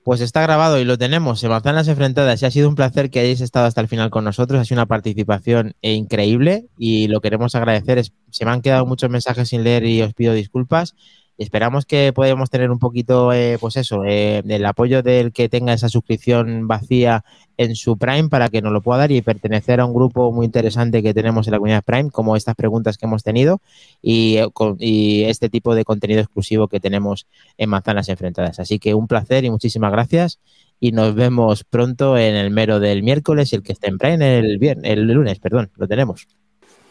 Pues 0.05 0.21
está 0.21 0.41
grabado 0.43 0.79
y 0.79 0.85
lo 0.85 0.99
tenemos 0.99 1.43
en 1.43 1.51
Manzanas 1.51 1.89
Enfrentadas 1.89 2.41
y 2.41 2.47
ha 2.47 2.51
sido 2.53 2.69
un 2.69 2.77
placer 2.77 3.11
que 3.11 3.19
hayáis 3.19 3.41
estado 3.41 3.67
hasta 3.67 3.81
el 3.81 3.89
final 3.89 4.09
con 4.11 4.23
nosotros. 4.23 4.61
Ha 4.61 4.65
sido 4.65 4.79
una 4.79 4.87
participación 4.87 5.75
eh, 5.83 5.95
increíble 5.95 6.69
y 6.79 7.09
lo 7.09 7.21
queremos 7.21 7.57
agradecer. 7.57 8.05
Se 8.31 8.45
me 8.45 8.53
han 8.53 8.63
quedado 8.63 8.87
muchos 8.87 9.11
mensajes 9.11 9.49
sin 9.49 9.65
leer 9.65 9.85
y 9.85 10.03
os 10.03 10.15
pido 10.15 10.33
disculpas. 10.33 10.95
Esperamos 11.39 11.85
que 11.85 12.13
podamos 12.15 12.49
tener 12.49 12.71
un 12.71 12.79
poquito, 12.79 13.33
eh, 13.33 13.59
pues 13.61 13.77
eso, 13.77 14.05
eh, 14.05 14.43
el 14.49 14.65
apoyo 14.65 15.03
del 15.03 15.33
que 15.33 15.51
tenga 15.51 15.75
esa 15.75 15.91
suscripción 15.91 16.67
vacía 16.67 17.25
en 17.59 17.77
su 17.77 17.99
Prime 17.99 18.29
para 18.31 18.49
que 18.49 18.63
nos 18.63 18.73
lo 18.73 18.81
pueda 18.81 19.01
dar 19.01 19.13
y 19.13 19.21
pertenecer 19.21 19.81
a 19.81 19.85
un 19.85 19.93
grupo 19.93 20.33
muy 20.33 20.47
interesante 20.47 21.03
que 21.03 21.13
tenemos 21.13 21.47
en 21.47 21.53
la 21.53 21.59
comunidad 21.59 21.85
Prime, 21.85 22.11
como 22.11 22.37
estas 22.37 22.55
preguntas 22.55 22.97
que 22.97 23.05
hemos 23.05 23.23
tenido 23.23 23.61
y, 24.01 24.39
eh, 24.39 24.49
y 24.79 25.25
este 25.25 25.51
tipo 25.51 25.75
de 25.75 25.85
contenido 25.85 26.21
exclusivo 26.21 26.69
que 26.69 26.81
tenemos 26.81 27.27
en 27.59 27.69
Manzanas 27.69 28.09
Enfrentadas. 28.09 28.59
Así 28.59 28.79
que 28.79 28.95
un 28.95 29.07
placer 29.07 29.45
y 29.45 29.51
muchísimas 29.51 29.93
gracias. 29.93 30.41
Y 30.81 30.93
nos 30.93 31.15
vemos 31.15 31.65
pronto 31.65 32.17
en 32.19 32.35
el 32.35 32.51
mero 32.51 32.81
del 32.81 33.03
miércoles 33.03 33.53
y 33.53 33.57
el 33.57 33.63
que 33.63 33.73
esté 33.73 33.89
en 33.89 33.99
Prime 33.99 34.39
el, 34.39 34.59
viernes, 34.59 34.91
el 34.91 35.07
lunes, 35.07 35.39
perdón, 35.39 35.71
lo 35.77 35.87
tenemos. 35.87 36.27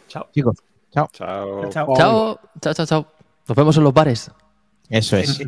Chao. 0.07 0.27
Chicos, 0.31 0.55
Chao. 0.91 1.09
Chao. 1.11 1.69
Chao, 1.71 2.39
chao, 2.61 2.73
chao, 2.73 2.85
chao. 2.85 3.14
Nos 3.47 3.55
vemos 3.55 3.77
en 3.77 3.83
los 3.83 3.93
bares. 3.93 4.31
eso 4.89 5.17
es. 5.17 5.39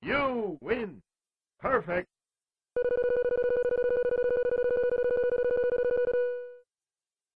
You 0.00 0.56
win. 0.62 1.02
Perfect. 1.60 2.08